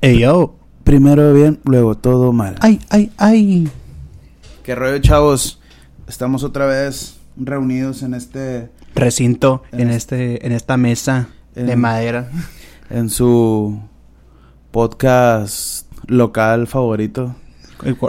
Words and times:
Ey, 0.00 0.20
yo. 0.20 0.54
Primero 0.84 1.34
bien, 1.34 1.60
luego 1.64 1.96
todo 1.96 2.32
mal. 2.32 2.56
Ay, 2.60 2.80
ay, 2.88 3.10
ay. 3.18 3.68
¿Qué 4.62 4.74
rollo, 4.74 4.98
chavos? 5.00 5.60
Estamos 6.06 6.44
otra 6.44 6.66
vez 6.66 7.16
reunidos 7.36 8.02
en 8.02 8.14
este... 8.14 8.70
Recinto 8.94 9.62
En 9.70 9.80
en, 9.80 9.90
es- 9.90 9.96
este, 9.96 10.46
en 10.46 10.52
esta 10.52 10.76
mesa 10.76 11.28
de 11.54 11.76
madera. 11.76 12.30
En 12.90 13.10
su 13.10 13.78
podcast 14.70 15.86
local 16.06 16.66
favorito. 16.66 17.34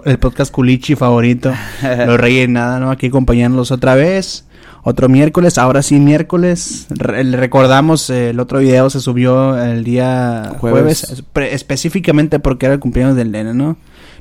El 0.06 0.20
podcast 0.20 0.52
culichi 0.52 0.96
favorito. 0.96 1.52
Los 1.84 2.18
Reyes 2.20 2.48
Nada, 2.50 2.80
¿no? 2.80 2.92
Aquí 2.92 3.08
acompañándolos 3.08 3.72
otra 3.72 3.96
vez. 3.96 4.46
Otro 4.84 5.10
miércoles, 5.10 5.58
ahora 5.58 5.82
sí 5.82 6.00
miércoles. 6.00 6.88
Re- 6.90 7.24
le 7.24 7.38
recordamos, 7.38 8.10
eh, 8.10 8.30
el 8.30 8.40
otro 8.40 8.60
video 8.60 8.90
se 8.90 9.00
subió 9.02 9.62
el 9.62 9.84
día 9.84 10.52
Jueves. 10.60 11.06
jueves, 11.06 11.24
espe- 11.24 11.50
específicamente 11.54 12.40
porque 12.40 12.66
era 12.66 12.76
el 12.76 12.80
cumpleaños 12.80 13.16
del 13.16 13.32
nene, 13.32 13.54
¿no? 13.54 13.78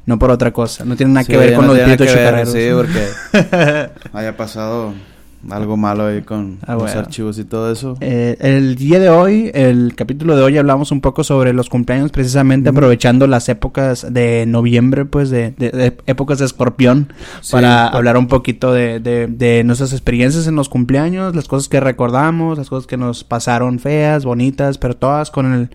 No 0.07 0.19
por 0.19 0.31
otra 0.31 0.53
cosa. 0.53 0.85
No 0.85 0.97
tiene 0.97 1.13
nada 1.13 1.25
Sí, 1.25 1.33
que 1.33 1.39
ver 1.39 1.55
con 1.55 1.67
no 1.67 1.75
los 1.75 1.83
espíritus. 1.83 2.51
Sí, 2.53 2.69
porque 2.75 3.89
haya 4.13 4.37
pasado 4.37 4.95
algo 5.51 5.77
malo 5.77 6.07
ahí 6.07 6.23
con 6.23 6.59
Ah, 6.67 6.73
los 6.75 6.83
bueno. 6.83 7.01
archivos 7.01 7.39
y 7.39 7.45
todo 7.45 7.71
eso. 7.73 7.97
Eh, 8.01 8.37
el 8.41 8.75
día 8.77 8.99
de 8.99 9.09
hoy, 9.09 9.51
el 9.55 9.95
capítulo 9.95 10.37
de 10.37 10.43
hoy, 10.43 10.59
hablamos 10.59 10.91
un 10.91 11.01
poco 11.01 11.23
sobre 11.25 11.53
los 11.53 11.69
cumpleaños, 11.69 12.11
precisamente 12.11 12.69
aprovechando 12.71 13.27
las 13.27 13.49
épocas 13.49 14.07
de 14.13 14.45
noviembre, 14.47 15.05
pues 15.05 15.31
de, 15.31 15.53
de- 15.57 15.71
de 15.71 15.97
épocas 16.07 16.39
de 16.41 16.45
escorpión, 16.47 17.13
Sí, 17.41 17.53
para 17.53 17.87
hablar 17.89 18.17
un 18.17 18.27
poquito 18.27 18.73
de, 18.73 19.01
de- 19.01 19.27
de 19.29 19.63
nuestras 19.65 19.93
experiencias 19.93 20.47
en 20.47 20.57
los 20.57 20.69
cumpleaños, 20.69 21.35
las 21.37 21.47
cosas 21.49 21.69
que 21.69 21.81
recordamos, 21.81 22.59
las 22.59 22.69
cosas 22.69 22.87
que 22.87 22.97
nos 22.97 23.23
pasaron 23.25 23.79
feas, 23.79 24.25
bonitas, 24.25 24.77
pero 24.79 24.95
todas 24.97 25.31
con 25.31 25.53
el 25.53 25.69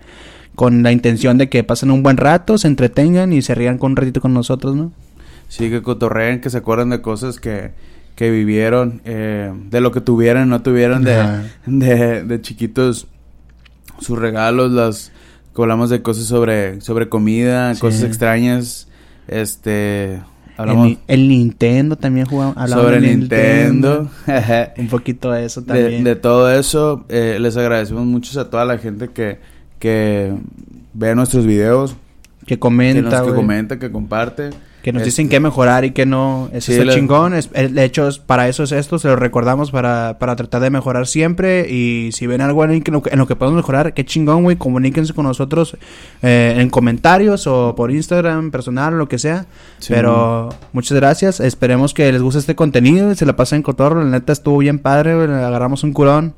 con 0.55 0.83
la 0.83 0.91
intención 0.91 1.39
de 1.39 1.49
que 1.49 1.63
pasen 1.63 1.89
un 1.89 2.03
buen 2.03 2.15
rato, 2.17 2.59
se 2.59 2.67
entretengan 2.67 3.33
y 3.33 3.41
se 3.41 3.55
rían 3.55 3.79
con 3.79 3.93
un 3.93 3.95
ratito 3.97 4.21
con 4.21 4.35
nosotros, 4.35 4.75
¿no? 4.75 4.91
Sí, 5.47 5.69
que 5.71 5.81
cotorreen, 5.81 6.41
que 6.41 6.51
se 6.51 6.59
acuerden 6.59 6.91
de 6.91 7.01
cosas 7.01 7.39
que, 7.39 7.71
que 8.15 8.29
vivieron, 8.31 9.01
eh, 9.05 9.51
de 9.69 9.81
lo 9.81 9.91
que 9.91 10.01
tuvieron, 10.01 10.49
no 10.49 10.61
tuvieron 10.61 11.03
de, 11.03 11.49
de, 11.65 12.23
de 12.23 12.41
chiquitos, 12.41 13.07
sus 13.99 14.17
regalos, 14.19 14.71
las 14.71 15.11
que 15.55 15.61
hablamos 15.61 15.89
de 15.89 16.01
cosas 16.01 16.25
sobre, 16.25 16.81
sobre 16.81 17.09
comida, 17.09 17.73
Sí. 17.75 17.81
cosas 17.81 18.03
extrañas, 18.03 18.87
este, 19.27 20.15
El, 20.15 20.21
hablamos 20.57 20.87
Ni- 20.87 20.99
el 21.07 21.27
Nintendo 21.27 21.95
también 21.95 22.25
jugamos, 22.25 22.57
hablamos 22.57 22.85
sobre 22.85 23.01
del 23.01 23.19
Nintendo, 23.19 24.09
un 24.77 24.87
poquito 24.87 25.31
de 25.31 25.45
eso 25.45 25.61
de, 25.61 25.67
también. 25.67 26.03
de 26.03 26.15
todo 26.15 26.51
eso, 26.51 27.05
eh, 27.09 27.37
les 27.39 27.55
agradecemos 27.57 28.05
mucho 28.05 28.39
a 28.39 28.49
toda 28.49 28.65
la 28.65 28.77
gente 28.77 29.09
que, 29.09 29.39
que 29.79 30.33
ve 30.93 31.15
nuestros 31.15 31.45
videos, 31.45 31.95
que 32.41 32.55
que, 32.55 32.59
comenta, 32.59 33.01
nos, 33.19 33.21
que 33.29 33.33
comenta, 33.33 33.79
que 33.79 33.91
comparte. 33.91 34.49
Que 34.83 34.91
nos 34.91 34.99
Este, 35.01 35.11
dicen 35.11 35.29
qué 35.29 35.39
mejorar 35.39 35.85
y 35.85 35.91
qué 35.91 36.05
no. 36.05 36.49
Eso 36.53 36.67
Sí, 36.67 36.73
está 36.73 36.83
la- 36.83 36.93
chingón. 36.93 37.33
Es, 37.33 37.49
el- 37.53 37.73
de 37.73 37.85
hecho, 37.85 38.05
es- 38.09 38.19
para 38.19 38.49
eso 38.49 38.63
es 38.63 38.73
esto. 38.73 38.99
Se 38.99 39.07
lo 39.07 39.15
recordamos 39.15 39.71
para, 39.71 40.19
para 40.19 40.35
tratar 40.35 40.61
de 40.61 40.69
mejorar 40.69 41.07
siempre. 41.07 41.71
Y 41.71 42.11
si 42.11 42.27
ven 42.27 42.41
algo 42.41 42.65
en, 42.65 42.83
lo 42.91 43.01
que- 43.01 43.09
en 43.11 43.17
lo 43.17 43.25
que 43.25 43.35
podemos 43.37 43.55
mejorar, 43.55 43.93
qué 43.93 44.03
chingón, 44.03 44.43
güey. 44.43 44.57
Comuníquense 44.57 45.13
con 45.13 45.25
nosotros 45.25 45.77
eh, 46.21 46.55
en 46.57 46.69
comentarios 46.69 47.47
o 47.47 47.75
por 47.77 47.91
Instagram, 47.91 48.51
personal, 48.51 48.97
lo 48.97 49.07
que 49.07 49.19
sea. 49.19 49.45
Sí, 49.79 49.93
Pero 49.93 50.49
muchas 50.73 50.97
gracias. 50.97 51.39
Esperemos 51.39 51.93
que 51.93 52.11
les 52.11 52.21
guste 52.21 52.39
este 52.39 52.55
contenido 52.55 53.09
y 53.09 53.15
se 53.15 53.25
la 53.25 53.37
pasen 53.37 53.61
con 53.63 53.77
todo. 53.77 53.95
La 53.95 54.03
neta 54.03 54.33
estuvo 54.33 54.57
bien 54.57 54.79
padre. 54.79 55.15
güey, 55.15 55.27
Agarramos 55.31 55.83
un 55.85 55.93
curón. 55.93 56.33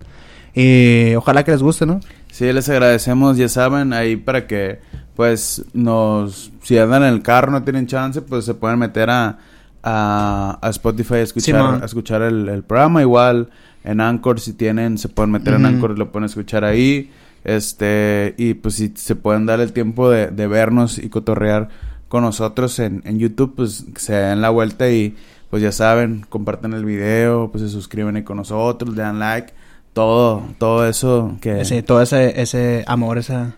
Y 0.53 1.15
ojalá 1.15 1.43
que 1.43 1.51
les 1.51 1.61
guste, 1.61 1.85
¿no? 1.85 1.99
Sí, 2.31 2.51
les 2.53 2.69
agradecemos, 2.69 3.37
ya 3.37 3.49
saben, 3.49 3.91
ahí 3.93 4.15
para 4.15 4.45
que, 4.47 4.79
pues, 5.15 5.63
nos, 5.73 6.51
si 6.61 6.77
andan 6.77 7.03
en 7.03 7.13
el 7.13 7.21
carro, 7.21 7.51
no 7.51 7.63
tienen 7.63 7.87
chance, 7.87 8.21
pues 8.21 8.45
se 8.45 8.53
pueden 8.53 8.79
meter 8.79 9.09
a, 9.09 9.37
a, 9.83 10.59
a 10.61 10.69
Spotify 10.69 11.15
a 11.15 11.21
escuchar, 11.21 11.81
a 11.81 11.85
escuchar 11.85 12.21
el, 12.21 12.49
el 12.49 12.63
programa. 12.63 13.01
Igual 13.01 13.49
en 13.83 14.01
Anchor, 14.01 14.39
si 14.39 14.53
tienen, 14.53 14.97
se 14.97 15.09
pueden 15.09 15.31
meter 15.31 15.53
en. 15.53 15.65
Anchor 15.65 15.91
y 15.91 15.99
lo 15.99 16.11
pueden 16.11 16.25
escuchar 16.25 16.63
ahí. 16.63 17.11
Este, 17.43 18.33
y 18.37 18.55
pues 18.55 18.75
si 18.75 18.91
se 18.95 19.15
pueden 19.15 19.45
dar 19.45 19.59
el 19.59 19.71
tiempo 19.71 20.09
de, 20.09 20.27
de 20.27 20.47
vernos 20.47 20.97
y 20.97 21.09
cotorrear 21.09 21.69
con 22.07 22.23
nosotros 22.23 22.79
en, 22.79 23.01
en 23.05 23.19
YouTube, 23.19 23.53
pues 23.55 23.85
que 23.93 23.99
se 23.99 24.13
den 24.13 24.41
la 24.41 24.49
vuelta 24.49 24.89
y, 24.89 25.15
pues 25.49 25.61
ya 25.61 25.71
saben, 25.71 26.25
compartan 26.27 26.73
el 26.73 26.85
video, 26.85 27.51
pues 27.51 27.63
se 27.63 27.69
suscriben 27.69 28.15
ahí 28.15 28.23
con 28.23 28.37
nosotros, 28.37 28.95
le 28.95 29.01
dan 29.01 29.19
like. 29.19 29.53
Todo, 29.93 30.43
todo 30.57 30.85
eso 30.85 31.37
que... 31.39 31.61
Ese, 31.61 31.81
todo 31.81 32.01
ese, 32.01 32.41
ese 32.41 32.83
amor, 32.85 33.17
esa, 33.17 33.55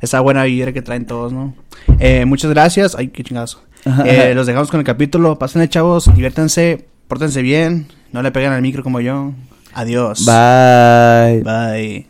esa 0.00 0.20
buena 0.20 0.44
vibra 0.44 0.72
que 0.72 0.82
traen 0.82 1.06
todos, 1.06 1.32
¿no? 1.32 1.54
Eh, 1.98 2.24
muchas 2.24 2.50
gracias. 2.50 2.94
Ay, 2.94 3.08
qué 3.08 3.22
chingazo. 3.22 3.62
Eh, 4.04 4.32
los 4.34 4.46
dejamos 4.46 4.70
con 4.70 4.80
el 4.80 4.86
capítulo. 4.86 5.38
Pásenle, 5.38 5.68
chavos. 5.68 6.12
Diviértanse. 6.14 6.86
Pórtense 7.08 7.42
bien. 7.42 7.86
No 8.12 8.22
le 8.22 8.32
peguen 8.32 8.52
al 8.52 8.62
micro 8.62 8.82
como 8.82 9.00
yo. 9.00 9.32
Adiós. 9.72 10.24
Bye. 10.26 11.42
Bye. 11.42 12.06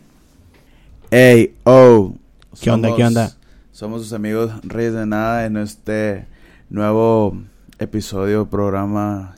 Hey, 1.11 1.55
oh. 1.65 2.15
¿Qué 2.61 2.71
onda, 2.71 2.95
qué 2.97 3.05
onda? 3.05 3.33
Somos 3.73 4.03
sus 4.03 4.13
amigos 4.15 4.53
Reyes 4.63 4.95
de 4.95 5.05
Nada 5.05 5.45
en 5.45 5.59
este 5.59 6.27
nuevo 6.71 7.37
episodio, 7.79 8.49
programa 8.49 9.37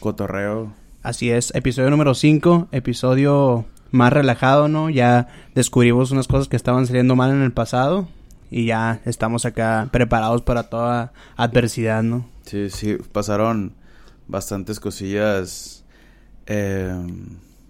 Cotorreo. 0.00 0.72
Así 1.02 1.30
es. 1.30 1.54
Episodio 1.54 1.88
número 1.88 2.14
5. 2.14 2.68
Episodio 2.70 3.64
más 3.90 4.12
relajado, 4.12 4.68
¿no? 4.68 4.90
Ya 4.90 5.28
descubrimos 5.54 6.10
unas 6.10 6.28
cosas 6.28 6.48
que 6.48 6.56
estaban 6.56 6.86
saliendo 6.86 7.16
mal 7.16 7.30
en 7.30 7.42
el 7.42 7.52
pasado. 7.52 8.08
Y 8.50 8.66
ya 8.66 9.00
estamos 9.04 9.44
acá 9.44 9.88
preparados 9.92 10.42
para 10.42 10.64
toda 10.64 11.12
adversidad, 11.36 12.02
¿no? 12.02 12.26
Sí, 12.46 12.70
sí, 12.70 12.96
pasaron 13.12 13.74
bastantes 14.26 14.80
cosillas, 14.80 15.84
eh, 16.46 16.94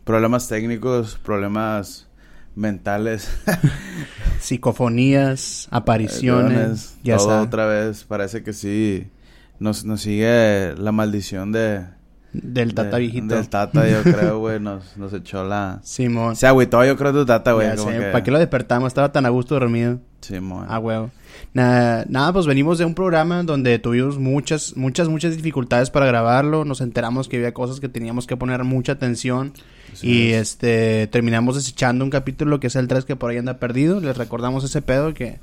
problemas 0.05 0.47
técnicos, 0.47 1.19
problemas 1.19 2.07
mentales, 2.55 3.29
Psicofonías, 4.41 5.69
apariciones. 5.71 6.97
Ya 7.03 7.17
todo 7.17 7.43
otra 7.43 7.67
vez. 7.67 8.05
Parece 8.05 8.43
que 8.43 8.53
sí, 8.53 9.11
nos, 9.59 9.85
nos 9.85 10.03
sigue 10.03 10.75
la 10.77 10.93
maldición 10.93 11.53
de... 11.53 11.98
Del 12.33 12.75
tata 12.75 12.97
de- 12.97 13.03
viejito. 13.03 13.35
Del 13.35 13.49
tata, 13.49 13.89
yo 13.89 14.03
creo, 14.03 14.39
güey, 14.39 14.61
nos, 14.61 14.97
nos 14.97 15.13
echó 15.13 15.45
la... 15.45 15.81
Simón. 15.83 16.37
Se 16.37 16.47
agüitó, 16.47 16.85
yo 16.85 16.97
creo, 16.97 17.13
tu 17.13 17.25
tata, 17.25 17.53
güey. 17.53 17.75
Que- 17.75 18.03
¿Para 18.13 18.23
qué 18.23 18.31
lo 18.31 18.39
despertamos? 18.39 18.89
Estaba 18.89 19.11
tan 19.13 19.25
a 19.27 19.31
gusto 19.31 19.55
dormido. 19.55 19.99
Simón. 20.21 20.67
Ah, 20.69 20.79
huevo. 20.79 21.11
Nada, 21.55 22.05
nada, 22.09 22.33
pues 22.33 22.47
venimos 22.47 22.79
de 22.79 22.85
un 22.85 22.95
programa 22.95 23.43
donde 23.45 23.79
tuvimos 23.79 24.19
muchas, 24.19 24.77
muchas, 24.77 25.09
muchas 25.09 25.37
dificultades 25.37 25.89
para 25.91 26.07
grabarlo. 26.07 26.65
Nos 26.65 26.81
enteramos 26.81 27.29
que 27.29 27.37
había 27.37 27.55
cosas 27.55 27.81
que 27.81 27.89
teníamos 27.89 28.27
que 28.27 28.37
poner 28.37 28.65
mucha 28.65 28.93
atención. 28.93 29.53
Así 29.93 30.09
y 30.11 30.33
es. 30.33 30.51
este, 30.53 31.07
terminamos 31.07 31.55
desechando 31.57 32.05
un 32.05 32.11
capítulo 32.11 32.61
que 32.61 32.67
es 32.67 32.77
el 32.77 32.89
3 32.89 33.05
que 33.05 33.17
por 33.17 33.31
ahí 33.31 33.39
anda 33.39 33.59
perdido. 33.59 34.01
Les 34.01 34.17
recordamos 34.19 34.65
ese 34.65 34.83
pedo 34.83 35.15
que, 35.15 35.39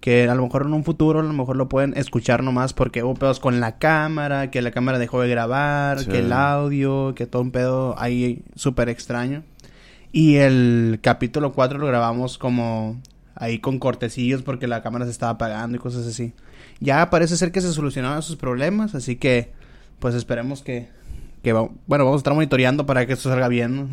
que 0.00 0.28
a 0.28 0.34
lo 0.34 0.42
mejor 0.44 0.62
en 0.66 0.74
un 0.74 0.84
futuro 0.84 1.20
a 1.20 1.22
lo 1.22 1.32
mejor 1.32 1.56
lo 1.56 1.68
pueden 1.68 1.92
escuchar 1.96 2.42
nomás 2.42 2.72
porque 2.72 3.02
hubo 3.02 3.14
pedos 3.14 3.40
con 3.40 3.60
la 3.60 3.78
cámara, 3.78 4.50
que 4.50 4.62
la 4.62 4.70
cámara 4.70 4.98
dejó 4.98 5.20
de 5.20 5.28
grabar, 5.28 6.00
Sí. 6.00 6.06
que 6.06 6.18
el 6.20 6.32
audio, 6.32 7.14
que 7.14 7.26
todo 7.26 7.42
un 7.42 7.50
pedo 7.50 7.94
ahí 7.98 8.42
súper 8.54 8.88
extraño. 8.88 9.42
Y 10.12 10.36
el 10.36 11.00
capítulo 11.02 11.52
4 11.52 11.78
lo 11.78 11.86
grabamos 11.86 12.38
como 12.38 13.00
ahí 13.34 13.58
con 13.58 13.78
cortecillos 13.78 14.42
porque 14.42 14.66
la 14.66 14.82
cámara 14.82 15.04
se 15.04 15.10
estaba 15.10 15.32
apagando 15.32 15.76
y 15.76 15.80
cosas 15.80 16.06
así. 16.06 16.32
Ya 16.80 17.10
parece 17.10 17.36
ser 17.36 17.50
que 17.52 17.60
se 17.60 17.72
solucionaron 17.72 18.22
sus 18.22 18.36
problemas, 18.36 18.94
así 18.94 19.16
que 19.16 19.52
pues 19.98 20.14
esperemos 20.14 20.62
que, 20.62 20.88
que 21.42 21.52
va- 21.52 21.68
bueno, 21.86 22.04
vamos 22.04 22.18
a 22.18 22.22
estar 22.22 22.34
monitoreando 22.34 22.86
para 22.86 23.04
que 23.06 23.12
esto 23.14 23.28
salga 23.28 23.48
bien. 23.48 23.74
¿no? 23.76 23.88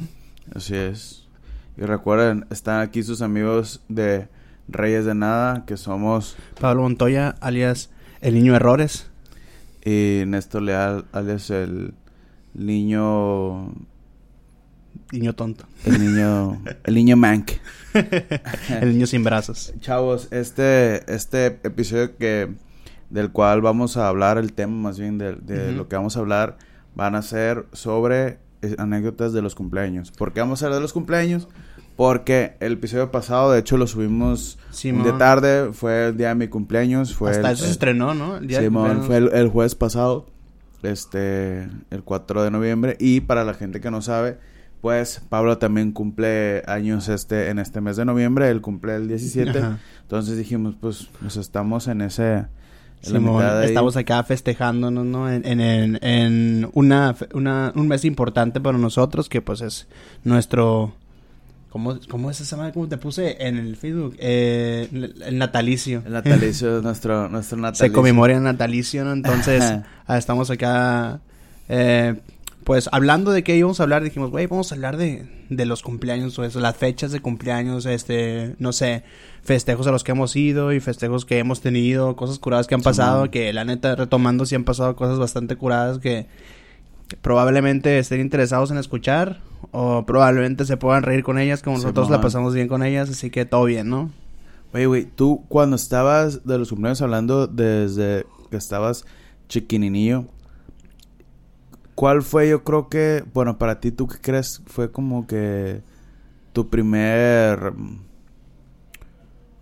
Así 0.55 0.75
es. 0.75 1.27
Y 1.77 1.81
recuerden, 1.81 2.45
están 2.51 2.79
aquí 2.81 3.03
sus 3.03 3.21
amigos 3.21 3.81
de 3.89 4.27
Reyes 4.67 5.05
de 5.05 5.15
Nada, 5.15 5.65
que 5.65 5.77
somos... 5.77 6.35
Pablo 6.59 6.83
Montoya, 6.83 7.35
alias 7.39 7.89
el 8.21 8.35
niño 8.35 8.55
Errores. 8.55 9.09
Y 9.83 10.23
Néstor 10.27 10.63
Leal, 10.63 11.05
alias 11.11 11.49
el 11.49 11.93
niño... 12.53 13.73
Niño 15.11 15.33
tonto. 15.33 15.65
El 15.85 15.99
niño... 15.99 16.61
el 16.83 16.95
niño 16.95 17.15
Mank. 17.15 17.51
el 18.69 18.93
niño 18.93 19.05
sin 19.07 19.23
brazos. 19.23 19.73
Chavos, 19.79 20.27
este, 20.31 21.13
este 21.13 21.45
episodio 21.63 22.17
que... 22.17 22.53
Del 23.09 23.31
cual 23.31 23.61
vamos 23.61 23.97
a 23.97 24.07
hablar, 24.07 24.39
el 24.39 24.53
tema 24.53 24.73
más 24.73 24.99
bien 24.99 25.19
de, 25.19 25.35
de 25.35 25.71
lo 25.71 25.87
que 25.87 25.95
vamos 25.95 26.17
a 26.17 26.19
hablar, 26.21 26.57
van 26.95 27.13
a 27.13 27.21
ser 27.21 27.67
sobre 27.71 28.39
eh, 28.65 28.75
anécdotas 28.79 29.31
de 29.31 29.41
los 29.41 29.53
cumpleaños. 29.53 30.11
¿Por 30.11 30.33
qué 30.33 30.39
vamos 30.39 30.63
a 30.63 30.65
hablar 30.65 30.79
de 30.79 30.83
los 30.83 30.93
cumpleaños? 30.93 31.47
Porque 31.95 32.55
el 32.59 32.73
episodio 32.73 33.09
pasado, 33.11 33.51
de 33.51 33.59
hecho, 33.59 33.77
lo 33.77 33.87
subimos 33.87 34.57
Simón. 34.71 35.03
de 35.03 35.13
tarde, 35.13 35.71
fue 35.71 36.07
el 36.09 36.17
día 36.17 36.29
de 36.29 36.35
mi 36.35 36.47
cumpleaños, 36.49 37.15
fue 37.15 37.31
Hasta 37.31 37.47
el- 37.49 37.53
eso 37.53 37.61
se 37.63 37.67
el- 37.67 37.71
estrenó, 37.71 38.13
¿no? 38.13 38.37
El 38.37 38.47
día 38.47 38.61
Simón, 38.61 39.03
fue 39.03 39.17
el, 39.17 39.29
el 39.33 39.47
jueves 39.49 39.75
pasado, 39.75 40.25
este, 40.83 41.63
el 41.91 42.03
4 42.03 42.43
de 42.43 42.51
noviembre. 42.51 42.97
Y 42.99 43.21
para 43.21 43.43
la 43.43 43.53
gente 43.53 43.79
que 43.81 43.91
no 43.91 44.01
sabe, 44.01 44.37
Después, 44.85 45.19
Pablo 45.29 45.57
también 45.57 45.93
cumple 45.93 46.61
años 46.67 47.09
este 47.09 47.49
en 47.49 47.57
este 47.57 47.81
mes 47.81 47.97
de 47.97 48.05
noviembre, 48.05 48.51
él 48.51 48.61
cumple 48.61 48.95
el 48.95 49.07
17. 49.07 49.57
Ajá. 49.57 49.79
Entonces 50.03 50.37
dijimos, 50.37 50.75
pues, 50.79 51.09
pues 51.19 51.37
estamos 51.37 51.87
en 51.87 52.01
ese... 52.01 52.45
Simón, 53.01 53.43
estamos 53.63 53.97
acá 53.97 54.21
festejándonos, 54.21 55.03
¿no? 55.03 55.27
En, 55.31 55.43
en, 55.43 55.59
en, 55.59 55.99
en 56.03 56.69
una, 56.73 57.15
una, 57.33 57.73
un 57.75 57.87
mes 57.87 58.05
importante 58.05 58.61
para 58.61 58.77
nosotros, 58.77 59.27
que 59.27 59.41
pues 59.41 59.61
es 59.61 59.87
nuestro... 60.23 60.93
¿Cómo, 61.75 61.99
cómo 62.07 62.31
es 62.31 62.39
esa 62.39 62.55
madre? 62.55 62.71
¿Cómo 62.71 62.87
te 62.87 62.95
puse 62.95 63.35
en 63.45 63.57
el 63.57 63.75
Facebook? 63.75 64.15
Eh, 64.17 64.87
el, 64.93 65.21
el 65.21 65.37
natalicio. 65.37 66.03
El 66.05 66.13
natalicio, 66.13 66.81
nuestro, 66.81 67.27
nuestro 67.27 67.57
natalicio. 67.57 67.87
Se 67.87 67.91
conmemora 67.91 68.33
el 68.33 68.43
natalicio, 68.43 69.03
¿no? 69.03 69.11
Entonces, 69.11 69.61
ah, 70.07 70.17
estamos 70.17 70.49
acá, 70.49 71.19
eh, 71.67 72.15
pues, 72.63 72.87
hablando 72.93 73.31
de 73.31 73.43
qué 73.43 73.57
íbamos 73.57 73.81
a 73.81 73.83
hablar. 73.83 74.05
Dijimos, 74.05 74.31
güey, 74.31 74.47
vamos 74.47 74.71
a 74.71 74.75
hablar 74.75 74.95
de, 74.95 75.27
de 75.49 75.65
los 75.65 75.81
cumpleaños 75.81 76.39
o 76.39 76.45
eso, 76.45 76.61
las 76.61 76.77
fechas 76.77 77.11
de 77.11 77.19
cumpleaños, 77.19 77.85
este, 77.85 78.55
no 78.57 78.71
sé, 78.71 79.03
festejos 79.43 79.85
a 79.85 79.91
los 79.91 80.05
que 80.05 80.13
hemos 80.13 80.33
ido 80.37 80.71
y 80.71 80.79
festejos 80.79 81.25
que 81.25 81.39
hemos 81.39 81.59
tenido, 81.59 82.15
cosas 82.15 82.39
curadas 82.39 82.67
que 82.67 82.75
han 82.75 82.83
pasado, 82.83 83.29
que 83.29 83.51
la 83.51 83.65
neta, 83.65 83.97
retomando, 83.97 84.45
sí 84.45 84.55
han 84.55 84.63
pasado 84.63 84.95
cosas 84.95 85.19
bastante 85.19 85.57
curadas 85.57 85.99
que 85.99 86.27
probablemente 87.21 87.99
estén 87.99 88.21
interesados 88.21 88.71
en 88.71 88.77
escuchar 88.77 89.41
o 89.71 90.05
probablemente 90.05 90.65
se 90.65 90.77
puedan 90.77 91.03
reír 91.03 91.23
con 91.23 91.37
ellas, 91.37 91.61
como 91.61 91.77
nosotros 91.77 92.09
la 92.09 92.21
pasamos 92.21 92.53
bien 92.53 92.67
con 92.67 92.83
ellas, 92.83 93.09
así 93.09 93.29
que 93.29 93.45
todo 93.45 93.65
bien, 93.65 93.89
¿no? 93.89 94.11
Oye, 94.73 94.87
güey, 94.87 95.05
tú 95.05 95.45
cuando 95.47 95.75
estabas 95.75 96.45
de 96.45 96.57
los 96.57 96.69
cumpleaños 96.69 97.01
hablando 97.01 97.47
desde 97.47 98.25
que 98.49 98.57
estabas 98.57 99.05
chiquininillo, 99.47 100.25
¿cuál 101.95 102.21
fue 102.23 102.49
yo 102.49 102.63
creo 102.63 102.89
que, 102.89 103.23
bueno, 103.33 103.57
para 103.57 103.79
ti, 103.79 103.91
tú 103.91 104.07
qué 104.07 104.17
crees 104.21 104.61
fue 104.65 104.91
como 104.91 105.27
que 105.27 105.81
tu 106.53 106.69
primer, 106.69 107.73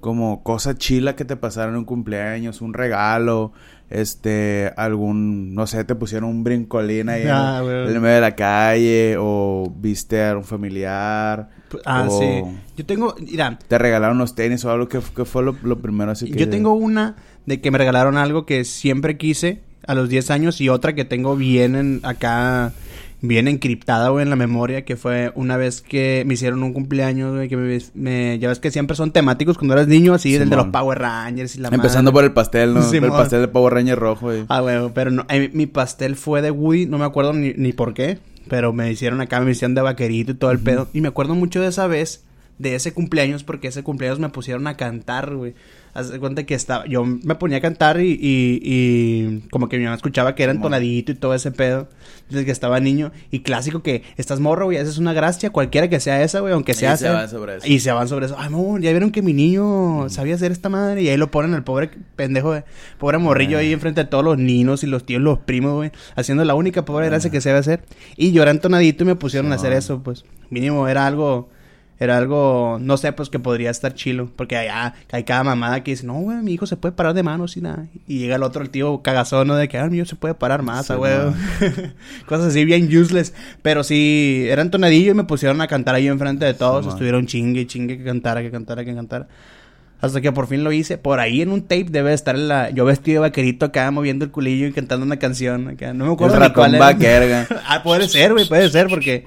como 0.03 0.43
cosa 0.43 0.75
chila 0.75 1.15
que 1.15 1.23
te 1.23 1.37
pasaron 1.37 1.75
en 1.75 1.79
un 1.79 1.85
cumpleaños, 1.85 2.59
un 2.59 2.73
regalo, 2.73 3.53
este, 3.89 4.69
algún, 4.75 5.55
no 5.55 5.65
sé, 5.65 5.85
te 5.85 5.95
pusieron 5.95 6.29
un 6.29 6.43
brincolín 6.43 7.07
ahí 7.07 7.21
en- 7.21 7.29
Ah, 7.31 7.61
en, 7.63 8.01
medio 8.01 8.15
de 8.15 8.21
la 8.21 8.35
calle 8.35 9.15
o 9.17 9.71
viste 9.77 10.21
a 10.21 10.35
un 10.35 10.43
familiar? 10.43 11.51
Ah, 11.85 12.05
o 12.05 12.19
sí. 12.19 12.43
Yo 12.75 12.85
tengo, 12.85 13.15
mira, 13.17 13.57
¿Te 13.65 13.77
regalaron 13.77 14.17
unos 14.17 14.35
tenis 14.35 14.65
o 14.65 14.71
algo? 14.71 14.89
que 14.89 14.99
fue 14.99 15.41
lo, 15.41 15.55
lo 15.63 15.79
primero 15.79 16.11
así 16.11 16.29
que... 16.29 16.37
Yo 16.37 16.49
tengo 16.49 16.73
una 16.73 17.15
de 17.45 17.61
que 17.61 17.71
me 17.71 17.77
regalaron 17.77 18.17
algo 18.17 18.45
que 18.45 18.65
siempre 18.65 19.15
quise 19.15 19.61
a 19.87 19.95
los 19.95 20.09
10 20.09 20.31
años 20.31 20.59
y 20.59 20.67
otra 20.67 20.95
que 20.95 21.05
tengo 21.05 21.37
bien 21.37 21.75
en, 21.75 21.99
acá, 22.03 22.73
bien 23.25 23.47
encriptada, 23.47 24.09
güey, 24.09 24.21
en 24.23 24.29
la 24.29 24.35
memoria, 24.35 24.83
que 24.85 24.97
fue 24.97 25.31
una 25.35 25.55
vez 25.57 25.81
que 25.81 26.23
me 26.27 26.33
hicieron 26.35 26.61
un 26.61 26.73
cumpleaños, 26.73 27.33
güey, 27.33 27.47
que 27.47 27.55
me, 27.57 27.79
me- 27.95 28.37
ya 28.37 28.49
ves 28.49 28.59
que 28.59 28.69
siempre 28.69 28.95
son 28.97 29.11
temáticos 29.11 29.57
cuando 29.57 29.73
eras 29.73 29.87
niño, 29.87 30.13
así, 30.13 30.35
el 30.35 30.49
de 30.49 30.55
los 30.57 30.65
Simón. 30.65 30.71
Power 30.73 30.99
Rangers 30.99 31.55
y 31.55 31.59
la 31.61 31.69
Empezando 31.69 32.11
madre. 32.11 32.13
por 32.13 32.23
el 32.25 32.33
pastel, 32.33 32.73
¿no? 32.73 32.81
Simón. 32.83 33.11
el 33.11 33.15
pastel 33.15 33.39
de 33.41 33.47
Power 33.47 33.73
Ranger 33.73 33.97
rojo, 33.97 34.25
güey. 34.27 34.43
Ah, 34.49 34.59
güey, 34.59 34.77
pero 34.93 35.09
no, 35.09 35.25
eh, 35.29 35.49
mi 35.53 35.65
pastel 35.67 36.15
fue 36.17 36.41
de 36.41 36.51
Woody, 36.51 36.85
no 36.85 36.97
me 36.97 37.05
acuerdo 37.05 37.31
ni, 37.33 37.53
ni 37.55 37.71
por 37.73 37.93
qué, 37.93 38.19
pero 38.49 38.73
me 38.73 38.91
hicieron 38.91 39.21
acá, 39.21 39.39
me 39.39 39.51
hicieron 39.51 39.73
de 39.73 39.81
vaquerito 39.81 40.33
y 40.33 40.35
todo 40.35 40.51
el 40.51 40.59
pedo. 40.59 40.89
Y 40.93 40.99
me 40.99 41.07
acuerdo 41.07 41.33
mucho 41.33 41.61
de 41.61 41.69
esa 41.69 41.87
vez, 41.87 42.25
de 42.59 42.75
ese 42.75 42.93
cumpleaños, 42.93 43.43
porque 43.43 43.67
ese 43.67 43.83
cumpleaños 43.83 44.19
me 44.19 44.29
pusieron 44.29 44.67
a 44.67 44.77
cantar, 44.77 45.35
güey. 45.35 45.53
Haz 45.95 46.09
de 46.09 46.19
cuenta 46.19 46.43
que 46.43 46.55
estaba, 46.55 46.87
yo 46.87 47.05
me 47.05 47.35
ponía 47.35 47.59
a 47.59 47.61
cantar 47.61 47.99
y, 48.01 48.13
y, 48.13 48.59
y 48.63 49.39
como 49.51 49.69
que 49.69 49.77
mi 49.77 49.83
mamá 49.83 49.95
escuchaba 49.95 50.33
que 50.33 50.41
era 50.41 50.51
entonadito 50.51 51.11
y 51.11 51.15
todo 51.15 51.35
ese 51.35 51.51
pedo, 51.51 51.87
desde 52.31 52.45
que 52.45 52.51
estaba 52.51 52.79
niño. 52.79 53.11
Y 53.29 53.41
clásico 53.41 53.83
que 53.83 54.01
estás 54.17 54.39
morro, 54.39 54.65
güey, 54.65 54.79
haces 54.79 54.97
una 54.97 55.13
gracia, 55.13 55.51
cualquiera 55.51 55.89
que 55.89 55.99
sea 55.99 56.23
esa, 56.23 56.39
güey, 56.39 56.51
aunque 56.53 56.71
Y 56.71 56.75
sea 56.75 56.97
se 56.97 57.05
esa- 57.05 57.13
van 57.13 57.29
sobre 57.29 57.57
eso. 57.57 57.67
Y 57.67 57.79
se 57.79 57.91
van 57.91 58.07
sobre 58.07 58.25
eso. 58.25 58.35
Ay, 58.39 58.47
amor, 58.47 58.81
ya 58.81 58.89
vieron 58.89 59.11
que 59.11 59.21
mi 59.21 59.33
niño 59.33 60.09
sabía 60.09 60.33
hacer 60.33 60.51
esta 60.51 60.67
madre. 60.67 61.03
Y 61.03 61.09
ahí 61.09 61.17
lo 61.17 61.29
ponen 61.29 61.53
al 61.53 61.63
pobre 61.63 61.91
pendejo, 62.15 62.53
de, 62.53 62.63
pobre 62.97 63.19
morrillo 63.19 63.57
Ah. 63.57 63.61
ahí 63.61 63.71
enfrente 63.71 64.01
de 64.03 64.07
todos 64.09 64.23
los 64.23 64.39
ninos 64.39 64.83
y 64.83 64.87
los 64.87 65.05
tíos, 65.05 65.21
los 65.21 65.37
primos, 65.39 65.73
güey. 65.75 65.91
Haciendo 66.15 66.43
la 66.43 66.55
única 66.55 66.85
pobre 66.85 67.05
gracia 67.05 67.29
que 67.29 67.39
se 67.39 67.49
debe 67.49 67.59
hacer. 67.59 67.83
Y 68.17 68.31
yo 68.31 68.41
era 68.41 68.49
entonadito 68.49 69.03
y 69.03 69.07
me 69.07 69.15
pusieron 69.15 69.51
a 69.51 69.55
hacer 69.55 69.73
eso, 69.73 70.01
pues. 70.01 70.25
Mínimo 70.49 70.87
era 70.87 71.05
algo. 71.05 71.49
Era 71.99 72.17
algo, 72.17 72.79
no 72.81 72.97
sé, 72.97 73.13
pues 73.13 73.29
que 73.29 73.39
podría 73.39 73.69
estar 73.69 73.93
chilo. 73.93 74.29
Porque 74.35 74.57
allá 74.57 74.93
hay 75.11 75.23
cada 75.23 75.43
mamada 75.43 75.83
que 75.83 75.91
dice, 75.91 76.05
no, 76.05 76.15
güey, 76.15 76.37
mi 76.37 76.53
hijo 76.53 76.65
se 76.65 76.75
puede 76.75 76.93
parar 76.93 77.13
de 77.13 77.23
manos 77.23 77.55
y 77.55 77.61
nada. 77.61 77.85
Y 78.07 78.19
llega 78.19 78.35
el 78.35 78.43
otro, 78.43 78.63
el 78.63 78.69
tío 78.69 79.01
cagazón, 79.01 79.47
¿no? 79.47 79.55
De 79.55 79.67
que, 79.67 79.77
ah, 79.77 79.87
mi 79.87 79.97
hijo 79.97 80.05
se 80.05 80.15
puede 80.15 80.33
parar 80.33 80.63
más, 80.63 80.87
Sí, 80.87 80.93
ah, 80.93 80.95
güey. 80.97 81.13
no. 81.13 81.33
Cosas 82.25 82.47
así 82.47 82.65
bien 82.65 82.85
useless. 82.95 83.33
Pero 83.61 83.83
sí, 83.83 84.45
era 84.49 84.61
entonadillo 84.61 85.11
y 85.11 85.15
me 85.15 85.23
pusieron 85.23 85.61
a 85.61 85.67
cantar 85.67 85.95
ahí 85.95 86.07
enfrente 86.07 86.45
de 86.45 86.53
todos. 86.53 86.85
Sí. 86.85 86.91
Estuvieron 86.91 87.25
chingue, 87.25 87.67
chingue, 87.67 87.97
que 87.97 88.03
cantara, 88.03 88.41
que 88.41 88.51
cantara, 88.51 88.83
que 88.83 88.93
cantara. 88.93 89.27
Hasta 90.01 90.19
que 90.19 90.33
por 90.33 90.47
fin 90.47 90.65
lo 90.65 90.73
hice. 90.73 90.97
Por 90.97 91.21
ahí 91.21 91.41
en 91.41 91.49
un 91.49 91.61
tape 91.61 91.85
debe 91.89 92.11
estar 92.11 92.37
la... 92.37 92.69
yo 92.71 92.83
vestido 92.83 93.21
de 93.21 93.29
vaquerito 93.29 93.67
acá 93.67 93.89
moviendo 93.89 94.25
el 94.25 94.31
culillo 94.31 94.67
y 94.67 94.73
cantando 94.73 95.05
una 95.05 95.15
canción. 95.17 95.69
Acá. 95.69 95.93
No 95.93 96.03
me 96.03 96.09
El 96.09 96.13
acuerdo 96.15 96.35
ni 96.35 96.41
ratón 96.41 96.53
cuál 96.55 97.01
era. 97.01 97.47
ah, 97.67 97.81
puede 97.83 98.09
ser, 98.09 98.33
güey, 98.33 98.45
puede 98.45 98.69
ser 98.69 98.87
porque 98.87 99.23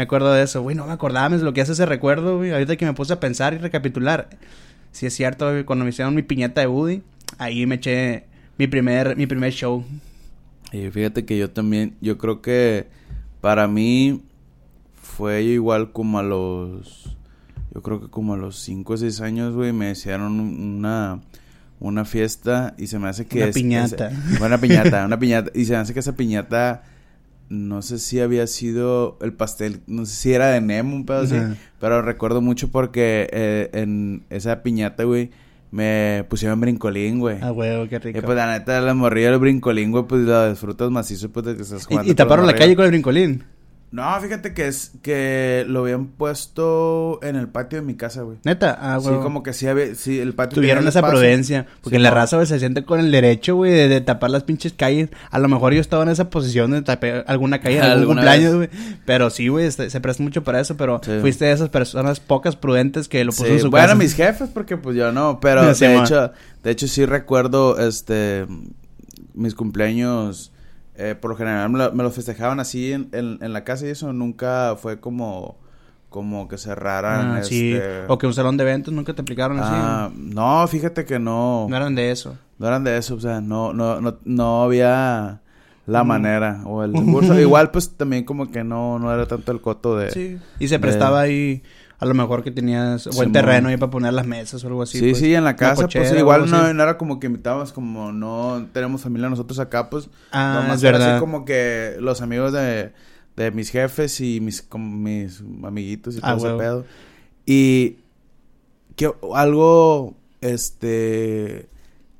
me 0.00 0.04
acuerdo 0.04 0.32
de 0.32 0.42
eso. 0.42 0.62
Güey, 0.62 0.74
no 0.74 0.86
me 0.86 0.92
acordaba 0.92 1.28
me 1.28 1.36
lo 1.36 1.52
que 1.52 1.60
hace 1.60 1.72
ese 1.72 1.84
recuerdo, 1.84 2.38
güey. 2.38 2.52
Ahorita 2.52 2.76
que 2.76 2.86
me 2.86 2.94
puse 2.94 3.12
a 3.12 3.20
pensar 3.20 3.52
y 3.52 3.58
recapitular. 3.58 4.30
Sí 4.92 5.04
es 5.06 5.14
cierto, 5.14 5.50
güey, 5.50 5.64
cuando 5.64 5.84
me 5.84 5.90
hicieron 5.90 6.14
mi 6.14 6.22
piñata 6.22 6.62
de 6.62 6.66
Woody, 6.66 7.02
ahí 7.38 7.66
me 7.66 7.74
eché 7.74 8.24
mi 8.58 8.66
primer, 8.66 9.14
mi 9.16 9.26
primer 9.26 9.52
show. 9.52 9.84
Y 10.72 10.88
fíjate 10.90 11.24
que 11.24 11.36
yo 11.36 11.50
también, 11.50 11.96
yo 12.00 12.16
creo 12.16 12.40
que 12.40 12.88
para 13.42 13.68
mí 13.68 14.22
fue 15.02 15.42
igual 15.42 15.92
como 15.92 16.18
a 16.18 16.22
los, 16.22 17.16
yo 17.74 17.82
creo 17.82 18.00
que 18.00 18.08
como 18.08 18.34
a 18.34 18.36
los 18.36 18.56
5 18.60 18.92
o 18.94 18.96
6 18.96 19.20
años, 19.20 19.54
güey, 19.54 19.72
me 19.72 19.90
hicieron 19.90 20.40
un- 20.40 20.76
una, 20.78 21.20
una 21.78 22.04
fiesta 22.04 22.74
y 22.78 22.86
se 22.86 22.98
me 22.98 23.08
hace 23.08 23.26
que 23.26 23.38
Una 23.38 23.46
es- 23.48 23.54
piñata. 23.54 24.10
es- 24.10 24.40
una 24.40 24.58
piñata, 24.58 25.04
una 25.06 25.18
piñata. 25.18 25.50
Y 25.54 25.64
se 25.66 25.72
me 25.72 25.78
hace 25.78 25.92
que 25.94 26.00
esa 26.00 26.16
piñata, 26.16 26.82
no 27.50 27.82
sé 27.82 27.98
si 27.98 28.20
había 28.20 28.46
sido 28.46 29.18
el 29.20 29.32
pastel, 29.32 29.80
no 29.88 30.06
sé 30.06 30.14
si 30.14 30.32
era 30.32 30.50
de 30.50 30.60
Nemo, 30.60 30.94
un 30.94 31.04
pedo 31.04 31.22
así. 31.22 31.36
Pero 31.80 32.00
recuerdo 32.00 32.40
mucho 32.40 32.68
porque 32.68 33.28
eh, 33.32 33.70
en 33.72 34.22
esa 34.30 34.62
piñata, 34.62 35.02
güey, 35.02 35.30
me 35.72 36.24
pusieron 36.28 36.60
brincolín, 36.60 37.18
güey. 37.18 37.38
Ah, 37.42 37.50
güey, 37.50 37.88
qué 37.88 37.98
rico. 37.98 38.20
Y 38.20 38.22
pues 38.22 38.36
la 38.36 38.52
neta, 38.52 38.80
la 38.80 38.94
morrilla 38.94 39.32
del 39.32 39.40
brincolín, 39.40 39.90
güey, 39.90 40.04
pues 40.04 40.22
la 40.22 40.48
disfrutas 40.48 40.92
macizo, 40.92 41.28
pues 41.30 41.44
de 41.44 41.56
que 41.56 41.62
estás 41.62 41.86
jugando. 41.86 42.10
y, 42.10 42.14
taparon 42.14 42.46
la 42.46 42.54
calle 42.54 42.76
con 42.76 42.84
el 42.84 42.92
brincolín. 42.92 43.42
No, 43.92 44.20
fíjate 44.20 44.54
que 44.54 44.68
es 44.68 44.92
que 45.02 45.64
lo 45.66 45.80
habían 45.80 46.06
puesto 46.06 47.18
en 47.24 47.34
el 47.34 47.48
patio 47.48 47.80
de 47.80 47.84
mi 47.84 47.94
casa, 47.96 48.22
güey. 48.22 48.38
Neta, 48.44 48.78
ah, 48.80 49.00
sí, 49.00 49.08
güey. 49.08 49.20
como 49.20 49.42
que 49.42 49.52
sí 49.52 49.66
había, 49.66 49.96
sí, 49.96 50.20
el 50.20 50.32
patio 50.32 50.54
Tuvieron 50.54 50.86
esa 50.86 51.00
espacio. 51.00 51.18
prudencia. 51.18 51.66
Porque 51.82 51.96
Sí, 51.96 52.02
la 52.02 52.10
no. 52.10 52.14
raza, 52.14 52.36
güey, 52.36 52.46
se 52.46 52.60
siente 52.60 52.84
con 52.84 53.00
el 53.00 53.10
derecho, 53.10 53.56
güey, 53.56 53.72
de, 53.72 53.88
de 53.88 54.00
tapar 54.00 54.30
las 54.30 54.44
pinches 54.44 54.72
calles. 54.74 55.10
A 55.32 55.40
lo 55.40 55.48
mejor 55.48 55.74
yo 55.74 55.80
estaba 55.80 56.04
en 56.04 56.08
esa 56.10 56.30
posición 56.30 56.70
de 56.70 56.82
tapar 56.82 57.24
alguna 57.26 57.60
calle 57.60 57.78
en 57.78 57.82
algún 57.82 58.14
cumpleaños, 58.14 58.54
güey. 58.54 58.68
Pero 59.06 59.28
sí, 59.28 59.48
güey, 59.48 59.66
este, 59.66 59.90
se 59.90 60.00
presta 60.00 60.22
mucho 60.22 60.44
para 60.44 60.60
eso. 60.60 60.76
Pero 60.76 61.00
Sí. 61.04 61.10
fuiste 61.20 61.46
de 61.46 61.52
esas 61.52 61.68
personas 61.70 62.20
pocas 62.20 62.54
prudentes 62.54 63.08
que 63.08 63.24
lo 63.24 63.32
puso 63.32 63.46
Sí, 63.46 63.52
en 63.54 63.58
su 63.60 63.70
bueno, 63.70 63.86
casa. 63.88 63.96
mis 63.98 64.14
jefes, 64.14 64.50
porque 64.54 64.76
pues 64.76 64.94
yo 64.94 65.10
no, 65.10 65.40
pero 65.40 65.62
Sí, 65.74 65.84
de 65.86 65.96
hecho, 65.98 66.30
de 66.62 66.70
hecho 66.70 66.86
sí 66.86 67.06
recuerdo, 67.06 67.76
este, 67.80 68.46
mis 69.34 69.56
cumpleaños, 69.56 70.52
eh, 71.00 71.14
por 71.14 71.30
lo 71.30 71.36
general 71.36 71.70
me 71.70 71.78
lo, 71.78 71.92
me 71.92 72.02
lo 72.02 72.10
festejaban 72.10 72.60
así 72.60 72.92
en, 72.92 73.08
en, 73.12 73.38
en 73.40 73.52
la 73.52 73.64
casa 73.64 73.86
y 73.86 73.90
eso 73.90 74.12
nunca 74.12 74.76
fue 74.80 75.00
como, 75.00 75.56
como 76.08 76.46
que 76.48 76.58
cerraran, 76.58 77.36
Ah, 77.38 77.42
sí. 77.42 77.72
este... 77.74 78.04
O 78.08 78.18
que 78.18 78.26
un 78.26 78.34
salón 78.34 78.56
de 78.56 78.64
eventos 78.64 78.92
nunca 78.92 79.14
te 79.14 79.22
aplicaron 79.22 79.58
Ah, 79.60 80.06
así. 80.06 80.14
no, 80.18 80.66
fíjate 80.68 81.04
que 81.04 81.18
no, 81.18 81.66
No 81.68 81.76
eran 81.76 81.94
de 81.94 82.10
eso. 82.10 82.36
no 82.58 82.66
eran 82.66 82.84
de 82.84 82.96
eso, 82.96 83.14
o 83.14 83.20
sea, 83.20 83.40
no, 83.40 83.72
no, 83.72 84.00
no, 84.00 84.18
no 84.24 84.62
había 84.62 85.40
la 85.86 86.04
Mm. 86.04 86.06
manera 86.06 86.60
o 86.66 86.84
el 86.84 86.92
curso. 87.12 87.38
Igual 87.40 87.70
pues 87.70 87.90
también 87.96 88.24
como 88.24 88.50
que 88.50 88.62
no, 88.62 88.98
no 88.98 89.12
era 89.12 89.26
tanto 89.26 89.50
el 89.52 89.60
coto 89.60 89.96
de... 89.96 90.10
Sí. 90.10 90.38
Y 90.58 90.68
se 90.68 90.78
prestaba 90.78 91.20
ahí, 91.20 91.62
a 92.00 92.06
lo 92.06 92.14
mejor 92.14 92.42
que 92.42 92.50
tenías 92.50 93.04
buen 93.04 93.14
Simón. 93.14 93.32
terreno 93.32 93.68
ahí 93.68 93.76
para 93.76 93.90
poner 93.90 94.12
las 94.14 94.26
mesas 94.26 94.64
o 94.64 94.66
algo 94.66 94.82
así. 94.82 94.98
Sí, 94.98 95.14
sí, 95.14 95.20
pues. 95.20 95.22
en 95.34 95.44
la 95.44 95.54
casa, 95.54 95.82
cochera 95.82 96.08
pues 96.08 96.18
igual 96.18 96.50
no, 96.50 96.66
era 96.82 96.96
como 96.98 97.20
que 97.20 97.26
invitábamos, 97.26 97.72
como 97.72 98.10
no 98.10 98.66
tenemos 98.72 99.02
familia 99.02 99.28
nosotros 99.28 99.58
acá, 99.58 99.90
pues 99.90 100.08
Ah, 100.32 100.60
nomás 100.62 100.78
es 100.78 100.84
era 100.84 100.92
verdad. 100.98 101.12
así 101.16 101.20
como 101.20 101.44
que 101.44 101.96
los 102.00 102.22
amigos 102.22 102.52
de, 102.54 102.92
de 103.36 103.50
mis 103.50 103.68
jefes 103.70 104.20
y 104.22 104.40
mis, 104.40 104.66
mis 104.74 105.42
amiguitos 105.62 106.16
y 106.16 106.20
todo 106.20 106.30
Ah, 106.30 106.36
ese 106.36 106.46
huevo. 106.46 106.58
pedo. 106.58 106.84
Y 107.46 107.98
que 108.96 109.12
algo, 109.34 110.14
este, 110.40 111.68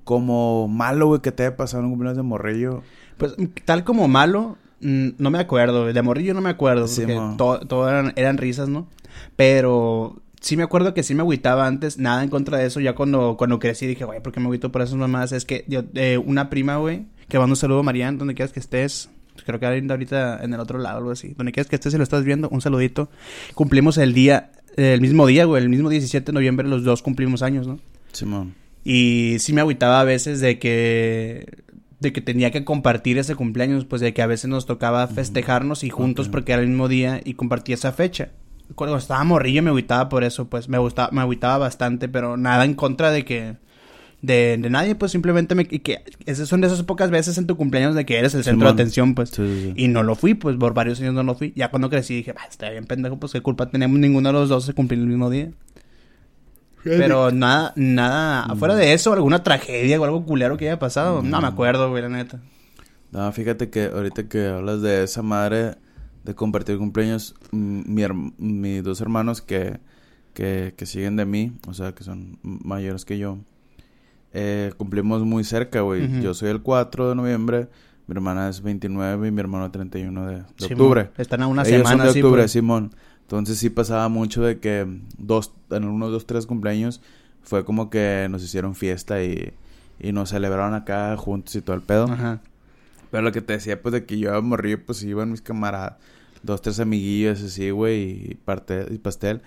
como 0.04 0.68
malo, 0.68 1.06
güey, 1.06 1.20
que 1.20 1.32
te 1.32 1.44
haya 1.46 1.56
pasado 1.56 1.80
en 1.80 1.86
un 1.86 1.92
cumpleaños 1.92 2.16
de 2.16 2.22
morrillo. 2.22 2.82
Pues 3.16 3.34
tal 3.64 3.84
como 3.84 4.08
malo, 4.08 4.56
mm, 4.80 5.08
no 5.18 5.30
me 5.30 5.38
acuerdo. 5.38 5.86
De 5.92 6.02
morrillo 6.02 6.34
no 6.34 6.40
me 6.40 6.50
acuerdo. 6.50 6.88
Sí, 6.88 7.02
porque 7.02 7.18
todo, 7.36 7.60
todo 7.60 7.88
eran, 7.88 8.12
eran 8.16 8.38
risas, 8.38 8.68
¿no? 8.68 8.86
Pero 9.36 10.22
sí 10.40 10.56
me 10.56 10.62
acuerdo 10.62 10.94
que 10.94 11.02
sí 11.02 11.14
me 11.14 11.22
agüitaba 11.22 11.66
antes. 11.66 11.98
Nada 11.98 12.22
en 12.22 12.30
contra 12.30 12.58
de 12.58 12.66
eso. 12.66 12.80
Ya 12.80 12.94
cuando, 12.94 13.36
cuando 13.36 13.58
crecí 13.58 13.86
dije, 13.86 14.04
güey, 14.04 14.22
¿por 14.22 14.32
qué 14.32 14.40
me 14.40 14.46
agüito 14.46 14.72
por 14.72 14.82
esas 14.82 14.96
mamás? 14.96 15.32
Es 15.32 15.44
que 15.44 15.64
yo, 15.68 15.84
eh, 15.94 16.18
una 16.18 16.50
prima, 16.50 16.76
güey, 16.76 17.06
que 17.28 17.38
mando 17.38 17.52
un 17.52 17.56
saludo, 17.56 17.82
Mariana, 17.82 18.18
donde 18.18 18.34
quieras 18.34 18.52
que 18.52 18.60
estés. 18.60 19.10
creo 19.44 19.60
que 19.60 19.66
ahorita 19.66 20.40
en 20.42 20.54
el 20.54 20.60
otro 20.60 20.78
lado, 20.78 20.98
algo 20.98 21.10
así. 21.10 21.34
Donde 21.36 21.52
quieras 21.52 21.68
que 21.68 21.76
estés, 21.76 21.92
si 21.92 21.98
lo 21.98 22.04
estás 22.04 22.24
viendo, 22.24 22.48
un 22.48 22.60
saludito. 22.60 23.10
Cumplimos 23.54 23.98
el 23.98 24.14
día, 24.14 24.52
el 24.76 25.00
mismo 25.00 25.26
día, 25.26 25.44
güey, 25.44 25.62
el 25.62 25.68
mismo 25.68 25.88
17 25.88 26.26
de 26.26 26.32
noviembre, 26.32 26.66
los 26.68 26.84
dos 26.84 27.02
cumplimos 27.02 27.42
años, 27.42 27.66
¿no? 27.66 27.78
Simón. 28.12 28.54
Y 28.84 29.36
sí 29.40 29.52
me 29.52 29.60
agüitaba 29.60 30.00
a 30.00 30.04
veces 30.04 30.40
de 30.40 30.58
que 30.58 31.46
de 32.00 32.14
que 32.14 32.22
tenía 32.22 32.50
que 32.50 32.64
compartir 32.64 33.18
ese 33.18 33.34
cumpleaños, 33.34 33.84
pues 33.84 34.00
de 34.00 34.14
que 34.14 34.22
a 34.22 34.26
veces 34.26 34.48
nos 34.48 34.64
tocaba 34.64 35.06
festejarnos 35.06 35.84
y 35.84 35.90
juntos 35.90 36.30
porque 36.30 36.52
era 36.52 36.62
el 36.62 36.68
mismo 36.68 36.88
día 36.88 37.20
y 37.22 37.34
compartía 37.34 37.74
esa 37.74 37.92
fecha. 37.92 38.30
Cuando 38.74 38.96
estaba 38.96 39.22
morrillo 39.24 39.62
me 39.62 39.70
agüitaba 39.70 40.08
por 40.08 40.24
eso, 40.24 40.48
pues 40.48 40.68
me 40.68 40.78
gustaba, 40.78 41.10
me 41.12 41.20
agüitaba 41.20 41.58
bastante, 41.58 42.08
pero 42.08 42.36
nada 42.36 42.64
en 42.64 42.74
contra 42.74 43.10
de 43.10 43.24
que 43.24 43.56
de, 44.22 44.58
de 44.60 44.70
nadie, 44.70 44.94
pues 44.94 45.12
simplemente 45.12 45.54
me 45.54 45.66
y 45.70 45.78
que 45.78 46.04
esas 46.26 46.48
son 46.48 46.60
de 46.60 46.66
esas 46.66 46.82
pocas 46.82 47.10
veces 47.10 47.38
en 47.38 47.46
tu 47.46 47.56
cumpleaños 47.56 47.94
de 47.94 48.04
que 48.04 48.18
eres 48.18 48.34
el 48.34 48.44
centro 48.44 48.68
de 48.68 48.74
atención, 48.74 49.14
pues. 49.14 49.30
Sí, 49.30 49.36
sí, 49.46 49.62
sí. 49.62 49.72
Y 49.76 49.88
no 49.88 50.02
lo 50.02 50.14
fui, 50.14 50.34
pues 50.34 50.56
por 50.56 50.74
varios 50.74 51.00
años 51.00 51.14
no 51.14 51.22
lo 51.22 51.34
fui. 51.34 51.52
Ya 51.56 51.70
cuando 51.70 51.88
crecí 51.88 52.16
dije, 52.16 52.34
"Ah, 52.36 52.46
está 52.48 52.68
bien 52.70 52.84
pendejo, 52.84 53.18
pues 53.18 53.32
qué 53.32 53.40
culpa 53.40 53.70
tenemos 53.70 53.98
ninguno 53.98 54.28
de 54.28 54.32
los 54.34 54.48
dos 54.48 54.66
de 54.66 54.74
cumplir 54.74 55.00
el 55.00 55.06
mismo 55.06 55.30
día. 55.30 55.50
Pero 56.82 57.30
nada, 57.30 57.72
nada, 57.76 58.44
afuera 58.44 58.74
de 58.74 58.94
eso, 58.94 59.12
alguna 59.12 59.42
tragedia 59.42 60.00
o 60.00 60.04
algo 60.04 60.24
culero 60.24 60.56
que 60.56 60.66
haya 60.66 60.78
pasado, 60.78 61.22
no 61.22 61.40
me 61.42 61.46
acuerdo, 61.46 61.90
güey, 61.90 62.02
la 62.02 62.08
neta. 62.08 62.40
No, 63.12 63.30
fíjate 63.32 63.68
que 63.70 63.86
ahorita 63.86 64.28
que 64.28 64.46
hablas 64.46 64.80
de 64.80 65.02
esa 65.02 65.20
madre 65.22 65.74
de 66.24 66.34
compartir 66.34 66.78
cumpleaños, 66.78 67.34
mm, 67.50 67.82
mi 67.86 68.04
mis 68.38 68.82
dos 68.82 69.00
hermanos 69.00 69.40
que, 69.42 69.78
que, 70.34 70.74
que 70.76 70.86
siguen 70.86 71.16
de 71.16 71.24
mí, 71.24 71.52
o 71.66 71.74
sea, 71.74 71.94
que 71.94 72.04
son 72.04 72.38
mayores 72.42 73.04
que 73.04 73.18
yo, 73.18 73.38
eh, 74.32 74.72
cumplimos 74.76 75.22
muy 75.24 75.44
cerca, 75.44 75.80
güey. 75.80 76.20
Yo 76.22 76.34
soy 76.34 76.50
el 76.50 76.62
4 76.62 77.08
de 77.08 77.14
noviembre, 77.14 77.68
mi 78.06 78.14
hermana 78.14 78.48
es 78.48 78.62
29 78.62 79.28
y 79.28 79.30
mi 79.30 79.40
hermano 79.40 79.70
31 79.70 80.26
de, 80.26 80.36
de 80.36 80.42
Simón, 80.56 80.72
octubre. 80.72 81.10
Están 81.18 81.42
a 81.42 81.46
una 81.46 81.62
Ellos 81.62 81.78
semana 81.78 82.04
son 82.04 82.14
de 82.14 82.20
octubre, 82.20 82.42
pues. 82.42 82.52
Simón. 82.52 82.94
Entonces 83.22 83.58
sí 83.58 83.70
pasaba 83.70 84.08
mucho 84.08 84.42
de 84.42 84.58
que 84.58 84.86
dos, 85.18 85.52
en 85.70 85.84
unos 85.84 86.10
dos, 86.10 86.26
tres 86.26 86.46
cumpleaños 86.46 87.00
fue 87.42 87.64
como 87.64 87.88
que 87.88 88.26
nos 88.30 88.42
hicieron 88.42 88.74
fiesta 88.74 89.22
y, 89.22 89.52
y 90.00 90.12
nos 90.12 90.30
celebraron 90.30 90.74
acá 90.74 91.16
juntos 91.16 91.54
y 91.54 91.60
todo 91.60 91.76
el 91.76 91.82
pedo. 91.82 92.04
Ajá. 92.04 92.40
Pero 93.10 93.22
lo 93.22 93.32
que 93.32 93.40
te 93.40 93.54
decía, 93.54 93.80
pues, 93.82 93.92
de 93.92 94.04
que 94.04 94.18
yo 94.18 94.40
morí, 94.42 94.76
pues, 94.76 95.02
iban 95.02 95.30
mis 95.30 95.42
camaradas. 95.42 95.94
Dos, 96.42 96.62
tres 96.62 96.80
amiguillos 96.80 97.42
así, 97.42 97.68
güey, 97.68 98.30
y, 98.30 98.34
parte, 98.34 98.86
y 98.90 98.96
pastel. 98.96 99.42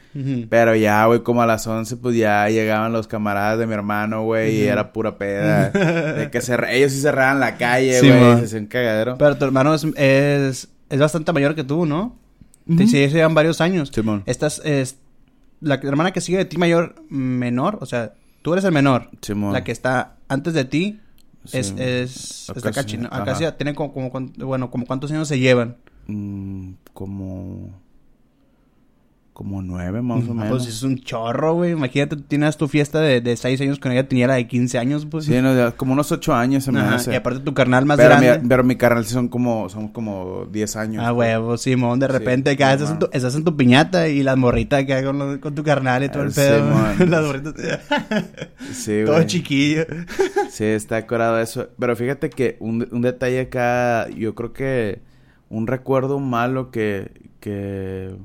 Pero 0.50 0.76
ya, 0.76 1.04
güey, 1.08 1.24
como 1.24 1.42
a 1.42 1.48
las 1.48 1.66
11, 1.66 1.98
pues, 1.98 2.16
ya 2.16 2.48
llegaban 2.50 2.94
los 2.94 3.08
camaradas 3.08 3.58
de 3.58 3.66
mi 3.66 3.74
hermano, 3.74 4.24
güey, 4.26 4.58
y 4.58 4.62
Ujú. 4.64 4.72
era 4.74 4.94
pura 4.94 5.18
peda. 5.18 5.70
de 6.14 6.30
que 6.30 6.40
se, 6.42 6.56
ellos 6.70 6.92
sí 6.92 7.02
cerraban 7.02 7.40
la 7.40 7.58
calle, 7.58 8.00
Sí, 8.00 8.08
güey, 8.10 8.20
man. 8.22 8.38
se 8.40 8.46
hacían 8.46 8.68
cagadero. 8.68 9.18
Pero 9.18 9.36
tu 9.38 9.46
hermano 9.46 9.74
es, 9.74 9.84
es, 9.96 10.70
es 10.90 11.00
bastante 11.00 11.34
mayor 11.34 11.56
que 11.56 11.64
tú, 11.64 11.88
¿no? 11.88 12.16
Te 12.68 12.74
Ujú. 12.74 12.84
sí, 12.84 13.10
se 13.10 13.10
llevan 13.10 13.34
varios 13.34 13.60
años. 13.60 13.90
Simón. 13.92 14.22
Estás, 14.28 14.62
es, 14.64 14.98
la 15.62 15.76
hermana 15.76 16.12
que 16.12 16.22
sigue 16.22 16.38
de 16.38 16.46
ti 16.46 16.58
mayor, 16.58 16.94
menor, 17.10 17.80
o 17.82 17.88
sea, 17.88 18.14
tú 18.44 18.54
eres 18.54 18.66
el 18.66 18.72
menor. 18.72 19.10
Simón. 19.22 19.54
La 19.54 19.64
que 19.64 19.72
está 19.72 20.18
antes 20.28 20.54
de 20.54 20.66
ti 20.66 21.00
Sí. 21.46 21.58
es, 21.58 22.50
sí, 22.54 22.72
cachino. 22.74 23.08
Acá 23.12 23.32
ajá. 23.32 23.36
sí 23.36 23.46
tiene 23.58 23.76
como, 23.76 23.92
como, 23.92 24.32
bueno, 24.38 24.72
como 24.72 24.86
cuántos 24.86 25.12
años 25.12 25.28
se 25.28 25.40
llevan. 25.40 25.78
Mm, 26.08 26.74
como... 26.94 27.83
Como 29.34 29.64
nueve, 29.64 30.04
más 30.04 30.28
o 30.28 30.32
Ah, 30.32 30.34
menos. 30.36 30.50
Pues 30.50 30.68
es 30.68 30.84
un 30.84 31.00
chorro, 31.00 31.56
güey. 31.56 31.72
Imagínate, 31.72 32.18
tienes 32.18 32.56
tu 32.56 32.68
fiesta 32.68 33.00
de, 33.02 33.20
de 33.20 33.36
6 33.36 33.60
años 33.62 33.80
con 33.80 33.92
ella 33.92 34.08
tenía 34.08 34.28
la 34.28 34.36
de 34.36 34.48
15 34.48 34.78
años, 34.78 35.08
pues. 35.08 35.26
Sí, 35.26 35.34
no, 35.42 35.76
como 35.76 35.94
unos 35.94 36.12
ocho 36.12 36.36
años 36.36 36.64
se 36.64 36.72
me 36.72 36.80
Ajá, 36.82 36.96
hace. 36.96 37.14
Y 37.14 37.16
aparte 37.16 37.40
tu 37.40 37.52
carnal 37.56 37.84
más 37.88 37.98
pero, 37.98 38.10
grande. 38.10 38.40
mi, 38.44 38.48
pero 38.48 38.64
mi 38.64 38.76
carnal 38.76 39.06
sí 39.06 39.14
son 39.14 39.30
como, 39.30 39.70
son 39.70 39.88
como 39.88 40.46
10 40.52 40.76
años. 40.76 41.04
Ah, 41.04 41.12
pues. 41.12 41.30
huevo, 41.30 41.58
Simón, 41.58 42.00
de 42.00 42.06
Sí, 42.06 42.12
repente 42.14 42.52
acá 42.52 42.74
estás, 42.74 42.92
en 42.92 43.00
tu, 43.00 43.10
estás 43.12 43.34
en 43.34 43.44
tu 43.44 43.58
piñata 43.58 44.08
y 44.08 44.22
las 44.22 44.38
morritas 44.38 44.84
acá 44.84 45.04
con, 45.04 45.40
con 45.40 45.56
tu 45.56 45.64
carnal 45.64 46.04
y 46.04 46.10
todo 46.10 46.22
el 46.22 46.30
Ah, 46.30 46.94
pedo. 47.00 47.06
Las 47.08 47.26
morritas. 47.26 47.54
Sí, 48.72 49.02
todo 49.04 49.16
güey. 49.16 49.26
chiquillo. 49.26 49.86
Sí, 50.52 50.64
está 50.66 50.98
decorado 50.98 51.40
eso. 51.40 51.70
Pero 51.80 51.96
fíjate 51.96 52.30
que 52.30 52.58
un, 52.60 52.88
un 52.92 53.02
detalle 53.02 53.42
acá, 53.42 54.08
yo 54.10 54.36
creo 54.36 54.54
que 54.54 55.02
un 55.50 55.66
recuerdo 55.66 56.20
malo 56.20 56.70
que, 56.70 57.12
que 57.40 58.16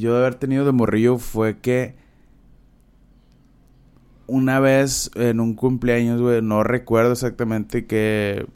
yo 0.00 0.12
de 0.14 0.20
haber 0.20 0.34
tenido 0.34 0.64
de 0.64 0.72
morrillo 0.72 1.18
fue 1.18 1.58
que 1.58 1.94
una 4.26 4.60
vez 4.60 5.10
en 5.14 5.40
un 5.40 5.54
cumpleaños, 5.54 6.20
güey, 6.20 6.42
no 6.42 6.64
recuerdo 6.64 7.12
exactamente 7.12 7.86
qué, 7.86 8.46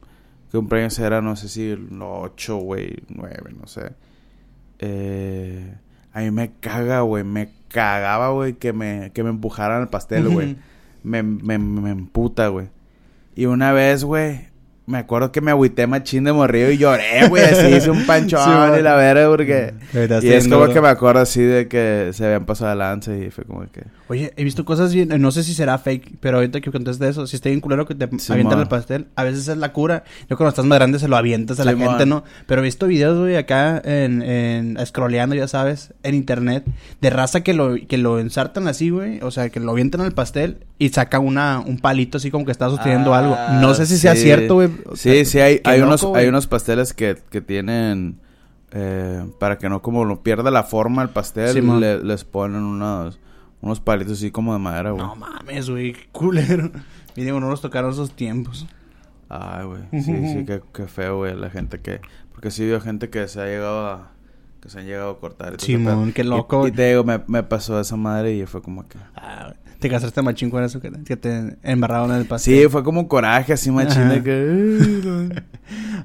qué 0.50 0.58
cumpleaños 0.58 0.98
era, 0.98 1.20
no 1.20 1.36
sé 1.36 1.48
si 1.48 1.70
el 1.70 1.88
8, 2.00 2.56
güey, 2.56 3.02
9, 3.08 3.52
no 3.60 3.66
sé. 3.66 3.92
Eh, 4.78 5.74
a 6.12 6.20
mí 6.20 6.30
me 6.30 6.52
caga, 6.60 7.02
güey, 7.02 7.24
me 7.24 7.50
cagaba, 7.68 8.30
güey, 8.30 8.54
que 8.54 8.72
me, 8.72 9.12
que 9.12 9.22
me 9.22 9.30
empujaran 9.30 9.82
al 9.82 9.90
pastel, 9.90 10.28
güey 10.28 10.56
me, 11.06 11.22
me, 11.22 11.58
me 11.58 11.90
emputa, 11.90 12.48
güey. 12.48 12.68
Y 13.36 13.46
una 13.46 13.72
vez, 13.72 14.02
güey, 14.02 14.48
me 14.86 14.98
acuerdo 14.98 15.32
que 15.32 15.40
me 15.40 15.50
agüité 15.50 15.86
machín 15.88 16.24
de 16.24 16.32
morrillo 16.32 16.70
y 16.70 16.78
lloré, 16.78 17.28
güey. 17.28 17.44
Así 17.44 17.66
hice 17.76 17.90
un 17.90 18.06
panchón 18.06 18.40
Sí, 18.44 18.78
y 18.78 18.82
la 18.82 18.94
verga, 18.94 19.28
porque... 19.28 19.74
Y 20.22 20.28
es 20.28 20.46
como 20.48 20.68
que 20.68 20.80
me 20.80 20.88
acuerdo 20.88 21.20
así 21.20 21.42
de 21.42 21.66
que 21.66 22.10
se 22.12 22.24
habían 22.24 22.46
pasado 22.46 22.70
de 22.70 22.76
lanza 22.76 23.16
y 23.16 23.30
fue 23.30 23.44
como 23.44 23.62
que... 23.70 23.84
Oye, 24.08 24.32
he 24.36 24.44
visto 24.44 24.64
cosas 24.64 24.94
bien, 24.94 25.08
no 25.20 25.32
sé 25.32 25.42
si 25.42 25.54
será 25.54 25.78
fake, 25.78 26.18
pero 26.20 26.36
ahorita 26.36 26.60
que 26.60 26.70
contaste 26.70 27.04
de 27.04 27.10
eso, 27.10 27.26
si 27.26 27.34
está 27.34 27.48
bien 27.48 27.60
culero 27.60 27.86
que 27.86 27.96
te 27.96 28.08
Sí, 28.18 28.32
avientan 28.32 28.60
el 28.60 28.68
pastel, 28.68 29.08
a 29.16 29.24
veces 29.24 29.48
es 29.48 29.56
la 29.56 29.72
cura. 29.72 30.04
Yo 30.30 30.36
cuando 30.36 30.50
estás 30.50 30.64
más 30.64 30.78
grande 30.78 31.00
se 31.00 31.08
lo 31.08 31.16
avientas 31.16 31.58
a 31.58 31.64
la 31.64 31.76
gente. 31.76 32.06
¿no? 32.06 32.22
Pero 32.46 32.60
he 32.60 32.64
visto 32.64 32.86
videos, 32.86 33.18
güey, 33.18 33.36
acá 33.36 33.82
en, 33.84 34.22
en 34.22 34.78
scrolleando, 34.86 35.34
ya 35.34 35.48
sabes, 35.48 35.94
en 36.04 36.14
internet, 36.14 36.64
de 37.00 37.10
raza 37.10 37.42
que 37.42 37.54
lo, 37.54 37.74
que 37.74 37.98
lo 37.98 38.20
ensartan 38.20 38.68
así, 38.68 38.90
güey, 38.90 39.18
o 39.22 39.32
sea, 39.32 39.48
que 39.50 39.58
lo 39.58 39.72
avientan 39.72 40.02
al 40.02 40.12
pastel 40.12 40.58
y 40.78 40.88
saca 40.90 41.18
una, 41.18 41.60
un 41.60 41.78
palito 41.78 42.18
así 42.18 42.30
como 42.30 42.44
que 42.44 42.52
está 42.52 42.68
sosteniendo 42.68 43.14
Ah, 43.14 43.18
algo. 43.18 43.36
No 43.60 43.74
sé 43.74 43.86
si 43.86 43.96
sea 43.96 44.14
sí. 44.14 44.22
cierto, 44.22 44.54
güey. 44.54 44.68
Sí, 44.94 45.24
sí, 45.24 45.38
hay, 45.40 45.60
hay, 45.64 45.80
loco, 45.80 45.88
unos, 46.08 46.16
hay 46.16 46.26
unos 46.28 46.46
pasteles 46.46 46.92
que, 46.92 47.16
que 47.30 47.40
tienen... 47.40 48.18
eh, 48.72 49.24
para 49.38 49.56
que 49.58 49.68
no 49.68 49.80
como 49.80 50.04
no 50.04 50.22
pierda 50.22 50.50
la 50.50 50.64
forma 50.64 51.02
el 51.02 51.08
pastel, 51.10 51.54
Simón. 51.54 51.80
le- 51.80 52.02
les 52.04 52.24
ponen 52.24 52.62
unos, 52.62 53.18
unos 53.62 53.80
palitos 53.80 54.14
así 54.18 54.30
como 54.30 54.52
de 54.52 54.58
madera, 54.58 54.90
güey. 54.90 55.02
No 55.06 55.16
mames, 55.16 55.70
güey, 55.70 55.92
qué 55.94 56.08
culero. 56.12 56.70
Y 57.14 57.22
digo, 57.24 57.40
no 57.40 57.48
nos 57.48 57.62
tocaron 57.62 57.92
esos 57.92 58.12
tiempos. 58.12 58.66
Ay, 59.30 59.64
güey. 59.64 59.82
Sí, 60.02 60.12
sí, 60.32 60.44
qué, 60.46 60.60
qué 60.74 60.86
feo, 60.86 61.16
güey, 61.18 61.34
la 61.34 61.48
gente 61.48 61.80
que... 61.80 62.00
Porque 62.32 62.50
sí 62.50 62.66
veo 62.66 62.82
gente 62.82 63.08
que 63.08 63.26
se 63.28 63.40
ha 63.40 63.46
llegado 63.46 63.86
a... 63.88 64.10
Que 64.60 64.68
se 64.68 64.80
han 64.80 64.84
llegado 64.86 65.10
a 65.12 65.18
cortar. 65.20 65.54
y 65.58 65.64
Simón, 65.64 66.12
qué 66.12 66.20
Y- 66.20 66.26
loco. 66.26 66.68
Y, 66.68 66.72
te 66.72 66.90
digo, 66.90 67.02
me, 67.04 67.22
me 67.28 67.42
pasó 67.42 67.80
esa 67.80 67.96
madre 67.96 68.34
y 68.34 68.44
fue 68.44 68.60
como 68.60 68.86
que... 68.86 68.98
Ah, 69.14 69.54
te 69.78 69.88
casaste 69.88 70.22
machín 70.22 70.50
con 70.50 70.62
eso 70.64 70.80
que, 70.80 70.90
que 71.04 71.16
te 71.16 71.56
embarraron 71.62 72.10
en 72.10 72.18
el 72.18 72.26
pastel. 72.26 72.62
Sí, 72.62 72.68
fue 72.68 72.82
como 72.84 73.08
coraje 73.08 73.52
así 73.52 73.70
machín 73.70 74.08
de 74.08 74.22
que... 74.22 75.42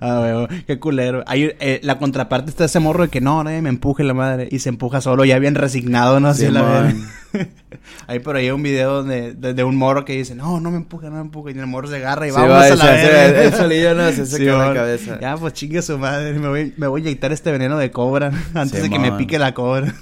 Ah, 0.03 0.19
huevo, 0.21 0.47
qué 0.65 0.79
culero. 0.79 1.23
Hay, 1.27 1.53
eh, 1.59 1.79
la 1.83 1.99
contraparte 1.99 2.49
está 2.49 2.65
ese 2.65 2.79
morro 2.79 3.03
de 3.03 3.09
que 3.09 3.21
no, 3.21 3.43
me 3.43 3.57
empuje 3.69 4.03
la 4.03 4.15
madre. 4.15 4.47
Y 4.49 4.57
se 4.57 4.69
empuja 4.69 4.99
solo, 5.01 5.23
ya 5.25 5.37
bien 5.37 5.53
resignado, 5.53 6.19
¿no? 6.19 6.29
Así 6.29 6.49
la 6.49 6.61
Simón. 6.61 7.05
verga. 7.33 7.49
Hay 8.07 8.19
por 8.19 8.35
ahí 8.35 8.49
un 8.49 8.63
video 8.63 8.93
donde, 8.95 9.33
de, 9.33 9.53
de 9.53 9.63
un 9.63 9.75
morro 9.75 10.03
que 10.03 10.13
dice, 10.13 10.33
no, 10.33 10.59
no 10.59 10.71
me 10.71 10.77
empuje, 10.77 11.07
no 11.09 11.17
me 11.17 11.21
empuje. 11.21 11.53
Y 11.55 11.59
el 11.59 11.67
morro 11.67 11.87
se 11.87 11.97
agarra 11.97 12.25
y 12.25 12.31
Sí, 12.31 12.35
vamos 12.35 12.49
va, 12.49 12.63
a 12.65 12.75
la 12.75 12.85
verga. 12.85 13.43
él 13.43 13.53
solillo, 13.53 13.93
¿no? 13.93 14.11
Se 14.11 14.25
saca 14.25 14.43
la 14.43 14.73
cabeza. 14.73 15.19
Ya, 15.21 15.37
pues 15.37 15.53
chingue 15.53 15.83
su 15.83 15.99
madre. 15.99 16.33
Me 16.33 16.47
voy, 16.47 16.73
me 16.77 16.87
voy 16.87 17.01
a 17.01 17.03
inyectar 17.03 17.31
este 17.31 17.51
veneno 17.51 17.77
de 17.77 17.91
cobra 17.91 18.31
antes 18.55 18.81
de 18.81 18.89
que 18.89 18.97
me 18.97 19.11
pique 19.11 19.37
la 19.37 19.53
cobra. 19.53 19.93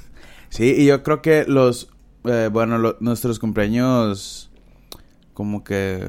Sí, 0.48 0.76
y 0.78 0.86
yo 0.86 1.04
creo 1.04 1.22
que 1.22 1.44
los... 1.46 1.90
eh, 2.26 2.50
bueno, 2.52 2.78
lo- 2.78 2.98
nuestros 3.00 3.40
cumpleaños... 3.40 4.52
Como 5.34 5.64
que... 5.64 6.06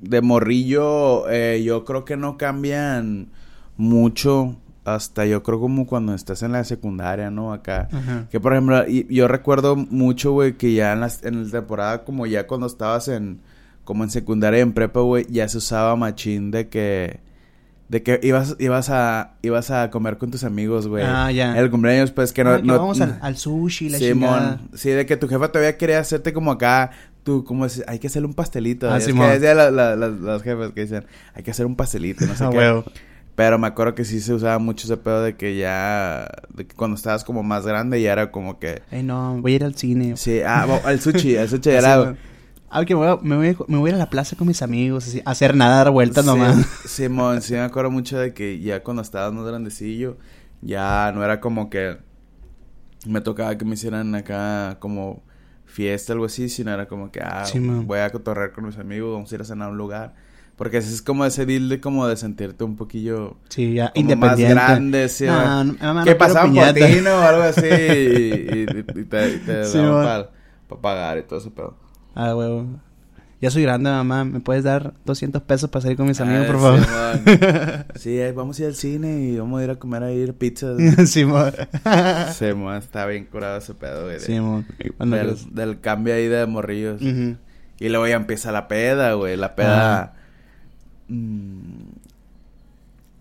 De 0.00 0.20
morrillo... 0.20 1.28
eh, 1.30 1.62
yo 1.64 1.84
creo 1.84 2.04
que 2.04 2.16
no 2.16 2.36
cambian 2.36 3.28
mucho... 3.76 4.56
Hasta 4.84 5.26
yo 5.26 5.42
creo 5.42 5.58
como 5.58 5.84
cuando 5.84 6.14
estás 6.14 6.44
en 6.44 6.52
la 6.52 6.62
secundaria, 6.62 7.28
¿no? 7.30 7.52
Acá... 7.52 7.88
Ajá. 7.90 8.28
Que 8.30 8.38
por 8.38 8.52
ejemplo, 8.52 8.86
y- 8.88 9.06
yo 9.12 9.26
recuerdo 9.26 9.74
mucho, 9.74 10.30
güey, 10.32 10.52
que 10.56 10.74
ya 10.74 10.92
en, 10.92 11.00
las, 11.00 11.24
en 11.24 11.44
la 11.44 11.50
temporada, 11.50 12.04
como 12.04 12.24
ya 12.26 12.46
cuando 12.46 12.68
estabas 12.68 13.08
en, 13.08 13.40
como 13.82 14.04
en 14.04 14.10
secundaria 14.10 14.60
en 14.60 14.72
prepa, 14.74 15.00
güey, 15.00 15.26
ya 15.28 15.48
se 15.48 15.58
usaba 15.58 15.96
machín 15.96 16.52
de 16.52 16.68
que, 16.68 17.18
de 17.88 18.02
que 18.02 18.18
ibas, 18.22 18.56
ibas 18.58 18.90
a, 18.90 19.34
ibas 19.42 19.70
a 19.70 19.90
comer 19.90 20.18
con 20.18 20.30
tus 20.30 20.42
amigos, 20.44 20.88
güey. 20.88 21.04
Ah, 21.06 21.30
ya. 21.30 21.56
El 21.58 21.70
cumpleaños, 21.70 22.10
pues, 22.10 22.32
que 22.32 22.42
no, 22.44 22.50
Ah, 22.50 22.56
que 22.60 22.62
no- 22.66 22.78
vamos 22.78 23.00
al, 23.00 23.18
al 23.22 23.36
sushi, 23.36 23.88
la 23.90 23.98
Simón. 23.98 24.68
Sí, 24.74 24.90
de 24.90 25.06
que 25.06 25.16
tu 25.16 25.28
jefa 25.28 25.48
todavía 25.48 25.76
quería 25.76 26.00
hacerte 26.00 26.32
como 26.32 26.50
acá, 26.52 26.90
tú, 27.22 27.44
como 27.44 27.64
es, 27.66 27.84
hay 27.86 27.98
que 27.98 28.08
hacerle 28.08 28.26
un 28.26 28.34
pastelito. 28.34 28.90
Ah, 28.90 28.98
es 28.98 29.04
que 29.06 29.12
Simón. 29.12 29.28
la- 29.40 29.70
la- 29.70 29.94
la- 29.96 30.08
las 30.08 30.42
jefas 30.42 30.72
que 30.72 30.80
dicen, 30.82 31.06
hay 31.34 31.42
que 31.44 31.50
hacer 31.52 31.64
un 31.66 31.76
pastelito, 31.76 32.26
no 32.26 32.34
sé 32.34 32.44
Ah, 32.44 32.50
qué. 32.50 32.58
huevo. 32.58 32.84
Pero 33.36 33.58
me 33.58 33.66
acuerdo 33.66 33.94
que 33.94 34.04
sí 34.06 34.20
se 34.20 34.32
usaba 34.32 34.58
mucho 34.58 34.86
ese 34.86 34.96
pedo 34.96 35.22
de 35.22 35.36
que 35.36 35.56
ya, 35.58 36.26
de 36.54 36.66
que 36.66 36.74
cuando 36.74 36.96
estabas 36.96 37.22
como 37.22 37.42
más 37.42 37.66
grande 37.66 38.00
ya 38.00 38.12
era 38.14 38.30
como 38.32 38.58
que, 38.58 38.80
Ey, 38.90 39.02
no, 39.02 39.38
voy 39.42 39.52
a 39.52 39.56
ir 39.56 39.64
al 39.64 39.74
cine. 39.74 40.16
Sí, 40.16 40.40
ah, 40.44 40.66
el 40.88 41.00
sushi, 41.00 41.36
el 41.36 41.46
sushi 41.48 41.68
era... 41.70 42.16
Ah, 42.68 42.84
que 42.84 42.94
me 42.94 43.00
voy, 43.00 43.08
a, 43.08 43.16
me, 43.22 43.36
voy 43.36 43.48
a, 43.48 43.56
me 43.68 43.78
voy 43.78 43.88
a 43.90 43.92
ir 43.92 43.94
a 43.94 43.98
la 43.98 44.10
plaza 44.10 44.36
con 44.36 44.46
mis 44.48 44.60
amigos, 44.62 45.06
así, 45.06 45.22
a 45.24 45.30
hacer 45.30 45.54
nada, 45.54 45.76
dar 45.76 45.90
vueltas 45.90 46.24
Sí, 46.24 46.24
nomás. 46.24 46.66
Simón, 46.84 47.42
sí 47.42 47.54
me 47.54 47.60
acuerdo 47.60 47.90
mucho 47.90 48.18
de 48.18 48.32
que 48.32 48.60
ya 48.60 48.82
cuando 48.82 49.02
estabas 49.02 49.32
más 49.32 49.44
grandecillo, 49.46 50.18
ya 50.62 51.12
no 51.14 51.24
era 51.24 51.40
como 51.40 51.68
que 51.68 51.98
me 53.06 53.20
tocaba 53.20 53.56
que 53.56 53.64
me 53.64 53.74
hicieran 53.74 54.14
acá 54.14 54.78
como 54.80 55.22
fiesta 55.64 56.12
algo 56.12 56.24
así, 56.26 56.48
sino 56.48 56.72
era 56.72 56.86
como 56.88 57.10
que, 57.10 57.20
ah, 57.22 57.52
Sí, 57.52 57.60
voy 57.60 58.00
a 58.00 58.10
cotorrear 58.10 58.52
con 58.52 58.66
mis 58.66 58.78
amigos, 58.78 59.12
vamos 59.12 59.30
a 59.32 59.34
ir 59.34 59.40
a 59.40 59.44
cenar 59.44 59.68
a 59.68 59.70
un 59.72 59.78
lugar. 59.78 60.14
Porque 60.56 60.78
ese 60.78 60.92
es 60.92 61.02
como 61.02 61.24
ese 61.26 61.44
deal 61.44 61.68
de 61.68 61.80
como 61.80 62.06
de 62.06 62.16
sentirte 62.16 62.64
un 62.64 62.76
poquillo 62.76 63.36
Sí, 63.48 63.74
ya, 63.74 63.92
como 63.94 64.00
independiente. 64.00 64.54
más 64.54 64.64
grande, 64.72 65.08
sí. 65.08 65.26
No, 65.26 65.64
no, 65.64 65.94
no 65.94 66.04
que 66.04 66.14
pasaban 66.16 66.54
por 66.54 66.72
ti, 66.72 67.00
¿no? 67.02 67.10
O 67.16 67.22
algo 67.22 67.42
así 67.42 67.66
y, 67.66 67.68
y- 67.68 68.86
y 69.00 69.04
te, 69.04 69.34
y 69.34 69.38
te 69.38 69.52
Sí, 69.62 69.78
daban 69.78 70.00
para 70.00 70.30
pagar 70.80 71.18
y 71.18 71.22
todo 71.22 71.38
ese 71.38 71.50
pedo. 71.50 71.76
Ah, 72.16 72.34
huevo. 72.34 72.66
Ya 73.40 73.50
soy 73.50 73.62
grande, 73.62 73.90
mamá. 73.90 74.24
¿Me 74.24 74.40
puedes 74.40 74.64
dar 74.64 74.94
200 75.04 75.42
pesos 75.42 75.68
para 75.68 75.82
salir 75.82 75.96
con 75.98 76.06
mis 76.08 76.18
amigos, 76.20 76.46
Ah, 76.48 76.52
por 76.52 76.60
favor? 76.60 76.80
Simón. 76.84 77.84
Sí, 77.96 78.18
vamos 78.34 78.58
a 78.58 78.62
ir 78.62 78.68
al 78.68 78.74
cine 78.74 79.20
y 79.20 79.36
vamos 79.38 79.60
a 79.60 79.64
ir 79.64 79.70
a 79.70 79.76
comer 79.76 80.02
ahí 80.02 80.32
pizza. 80.32 80.68
Simón. 81.06 81.52
Mo- 82.56 82.74
está 82.74 83.04
bien 83.06 83.26
curado 83.26 83.58
ese 83.58 83.74
pedo, 83.74 84.04
güey. 84.06 84.20
Simón. 84.20 84.66
Cuando 84.96 85.16
del, 85.16 85.26
crees. 85.26 85.54
del 85.54 85.80
cambio 85.80 86.14
ahí 86.14 86.26
de 86.28 86.46
morrillos. 86.46 87.02
Ujú. 87.02 87.36
Y 87.78 87.88
luego 87.90 88.06
ya 88.08 88.16
empieza 88.16 88.50
la 88.52 88.68
peda, 88.68 89.12
güey. 89.12 89.36
La 89.36 89.54
peda. 89.54 90.14
Mm. 91.08 91.90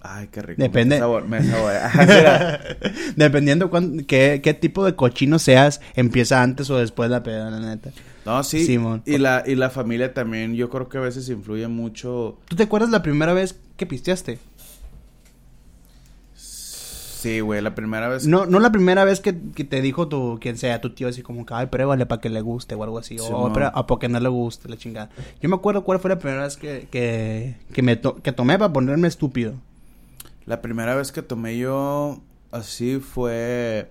Ay, 0.02 0.28
qué 0.32 0.42
rico. 0.42 0.62
Depende. 0.62 0.96
Me 0.96 1.00
sabor, 1.00 1.28
me 1.28 1.38
era- 2.20 2.62
Dependiendo 3.16 3.70
cuán- 3.70 4.06
qué, 4.06 4.40
qué 4.44 4.54
tipo 4.54 4.86
de 4.86 4.96
cochino 4.96 5.40
seas, 5.40 5.82
empieza 5.96 6.42
antes 6.42 6.70
o 6.70 6.78
después 6.78 7.10
la 7.10 7.22
peda, 7.24 7.50
la 7.50 7.60
neta. 7.60 7.90
No, 8.26 8.44
sí. 8.44 8.66
Simón. 8.66 9.04
Y 9.06 9.18
la, 9.20 9.44
y 9.46 9.56
la 9.56 9.70
familia 9.70 10.14
también, 10.14 10.56
yo 10.56 10.70
creo 10.70 10.90
que 10.90 10.98
a 10.98 11.02
veces 11.02 11.30
influye 11.30 11.68
mucho. 11.68 12.38
¿Tú 12.48 12.56
te 12.56 12.64
acuerdas 12.64 12.90
la 12.90 13.04
primera 13.04 13.34
vez 13.34 13.60
que 13.78 13.86
pisteaste? 13.86 14.40
Sí, 16.34 17.40
güey, 17.40 17.60
la 17.62 17.74
primera 17.74 18.08
vez. 18.08 18.28
No, 18.28 18.46
no 18.46 18.60
la 18.60 18.72
primera 18.72 19.04
vez 19.04 19.20
que, 19.20 19.36
que 19.56 19.64
te 19.64 19.82
dijo 19.82 20.08
tu, 20.08 20.38
quien 20.40 20.58
sea, 20.58 20.80
tu 20.80 20.94
tío, 20.94 21.08
así 21.08 21.24
como 21.24 21.44
que, 21.46 21.54
ay, 21.56 21.68
pruébale 21.68 22.06
para 22.06 22.22
que 22.22 22.30
le 22.30 22.42
guste 22.42 22.76
o 22.76 22.84
algo 22.84 23.00
así. 23.00 23.18
Sí, 23.18 23.26
o 23.32 23.38
mon. 23.40 23.54
para, 23.54 23.70
o 23.70 23.88
porque 23.88 24.08
no 24.10 24.20
le 24.20 24.30
guste, 24.30 24.70
la 24.70 24.78
chingada. 24.78 25.10
Yo 25.42 25.50
me 25.50 25.56
acuerdo 25.56 25.84
cuál 25.84 26.00
fue 26.00 26.10
la 26.12 26.20
primera 26.20 26.44
vez 26.44 26.56
que, 26.56 26.88
que, 26.92 27.56
que, 27.74 27.82
me 27.82 27.96
to- 27.96 28.22
que 28.22 28.32
tomé 28.32 28.60
para 28.60 28.72
ponerme 28.72 29.08
estúpido. 29.08 29.54
La 30.46 30.62
primera 30.62 30.94
vez 30.94 31.12
que 31.12 31.24
tomé 31.24 31.58
yo 31.58 32.22
así 32.52 33.00
fue 33.00 33.90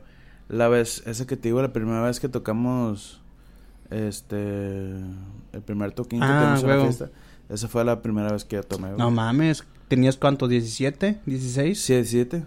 la 0.49 0.69
vez, 0.69 1.03
esa 1.07 1.27
que 1.27 1.37
te 1.37 1.49
digo, 1.49 1.61
la 1.61 1.73
primera 1.73 2.03
vez 2.03 2.21
que 2.21 2.29
tocamos 2.29 3.21
este 3.95 4.91
el 5.53 5.63
primer 5.65 5.93
toquín 5.93 6.21
que 6.21 6.27
Ah, 6.27 6.55
tuvimos 6.57 6.63
en 6.63 6.69
la 6.79 6.85
fiesta. 6.85 7.11
Esa 7.49 7.69
fue 7.69 7.85
la 7.85 8.01
primera 8.03 8.33
vez 8.33 8.45
que 8.45 8.63
tomé. 8.63 8.89
güey. 8.89 8.99
No 8.99 9.11
mames, 9.11 9.65
¿tenías 9.89 10.17
cuánto? 10.17 10.49
¿17? 10.49 11.19
¿16? 11.27 11.75
Sí, 11.75 12.05
siete. 12.05 12.45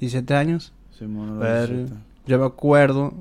¿17 0.00 0.34
años? 0.34 0.72
Simón, 0.98 1.38
Ver- 1.38 1.68
17. 1.68 2.00
Yo 2.26 2.38
me 2.38 2.46
acuerdo 2.46 3.14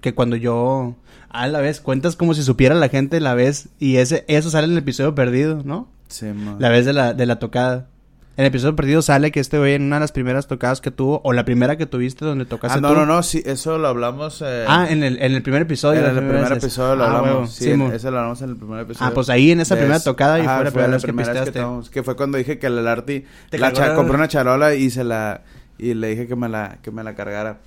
que 0.00 0.14
cuando 0.14 0.36
yo... 0.36 0.94
A 1.30 1.48
la 1.48 1.60
vez, 1.60 1.80
cuentas 1.80 2.14
como 2.16 2.34
si 2.34 2.42
supiera 2.42 2.74
la 2.74 2.88
gente 2.88 3.18
la 3.20 3.34
vez... 3.34 3.68
Y 3.78 3.96
ese 3.96 4.24
eso 4.28 4.50
sale 4.50 4.66
en 4.66 4.72
el 4.72 4.78
episodio 4.78 5.14
perdido, 5.14 5.62
¿no? 5.64 5.88
Simón. 6.08 6.56
La 6.60 6.68
vez 6.68 6.84
de 6.86 6.92
la, 6.92 7.14
de 7.14 7.26
la 7.26 7.38
tocada. 7.38 7.88
En 8.36 8.42
el 8.44 8.46
episodio 8.48 8.74
perdido 8.74 9.00
sale 9.00 9.30
que 9.30 9.38
este 9.38 9.58
güey 9.58 9.74
en 9.74 9.82
una 9.84 9.96
de 9.96 10.00
las 10.00 10.10
primeras 10.12 10.48
tocadas 10.48 10.80
que 10.80 10.90
tuvo... 10.90 11.20
O 11.22 11.32
la 11.32 11.44
primera 11.44 11.76
que 11.76 11.86
tuviste 11.86 12.24
donde 12.24 12.44
tocaste 12.46 12.78
Ah, 12.78 12.80
no, 12.80 12.88
tú. 12.88 12.94
no, 12.96 13.06
no, 13.06 13.22
sí, 13.22 13.40
eso 13.46 13.78
lo 13.78 13.86
hablamos. 13.86 14.42
Eh, 14.44 14.64
Ah, 14.66 14.88
en 14.90 15.04
el, 15.04 15.22
en 15.22 15.34
el 15.34 15.42
primer 15.42 15.62
episodio. 15.62 16.00
en 16.00 16.06
el 16.06 16.16
primer 16.16 16.40
vez. 16.48 16.50
episodio 16.50 16.96
lo 16.96 17.04
Ah, 17.04 17.06
hablamos. 17.06 17.28
huevo, 17.30 17.46
sí, 17.46 17.64
Simón. 17.64 17.92
ese 17.92 18.10
lo 18.10 18.16
hablamos 18.18 18.42
en 18.42 18.50
el 18.50 18.56
primer 18.56 18.80
episodio. 18.80 19.06
Ah, 19.08 19.14
pues 19.14 19.30
ahí 19.30 19.52
en 19.52 19.60
esa 19.60 19.76
primera 19.76 20.00
tocada 20.00 20.40
y 20.40 20.42
fue 20.42 20.64
la 20.64 20.70
primera 20.70 20.88
vez 20.94 21.04
que 21.04 21.12
pisteaste. 21.12 21.52
tomamos, 21.52 21.90
que 21.90 22.02
fue 22.02 22.16
cuando 22.16 22.36
dije 22.38 22.58
que 22.58 22.66
el 22.66 22.86
Arti 22.88 23.24
Te 23.50 23.58
la 23.58 23.72
cha- 23.72 23.94
compré 23.94 24.16
una 24.16 24.26
charola 24.26 24.74
y 24.74 24.90
se 24.90 25.04
la 25.04 25.42
y 25.78 25.94
le 25.94 26.08
dije 26.08 26.26
que 26.26 26.34
me 26.34 26.48
la 26.48 26.78
que 26.82 26.90
me 26.90 27.04
la 27.04 27.14
cargara. 27.14 27.58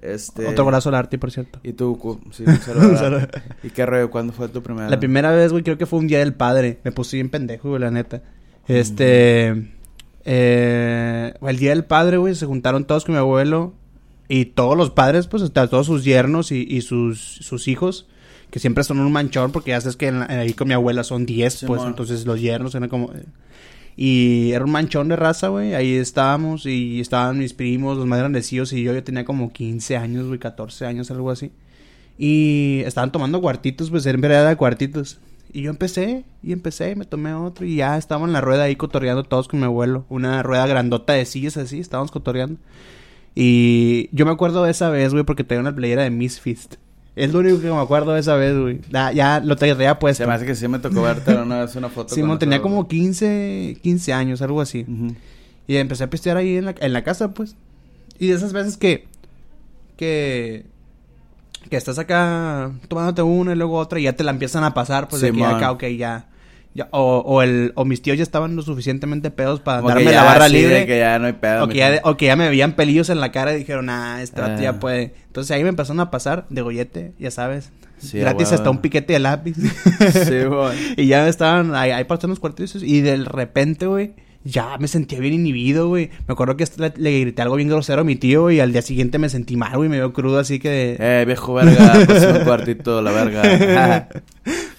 Este 0.00 0.46
Otro 0.46 0.64
brazo 0.64 0.88
al 0.90 0.94
Arti, 0.96 1.18
por 1.18 1.30
cierto. 1.32 1.58
Y 1.62 1.72
tú, 1.74 1.98
sí, 2.30 2.44
un 2.46 2.58
saludo. 2.96 3.26
¿Y 3.62 3.68
qué 3.70 3.84
rollo? 3.84 4.10
¿Cuándo 4.10 4.32
fue 4.32 4.48
tu 4.48 4.62
primera? 4.62 4.88
La 4.88 4.98
primera 4.98 5.30
vez, 5.32 5.50
güey, 5.52 5.62
creo 5.64 5.76
que 5.78 5.84
fue 5.86 5.98
un 5.98 6.06
día 6.06 6.18
del 6.20 6.32
padre. 6.34 6.78
Me 6.82 6.92
puse 6.92 7.16
bien 7.18 7.28
pendejo, 7.28 7.68
güey, 7.68 7.80
la 7.82 7.90
neta. 7.90 8.22
Este. 8.68 9.73
Eh, 10.24 11.34
el 11.46 11.58
día 11.58 11.70
del 11.70 11.84
padre, 11.84 12.16
güey, 12.16 12.34
se 12.34 12.46
juntaron 12.46 12.84
todos 12.84 13.04
con 13.04 13.14
mi 13.14 13.18
abuelo. 13.18 13.74
Y 14.28 14.46
todos 14.46 14.76
los 14.76 14.90
padres, 14.90 15.26
pues, 15.26 15.42
hasta 15.42 15.68
todos 15.68 15.86
sus 15.86 16.02
yernos 16.04 16.50
y, 16.50 16.66
y 16.68 16.80
sus, 16.80 17.20
sus 17.20 17.68
hijos. 17.68 18.06
Que 18.50 18.58
siempre 18.58 18.84
son 18.84 19.00
un 19.00 19.12
manchón, 19.12 19.52
porque 19.52 19.70
ya 19.72 19.80
sabes 19.80 19.96
que 19.96 20.06
en 20.06 20.20
la- 20.20 20.26
ahí 20.26 20.52
con 20.54 20.68
mi 20.68 20.74
abuela 20.74 21.04
son 21.04 21.26
10, 21.26 21.64
pues. 21.66 21.82
Entonces 21.88 22.24
los 22.24 22.40
yernos 22.40 22.74
eran 22.74 22.88
como. 22.88 23.10
Y 23.96 24.50
era 24.52 24.64
un 24.64 24.70
manchón 24.70 25.08
de 25.08 25.16
raza, 25.16 25.48
güey. 25.48 25.74
Ahí 25.74 25.94
estábamos 25.96 26.64
y 26.66 27.00
estaban 27.00 27.38
mis 27.38 27.52
primos, 27.52 27.96
los 27.98 28.06
más 28.06 28.18
grandecillos. 28.18 28.72
Y 28.72 28.82
yo, 28.82 28.92
yo 28.94 29.04
tenía 29.04 29.24
como 29.24 29.52
15 29.52 29.96
años, 29.96 30.26
güey, 30.26 30.38
14 30.38 30.86
años, 30.86 31.10
algo 31.10 31.30
así. 31.30 31.50
Y 32.18 32.82
estaban 32.86 33.12
tomando 33.12 33.40
cuartitos, 33.40 33.90
pues 33.90 34.06
era 34.06 34.14
en 34.14 34.20
vereda 34.20 34.48
de 34.48 34.56
cuartitos. 34.56 35.18
Y 35.54 35.62
yo 35.62 35.70
empecé, 35.70 36.24
y 36.42 36.52
empecé, 36.52 36.90
y 36.90 36.96
me 36.96 37.04
tomé 37.04 37.32
otro. 37.32 37.64
Y 37.64 37.76
ya 37.76 37.96
estábamos 37.96 38.28
en 38.28 38.32
la 38.32 38.40
rueda 38.40 38.64
ahí 38.64 38.74
cotorreando 38.74 39.22
todos 39.22 39.46
con 39.46 39.60
mi 39.60 39.66
abuelo. 39.66 40.04
Una 40.08 40.42
rueda 40.42 40.66
grandota 40.66 41.12
de 41.12 41.24
sillas 41.24 41.56
así, 41.56 41.78
estábamos 41.78 42.10
cotorreando. 42.10 42.58
Y 43.36 44.08
yo 44.10 44.26
me 44.26 44.32
acuerdo 44.32 44.64
de 44.64 44.72
esa 44.72 44.90
vez, 44.90 45.12
güey, 45.12 45.22
porque 45.22 45.44
tenía 45.44 45.60
una 45.60 45.72
playera 45.72 46.02
de 46.02 46.10
Misfits. 46.10 46.70
Es 47.14 47.32
lo 47.32 47.38
único 47.38 47.60
que 47.60 47.68
me 47.68 47.78
acuerdo 47.78 48.14
de 48.14 48.20
esa 48.20 48.34
vez, 48.34 48.58
güey. 48.58 48.80
Ya, 48.90 49.12
ya 49.12 49.38
lo 49.38 49.54
traía 49.54 49.96
puesto. 50.00 50.24
Se 50.24 50.26
me 50.26 50.34
hace 50.34 50.44
que 50.44 50.56
sí 50.56 50.66
me 50.66 50.80
tocó 50.80 51.02
verte 51.02 51.32
una 51.36 51.60
vez 51.60 51.76
una 51.76 51.88
foto. 51.88 52.12
Simón 52.12 52.30
con 52.30 52.38
tenía 52.40 52.60
como 52.60 52.88
15, 52.88 53.78
15 53.80 54.12
años, 54.12 54.42
algo 54.42 54.60
así. 54.60 54.84
Y 55.68 55.76
empecé 55.76 56.02
a 56.02 56.10
pistear 56.10 56.36
ahí 56.36 56.56
en 56.56 56.64
la, 56.64 56.74
en 56.80 56.92
la 56.92 57.04
casa, 57.04 57.32
pues. 57.32 57.54
Y 58.18 58.26
de 58.26 58.34
esas 58.34 58.52
veces 58.52 58.76
que. 58.76 59.06
Que. 59.96 60.66
Que 61.70 61.76
estás 61.76 61.98
acá 61.98 62.70
tomándote 62.88 63.22
una 63.22 63.52
y 63.52 63.56
luego 63.56 63.78
otra 63.78 63.98
y 63.98 64.04
ya 64.04 64.12
te 64.14 64.24
la 64.24 64.30
empiezan 64.30 64.64
a 64.64 64.74
pasar, 64.74 65.08
pues 65.08 65.22
de 65.22 65.30
Simón. 65.30 65.54
acá, 65.54 65.70
ok, 65.72 65.84
ya. 65.96 66.26
ya 66.74 66.88
o, 66.90 67.18
o, 67.24 67.42
el, 67.42 67.72
o 67.74 67.84
mis 67.84 68.02
tíos 68.02 68.16
ya 68.16 68.22
estaban 68.22 68.54
lo 68.56 68.62
suficientemente 68.62 69.30
pedos 69.30 69.60
para 69.60 69.80
que 69.80 69.88
darme 69.88 70.04
ya, 70.04 70.12
la 70.12 70.22
barra 70.24 70.48
sí, 70.48 70.54
de 70.54 70.60
libre. 70.60 70.86
que 70.86 70.98
ya 70.98 71.18
no 71.18 71.26
hay 71.26 71.32
pedo. 71.32 71.64
o, 71.64 71.68
que 71.68 71.78
ya, 71.78 72.00
o 72.04 72.16
que 72.16 72.26
ya 72.26 72.36
me 72.36 72.48
veían 72.48 72.72
pelillos 72.72 73.08
en 73.10 73.20
la 73.20 73.32
cara 73.32 73.54
y 73.54 73.58
dijeron, 73.58 73.88
ah, 73.90 74.22
este 74.22 74.40
Ah. 74.42 74.58
ya 74.60 74.78
puede. 74.78 75.14
Entonces 75.26 75.50
ahí 75.52 75.62
me 75.62 75.70
empezaron 75.70 76.00
a 76.00 76.10
pasar 76.10 76.46
de 76.50 76.62
gollete, 76.62 77.12
ya 77.18 77.30
sabes. 77.30 77.70
Sí, 77.98 78.18
Gratis 78.18 78.52
hasta 78.52 78.68
un 78.68 78.78
piquete 78.78 79.14
de 79.14 79.18
lápiz. 79.20 79.56
Sí, 80.12 80.44
güey. 80.44 80.76
Y 80.98 81.06
ya 81.06 81.26
estaban 81.28 81.74
ahí, 81.74 81.90
ahí 81.92 82.04
pasando 82.04 82.32
los 82.32 82.40
cuartitos 82.40 82.82
y 82.82 83.00
de 83.00 83.16
repente, 83.16 83.86
güey, 83.86 84.14
ya 84.44 84.76
me 84.78 84.88
sentía 84.88 85.18
bien 85.20 85.34
inhibido, 85.34 85.88
güey. 85.88 86.10
Me 86.28 86.32
acuerdo 86.32 86.56
que 86.56 86.66
le, 86.76 86.92
le 86.96 87.20
grité 87.20 87.42
algo 87.42 87.56
bien 87.56 87.68
grosero 87.68 88.02
a 88.02 88.04
mi 88.04 88.16
tío 88.16 88.50
y 88.50 88.60
al 88.60 88.72
día 88.72 88.82
siguiente 88.82 89.18
me 89.18 89.28
sentí 89.28 89.56
mal, 89.56 89.76
güey, 89.76 89.88
me 89.88 89.98
veo 89.98 90.12
crudo 90.12 90.38
así 90.38 90.58
que... 90.58 90.96
Eh, 90.98 91.24
viejo 91.26 91.54
verga, 91.54 91.94
un 92.38 92.44
cuartito, 92.44 93.02
la 93.02 93.10
verga. 93.10 94.08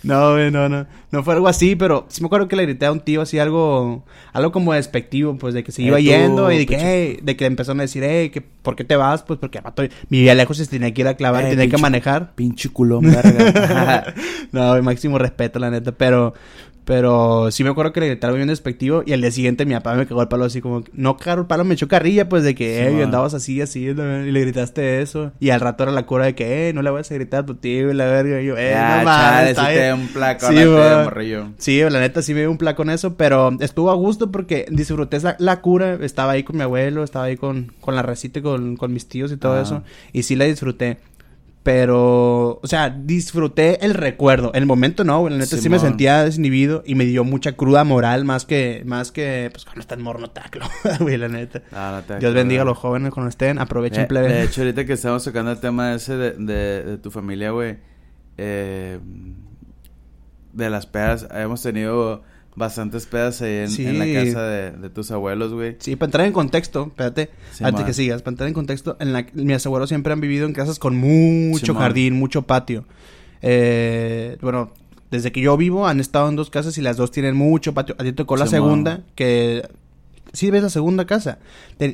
No, 0.04 0.34
güey, 0.34 0.52
no, 0.52 0.70
no. 0.70 0.86
No 1.10 1.24
fue 1.24 1.34
algo 1.34 1.48
así, 1.48 1.76
pero 1.76 2.06
sí 2.10 2.22
me 2.22 2.28
acuerdo 2.28 2.48
que 2.48 2.56
le 2.56 2.62
grité 2.62 2.86
a 2.86 2.92
un 2.92 3.00
tío 3.00 3.22
así 3.22 3.40
algo... 3.40 4.06
Algo 4.34 4.52
como 4.52 4.74
despectivo, 4.74 5.36
pues, 5.36 5.56
de 5.56 5.64
que 5.64 5.72
se 5.72 5.82
Eh, 5.82 5.86
iba 5.86 5.98
tú, 5.98 6.04
yendo 6.04 6.52
y 6.52 6.60
de 6.60 6.66
que, 6.68 6.78
hey, 6.80 7.20
de 7.24 7.36
que 7.36 7.48
empezaron 7.48 7.80
a 7.80 7.84
decir, 7.84 8.04
hey, 8.06 8.30
que, 8.30 8.42
¿por 8.42 8.76
qué 8.76 8.84
te 8.84 8.96
vas? 8.96 9.24
Pues 9.24 9.40
porque 9.40 9.62
vato, 9.62 9.82
vivía 10.08 10.36
lejos 10.36 10.60
y 10.60 10.68
tenía 10.68 10.94
que 10.94 11.02
ir 11.02 11.08
a 11.08 11.16
clavar, 11.16 11.46
Eh, 11.46 11.50
tenía 11.50 11.68
que 11.68 11.80
manejar. 11.80 12.36
Pinche 12.36 12.70
culón, 12.70 13.06
verga. 13.12 14.14
no, 14.52 14.70
güey, 14.70 14.84
máximo 14.84 15.18
respeto, 15.18 15.58
la 15.58 15.72
neta, 15.72 15.92
pero... 15.92 16.36
Pero 16.86 17.50
sí 17.52 17.64
me 17.64 17.72
acuerdo 17.72 17.92
que 17.94 18.00
le 18.00 18.08
grité 18.10 18.28
algo 18.28 18.36
bien 18.38 18.48
despectivo 18.48 19.02
y 19.06 19.14
al 19.14 19.22
día 19.22 19.32
siguiente 19.32 19.66
mi 19.66 19.74
papá 19.74 19.96
me 19.96 20.06
cagó 20.06 20.22
el 20.22 20.28
palo 20.28 20.46
así 20.46 20.62
como... 20.62 20.84
No 20.94 21.18
cagó 21.18 21.42
el 21.42 21.48
palo, 21.48 21.66
me 21.66 21.74
echó 21.74 21.88
carrilla, 21.88 22.30
pues, 22.30 22.44
de 22.44 22.54
que, 22.54 22.76
Sí, 22.78 22.82
eh, 22.84 22.92
man. 22.92 23.02
andabas 23.06 23.34
así, 23.34 23.60
así, 23.60 23.86
¿no? 23.94 24.24
y 24.26 24.32
le 24.32 24.42
gritaste 24.42 25.02
eso. 25.02 25.32
Y 25.40 25.50
al 25.50 25.62
rato 25.62 25.84
era 25.84 25.92
la 25.92 26.06
cura 26.06 26.26
de 26.26 26.36
que, 26.36 26.70
eh, 26.70 26.74
no 26.74 26.84
le 26.84 26.92
vas 26.92 27.10
a 27.12 27.16
gritar 27.16 27.42
a 27.42 27.46
tu 27.46 27.56
tío 27.56 27.90
y 27.90 27.94
la 27.96 28.06
verga. 28.06 28.40
Y 28.40 28.46
yo, 28.46 28.56
eh, 28.56 28.70
Ya, 28.72 29.00
no 29.00 29.04
mames, 29.04 29.58
sí 29.58 29.64
bien". 29.64 29.74
te 29.74 29.80
da 29.88 29.96
un 29.96 30.08
placón 30.10 30.52
Sí, 30.54 30.60
a 30.60 30.64
ti, 30.64 30.70
man. 30.70 31.04
morrillo. 31.06 31.48
Sí, 31.58 31.82
la 31.82 32.00
neta 32.00 32.22
sí 32.22 32.34
me 32.36 32.42
dio 32.42 32.52
un 32.52 32.58
plan 32.60 32.76
con 32.76 32.90
eso, 32.92 33.16
pero 33.18 33.58
estuvo 33.62 33.90
a 33.90 33.96
gusto 33.96 34.32
porque 34.32 34.66
disfruté 34.70 35.18
esa- 35.18 35.36
la 35.40 35.62
cura, 35.62 35.98
estaba 36.02 36.34
ahí 36.34 36.44
con 36.44 36.56
mi 36.56 36.62
abuelo, 36.62 37.04
estaba 37.04 37.26
ahí 37.26 37.36
con, 37.36 37.72
con 37.82 37.96
la 37.96 38.04
recita 38.04 38.40
y 38.40 38.42
con, 38.44 38.78
con 38.78 38.94
mis 38.94 39.08
tíos 39.08 39.32
y 39.32 39.38
todo 39.38 39.54
Ah. 39.58 39.62
eso, 39.64 39.84
y 40.14 40.22
sí 40.24 40.36
la 40.36 40.46
disfruté. 40.46 40.98
Pero, 41.66 42.60
o 42.62 42.68
sea, 42.68 42.92
disfruté 42.92 43.84
el 43.84 43.96
recuerdo. 43.96 44.54
El 44.54 44.68
momento 44.68 45.04
no, 45.04 45.22
güey. 45.22 45.34
La 45.34 45.40
neta 45.40 45.58
sí 45.58 45.68
me 45.68 45.80
sentía 45.80 46.24
desinhibido 46.24 46.84
y 46.86 46.94
me 46.94 47.06
dio 47.06 47.24
mucha 47.24 47.54
cruda 47.54 47.84
moral 47.84 48.24
más 48.24 48.46
que, 48.46 48.84
más 48.86 49.12
que, 49.12 49.50
pues 49.52 49.66
cuando 49.66 49.82
estás 49.82 49.98
morno 49.98 50.30
taclo, 50.30 50.68
güey, 51.00 51.18
la 51.18 51.28
neta. 51.28 51.64
Ah, 51.72 51.94
no 51.96 52.04
te 52.04 52.20
Dios 52.20 52.36
bendiga 52.36 52.62
a 52.62 52.66
los 52.66 52.78
jóvenes 52.78 53.12
cuando 53.12 53.30
estén, 53.30 53.58
aprovechen 53.58 54.04
Eh, 54.04 54.06
plebe. 54.06 54.28
De 54.28 54.44
hecho, 54.44 54.62
ahorita 54.62 54.86
que 54.86 54.94
estamos 54.94 55.24
tocando 55.24 55.50
el 55.50 55.58
tema 55.58 55.96
ese 55.96 56.16
de, 56.16 56.32
de, 56.34 56.84
de 56.84 56.98
tu 57.00 57.10
familia, 57.10 57.50
güey. 57.50 57.78
Eh, 58.38 59.00
de 60.54 60.70
las 60.70 60.86
pedas, 60.86 61.28
hemos 61.32 61.64
tenido 61.64 62.22
bastantes 62.56 63.06
pedas 63.06 63.42
ahí 63.42 63.54
en, 63.58 63.70
Sí. 63.70 63.86
en 63.86 64.00
la 64.00 64.06
casa 64.24 64.44
de, 64.44 64.72
de 64.72 64.90
tus 64.90 65.12
abuelos, 65.12 65.54
güey. 65.54 65.76
Sí, 65.80 65.96
para 65.96 66.08
entrar 66.08 66.26
en 66.28 66.34
contexto, 66.34 66.86
espérate, 66.88 67.30
Sí, 67.52 67.64
antes 67.64 67.82
man. 67.82 67.86
que 67.86 67.94
sigas, 67.94 68.22
para 68.22 68.34
entrar 68.34 68.48
en 68.48 68.54
contexto, 68.54 68.96
en 69.00 69.12
la, 69.14 69.26
mis 69.34 69.66
abuelos 69.66 69.90
siempre 69.90 70.14
han 70.14 70.22
vivido 70.22 70.46
en 70.46 70.54
casas 70.54 70.80
con 70.80 70.96
mucho 70.96 71.66
Sí, 71.66 71.72
man. 71.74 71.82
jardín, 71.82 72.14
mucho 72.16 72.44
patio. 72.44 72.86
Eh, 73.42 74.38
bueno, 74.42 74.72
desde 75.12 75.32
que 75.32 75.42
yo 75.42 75.56
vivo 75.58 75.88
han 75.88 76.00
estado 76.00 76.30
en 76.30 76.36
dos 76.36 76.50
casas 76.50 76.78
y 76.78 76.82
las 76.82 76.98
dos 76.98 77.12
tienen 77.12 77.36
mucho 77.36 77.74
patio. 77.74 77.96
A 78.00 78.04
ti 78.04 78.12
tocó 78.14 78.38
la 78.38 78.48
segunda, 78.48 79.02
que... 79.16 79.68
Sí 80.34 80.52
ves 80.52 80.64
la 80.64 80.70
segunda 80.70 81.06
casa. 81.06 81.38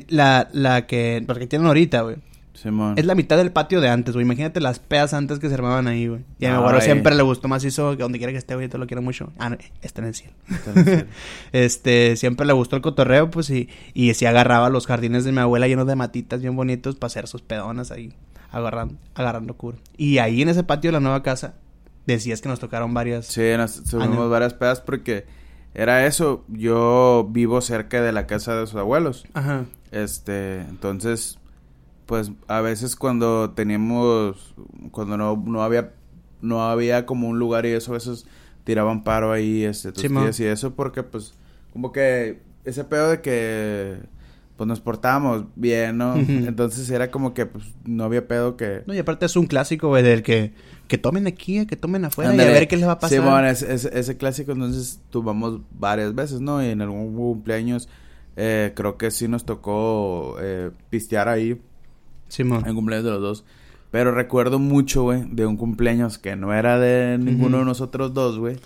La, 0.08 0.48
la 0.52 0.86
que... 0.86 1.22
Porque 1.26 1.46
tienen 1.46 1.66
ahorita, 1.68 2.00
güey. 2.02 2.16
Simón. 2.54 2.94
Es 2.98 3.06
la 3.06 3.14
mitad 3.14 3.36
del 3.36 3.50
patio 3.50 3.80
de 3.80 3.88
antes, 3.88 4.14
güey. 4.14 4.24
Imagínate 4.24 4.60
las 4.60 4.78
pedas 4.78 5.14
antes 5.14 5.38
que 5.38 5.48
se 5.48 5.54
armaban 5.54 5.86
ahí, 5.86 6.06
güey. 6.06 6.20
Y 6.38 6.44
a 6.46 6.50
mi 6.50 6.56
abuelo 6.56 6.80
siempre 6.80 7.14
le 7.14 7.22
gustó 7.22 7.48
más 7.48 7.64
eso, 7.64 7.96
que 7.96 8.02
donde 8.02 8.18
quiera 8.18 8.32
que 8.32 8.38
esté, 8.38 8.54
güey, 8.54 8.68
te 8.68 8.78
lo 8.78 8.86
quiero 8.86 9.02
mucho. 9.02 9.32
Ah, 9.38 9.50
no, 9.50 9.56
está 9.80 10.02
en 10.02 10.08
el 10.08 10.14
cielo. 10.14 10.34
Entonces, 10.48 11.04
Este, 11.52 12.16
siempre 12.16 12.46
le 12.46 12.52
gustó 12.52 12.76
el 12.76 12.82
cotorreo, 12.82 13.30
pues, 13.30 13.50
y, 13.50 13.68
y 13.94 14.12
sí 14.14 14.26
agarraba 14.26 14.68
los 14.70 14.86
jardines 14.86 15.24
de 15.24 15.32
mi 15.32 15.38
abuela 15.38 15.66
llenos 15.66 15.86
de 15.86 15.96
matitas 15.96 16.40
bien 16.42 16.54
bonitos 16.56 16.96
para 16.96 17.06
hacer 17.06 17.26
sus 17.26 17.42
pedonas 17.42 17.90
ahí, 17.90 18.12
agarrando, 18.50 18.94
agarrando 19.14 19.54
cura. 19.54 19.78
Y 19.96 20.18
ahí 20.18 20.42
en 20.42 20.48
ese 20.50 20.62
patio 20.62 20.88
de 20.88 20.92
la 20.92 21.00
nueva 21.00 21.22
casa, 21.22 21.54
decías 22.06 22.40
que 22.40 22.48
nos 22.48 22.60
tocaron 22.60 22.92
varias. 22.94 23.26
Sí, 23.26 23.42
nos 23.56 23.72
subimos 23.72 24.18
Año. 24.18 24.28
varias 24.28 24.54
pedas 24.54 24.80
porque 24.80 25.24
era 25.74 26.06
eso. 26.06 26.44
Yo 26.48 27.28
vivo 27.30 27.60
cerca 27.60 28.02
de 28.02 28.12
la 28.12 28.26
casa 28.26 28.56
de 28.56 28.66
sus 28.66 28.76
abuelos. 28.76 29.24
Ajá. 29.34 29.64
Este, 29.90 30.60
entonces, 30.60 31.38
pues 32.12 32.30
a 32.46 32.60
veces 32.60 32.94
cuando 32.94 33.52
teníamos, 33.52 34.54
cuando 34.90 35.16
no, 35.16 35.42
no 35.46 35.62
había, 35.62 35.94
no 36.42 36.62
había 36.62 37.06
como 37.06 37.26
un 37.26 37.38
lugar 37.38 37.64
y 37.64 37.70
eso, 37.70 37.92
a 37.92 37.94
veces 37.94 38.26
tiraban 38.64 39.02
paro 39.02 39.32
ahí, 39.32 39.64
este, 39.64 39.92
tus 39.92 40.02
Simón. 40.02 40.24
tías 40.24 40.38
y 40.40 40.44
eso, 40.44 40.74
porque 40.74 41.02
pues, 41.04 41.32
como 41.72 41.90
que 41.90 42.42
ese 42.66 42.84
pedo 42.84 43.08
de 43.08 43.22
que, 43.22 43.96
pues 44.58 44.68
nos 44.68 44.80
portábamos 44.80 45.46
bien, 45.56 45.96
¿no? 45.96 46.14
Entonces 46.16 46.90
era 46.90 47.10
como 47.10 47.32
que, 47.32 47.46
pues, 47.46 47.64
no 47.86 48.04
había 48.04 48.28
pedo 48.28 48.58
que... 48.58 48.82
No, 48.84 48.92
y 48.92 48.98
aparte 48.98 49.24
es 49.24 49.34
un 49.34 49.46
clásico, 49.46 49.88
güey, 49.88 50.02
del 50.02 50.22
que, 50.22 50.52
que 50.88 50.98
tomen 50.98 51.26
aquí, 51.26 51.64
que 51.64 51.76
tomen 51.76 52.04
afuera 52.04 52.32
Ándale. 52.32 52.50
y 52.50 52.54
a 52.54 52.58
ver 52.58 52.68
qué 52.68 52.76
les 52.76 52.86
va 52.86 52.92
a 52.92 52.98
pasar. 52.98 53.20
Sí, 53.20 53.24
bueno, 53.24 53.48
ese, 53.48 53.72
ese, 53.72 53.98
ese 53.98 54.18
clásico 54.18 54.52
entonces 54.52 55.00
tuvimos 55.08 55.62
varias 55.70 56.14
veces, 56.14 56.42
¿no? 56.42 56.62
Y 56.62 56.66
en 56.68 56.82
algún 56.82 57.16
cumpleaños 57.16 57.88
eh, 58.36 58.74
creo 58.76 58.98
que 58.98 59.10
sí 59.10 59.28
nos 59.28 59.46
tocó 59.46 60.36
eh, 60.42 60.72
pistear 60.90 61.30
ahí 61.30 61.58
En 62.66 62.74
cumpleaños 62.74 63.04
de 63.04 63.10
los 63.10 63.20
dos. 63.20 63.44
Pero 63.90 64.12
recuerdo 64.12 64.58
mucho, 64.58 65.02
güey, 65.02 65.22
de 65.30 65.44
un 65.44 65.56
cumpleaños 65.56 66.18
que 66.18 66.34
no 66.34 66.54
era 66.54 66.78
de 66.78 67.18
ninguno 67.18 67.58
de 67.58 67.64
nosotros 67.66 68.14
dos, 68.14 68.38
güey. 68.38 68.56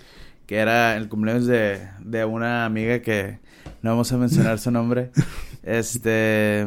Que 0.45 0.57
era 0.57 0.95
el 0.95 1.09
cumpleaños 1.09 1.45
de, 1.47 1.81
de 1.99 2.23
una 2.23 2.63
amiga 2.65 3.01
que 3.01 3.39
no 3.81 3.89
vamos 3.91 4.11
a 4.13 4.17
mencionar 4.17 4.59
su 4.59 4.71
nombre. 4.71 5.11
Este, 5.63 6.65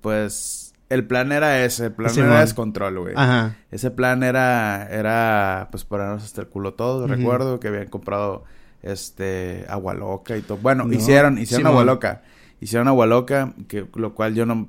pues, 0.00 0.72
el 0.88 1.06
plan 1.06 1.30
era 1.30 1.62
ese, 1.62 1.86
el 1.86 1.92
plan 1.92 2.10
era 2.16 2.40
descontrol, 2.40 2.98
güey. 2.98 3.12
Ajá. 3.16 3.56
Ese 3.70 3.90
plan 3.90 4.22
era, 4.22 4.88
era, 4.90 5.68
pues, 5.70 5.84
ponernos 5.84 6.24
hasta 6.24 6.40
el 6.40 6.48
culo 6.48 6.72
todos. 6.72 7.04
Ujú. 7.04 7.14
Recuerdo 7.18 7.60
que 7.60 7.68
habían 7.68 7.88
comprado, 7.88 8.44
este, 8.82 9.66
agua 9.68 9.92
loca 9.92 10.36
y 10.38 10.40
todo. 10.40 10.56
Bueno, 10.56 10.84
No. 10.84 10.94
hicieron, 10.94 11.36
hicieron 11.38 11.66
agua 11.66 11.84
loca. 11.84 12.22
Hicieron 12.64 12.88
agua 12.88 13.04
loca, 13.04 13.52
que, 13.68 13.84
lo 13.94 14.14
cual 14.14 14.34
yo 14.34 14.46
no, 14.46 14.66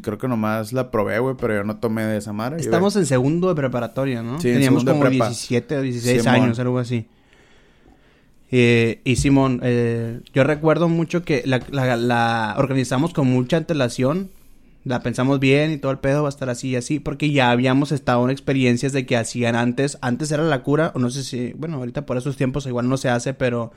creo 0.00 0.16
que 0.16 0.28
nomás 0.28 0.72
la 0.72 0.92
probé, 0.92 1.18
güey, 1.18 1.34
pero 1.36 1.56
yo 1.56 1.64
no 1.64 1.76
tomé 1.78 2.04
de 2.04 2.18
esa 2.18 2.32
madre. 2.32 2.60
Estamos 2.60 2.94
en 2.94 3.04
segundo 3.04 3.48
de 3.48 3.56
preparatoria, 3.56 4.22
¿no? 4.22 4.40
Sí, 4.40 4.46
en 4.48 4.54
Teníamos 4.54 4.82
segundo 4.82 4.92
de 4.92 4.98
como 4.98 5.10
prepa. 5.10 5.26
17 5.28 5.76
o 5.76 5.82
16 5.82 6.22
Simón. 6.22 6.34
años, 6.40 6.58
algo 6.60 6.78
así. 6.78 7.06
Eh, 8.50 9.00
y 9.04 9.16
Simón, 9.16 9.60
eh, 9.62 10.20
yo 10.34 10.44
recuerdo 10.44 10.88
mucho 10.88 11.24
que 11.24 11.42
la, 11.46 11.60
la- 11.70 11.96
la 11.96 12.54
organizamos 12.58 13.12
con 13.12 13.26
mucha 13.28 13.56
antelación. 13.56 14.30
La 14.84 15.00
pensamos 15.02 15.38
bien 15.40 15.70
y 15.72 15.78
todo 15.78 15.92
el 15.92 15.98
pedo 15.98 16.22
va 16.22 16.28
a 16.28 16.30
estar 16.30 16.50
así 16.50 16.70
y 16.70 16.76
así. 16.76 16.98
Porque 17.00 17.30
ya 17.30 17.50
habíamos 17.50 17.92
estado 17.92 18.24
en 18.24 18.30
experiencias 18.30 18.92
de 18.92 19.06
que 19.06 19.16
hacían 19.16 19.54
antes. 19.56 19.96
Antes 20.02 20.30
era 20.32 20.42
la 20.42 20.62
cura, 20.62 20.92
o 20.94 20.98
no 20.98 21.08
sé 21.10 21.22
si. 21.24 21.52
Bueno, 21.56 21.76
ahorita 21.78 22.04
por 22.04 22.16
esos 22.16 22.36
tiempos 22.36 22.66
igual 22.66 22.88
no 22.88 22.96
se 22.96 23.08
hace, 23.08 23.32
pero. 23.34 23.72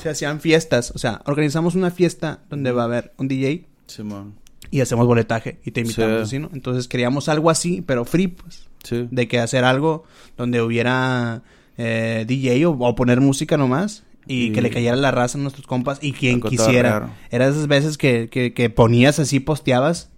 Se 0.00 0.08
hacían 0.08 0.40
fiestas. 0.40 0.92
O 0.94 0.98
sea, 0.98 1.20
organizamos 1.26 1.74
una 1.74 1.90
fiesta 1.90 2.40
donde 2.50 2.72
va 2.72 2.82
a 2.82 2.84
haber 2.86 3.12
un 3.18 3.28
DJ 3.28 3.66
Simón. 3.86 4.34
y 4.70 4.80
hacemos 4.80 5.06
boletaje 5.06 5.58
y 5.64 5.70
te 5.72 5.80
invitamos 5.80 6.16
Sí. 6.16 6.22
así, 6.22 6.38
¿no? 6.38 6.50
Entonces 6.52 6.88
queríamos 6.88 7.28
algo 7.28 7.50
así, 7.50 7.82
pero 7.82 8.04
free, 8.04 8.28
pues. 8.28 8.68
Sí. 8.84 9.08
De 9.10 9.26
que 9.28 9.40
hacer 9.40 9.64
algo 9.64 10.04
donde 10.36 10.62
hubiera 10.62 11.42
eh, 11.76 12.24
DJ 12.26 12.66
o, 12.66 12.70
o 12.72 12.94
poner 12.94 13.20
música 13.20 13.56
nomás 13.56 14.04
y, 14.26 14.46
Y- 14.46 14.52
que 14.52 14.62
le 14.62 14.70
cayera 14.70 14.96
la 14.96 15.10
raza 15.10 15.36
a 15.38 15.40
nuestros 15.40 15.66
compas 15.66 15.98
y 16.02 16.12
quien 16.12 16.40
quisiera. 16.40 17.16
Era 17.30 17.48
esas 17.48 17.66
veces 17.66 17.98
que, 17.98 18.28
que, 18.30 18.52
que 18.54 18.70
ponías 18.70 19.18
así, 19.18 19.40
posteabas, 19.40 20.10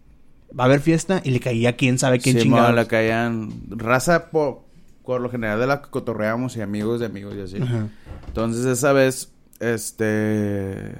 va 0.58 0.64
a 0.64 0.66
haber 0.66 0.80
fiesta 0.80 1.20
y 1.24 1.30
le 1.30 1.40
caía 1.40 1.76
quién 1.76 1.98
sabe 1.98 2.18
quién 2.18 2.38
Simón, 2.38 2.58
chingado. 2.60 2.76
le 2.76 2.86
caían 2.86 3.50
raza 3.70 4.30
por, 4.30 4.62
por 5.04 5.20
lo 5.20 5.30
general 5.30 5.58
de 5.60 5.66
la 5.66 5.80
que 5.80 5.88
cotorreamos 5.90 6.56
y 6.56 6.60
amigos 6.60 7.00
de 7.00 7.06
amigos 7.06 7.34
y 7.36 7.40
así. 7.42 7.56
Entonces 8.26 8.64
esa 8.66 8.92
vez, 8.92 9.32
este, 9.60 10.96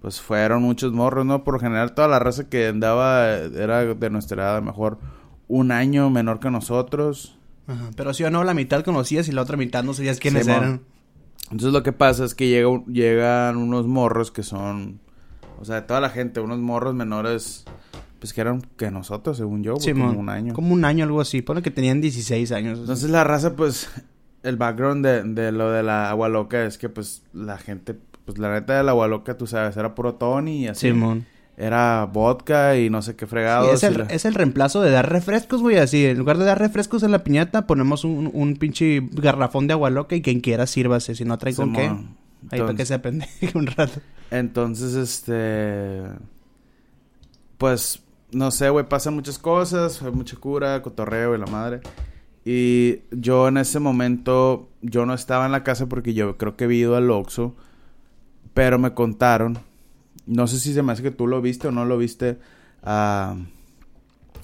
pues 0.00 0.20
fueron 0.20 0.62
muchos 0.62 0.92
morros, 0.92 1.26
¿no? 1.26 1.44
Por 1.44 1.54
lo 1.54 1.60
general 1.60 1.94
toda 1.94 2.08
la 2.08 2.18
raza 2.18 2.48
que 2.48 2.68
andaba 2.68 3.28
era 3.36 3.84
de 3.84 4.10
nuestra 4.10 4.42
edad, 4.42 4.56
a 4.56 4.60
lo 4.60 4.66
mejor 4.66 4.98
un 5.48 5.72
año 5.72 6.08
menor 6.10 6.40
que 6.40 6.50
nosotros. 6.50 7.36
Ajá. 7.66 7.90
Pero 7.96 8.14
sí 8.14 8.24
o 8.24 8.30
no, 8.30 8.44
la 8.44 8.54
mitad 8.54 8.82
conocías 8.82 9.28
y 9.28 9.32
la 9.32 9.42
otra 9.42 9.56
mitad 9.56 9.84
no 9.84 9.92
sabías 9.92 10.18
quiénes 10.18 10.46
eran. 10.46 10.82
Entonces 11.50 11.72
lo 11.72 11.82
que 11.82 11.92
pasa 11.92 12.24
es 12.24 12.34
que 12.34 12.48
llega, 12.48 12.68
llegan 12.86 13.56
unos 13.56 13.86
morros 13.86 14.30
que 14.30 14.42
son, 14.42 15.00
o 15.60 15.64
sea, 15.64 15.76
de 15.76 15.82
toda 15.82 16.00
la 16.00 16.10
gente, 16.10 16.40
unos 16.40 16.58
morros 16.58 16.94
menores, 16.94 17.64
pues 18.18 18.32
que 18.32 18.42
eran 18.42 18.62
que 18.76 18.90
nosotros, 18.90 19.36
según 19.36 19.62
yo, 19.62 19.76
Simón. 19.76 20.08
como 20.08 20.20
un 20.20 20.28
año. 20.28 20.54
Como 20.54 20.74
un 20.74 20.84
año, 20.84 21.04
algo 21.04 21.20
así. 21.20 21.40
Pone 21.40 21.62
que 21.62 21.70
tenían 21.70 22.00
16 22.00 22.52
años. 22.52 22.78
Entonces 22.80 23.10
la 23.10 23.24
raza, 23.24 23.56
pues, 23.56 23.88
el 24.42 24.56
background 24.56 25.04
de, 25.04 25.22
de 25.24 25.52
lo 25.52 25.70
de 25.70 25.82
la 25.82 26.10
agua 26.10 26.28
loca 26.28 26.64
es 26.64 26.78
que, 26.78 26.88
pues, 26.88 27.22
la 27.32 27.58
gente, 27.58 27.96
pues, 28.24 28.38
la 28.38 28.52
neta 28.52 28.76
de 28.76 28.82
la 28.84 28.92
agua 28.92 29.08
loca, 29.08 29.36
tú 29.36 29.46
sabes, 29.46 29.76
era 29.76 29.94
puro 29.94 30.14
Tony 30.14 30.64
y 30.64 30.68
así. 30.68 30.88
Simón. 30.88 31.26
Era 31.60 32.04
vodka 32.12 32.76
y 32.76 32.88
no 32.88 33.02
sé 33.02 33.16
qué 33.16 33.26
Sí, 33.26 33.30
fregados. 33.30 33.74
es, 33.74 33.82
el, 33.82 33.98
la- 33.98 34.04
es 34.04 34.24
el 34.24 34.34
reemplazo 34.34 34.80
de 34.80 34.92
dar 34.92 35.10
refrescos, 35.10 35.60
güey, 35.60 35.78
así. 35.78 36.06
En 36.06 36.16
lugar 36.16 36.38
de 36.38 36.44
dar 36.44 36.58
refrescos 36.60 37.02
en 37.02 37.10
la 37.10 37.24
piñata, 37.24 37.66
ponemos 37.66 38.04
un, 38.04 38.30
un 38.32 38.54
pinche 38.56 39.00
garrafón 39.10 39.66
de 39.66 39.72
agua 39.72 39.90
loca 39.90 40.14
y 40.14 40.22
quien 40.22 40.38
quiera 40.38 40.68
sírvase. 40.68 41.16
Si 41.16 41.24
no 41.24 41.36
trae 41.36 41.54
con 41.56 41.72
qué, 41.72 41.90
ahí 42.52 42.60
para 42.60 42.74
que 42.74 42.86
se 42.86 42.94
apendeje 42.94 43.50
un 43.58 43.66
rato. 43.66 44.00
Entonces, 44.30 44.94
este. 44.94 46.02
Pues, 47.56 48.02
no 48.30 48.50
sé, 48.50 48.68
güey, 48.70 48.88
pasan 48.88 49.14
muchas 49.14 49.38
cosas, 49.38 50.00
hay 50.02 50.12
mucha 50.12 50.36
cura, 50.36 50.80
cotorreo 50.82 51.34
y 51.34 51.38
la 51.38 51.46
madre. 51.46 51.80
Y 52.50 53.02
yo 53.10 53.46
en 53.46 53.58
ese 53.58 53.78
momento, 53.78 54.70
yo 54.80 55.04
no 55.04 55.12
estaba 55.12 55.44
en 55.44 55.52
la 55.52 55.62
casa 55.64 55.86
porque 55.86 56.14
yo 56.14 56.38
creo 56.38 56.56
que 56.56 56.64
he 56.64 56.74
ido 56.74 56.96
al 56.96 57.10
Oxxo. 57.10 57.54
Pero 58.54 58.78
me 58.78 58.94
contaron, 58.94 59.58
no 60.24 60.46
sé 60.46 60.58
si 60.58 60.72
se 60.72 60.82
me 60.82 60.92
hace 60.92 61.02
que 61.02 61.10
tú 61.10 61.26
lo 61.26 61.42
viste 61.42 61.68
o 61.68 61.72
no 61.72 61.84
lo 61.84 61.98
viste 61.98 62.38
ah, 62.82 63.36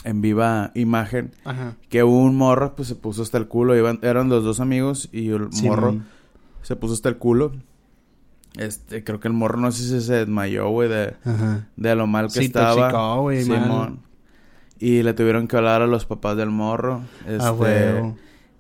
en 0.05 0.21
viva 0.21 0.71
imagen, 0.75 1.33
Ajá. 1.47 1.77
que 1.89 2.05
un 2.05 2.37
morro 2.37 2.77
pues 2.77 2.89
se 2.89 2.95
puso 2.95 3.23
hasta 3.23 3.39
el 3.39 3.49
culo. 3.49 3.75
Iban, 3.75 4.01
eran 4.03 4.29
los 4.29 4.45
dos 4.45 4.61
amigos 4.61 5.09
y 5.11 5.31
el 5.31 5.49
morro 5.63 5.97
se 6.61 6.77
puso 6.77 6.93
hasta 6.93 7.09
el 7.09 7.17
culo. 7.17 7.53
Este, 8.59 9.03
creo 9.03 9.19
que 9.19 9.29
el 9.29 9.35
morro 9.35 9.59
no 9.59 9.73
sé 9.73 9.83
si 9.83 10.07
se 10.07 10.13
desmayó, 10.13 10.69
güey, 10.69 10.91
de, 10.91 11.15
de 11.77 11.95
lo 11.95 12.07
mal 12.07 12.31
que 12.31 12.41
estaba. 12.41 12.91
Y 14.79 15.03
le 15.03 15.15
tuvieron 15.15 15.47
que 15.49 15.57
hablar 15.57 15.83
a 15.83 15.87
los 15.87 16.05
papás 16.07 16.37
del 16.37 16.51
morro. 16.51 17.01
Este, 17.27 17.39
Ah. 17.41 18.13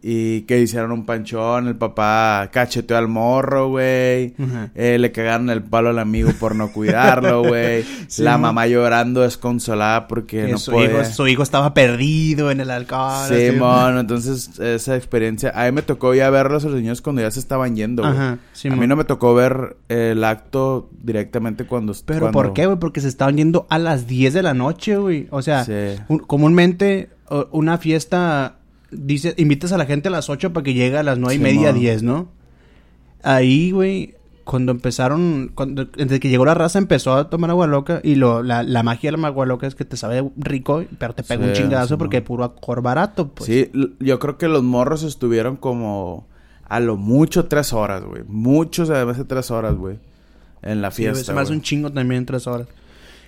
Y 0.06 0.42
que 0.42 0.60
hicieron 0.60 0.92
un 0.92 1.06
panchón. 1.06 1.66
El 1.66 1.76
papá 1.76 2.50
cacheteó 2.52 2.98
al 2.98 3.08
morro, 3.08 3.70
güey. 3.70 4.34
Eh, 4.74 4.98
le 4.98 5.10
cagaron 5.12 5.48
el 5.48 5.62
palo 5.62 5.88
al 5.88 5.98
amigo 5.98 6.30
por 6.38 6.54
no 6.54 6.70
cuidarlo, 6.72 7.42
güey. 7.42 7.84
Sí, 8.08 8.22
la 8.22 8.36
mamá 8.36 8.66
llorando 8.66 9.22
desconsolada 9.22 10.06
porque 10.08 10.44
Que 10.44 10.52
no 10.52 10.58
su, 10.58 10.72
podía. 10.72 10.90
hijo, 10.90 11.04
su 11.06 11.26
hijo 11.26 11.42
estaba 11.42 11.72
perdido 11.72 12.50
en 12.50 12.60
el 12.60 12.70
alcohol. 12.70 13.28
Sí, 13.28 13.46
así. 13.48 13.56
mon, 13.56 13.96
entonces 13.98 14.58
esa 14.60 14.94
experiencia, 14.94 15.52
a 15.54 15.64
mí 15.64 15.72
me 15.72 15.80
tocó 15.82 16.12
ya 16.14 16.28
verlos 16.28 16.64
a 16.66 16.68
los 16.68 16.76
niños 16.80 17.00
cuando 17.00 17.22
ya 17.22 17.30
se 17.30 17.40
estaban 17.40 17.74
yendo, 17.74 18.02
güey. 18.02 18.14
Ajá. 18.14 18.38
a 18.70 18.76
mí 18.76 18.86
no 18.86 18.96
me 18.96 19.04
tocó 19.04 19.34
ver 19.34 19.78
el 19.88 20.22
acto 20.22 20.90
directamente 21.02 21.64
cuando... 21.64 21.94
Pero 22.04 22.20
cuando- 22.20 22.32
¿por 22.38 22.52
qué, 22.52 22.66
güey? 22.66 22.78
Porque 22.78 23.00
se 23.00 23.08
estaban 23.08 23.36
yendo 23.38 23.66
a 23.70 23.78
las 23.78 24.06
10 24.06 24.34
de 24.34 24.42
la 24.42 24.52
noche, 24.52 24.96
güey. 24.98 25.28
O 25.30 25.40
sea, 25.40 25.64
Sí. 25.64 25.72
un- 26.08 26.18
comúnmente 26.18 27.08
una 27.52 27.78
fiesta 27.78 28.56
dice, 28.96 29.34
invitas 29.36 29.72
a 29.72 29.78
la 29.78 29.86
gente 29.86 30.08
a 30.08 30.10
las 30.10 30.28
8 30.30 30.52
para 30.52 30.64
que 30.64 30.74
llegue 30.74 30.96
a 30.98 31.02
las 31.02 31.18
nueve 31.18 31.34
y 31.34 31.38
media, 31.38 31.72
10, 31.72 32.02
¿no? 32.02 32.28
Ahí, 33.22 33.70
güey, 33.70 34.14
cuando 34.44 34.72
empezaron, 34.72 35.50
cuando, 35.54 35.86
desde 35.86 36.20
que 36.20 36.28
llegó 36.28 36.44
la 36.44 36.54
raza 36.54 36.78
empezó 36.78 37.14
a 37.14 37.30
tomar 37.30 37.50
agua 37.50 37.66
loca 37.66 38.00
y 38.04 38.16
lo, 38.16 38.42
la, 38.42 38.62
la 38.62 38.82
magia 38.82 39.10
de 39.10 39.16
la 39.16 39.26
agua 39.28 39.46
loca 39.46 39.66
es 39.66 39.74
que 39.74 39.84
te 39.86 39.96
sabe 39.96 40.30
rico, 40.36 40.84
pero 40.98 41.14
te 41.14 41.22
pega 41.22 41.44
un 41.46 41.54
Sí, 41.56 41.62
Simón. 41.62 41.98
porque 41.98 42.20
puro 42.20 42.44
acor 42.44 42.82
barato, 42.82 43.28
pues. 43.28 43.46
Sí, 43.46 43.70
yo 44.00 44.18
creo 44.18 44.36
que 44.36 44.48
los 44.48 44.62
morros 44.62 45.02
estuvieron 45.02 45.56
como 45.56 46.26
a 46.68 46.80
lo 46.80 46.96
mucho 46.96 47.46
tres 47.46 47.72
horas, 47.72 48.02
güey. 48.04 48.22
Muchos 48.26 48.90
además 48.90 49.16
de 49.16 49.24
tres 49.24 49.50
horas, 49.50 49.74
güey. 49.76 49.98
En 50.62 50.82
la 50.82 50.90
Sí, 50.90 51.02
fiesta, 51.02 51.24
se 51.24 51.32
me 51.34 51.40
hace 51.40 51.52
un 51.52 51.62
chingo 51.62 51.90
también 51.92 52.26
tres 52.26 52.46
horas. 52.46 52.68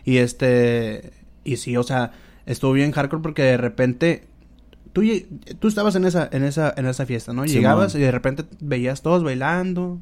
Y 0.04 0.18
este... 0.18 1.12
Y 1.44 1.56
sí, 1.56 1.76
o 1.76 1.82
sea, 1.82 2.12
estuvo 2.44 2.72
bien 2.72 2.92
hardcore 2.92 3.22
porque 3.22 3.42
de 3.42 3.56
repente 3.56 4.24
tú, 4.96 5.02
tú 5.58 5.68
estabas 5.68 5.94
en 5.94 6.06
esa, 6.06 6.26
en 6.32 6.42
esa, 6.42 6.72
en 6.74 6.86
esa 6.86 7.04
fiesta, 7.04 7.34
¿no? 7.34 7.44
Llegabas 7.44 7.94
y 7.94 7.98
de 7.98 8.10
repente 8.10 8.44
veías 8.60 9.02
todos 9.02 9.22
bailando. 9.22 10.00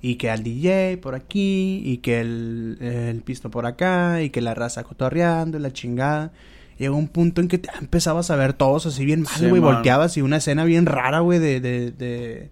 Y 0.00 0.14
que 0.14 0.30
al 0.30 0.44
DJ 0.44 0.98
por 0.98 1.16
aquí, 1.16 1.82
y 1.84 1.98
que 1.98 2.20
el, 2.20 2.78
el 2.80 3.20
pisto 3.22 3.50
por 3.50 3.66
acá, 3.66 4.22
y 4.22 4.30
que 4.30 4.40
la 4.40 4.54
raza 4.54 4.84
cotorreando, 4.84 5.58
y 5.58 5.60
la 5.60 5.72
chingada. 5.72 6.32
Llegó 6.78 6.96
un 6.96 7.08
punto 7.08 7.40
en 7.40 7.48
que 7.48 7.58
te 7.58 7.68
empezabas 7.80 8.30
a 8.30 8.36
ver 8.36 8.52
todos 8.52 8.86
así 8.86 9.04
bien 9.04 9.22
mal, 9.22 9.48
güey. 9.48 9.60
Volteabas 9.60 10.16
y 10.16 10.22
una 10.22 10.36
escena 10.36 10.64
bien 10.64 10.86
rara, 10.86 11.18
güey, 11.18 11.40
de, 11.40 11.60
de, 11.60 11.90
de, 11.90 12.50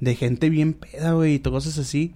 de 0.00 0.14
gente 0.16 0.50
bien 0.50 0.74
peda, 0.74 1.12
güey, 1.12 1.34
y 1.34 1.38
cosas 1.38 1.78
así. 1.78 2.14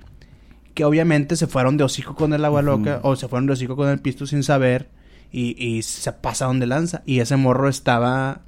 Que 0.75 0.85
obviamente 0.85 1.37
se 1.37 1.47
fueron 1.47 1.77
de 1.77 1.85
hocico 1.85 2.17
con 2.17 2.33
el 2.33 2.45
agua 2.45 2.63
loca, 2.63 2.99
o 3.05 3.15
se 3.15 3.29
fueron 3.29 3.47
de 3.47 3.53
hocico 3.53 3.77
con 3.77 3.89
el 3.89 4.01
pisto 4.01 4.27
sin 4.27 4.43
saber, 4.43 4.89
y, 5.33 5.57
y 5.65 5.83
se 5.83 6.13
pasaron 6.13 6.61
de 6.61 6.67
lanza. 6.67 7.03
Y 7.07 7.19
ese 7.19 7.37
morro 7.37 7.69
estaba, 7.69 8.43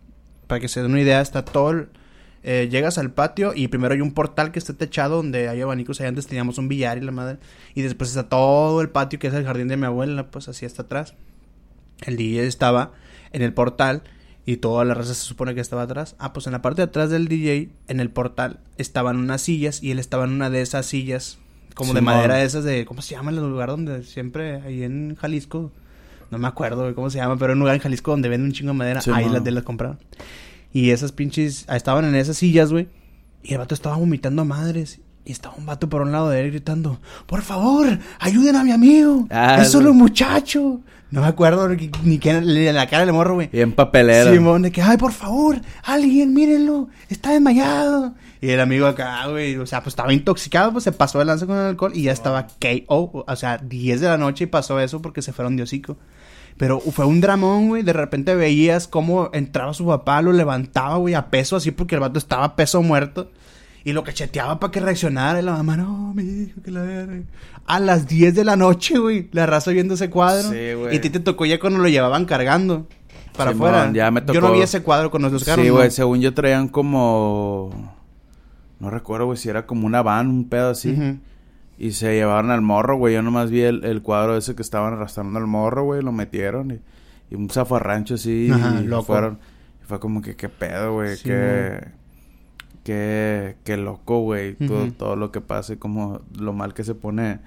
para 0.48 0.60
que 0.60 0.66
se 0.68 0.82
den 0.82 0.90
una 0.90 1.00
idea, 1.00 1.20
está 1.20 1.44
todo 1.44 1.70
el- 1.70 1.88
eh, 2.42 2.68
llegas 2.70 2.98
al 2.98 3.12
patio 3.12 3.52
y 3.54 3.68
primero 3.68 3.94
hay 3.94 4.00
un 4.00 4.12
portal 4.12 4.50
que 4.52 4.58
está 4.58 4.72
techado 4.72 5.16
donde 5.16 5.48
hay 5.48 5.60
abanicos. 5.60 6.00
Ahí 6.00 6.06
antes 6.08 6.26
teníamos 6.26 6.58
un 6.58 6.68
billar 6.68 6.98
y 6.98 7.02
la 7.02 7.12
madre. 7.12 7.38
Y 7.74 7.82
después 7.82 8.10
está 8.10 8.28
todo 8.28 8.80
el 8.80 8.88
patio 8.90 9.18
que 9.20 9.26
es 9.28 9.34
el 9.34 9.44
jardín 9.44 9.68
de 9.68 9.76
mi 9.76 9.86
abuela, 9.86 10.30
pues 10.30 10.48
así 10.48 10.66
hasta 10.66 10.82
atrás. 10.82 11.14
El 12.00 12.16
DJ 12.16 12.44
estaba 12.46 12.92
en 13.32 13.42
el 13.42 13.52
portal 13.52 14.02
y 14.46 14.58
toda 14.58 14.84
la 14.84 14.94
raza 14.94 15.14
se 15.14 15.24
supone 15.24 15.54
que 15.54 15.60
estaba 15.60 15.82
atrás. 15.82 16.14
Ah, 16.18 16.32
pues 16.32 16.46
en 16.46 16.52
la 16.52 16.62
parte 16.62 16.80
de 16.80 16.84
atrás 16.86 17.10
del 17.10 17.28
DJ, 17.28 17.70
en 17.88 18.00
el 18.00 18.08
portal, 18.10 18.60
estaban 18.78 19.16
unas 19.16 19.42
sillas 19.42 19.82
y 19.82 19.90
él 19.90 19.98
estaba 19.98 20.24
en 20.24 20.30
una 20.30 20.48
de 20.48 20.62
esas 20.62 20.86
sillas, 20.86 21.38
como 21.74 21.92
de 21.92 22.00
madera 22.00 22.36
de 22.36 22.44
esas 22.44 22.64
de, 22.64 22.84
¿cómo 22.86 23.02
se 23.02 23.14
llama 23.14 23.30
el 23.30 23.36
lugar 23.38 23.68
donde 23.68 24.04
siempre, 24.04 24.62
ahí 24.62 24.84
en 24.84 25.16
Jalisco? 25.16 25.70
No 26.30 26.38
me 26.38 26.48
acuerdo 26.48 26.94
cómo 26.94 27.10
se 27.10 27.18
llama, 27.18 27.36
pero 27.36 27.52
en 27.52 27.58
un 27.58 27.60
lugar 27.60 27.76
en 27.76 27.80
Jalisco 27.80 28.10
donde 28.10 28.28
venden 28.28 28.48
un 28.48 28.52
chingo 28.52 28.72
de 28.72 28.78
madera, 28.78 29.00
ahí 29.14 29.28
las 29.28 29.42
de 29.42 29.50
las 29.50 29.64
compraron. 29.64 29.98
Y 30.72 30.90
esas 30.90 31.12
pinches, 31.12 31.64
ah, 31.68 31.76
estaban 31.76 32.04
en 32.04 32.14
esas 32.14 32.36
sillas, 32.36 32.70
güey. 32.70 32.88
Y 33.42 33.52
el 33.52 33.58
vato 33.58 33.74
estaba 33.74 33.96
vomitando 33.96 34.42
a 34.42 34.44
madres. 34.44 35.00
Y 35.24 35.32
estaba 35.32 35.54
un 35.56 35.66
vato 35.66 35.88
por 35.88 36.02
un 36.02 36.12
lado 36.12 36.30
de 36.30 36.40
él 36.40 36.50
gritando, 36.50 37.00
por 37.26 37.42
favor, 37.42 37.98
ayuden 38.18 38.56
a 38.56 38.64
mi 38.64 38.72
amigo. 38.72 39.26
Ah, 39.30 39.58
es 39.60 39.70
solo 39.70 39.90
un 39.90 39.98
muchacho. 39.98 40.80
No 41.10 41.20
me 41.22 41.26
acuerdo 41.26 41.68
ni, 41.68 41.90
ni 42.02 42.18
qué 42.18 42.30
era 42.30 42.72
la 42.72 42.86
cara 42.86 43.04
del 43.04 43.14
morro, 43.14 43.34
güey. 43.34 43.48
Bien 43.48 43.72
papelera. 43.72 44.30
Simón, 44.30 44.62
de 44.62 44.72
que, 44.72 44.82
ay, 44.82 44.96
por 44.96 45.12
favor, 45.12 45.60
alguien, 45.82 46.32
mírenlo, 46.34 46.88
está 47.08 47.32
desmayado. 47.32 48.14
Y 48.40 48.50
el 48.50 48.60
amigo 48.60 48.86
acá, 48.86 49.26
güey, 49.26 49.56
o 49.56 49.66
sea, 49.66 49.82
pues 49.82 49.92
estaba 49.92 50.12
intoxicado, 50.12 50.72
pues 50.72 50.84
se 50.84 50.92
pasó 50.92 51.18
de 51.18 51.24
lanza 51.24 51.46
con 51.46 51.56
el 51.56 51.66
alcohol 51.66 51.92
y 51.94 52.02
ya 52.02 52.12
estaba 52.12 52.46
KO, 52.46 53.24
o 53.26 53.36
sea, 53.36 53.58
10 53.58 54.00
de 54.00 54.06
la 54.06 54.16
noche 54.16 54.44
y 54.44 54.46
pasó 54.46 54.78
eso 54.80 55.02
porque 55.02 55.22
se 55.22 55.32
fueron 55.32 55.56
de 55.56 55.64
hocico. 55.64 55.96
Pero 56.58 56.80
fue 56.80 57.06
un 57.06 57.20
dramón, 57.20 57.68
güey, 57.68 57.82
de 57.82 57.92
repente 57.92 58.34
veías 58.34 58.86
cómo 58.88 59.30
entraba 59.32 59.72
su 59.72 59.86
papá, 59.86 60.20
lo 60.22 60.32
levantaba, 60.32 60.96
güey, 60.96 61.14
a 61.14 61.30
peso 61.30 61.56
así 61.56 61.70
porque 61.70 61.94
el 61.94 62.00
vato 62.00 62.18
estaba 62.18 62.44
a 62.44 62.56
peso 62.56 62.82
muerto. 62.82 63.30
Y 63.84 63.92
lo 63.92 64.02
cacheteaba 64.04 64.58
para 64.60 64.70
que 64.70 64.80
reaccionara. 64.80 65.40
Y 65.40 65.42
la 65.44 65.52
mamá, 65.52 65.76
no, 65.76 66.12
mi 66.14 66.24
hijo, 66.24 66.60
que 66.62 66.70
la 66.70 66.82
verga. 66.82 67.22
A 67.64 67.80
las 67.80 68.06
10 68.08 68.34
de 68.34 68.44
la 68.44 68.56
noche, 68.56 68.98
güey. 68.98 69.28
La 69.32 69.46
raza 69.46 69.70
viendo 69.70 69.94
ese 69.94 70.10
cuadro. 70.10 70.50
Sí, 70.50 70.74
güey. 70.74 70.94
y 70.94 70.98
a 70.98 71.00
ti 71.00 71.08
te 71.10 71.20
tocó 71.20 71.46
ya 71.46 71.58
cuando 71.60 71.78
lo 71.78 71.88
llevaban 71.88 72.24
cargando. 72.26 72.86
Para 73.36 73.52
Simón, 73.52 73.68
afuera. 73.68 73.92
ya 73.94 74.10
me 74.10 74.20
Yo 74.20 74.34
no 74.34 74.48
tocó. 74.48 74.52
vi 74.52 74.60
ese 74.62 74.82
cuadro 74.82 75.10
con 75.10 75.22
los 75.22 75.44
carros. 75.44 75.64
Sí, 75.64 75.70
¿no? 75.70 75.76
güey, 75.76 75.90
según 75.92 76.20
yo 76.20 76.34
traían 76.34 76.68
como... 76.68 77.70
No 78.80 78.90
recuerdo, 78.90 79.26
güey, 79.26 79.38
si 79.38 79.48
era 79.48 79.64
como 79.64 79.86
una 79.86 80.02
van, 80.02 80.28
un 80.28 80.48
pedo 80.48 80.70
así. 80.70 81.18
Y 81.78 81.92
se 81.92 82.14
llevaron 82.14 82.50
al 82.50 82.60
morro, 82.60 82.96
güey. 82.96 83.14
Yo 83.14 83.22
nomás 83.22 83.50
vi 83.50 83.60
el, 83.62 83.84
el 83.84 84.02
cuadro 84.02 84.36
ese 84.36 84.56
que 84.56 84.62
estaban 84.62 84.94
arrastrando 84.94 85.38
al 85.38 85.46
morro, 85.46 85.84
güey. 85.84 86.02
Lo 86.02 86.10
metieron 86.10 86.72
y, 86.72 86.80
y 87.30 87.36
un 87.36 87.48
zafarrancho 87.48 88.14
así. 88.14 88.50
Ajá, 88.52 88.80
y 88.80 88.84
loco. 88.84 89.04
fueron. 89.04 89.38
Y 89.82 89.86
fue 89.86 90.00
como 90.00 90.20
que, 90.20 90.34
qué 90.34 90.48
pedo, 90.48 90.94
güey. 90.94 91.16
Sí, 91.16 91.24
qué, 91.24 91.88
qué, 92.82 93.56
qué 93.62 93.76
loco, 93.76 94.20
güey. 94.22 94.54
todo, 94.54 94.90
todo 94.92 95.16
lo 95.16 95.30
que 95.30 95.40
pasa 95.40 95.74
y 95.74 95.76
como 95.76 96.20
lo 96.36 96.52
mal 96.52 96.74
que 96.74 96.82
se 96.82 96.96
pone 96.96 97.38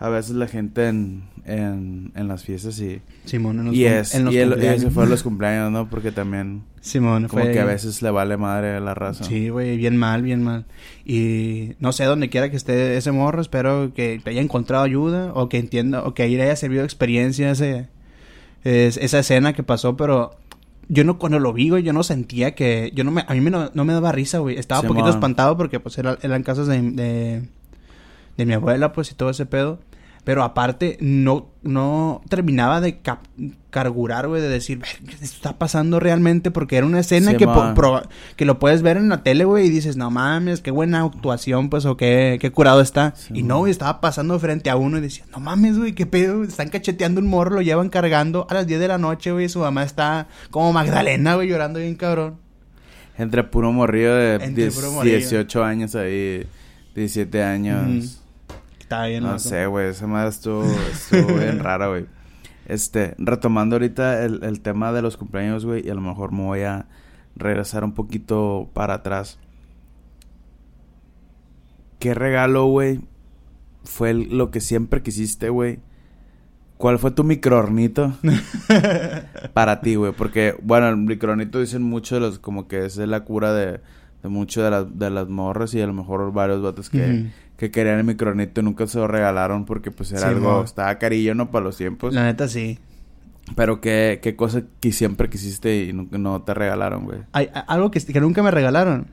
a 0.00 0.08
veces 0.08 0.34
la 0.34 0.46
gente 0.48 0.88
en, 0.88 1.24
en, 1.44 2.10
en 2.16 2.26
las 2.26 2.42
fiestas 2.42 2.80
y... 2.80 3.02
Simón, 3.26 3.58
en 3.60 3.66
los, 3.66 3.74
Y, 3.74 3.84
es, 3.84 4.14
en 4.14 4.24
los 4.24 4.34
y, 4.34 4.38
el- 4.38 4.48
y 4.48 4.50
cumpleaños. 4.52 4.82
ese 4.82 4.90
fue 4.90 5.06
los 5.06 5.22
cumpleaños, 5.22 5.70
¿no? 5.70 5.88
Porque 5.90 6.10
también... 6.10 6.62
Simón, 6.80 7.28
Como 7.28 7.42
fue- 7.44 7.52
que 7.52 7.60
a 7.60 7.66
veces 7.66 8.00
le 8.00 8.10
vale 8.10 8.36
madre 8.38 8.76
a 8.76 8.80
la 8.80 8.94
raza. 8.94 9.24
Sí, 9.24 9.50
güey, 9.50 9.76
bien 9.76 9.96
mal, 9.98 10.22
bien 10.22 10.42
mal. 10.42 10.64
Y 11.04 11.72
no 11.80 11.92
sé, 11.92 12.04
donde 12.04 12.30
quiera 12.30 12.50
que 12.50 12.56
esté 12.56 12.96
ese 12.96 13.12
morro, 13.12 13.42
espero 13.42 13.92
que 13.94 14.20
te 14.24 14.30
haya 14.30 14.40
encontrado 14.40 14.82
ayuda 14.84 15.32
o 15.34 15.48
que 15.50 15.58
entienda, 15.58 16.02
o 16.04 16.14
que 16.14 16.22
ahí 16.22 16.34
le 16.36 16.44
haya 16.44 16.56
servido 16.56 16.82
experiencia 16.84 17.50
ese, 17.50 17.88
es- 18.64 18.96
esa 18.96 19.18
escena 19.18 19.52
que 19.52 19.62
pasó, 19.62 19.96
pero 19.98 20.36
yo 20.88 21.04
no, 21.04 21.18
cuando 21.18 21.38
lo 21.38 21.52
vi, 21.52 21.68
güey, 21.68 21.82
yo 21.82 21.92
no 21.92 22.02
sentía 22.02 22.54
que, 22.54 22.90
yo 22.94 23.04
no 23.04 23.10
me, 23.10 23.24
a 23.28 23.34
mí 23.34 23.40
me 23.42 23.50
no, 23.50 23.70
no 23.74 23.84
me 23.84 23.92
daba 23.92 24.12
risa, 24.12 24.38
güey. 24.38 24.56
Estaba 24.58 24.80
un 24.80 24.88
poquito 24.88 25.10
espantado 25.10 25.58
porque 25.58 25.78
pues 25.78 25.98
era- 25.98 26.18
eran 26.22 26.42
casas 26.42 26.66
de, 26.68 26.80
de, 26.80 27.42
de 28.38 28.46
mi 28.46 28.54
abuela, 28.54 28.94
pues, 28.94 29.10
y 29.12 29.14
todo 29.14 29.28
ese 29.28 29.44
pedo. 29.44 29.78
Pero 30.24 30.42
aparte, 30.44 30.98
no, 31.00 31.48
no 31.62 32.20
terminaba 32.28 32.80
de 32.80 33.00
carburar, 33.70 34.28
güey, 34.28 34.42
de 34.42 34.48
decir, 34.48 34.78
"Ver, 34.78 34.88
¿qué 35.06 35.14
esto 35.14 35.24
está 35.36 35.58
pasando 35.58 35.98
realmente? 35.98 36.50
Porque 36.50 36.76
era 36.76 36.86
una 36.86 37.00
escena 37.00 37.32
que, 37.38 37.46
que 38.36 38.44
lo 38.44 38.58
puedes 38.58 38.82
ver 38.82 38.96
en 38.98 39.08
la 39.08 39.22
tele, 39.22 39.44
güey, 39.44 39.66
y 39.66 39.70
dices, 39.70 39.96
no 39.96 40.10
mames, 40.10 40.60
qué 40.60 40.70
buena 40.70 41.02
actuación, 41.02 41.70
pues, 41.70 41.86
o 41.86 41.96
qué, 41.96 42.38
qué 42.40 42.50
curado 42.52 42.80
está. 42.80 43.14
y 43.32 43.42
no, 43.42 43.58
güey, 43.60 43.70
estaba 43.70 44.00
pasando 44.00 44.38
frente 44.38 44.68
a 44.70 44.76
uno 44.76 44.98
y 44.98 45.00
decía, 45.00 45.24
no 45.32 45.40
mames, 45.40 45.78
güey, 45.78 45.94
qué 45.94 46.04
pedo, 46.06 46.44
están 46.44 46.68
cacheteando 46.68 47.20
un 47.20 47.26
morro, 47.26 47.54
lo 47.54 47.62
llevan 47.62 47.88
cargando 47.88 48.46
a 48.50 48.54
las 48.54 48.66
10 48.66 48.78
de 48.80 48.88
la 48.88 48.98
noche, 48.98 49.32
güey, 49.32 49.48
su 49.48 49.60
mamá 49.60 49.84
está 49.84 50.28
como 50.50 50.72
Magdalena, 50.72 51.34
güey, 51.36 51.48
llorando 51.48 51.78
bien 51.78 51.94
cabrón. 51.94 52.36
Entre 53.16 53.42
puro 53.44 53.72
morrillo 53.72 54.14
de 54.14 54.34
Entre 54.34 54.64
10 54.64 54.74
puro 54.74 54.92
morrillo. 54.92 55.16
18 55.18 55.64
años 55.64 55.94
ahí, 55.94 56.46
17 56.94 57.42
años. 57.42 58.19
Bien, 58.90 59.22
No 59.22 59.28
loco. 59.30 59.38
sé, 59.38 59.66
güey, 59.66 59.88
esa 59.88 60.06
madre 60.06 60.28
estuvo, 60.30 60.64
estuvo 60.64 61.34
bien 61.38 61.58
rara, 61.62 61.88
güey. 61.88 62.06
Este, 62.66 63.14
retomando 63.18 63.76
ahorita 63.76 64.24
el, 64.24 64.42
el 64.44 64.60
tema 64.60 64.92
de 64.92 65.02
los 65.02 65.16
cumpleaños, 65.16 65.64
güey, 65.64 65.86
y 65.86 65.90
a 65.90 65.94
lo 65.94 66.00
mejor 66.00 66.32
me 66.32 66.42
voy 66.42 66.60
a 66.62 66.86
regresar 67.36 67.84
un 67.84 67.92
poquito 67.92 68.68
para 68.74 68.94
atrás. 68.94 69.38
¿Qué 71.98 72.14
regalo, 72.14 72.66
güey, 72.66 73.00
fue 73.84 74.10
el- 74.10 74.36
lo 74.36 74.50
que 74.50 74.60
siempre 74.60 75.02
quisiste, 75.02 75.50
güey? 75.50 75.80
¿Cuál 76.78 76.98
fue 76.98 77.10
tu 77.10 77.24
microornito 77.24 78.14
para 79.52 79.82
ti, 79.82 79.96
güey? 79.96 80.12
Porque, 80.12 80.54
bueno, 80.62 80.88
el 80.88 80.96
microornito 80.96 81.60
dicen 81.60 81.82
mucho 81.82 82.14
de 82.14 82.22
los, 82.22 82.38
como 82.38 82.68
que 82.68 82.86
es 82.86 82.96
la 82.96 83.20
cura 83.24 83.52
de, 83.52 83.80
de 84.22 84.28
mucho 84.30 84.62
de, 84.62 84.70
las 84.70 84.98
de 84.98 85.10
las 85.10 85.28
morras 85.28 85.74
y 85.74 85.80
a 85.82 85.86
lo 85.86 85.92
mejor 85.92 86.32
varios 86.32 86.62
vatos 86.62 86.88
que. 86.88 87.26
Que 87.60 87.70
querían 87.70 87.98
el 87.98 88.04
micronito 88.04 88.62
y 88.62 88.64
nunca 88.64 88.86
se 88.86 88.96
lo 88.96 89.06
regalaron 89.06 89.66
porque 89.66 89.90
pues 89.90 90.10
era 90.12 90.20
Sí, 90.22 90.26
algo, 90.28 90.50
mo. 90.50 90.64
estaba 90.64 90.96
carillo, 90.98 91.34
¿no? 91.34 91.50
Para 91.50 91.66
los 91.66 91.76
tiempos. 91.76 92.14
La 92.14 92.24
neta, 92.24 92.48
sí. 92.48 92.78
Pero 93.54 93.82
qué, 93.82 94.18
qué 94.22 94.34
cosa 94.34 94.62
que 94.80 94.92
siempre 94.92 95.28
quisiste 95.28 95.84
y 95.84 95.92
no 95.92 96.40
te 96.40 96.54
regalaron, 96.54 97.04
güey. 97.04 97.18
Hay, 97.32 97.50
algo 97.66 97.90
que, 97.90 98.00
que 98.00 98.18
nunca 98.20 98.42
me 98.42 98.50
regalaron. 98.50 99.08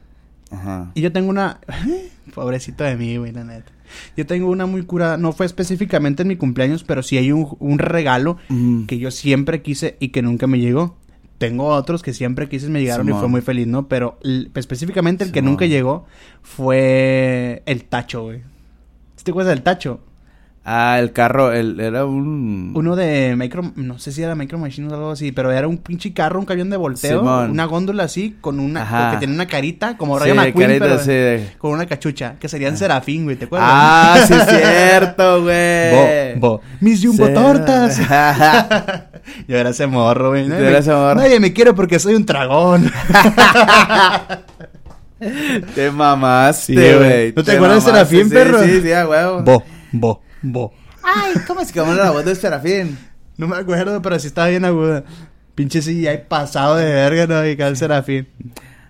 Ajá. 0.50 0.92
Y 0.94 1.02
yo 1.02 1.12
tengo 1.12 1.30
una... 1.30 1.60
Pobrecito 2.34 2.86
de 2.86 2.96
mí, 2.96 3.18
güey, 3.18 3.34
la 3.34 3.44
neta. 3.44 3.70
Yo 4.16 4.26
tengo 4.26 4.50
una 4.50 4.66
muy 4.66 4.84
curada. 4.84 5.18
No 5.18 5.34
fue 5.34 5.46
específicamente 5.46 6.22
en 6.22 6.30
mi 6.30 6.38
cumpleaños, 6.38 6.86
pero 6.86 7.04
sí 7.04 7.18
hay 7.18 7.34
un, 7.34 7.54
un 7.60 7.80
regalo 7.80 8.38
Mm. 8.48 8.86
que 8.86 8.98
yo 8.98 9.12
siempre 9.12 9.62
quise 9.62 9.98
y 10.00 10.10
que 10.10 10.22
nunca 10.22 10.48
me 10.48 10.60
llegó. 10.60 10.96
Tengo 11.38 11.68
otros 11.68 12.02
que 12.02 12.14
siempre 12.14 12.50
quise 12.50 12.68
me 12.70 12.80
llegaron 12.82 13.08
y 13.08 13.12
fue 13.20 13.28
muy 13.30 13.42
feliz, 13.42 13.68
¿no? 13.68 13.88
Pero 13.88 14.18
l- 14.24 14.50
específicamente 14.56 15.24
el 15.24 15.32
que 15.32 15.42
nunca 15.44 15.66
llegó 15.68 16.06
fue 16.42 17.62
el 17.66 17.84
tacho, 17.86 18.24
güey. 18.24 18.40
¿Sí 19.16 19.24
¿Te 19.24 19.32
acuerdas 19.32 19.54
del 19.54 19.64
tacho? 19.64 20.00
Ah, 20.70 20.98
el 21.00 21.14
carro, 21.14 21.54
el, 21.54 21.80
era 21.80 22.04
un... 22.04 22.74
Uno 22.76 22.98
de 22.98 23.36
Micro... 23.38 23.72
No 23.78 24.00
sé 24.00 24.12
si 24.12 24.22
era 24.22 24.36
Micro 24.36 24.58
Machines 24.58 24.92
o 24.92 24.96
algo 24.96 25.12
así, 25.12 25.32
pero 25.32 25.50
era 25.54 25.66
un 25.66 25.78
pinche 25.78 26.12
carro, 26.12 26.40
un 26.42 26.46
camión 26.46 26.70
de 26.70 26.76
volteo. 26.76 27.20
Simón. 27.22 27.52
Una 27.52 27.64
góndola 27.64 28.04
así, 28.04 28.36
con 28.42 28.60
una... 28.60 28.82
Ajá. 28.82 29.12
Que 29.12 29.18
tenía 29.20 29.36
una 29.36 29.46
carita, 29.48 29.96
como 29.96 30.18
Sí, 30.18 30.24
Rayo 30.26 30.36
McQueen, 30.36 30.68
carita, 30.80 30.86
pero 30.86 31.00
sí, 31.00 31.46
con 31.58 31.72
una 31.72 31.86
cachucha. 31.86 32.36
Que 32.38 32.50
serían 32.50 32.76
Serafín, 32.76 33.24
güey, 33.24 33.38
¿te 33.38 33.46
acuerdas? 33.46 33.70
Ah, 33.72 34.18
sí 34.28 34.34
es 34.34 34.44
cierto, 34.50 35.44
güey. 35.44 36.36
Bo, 36.38 36.50
bo. 36.50 36.62
Mis 36.82 37.02
jumbo 37.02 37.28
Sí. 37.28 37.34
tortas. 37.34 37.98
Yo 39.48 39.58
era 39.58 39.70
ese 39.70 39.88
morro, 39.88 40.32
güey. 40.32 40.48
Tú 40.50 40.54
eras 40.54 40.82
ese 40.82 40.92
morro. 40.92 41.16
Nadie 41.16 41.40
me 41.40 41.54
quiere 41.54 41.72
porque 41.72 41.98
soy 41.98 42.14
un 42.16 42.26
dragón. 42.26 42.92
Te 45.76 45.92
mamaste, 45.92 46.74
Sí, 46.74 46.98
güey. 46.98 47.34
¿No 47.36 47.44
te 47.44 47.54
acuerdas 47.54 47.86
de 47.86 47.92
Serafín, 47.92 48.26
sí, 48.30 48.34
perro? 48.36 48.64
Sí, 48.64 48.82
sí, 48.82 48.92
a 48.92 49.08
huevo. 49.08 49.42
bo, 49.44 49.64
bo, 49.94 50.22
bo. 50.42 50.74
Ay, 51.04 51.34
¿cómo 51.46 51.64
se 51.64 51.74
llama 51.74 51.94
la 51.96 52.12
voz 52.12 52.26
de 52.26 52.36
Serafín? 52.36 52.98
No 53.38 53.48
me 53.48 53.56
acuerdo, 53.58 54.02
pero 54.02 54.18
sí 54.20 54.28
estaba 54.28 54.48
bien 54.48 54.66
aguda. 54.66 55.04
Pinche 55.56 55.82
sí, 55.82 56.06
hay 56.08 56.20
pasado 56.28 56.76
de 56.76 56.86
verga, 56.86 57.28
¿no? 57.28 57.48
Y 57.48 57.56
cada 57.56 57.76
Serafín. 57.76 58.28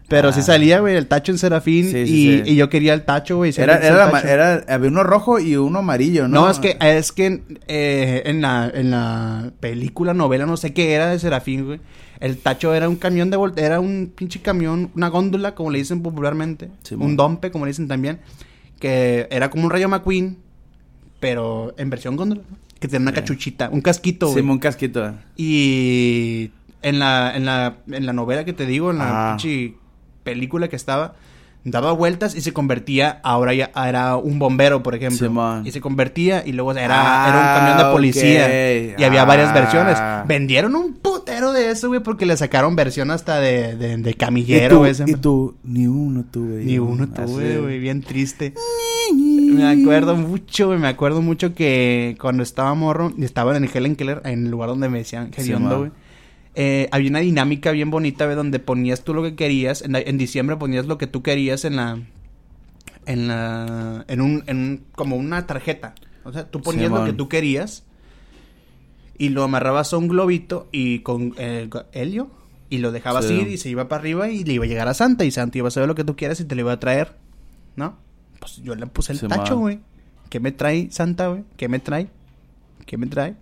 Pero 0.09 0.31
sí 0.31 0.39
Ah. 0.39 0.43
salía, 0.43 0.79
güey, 0.79 0.95
el 0.95 1.07
tacho 1.07 1.33
en 1.33 1.37
Serafín. 1.37 1.91
Sí, 1.91 1.97
y, 1.97 2.05
sí, 2.05 2.41
y 2.45 2.55
yo 2.55 2.69
quería 2.69 2.93
el 2.93 3.03
tacho, 3.03 3.37
güey. 3.37 3.53
Era, 3.57 3.75
era, 3.77 4.05
el 4.05 4.11
tacho. 4.11 4.71
había 4.71 4.89
uno 4.89 5.03
rojo 5.03 5.37
y 5.39 5.57
uno 5.57 5.79
amarillo, 5.79 6.27
¿no? 6.29 6.41
No, 6.41 6.49
es 6.49 6.59
que, 6.59 6.77
es 6.79 7.11
que 7.11 7.43
eh, 7.67 8.23
en, 8.25 8.41
la, 8.41 8.71
en 8.73 8.91
la 8.91 9.51
película, 9.59 10.13
novela, 10.13 10.45
no 10.45 10.55
sé 10.55 10.73
qué 10.73 10.93
era 10.93 11.09
de 11.09 11.19
Serafín, 11.19 11.65
güey. 11.65 11.81
El 12.21 12.37
tacho 12.37 12.73
era 12.73 12.87
un 12.89 12.95
camión 12.95 13.29
de 13.29 13.37
volta, 13.37 13.61
era 13.61 13.79
un 13.81 14.11
pinche 14.15 14.41
camión, 14.41 14.91
una 14.95 15.09
góndola, 15.09 15.55
como 15.55 15.71
le 15.71 15.79
dicen 15.79 16.01
popularmente. 16.01 16.69
Sí, 16.83 16.95
un 16.95 17.17
dompe, 17.17 17.51
como 17.51 17.65
le 17.65 17.71
dicen 17.71 17.87
también. 17.89 18.19
Que 18.79 19.27
era 19.29 19.49
como 19.49 19.65
un 19.65 19.71
rayo 19.71 19.89
McQueen, 19.89 20.37
pero 21.19 21.73
en 21.77 21.89
versión 21.89 22.15
góndola. 22.15 22.41
Que 22.79 22.87
tenía 22.87 23.01
una 23.09 23.13
cachuchita, 23.13 23.69
un 23.71 23.81
casquito. 23.81 24.31
Sí, 24.33 24.39
un 24.41 24.59
casquito. 24.59 25.13
Y 25.35 26.51
en 26.83 26.99
la, 26.99 27.35
en 27.35 27.45
la, 27.45 27.77
en 27.87 28.05
la 28.05 28.13
novela 28.13 28.45
que 28.45 28.53
te 28.53 28.65
digo, 28.65 28.91
en 28.91 28.99
la 28.99 29.33
Ah. 29.33 29.37
pinche 29.37 29.73
película 30.23 30.67
que 30.67 30.75
estaba, 30.75 31.15
daba 31.71 31.91
vueltas 31.91 32.35
y 32.35 32.41
se 32.41 32.53
convertía, 32.53 33.19
ahora 33.23 33.53
ya 33.53 33.71
era 33.75 34.15
un 34.17 34.39
bombero, 34.39 34.83
por 34.83 34.95
ejemplo. 34.95 35.17
Y 35.65 35.71
se 35.71 35.81
convertía 35.81 36.43
y 36.45 36.53
luego 36.53 36.71
era, 36.71 36.95
Ah, 37.25 37.29
era 37.29 37.39
un 37.39 37.57
camión 37.59 37.77
de 37.87 37.93
policía. 37.93 38.93
Y 38.97 39.03
había 39.03 39.25
varias 39.25 39.49
Ah. 39.49 39.53
versiones. 39.53 39.97
Vendieron 40.27 40.75
un 40.75 40.93
putero 40.93 41.51
de 41.53 41.71
eso, 41.71 41.87
güey, 41.89 41.99
porque 42.01 42.25
le 42.25 42.37
sacaron 42.37 42.75
versión 42.75 43.11
hasta 43.11 43.39
de, 43.39 43.75
de, 43.75 43.97
de 43.97 44.11
Y 44.11 44.13
camillero, 44.13 44.75
tú, 44.75 44.77
güey. 44.79 44.93
y 45.05 45.13
tú, 45.15 45.55
ni 45.63 45.87
uno 45.87 46.23
tuve. 46.31 46.63
Ni 46.63 46.79
uno 46.79 47.07
tuve, 47.07 47.57
güey, 47.59 47.79
bien 47.79 48.01
triste. 48.01 48.53
Me 49.13 49.65
acuerdo 49.67 50.15
mucho, 50.15 50.67
güey, 50.67 50.79
me 50.79 50.87
acuerdo 50.87 51.21
mucho 51.21 51.53
que 51.55 52.15
cuando 52.19 52.43
estaba 52.43 52.73
morro, 52.73 53.11
y 53.17 53.23
estaba 53.25 53.55
en 53.55 53.63
el 53.63 53.69
Helen 53.73 53.95
Keller, 53.95 54.21
en 54.25 54.45
el 54.45 54.51
lugar 54.51 54.69
donde 54.69 54.89
me 54.89 54.99
decían 54.99 55.31
hediondo, 55.35 55.79
ma. 55.85 55.91
Eh, 56.59 56.89
había 56.91 57.09
una 57.11 57.19
dinámica 57.19 57.69
bien 57.71 57.91
bonita, 57.91 58.25
güey, 58.25 58.35
donde 58.35 58.57
ponías 58.57 59.03
tú 59.03 59.13
lo 59.13 59.21
que 59.21 59.35
querías, 59.35 59.83
en, 59.83 59.91
la- 59.91 59.99
en 60.01 60.17
diciembre 60.17 60.55
ponías 60.57 60.87
lo 60.87 60.97
que 60.97 61.05
tú 61.05 61.21
querías 61.21 61.63
en 61.65 61.75
la, 61.75 61.99
en 63.05 63.27
la, 63.27 64.03
en 64.07 64.21
un, 64.21 64.43
en 64.47 64.57
un- 64.57 64.83
como 64.95 65.15
una 65.17 65.45
tarjeta. 65.45 65.93
O 66.23 66.33
sea, 66.33 66.49
tú 66.49 66.61
ponías 66.61 66.89
lo 66.91 67.05
que 67.05 67.13
tú 67.13 67.29
querías 67.29 67.83
y 69.19 69.29
lo 69.29 69.43
amarrabas 69.43 69.93
a 69.93 69.97
un 69.97 70.07
globito 70.07 70.67
y 70.71 70.99
con 70.99 71.33
eh, 71.37 71.67
go- 71.69 71.85
helio 71.93 72.29
y 72.69 72.79
lo 72.79 72.91
dejabas 72.91 73.25
Sí. 73.27 73.35
ir 73.35 73.47
y 73.49 73.57
se 73.57 73.69
iba 73.69 73.87
para 73.87 74.01
arriba 74.01 74.29
y 74.29 74.43
le 74.43 74.53
iba 74.53 74.65
a 74.65 74.67
llegar 74.67 74.87
a 74.87 74.93
Santa 74.93 75.23
y 75.25 75.31
Santa 75.31 75.57
iba 75.59 75.67
a 75.69 75.71
saber 75.71 75.87
lo 75.87 75.95
que 75.95 76.03
tú 76.03 76.15
quieras 76.15 76.39
y 76.41 76.45
te 76.45 76.55
lo 76.55 76.61
iba 76.61 76.73
a 76.73 76.79
traer, 76.79 77.13
¿no? 77.75 77.97
Pues 78.39 78.57
yo 78.57 78.75
le 78.75 78.87
puse 78.87 79.13
el 79.13 79.19
Sí, 79.19 79.27
tacho, 79.27 79.57
güey. 79.57 79.79
¿Qué 80.29 80.39
me 80.39 80.51
trae 80.51 80.89
Santa, 80.91 81.27
güey? 81.29 81.43
¿Qué 81.55 81.69
me 81.69 81.79
trae? 81.79 82.09
¿Qué 82.85 82.97
me 82.97 83.07
trae? 83.07 83.35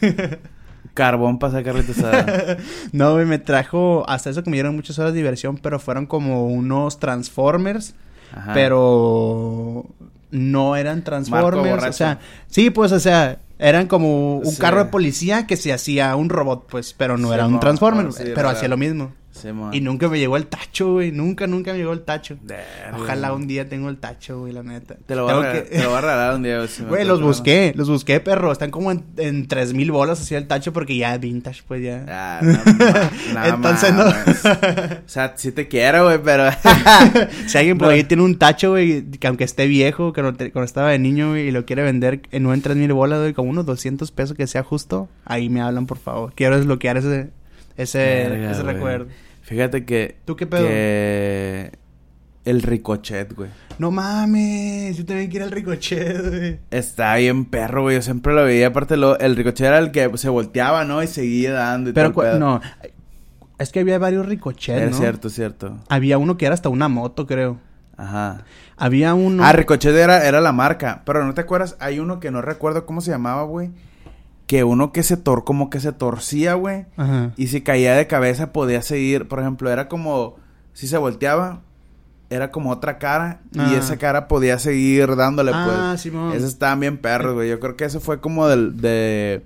Carbón 0.94 1.38
para 1.38 1.54
sacar 1.54 1.76
asada. 1.76 2.56
no, 2.92 3.12
güey, 3.14 3.24
me 3.26 3.38
trajo 3.38 4.04
hasta 4.08 4.30
eso 4.30 4.42
que 4.42 4.50
me 4.50 4.56
dieron 4.56 4.74
muchas 4.76 4.98
horas 4.98 5.12
de 5.12 5.18
diversión, 5.18 5.56
pero 5.58 5.78
fueron 5.78 6.06
como 6.06 6.46
unos 6.46 6.98
Transformers, 7.00 7.94
Ajá. 8.34 8.52
pero 8.52 9.86
no 10.30 10.76
eran 10.76 11.02
Transformers, 11.04 11.84
o 11.84 11.92
sea, 11.92 12.18
sí, 12.48 12.70
pues, 12.70 12.92
o 12.92 13.00
sea, 13.00 13.38
eran 13.58 13.86
como 13.86 14.38
un 14.38 14.46
Sí. 14.46 14.60
carro 14.60 14.78
de 14.84 14.90
policía 14.90 15.46
que 15.46 15.56
se 15.56 15.72
hacía 15.72 16.14
un 16.16 16.28
robot, 16.28 16.66
pues, 16.68 16.94
pero 16.94 17.16
no 17.16 17.28
Sí, 17.28 17.34
era 17.34 17.46
un 17.46 17.60
Transformer, 17.60 18.12
sí, 18.12 18.24
pero 18.34 18.48
hacía 18.48 18.68
lo 18.68 18.76
mismo. 18.76 19.12
Sí. 19.42 19.48
Y 19.72 19.80
nunca 19.80 20.08
me 20.08 20.18
llegó 20.18 20.36
el 20.36 20.46
tacho, 20.46 20.92
güey, 20.92 21.12
nunca, 21.12 21.46
nunca 21.46 21.72
me 21.72 21.78
llegó 21.78 21.92
el 21.92 22.02
tacho. 22.02 22.36
Ojalá 22.94 23.32
un 23.32 23.46
día 23.46 23.68
tenga 23.68 23.88
el 23.88 23.96
tacho, 23.98 24.40
güey, 24.40 24.52
la 24.52 24.62
neta. 24.62 24.96
Te 25.06 25.16
lo, 25.16 25.24
voy 25.24 25.32
a 25.32 25.36
Tengo 25.52 25.52
que- 25.52 25.60
te 25.76 25.82
lo 25.82 25.88
voy 25.90 25.98
a 25.98 26.00
regalar 26.00 26.34
un 26.36 26.42
día. 26.42 26.56
güey, 26.58 26.68
si 26.72 26.82
Güey, 26.84 27.04
los 27.04 27.20
busqué, 27.20 27.72
los 27.76 27.88
busqué, 27.88 28.20
perro. 28.20 28.52
Están 28.52 28.70
como 28.70 28.90
en, 28.92 29.04
en 29.16 29.48
tres 29.48 29.74
mil 29.74 29.90
bolas 29.90 30.20
así 30.20 30.34
el 30.34 30.46
tacho 30.46 30.72
porque 30.72 30.96
ya 30.96 31.14
es 31.14 31.20
vintage, 31.20 31.62
pues 31.66 31.82
ya. 31.82 32.04
Ah, 32.08 32.40
no, 32.42 33.34
ma- 33.34 33.48
no 33.48 33.54
Entonces 33.56 33.92
no. 33.94 34.04
O 34.06 35.08
sea, 35.08 35.34
sí 35.36 35.52
te 35.52 35.68
quiero, 35.68 36.04
güey, 36.04 36.18
pero... 36.22 36.44
si 37.46 37.58
alguien 37.58 37.78
por 37.78 37.88
ahí 37.88 38.04
tiene 38.04 38.22
un 38.22 38.38
tacho, 38.38 38.70
güey, 38.70 39.02
que 39.10 39.26
aunque 39.26 39.44
esté 39.44 39.66
viejo, 39.66 40.12
que 40.12 40.22
no 40.22 40.34
te- 40.34 40.50
cuando 40.52 40.66
estaba 40.66 40.90
de 40.90 40.98
niño, 40.98 41.30
güey, 41.30 41.48
y 41.48 41.50
lo 41.50 41.64
quiere 41.64 41.82
vender 41.82 42.22
en 42.30 42.42
no 42.42 42.54
en 42.54 42.62
tres 42.62 42.76
mil 42.76 42.92
bolas, 42.92 43.20
güey, 43.20 43.32
como 43.34 43.50
unos 43.50 43.66
200 43.66 44.10
pesos 44.12 44.36
que 44.36 44.46
sea 44.46 44.62
justo, 44.62 45.08
ahí 45.24 45.48
me 45.48 45.60
hablan, 45.60 45.86
por 45.86 45.98
favor. 45.98 46.32
Quiero 46.34 46.56
desbloquear 46.56 46.96
ese, 46.96 47.30
ese, 47.76 47.98
Verga, 47.98 48.50
ese 48.52 48.62
recuerdo. 48.62 49.06
Fíjate 49.52 49.84
que... 49.84 50.16
¿Tú 50.24 50.34
qué 50.34 50.46
pedo? 50.46 50.66
Que... 50.66 51.72
El 52.46 52.62
ricochet, 52.62 53.34
güey. 53.34 53.50
No 53.78 53.90
mames, 53.90 54.96
yo 54.96 55.04
también 55.04 55.30
quiero 55.30 55.44
el 55.44 55.52
ricochet, 55.52 56.26
güey. 56.26 56.58
Está 56.70 57.16
bien 57.16 57.44
perro, 57.44 57.82
güey. 57.82 57.96
Yo 57.96 58.02
siempre 58.02 58.32
lo 58.32 58.44
veía. 58.44 58.68
Aparte, 58.68 58.96
lo, 58.96 59.18
el 59.18 59.36
ricochet 59.36 59.66
era 59.66 59.78
el 59.78 59.90
que 59.92 60.10
se 60.16 60.30
volteaba, 60.30 60.86
¿no? 60.86 61.02
Y 61.02 61.06
seguía 61.06 61.52
dando 61.52 61.90
y 61.90 61.92
Pero, 61.92 62.12
todo 62.12 62.38
no, 62.38 62.62
es 63.58 63.70
que 63.70 63.80
había 63.80 63.98
varios 63.98 64.24
ricochets, 64.24 64.80
Es 64.84 64.90
¿no? 64.92 64.96
cierto, 64.96 65.28
es 65.28 65.34
cierto. 65.34 65.78
Había 65.90 66.16
uno 66.16 66.38
que 66.38 66.46
era 66.46 66.54
hasta 66.54 66.70
una 66.70 66.88
moto, 66.88 67.26
creo. 67.26 67.60
Ajá. 67.98 68.44
Había 68.78 69.12
uno... 69.12 69.44
Ah, 69.44 69.52
Ricochet 69.52 69.94
era, 69.94 70.26
era 70.26 70.40
la 70.40 70.52
marca. 70.52 71.02
Pero 71.04 71.26
¿no 71.26 71.34
te 71.34 71.42
acuerdas? 71.42 71.76
Hay 71.78 71.98
uno 71.98 72.20
que 72.20 72.30
no 72.30 72.40
recuerdo 72.40 72.86
cómo 72.86 73.02
se 73.02 73.10
llamaba, 73.10 73.42
güey. 73.42 73.70
Que 74.46 74.64
uno 74.64 74.92
que 74.92 75.02
se 75.02 75.16
tor... 75.16 75.44
Como 75.44 75.70
que 75.70 75.80
se 75.80 75.92
torcía, 75.92 76.54
güey. 76.54 76.86
Ajá. 76.96 77.32
Y 77.36 77.46
si 77.46 77.60
caía 77.62 77.94
de 77.94 78.06
cabeza 78.06 78.52
podía 78.52 78.82
seguir. 78.82 79.28
Por 79.28 79.40
ejemplo, 79.40 79.70
era 79.70 79.88
como... 79.88 80.36
Si 80.72 80.86
se 80.88 80.98
volteaba... 80.98 81.60
Era 82.30 82.50
como 82.50 82.70
otra 82.70 82.98
cara. 82.98 83.40
Ah. 83.58 83.70
Y 83.70 83.74
esa 83.76 83.98
cara 83.98 84.26
podía 84.26 84.58
seguir 84.58 85.16
dándole, 85.16 85.52
Ah, 85.54 85.88
pues. 85.90 86.00
Simón. 86.00 86.32
Esos 86.34 86.48
estaban 86.50 86.80
bien 86.80 86.96
perros, 86.98 87.34
güey. 87.34 87.48
Yo 87.50 87.60
creo 87.60 87.76
que 87.76 87.84
eso 87.84 88.00
fue 88.00 88.20
como 88.20 88.48
del... 88.48 88.80
De... 88.80 89.44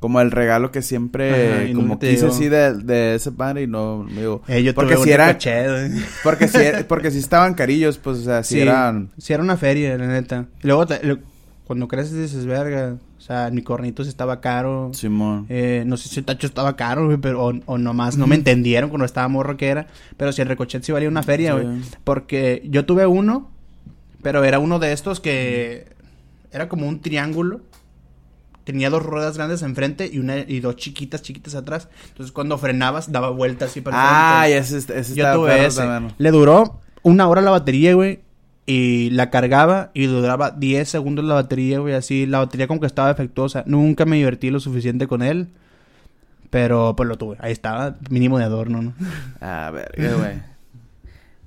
Como 0.00 0.20
el 0.20 0.30
regalo 0.32 0.70
que 0.70 0.82
siempre... 0.82 1.64
Ajá, 1.64 1.72
como 1.74 1.98
quise 1.98 2.26
así 2.26 2.48
de, 2.50 2.74
de 2.74 3.14
ese 3.14 3.32
padre 3.32 3.62
y 3.62 3.66
no... 3.66 4.04
Digo, 4.10 4.42
Eh, 4.48 4.62
yo 4.62 4.74
porque 4.74 4.98
si 4.98 5.10
era... 5.10 5.38
Porque 6.22 6.46
si, 6.48 6.58
porque 6.86 7.10
si 7.10 7.18
estaban 7.18 7.54
carillos, 7.54 7.96
pues, 7.98 8.18
o 8.18 8.22
sea, 8.24 8.42
si 8.42 8.56
Sí, 8.56 8.60
eran... 8.60 9.10
sí 9.16 9.32
era 9.32 9.42
una 9.42 9.56
feria, 9.56 9.96
la 9.96 10.06
neta. 10.06 10.44
Y 10.62 10.66
luego, 10.66 10.84
te- 10.86 11.02
lo- 11.06 11.18
cuando 11.66 11.88
creces 11.88 12.12
dices, 12.18 12.44
verga, 12.44 12.96
o 13.24 13.26
sea, 13.26 13.48
mi 13.50 13.62
cornito 13.62 14.02
sí 14.04 14.10
estaba 14.10 14.42
caro. 14.42 14.90
Simón. 14.92 15.46
Eh, 15.48 15.82
no 15.86 15.96
sé 15.96 16.10
si 16.10 16.18
el 16.20 16.26
tacho 16.26 16.46
estaba 16.46 16.76
caro, 16.76 17.06
güey, 17.06 17.16
pero 17.16 17.42
o, 17.42 17.54
o 17.64 17.78
nomás 17.78 18.18
no 18.18 18.26
me 18.26 18.34
entendieron 18.36 18.90
cuando 18.90 19.06
estaba 19.06 19.26
morro 19.28 19.56
que 19.56 19.68
era. 19.68 19.86
Pero 20.18 20.30
si 20.30 20.42
el 20.42 20.48
ricochet 20.48 20.82
sí 20.84 20.92
valía 20.92 21.08
una 21.08 21.22
feria, 21.22 21.56
Sí. 21.56 21.62
güey. 21.64 21.80
Porque 22.04 22.62
yo 22.68 22.84
tuve 22.84 23.06
uno, 23.06 23.50
pero 24.22 24.44
era 24.44 24.58
uno 24.58 24.78
de 24.78 24.92
estos 24.92 25.20
que 25.20 25.86
era 26.52 26.68
como 26.68 26.86
un 26.86 27.00
triángulo. 27.00 27.62
Tenía 28.64 28.90
dos 28.90 29.02
ruedas 29.02 29.38
grandes 29.38 29.62
enfrente 29.62 30.10
y 30.12 30.18
una 30.18 30.38
y 30.40 30.60
dos 30.60 30.76
chiquitas, 30.76 31.22
chiquitas 31.22 31.54
atrás. 31.54 31.88
Entonces 32.08 32.30
cuando 32.30 32.58
frenabas 32.58 33.10
daba 33.10 33.30
vueltas 33.30 33.70
así 33.70 33.80
para 33.80 33.96
Ah, 34.42 34.48
ya 34.50 34.58
ese, 34.58 34.76
ese 34.78 34.92
Yo 35.14 35.24
estaba 35.24 35.34
tuve 35.34 35.64
ese. 35.64 35.80
también. 35.80 36.14
Le 36.18 36.30
duró 36.30 36.80
una 37.02 37.26
hora 37.26 37.40
la 37.40 37.50
batería, 37.52 37.94
güey. 37.94 38.20
Y 38.66 39.10
la 39.10 39.28
cargaba 39.30 39.90
y 39.92 40.06
duraba 40.06 40.50
10 40.50 40.88
segundos 40.88 41.24
la 41.24 41.34
batería, 41.34 41.80
güey. 41.80 41.94
Así, 41.94 42.24
la 42.26 42.38
batería 42.38 42.66
como 42.66 42.80
que 42.80 42.86
estaba 42.86 43.08
defectuosa. 43.08 43.62
Nunca 43.66 44.04
me 44.06 44.16
divertí 44.16 44.50
lo 44.50 44.58
suficiente 44.60 45.06
con 45.06 45.22
él. 45.22 45.48
Pero 46.50 46.94
pues 46.96 47.08
lo 47.08 47.18
tuve. 47.18 47.36
Ahí 47.40 47.52
estaba, 47.52 47.96
mínimo 48.10 48.38
de 48.38 48.44
adorno, 48.44 48.80
¿no? 48.80 48.94
Ah, 49.40 49.70
verga, 49.72 50.14
güey. 50.16 50.42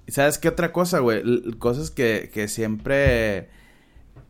¿Y 0.06 0.12
sabes 0.12 0.38
qué 0.38 0.48
otra 0.50 0.72
cosa, 0.72 1.00
güey? 1.00 1.22
L- 1.22 1.58
Cosas 1.58 1.92
que, 1.92 2.30
que 2.34 2.48
siempre... 2.48 3.50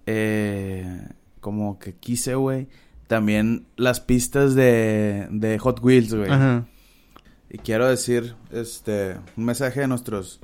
Eh, 0.06 1.02
como 1.42 1.80
que 1.80 1.94
quise, 1.94 2.36
güey. 2.36 2.68
También 3.08 3.66
las 3.76 4.00
pistas 4.00 4.56
de, 4.56 5.28
de 5.32 5.60
Hot 5.60 5.80
Wheels, 5.84 6.14
güey. 6.14 6.30
Ajá. 6.30 6.66
Y 7.50 7.58
quiero 7.60 7.88
decir, 7.88 8.36
este, 8.52 9.16
un 9.38 9.46
mensaje 9.46 9.84
a 9.84 9.88
nuestros, 9.88 10.40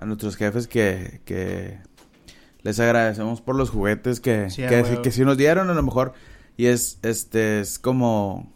a 0.00 0.06
nuestros 0.06 0.36
jefes 0.36 0.66
que, 0.66 1.20
que 1.26 1.78
les 2.62 2.80
agradecemos 2.80 3.40
por 3.42 3.54
los 3.54 3.70
juguetes 3.70 4.18
que, 4.20 4.48
Sí, 4.50 4.62
que, 4.62 4.98
que 5.02 5.10
sí 5.12 5.24
nos 5.24 5.36
dieron 5.36 5.68
a 5.70 5.74
lo 5.74 5.82
mejor. 5.82 6.14
Y 6.56 6.66
es, 6.66 6.98
este, 7.02 7.60
es 7.60 7.78
como, 7.78 8.52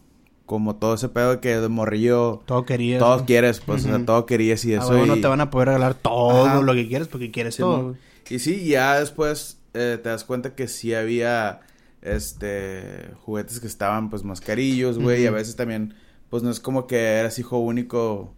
como 0.46 0.76
todo 0.76 0.94
ese 0.94 1.08
pedo 1.10 1.40
que 1.40 1.56
de 1.58 1.68
morrillo 1.68 2.42
Todo 2.46 2.64
querías. 2.64 2.98
todo 2.98 3.18
¿no? 3.18 3.26
quieres, 3.26 3.60
pues, 3.60 3.84
o 3.84 3.88
sea, 3.88 4.04
todo 4.04 4.26
querías 4.26 4.64
y 4.64 4.72
eso. 4.74 4.88
huevo 4.88 5.06
no 5.06 5.16
y, 5.16 5.20
te 5.20 5.28
van 5.28 5.40
a 5.42 5.50
poder 5.50 5.68
regalar 5.68 5.94
todo 5.94 6.46
Ajá. 6.46 6.60
lo 6.62 6.74
que 6.74 6.88
quieres 6.88 7.08
porque 7.08 7.30
quieres 7.30 7.54
Sí, 7.56 7.62
todo. 7.62 7.94
y 8.30 8.38
sí, 8.38 8.64
ya 8.66 8.98
después 8.98 9.58
eh, 9.74 9.98
te 10.02 10.08
das 10.08 10.24
cuenta 10.24 10.54
que 10.54 10.66
sí 10.68 10.94
había, 10.94 11.60
este, 12.02 13.10
juguetes 13.24 13.60
que 13.60 13.66
estaban, 13.66 14.08
pues, 14.10 14.22
más 14.24 14.40
carillos, 14.40 14.98
güey, 14.98 15.22
y 15.22 15.26
a 15.26 15.30
veces 15.30 15.56
también, 15.56 15.94
pues, 16.30 16.42
no 16.42 16.50
es 16.50 16.60
como 16.60 16.86
que 16.86 16.98
eras 17.18 17.38
hijo 17.38 17.58
único, 17.58 18.34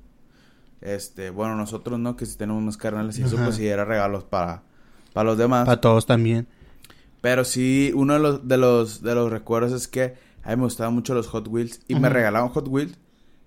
este, 0.80 1.30
bueno, 1.30 1.56
nosotros, 1.56 1.98
¿no? 1.98 2.16
Que 2.16 2.26
si 2.26 2.36
tenemos 2.36 2.62
unos 2.62 2.76
carnales 2.76 3.18
y 3.18 3.22
eso, 3.22 3.36
pues, 3.36 3.56
sí 3.56 3.66
era 3.66 3.84
regalos 3.84 4.24
para, 4.24 4.62
para 5.12 5.24
los 5.24 5.38
demás. 5.38 5.66
Para 5.66 5.80
todos 5.80 6.06
también. 6.06 6.46
Pero 7.20 7.44
sí, 7.44 7.92
uno 7.94 8.14
de 8.14 8.20
los, 8.20 8.48
de 8.48 8.56
los, 8.56 9.02
de 9.02 9.14
los 9.14 9.30
recuerdos 9.30 9.72
es 9.72 9.88
que 9.88 10.14
a 10.42 10.50
mí 10.50 10.56
me 10.56 10.62
gustaban 10.62 10.94
mucho 10.94 11.14
los 11.14 11.26
Hot 11.28 11.48
Wheels 11.48 11.80
y 11.88 11.96
me 11.96 12.08
regalaban 12.08 12.50
Hot 12.50 12.68
Wheels, 12.68 12.96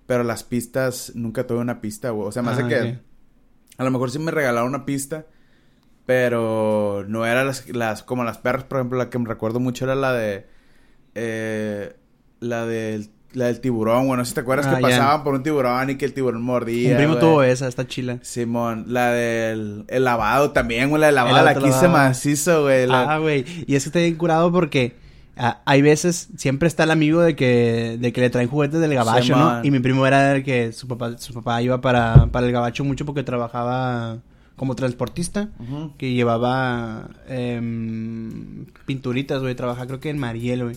pero 0.06 0.22
las 0.22 0.44
pistas, 0.44 1.12
nunca 1.14 1.46
tuve 1.46 1.60
una 1.60 1.80
pista, 1.80 2.10
güey. 2.10 2.28
O 2.28 2.32
sea, 2.32 2.42
me 2.42 2.50
hace 2.50 2.62
Ah, 2.62 2.68
que 2.68 2.98
a 3.78 3.84
lo 3.84 3.90
mejor 3.90 4.10
sí 4.10 4.18
me 4.18 4.30
regalaron 4.30 4.68
una 4.68 4.84
pista, 4.84 5.26
pero 6.04 7.04
no 7.08 7.24
era 7.24 7.44
las, 7.44 7.68
las, 7.70 8.02
como 8.02 8.24
las 8.24 8.36
perras, 8.38 8.64
por 8.64 8.78
ejemplo, 8.78 8.98
la 8.98 9.08
que 9.08 9.18
me 9.18 9.28
recuerdo 9.28 9.60
mucho 9.60 9.84
era 9.84 9.94
la 9.94 10.12
de, 10.12 10.46
eh, 11.14 11.96
la 12.40 12.66
del 12.66 13.10
la 13.32 13.46
del 13.46 13.60
tiburón, 13.60 14.06
güey. 14.06 14.18
No 14.18 14.24
sé 14.24 14.30
si 14.30 14.34
te 14.34 14.40
acuerdas 14.40 14.66
Ah, 14.66 14.76
que 14.76 14.82
ya. 14.82 14.88
pasaban 14.88 15.24
por 15.24 15.34
un 15.34 15.42
tiburón 15.42 15.90
y 15.90 15.96
que 15.96 16.04
el 16.04 16.12
tiburón 16.12 16.42
mordía. 16.42 16.90
Un 16.92 16.96
primo 16.96 17.16
tuvo 17.16 17.42
esa, 17.42 17.68
está 17.68 17.86
chila. 17.86 18.18
Simón, 18.22 18.84
la 18.88 19.10
del 19.12 19.84
el 19.88 20.04
lavado 20.04 20.50
también, 20.50 20.88
güey. 20.90 21.00
La 21.00 21.06
del 21.06 21.14
lavado 21.16 21.38
El 21.38 21.44
la 21.44 21.54
quise 21.54 21.68
lavado. 21.86 21.92
macizo, 22.08 22.62
güey. 22.62 22.86
la- 22.86 23.14
Ah, 23.14 23.18
güey. 23.18 23.44
Y 23.66 23.74
es 23.76 23.84
que 23.84 23.88
está 23.88 23.98
bien 24.00 24.16
curado 24.16 24.50
porque 24.52 24.96
ah, 25.36 25.60
hay 25.64 25.80
veces, 25.80 26.28
siempre 26.36 26.66
está 26.68 26.84
el 26.84 26.90
amigo 26.90 27.20
de 27.22 27.34
que, 27.36 27.96
de 28.00 28.12
que 28.12 28.20
le 28.20 28.30
traen 28.30 28.48
juguetes 28.48 28.80
del 28.80 28.92
gabacho, 28.94 29.36
¿no? 29.36 29.64
Y 29.64 29.70
mi 29.70 29.78
primo 29.80 30.06
era 30.06 30.34
el 30.36 30.42
que 30.44 30.72
su 30.72 30.86
papá, 30.88 31.16
su 31.18 31.32
papá 31.32 31.62
iba 31.62 31.80
para, 31.80 32.26
para 32.32 32.46
el 32.46 32.52
gabacho 32.52 32.84
mucho 32.84 33.06
porque 33.06 33.22
trabajaba 33.22 34.18
como 34.56 34.74
transportista. 34.74 35.48
Que 35.96 36.12
llevaba 36.12 37.08
em, 37.28 38.66
pinturitas, 38.86 39.40
güey. 39.40 39.54
Trabajaba 39.54 39.86
creo 39.86 40.00
que 40.00 40.10
en 40.10 40.18
Mariel, 40.18 40.64
güey. 40.64 40.76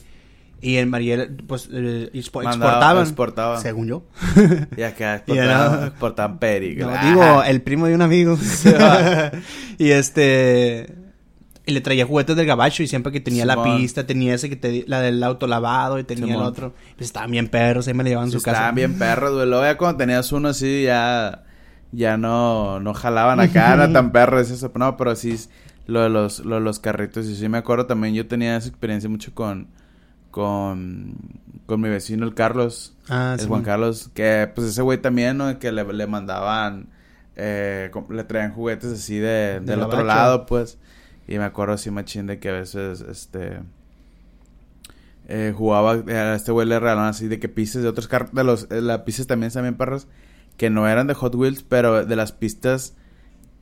Y 0.66 0.78
en 0.78 0.89
Mariel, 0.89 1.43
pues, 1.45 1.68
eh, 1.74 2.09
expo- 2.14 2.41
exportaban. 2.41 3.03
exportaban. 3.03 3.61
Según 3.61 3.88
yo. 3.88 4.03
Y 4.78 4.82
acá 4.84 5.22
Y 5.28 5.34
era- 5.38 5.66
exportaban, 5.66 5.88
exportaban 5.89 6.39
peri. 6.39 6.76
No, 6.78 6.89
Ah. 6.89 7.05
digo, 7.05 7.43
el 7.43 7.61
primo 7.61 7.86
de 7.88 7.95
un 7.95 8.01
amigo. 8.01 8.38
y 9.78 9.89
este. 9.91 10.95
Y 11.66 11.72
le 11.72 11.80
traía 11.82 12.05
juguetes 12.05 12.36
del 12.36 12.45
gabacho 12.45 12.84
y 12.84 12.88
siempre 12.88 13.11
que 13.14 13.22
tenía 13.22 13.45
la 13.45 13.64
pista, 13.64 14.05
tenía 14.05 14.34
ese 14.36 14.49
que 14.49 14.57
te, 14.57 14.84
la 14.88 14.99
del 14.99 15.24
auto 15.24 15.47
lavado 15.47 15.97
y 15.97 16.03
tenía 16.03 16.36
el 16.36 16.41
otro. 16.41 16.74
Pues 16.97 17.07
estaban 17.07 17.32
bien 17.32 17.47
perros, 17.47 17.88
ahí 17.88 17.93
me 17.93 18.03
le 18.03 18.09
llevaban 18.11 18.30
Sí, 18.32 18.38
su 18.38 18.43
casa. 18.43 18.57
Estaban 18.57 18.76
bien 18.76 18.97
perros, 18.99 19.34
güey. 19.34 19.47
Luego 19.47 19.64
ya 19.64 19.78
cuando 19.78 19.97
tenías 19.97 20.32
uno 20.34 20.49
así, 20.49 20.84
ya... 20.84 21.43
Ya 21.93 22.18
no... 22.18 22.80
No 22.82 22.93
jalaban 22.93 23.39
acá, 23.39 23.76
no 23.78 23.89
tan 23.93 24.11
perros. 24.11 24.49
Eso, 24.51 24.72
no, 24.76 24.97
pero 24.97 25.16
sí... 25.16 25.38
Lo 25.86 26.01
de 26.01 26.09
los, 26.09 26.39
lo 26.39 26.55
de 26.55 26.61
los 26.61 26.80
carritos. 26.80 27.28
Y 27.28 27.36
sí 27.36 27.47
me 27.47 27.59
acuerdo 27.59 27.86
también. 27.86 28.14
Yo 28.14 28.28
tenía 28.28 28.57
esa 28.57 28.68
experiencia 28.68 29.09
mucho 29.09 29.34
con... 29.34 29.68
Con... 30.34 31.15
Con 31.67 31.79
mi 31.79 31.89
vecino, 31.89 32.25
el 32.25 32.34
Carlos. 32.34 32.97
Ah, 33.07 33.34
el 33.36 33.39
sí. 33.39 33.47
Juan 33.47 33.61
Carlos. 33.61 34.09
Que, 34.15 34.51
pues, 34.53 34.67
ese 34.67 34.81
güey 34.81 34.97
también, 34.97 35.38
¿no? 35.38 35.59
Que 35.59 35.71
le, 35.71 35.86
le 35.86 36.07
mandaban... 36.07 36.89
Eh, 37.36 37.91
le 38.09 38.23
traían 38.23 38.51
juguetes 38.51 38.91
así 38.91 39.17
de, 39.17 39.59
del 39.61 39.81
otro 39.81 40.03
lado, 40.03 40.47
pues. 40.47 40.79
Y 41.27 41.38
me 41.38 41.43
acuerdo 41.45 41.75
así 41.75 41.91
machín 41.91 42.25
de 42.25 42.39
que 42.39 42.49
a 42.49 42.53
veces, 42.53 43.01
este... 43.01 43.59
Eh, 45.27 45.53
jugaba, 45.55 46.03
eh, 46.07 46.17
a 46.17 46.36
este 46.36 46.51
güey 46.51 46.67
le 46.67 46.79
regalaron 46.79 47.05
así 47.09 47.27
de 47.27 47.39
que 47.39 47.47
pistas 47.47 47.81
de 47.81 47.88
otros 47.88 48.07
carros, 48.09 48.34
de 48.34 48.43
los, 48.43 48.67
eh, 48.71 48.81
las 48.81 49.01
pistas 49.01 49.27
también 49.27 49.51
bien 49.53 49.75
perros, 49.75 50.07
que 50.57 50.69
no 50.69 50.88
eran 50.88 51.07
de 51.07 51.13
Hot 51.13 51.34
Wheels, 51.36 51.63
pero 51.63 52.05
de 52.05 52.15
las 52.15 52.34
pistas 52.34 52.95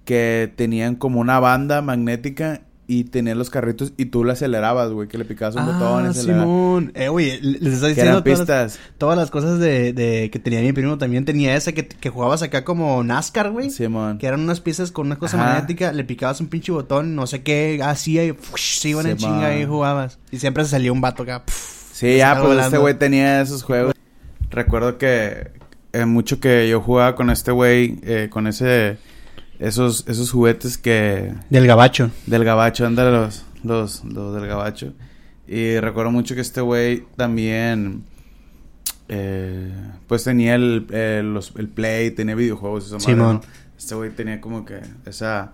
que 0.05 0.51
tenían 0.55 0.95
como 0.95 1.19
una 1.19 1.39
banda 1.39 1.81
magnética 1.81 2.61
y 2.87 3.05
tenían 3.05 3.37
los 3.37 3.49
carritos 3.49 3.93
y 3.95 4.05
tú 4.05 4.23
le 4.23 4.33
acelerabas, 4.33 4.91
güey, 4.91 5.07
que 5.07 5.17
le 5.17 5.23
picabas 5.23 5.55
un 5.55 5.65
botón 5.65 6.05
Ah, 6.05 6.09
aceleraba. 6.09 6.43
Simón. 6.43 6.91
Eh, 6.95 7.07
güey, 7.07 7.39
les 7.41 7.77
eran 7.77 7.89
diciendo 7.89 8.21
todas 8.21 8.25
las, 8.25 8.39
pistas. 8.39 8.79
todas 8.97 9.17
las 9.17 9.31
cosas 9.31 9.59
de, 9.59 9.93
de 9.93 10.29
que 10.29 10.39
tenía 10.39 10.61
mi 10.61 10.73
primo 10.73 10.97
también. 10.97 11.23
Tenía 11.23 11.55
esa 11.55 11.71
que, 11.71 11.87
que 11.87 12.09
jugabas 12.09 12.41
acá 12.41 12.65
como 12.65 13.01
NASCAR, 13.03 13.51
güey. 13.51 13.69
Simón. 13.69 14.17
Que 14.17 14.27
eran 14.27 14.41
unas 14.41 14.59
piezas 14.59 14.91
con 14.91 15.05
una 15.07 15.17
cosa 15.17 15.37
Ajá. 15.37 15.53
magnética, 15.53 15.93
le 15.93 16.03
picabas 16.03 16.41
un 16.41 16.47
pinche 16.47 16.71
botón, 16.71 17.15
no 17.15 17.27
sé 17.27 17.43
qué, 17.43 17.79
hacía 17.83 18.25
y 18.25 18.33
fush, 18.33 18.79
se 18.79 18.89
iban 18.89 19.07
en 19.07 19.17
chinga 19.17 19.57
y 19.57 19.65
jugabas. 19.65 20.19
Y 20.31 20.39
siempre 20.39 20.63
se 20.65 20.71
salía 20.71 20.91
un 20.91 20.99
vato 21.01 21.23
acá. 21.23 21.43
Sí, 21.93 22.17
ya, 22.17 22.41
pues 22.41 22.59
este 22.59 22.77
güey 22.77 22.97
tenía 22.97 23.41
esos 23.41 23.63
juegos. 23.63 23.93
Recuerdo 24.49 24.97
que 24.97 25.51
eh, 25.93 26.05
mucho 26.05 26.39
que 26.39 26.67
yo 26.67 26.81
jugaba 26.81 27.15
con 27.15 27.29
este 27.29 27.51
güey, 27.51 27.99
eh, 28.03 28.27
con 28.29 28.47
ese, 28.47 28.97
esos, 29.61 30.05
esos 30.07 30.31
juguetes 30.31 30.77
que, 30.77 31.33
Del 31.49 31.67
gabacho. 31.67 32.11
Del 32.25 32.43
gabacho, 32.43 32.85
ándale 32.85 33.11
los, 33.11 33.45
los, 33.63 34.03
los 34.03 34.35
del 34.35 34.47
gabacho. 34.47 34.93
Y 35.47 35.79
recuerdo 35.79 36.11
mucho 36.11 36.35
que 36.35 36.41
este 36.41 36.61
güey 36.61 37.05
también, 37.15 38.03
eh, 39.09 39.71
pues 40.07 40.23
tenía 40.23 40.55
el, 40.55 40.87
eh, 40.91 41.21
los, 41.23 41.53
el 41.57 41.67
play, 41.69 42.11
tenía 42.11 42.35
videojuegos. 42.35 42.85
Esa 42.87 42.95
madre, 42.95 43.05
Simón. 43.05 43.35
¿no? 43.35 43.41
Este 43.77 43.95
güey 43.95 44.11
tenía 44.11 44.39
como 44.39 44.63
que 44.65 44.79
esa, 45.05 45.53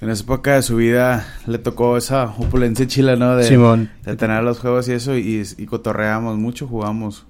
en 0.00 0.10
esa 0.10 0.22
época 0.24 0.54
de 0.56 0.62
su 0.62 0.76
vida 0.76 1.26
le 1.46 1.58
tocó 1.58 1.96
esa 1.96 2.24
opulencia 2.24 2.86
chila, 2.86 3.16
¿no? 3.16 3.36
De, 3.36 3.44
Simón. 3.44 3.90
de 4.04 4.16
tener 4.16 4.42
los 4.42 4.58
juegos 4.58 4.88
y 4.88 4.92
eso, 4.92 5.16
y, 5.16 5.42
y 5.56 5.66
cotorreábamos 5.66 6.36
mucho, 6.36 6.66
jugamos. 6.66 7.26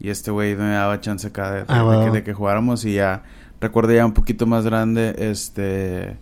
Y 0.00 0.08
este 0.10 0.30
güey 0.30 0.56
me 0.56 0.70
daba 0.70 1.00
chance 1.00 1.26
acá 1.26 1.50
de, 1.52 1.58
de- 1.60 1.64
Ah, 1.68 1.84
de 1.84 2.04
que, 2.06 2.10
de 2.10 2.22
que 2.24 2.32
jugáramos 2.32 2.84
y 2.84 2.94
ya, 2.94 3.22
recuerdo 3.60 3.92
ya 3.92 4.06
un 4.06 4.12
poquito 4.12 4.46
más 4.46 4.64
grande, 4.64 5.14
este, 5.18 6.16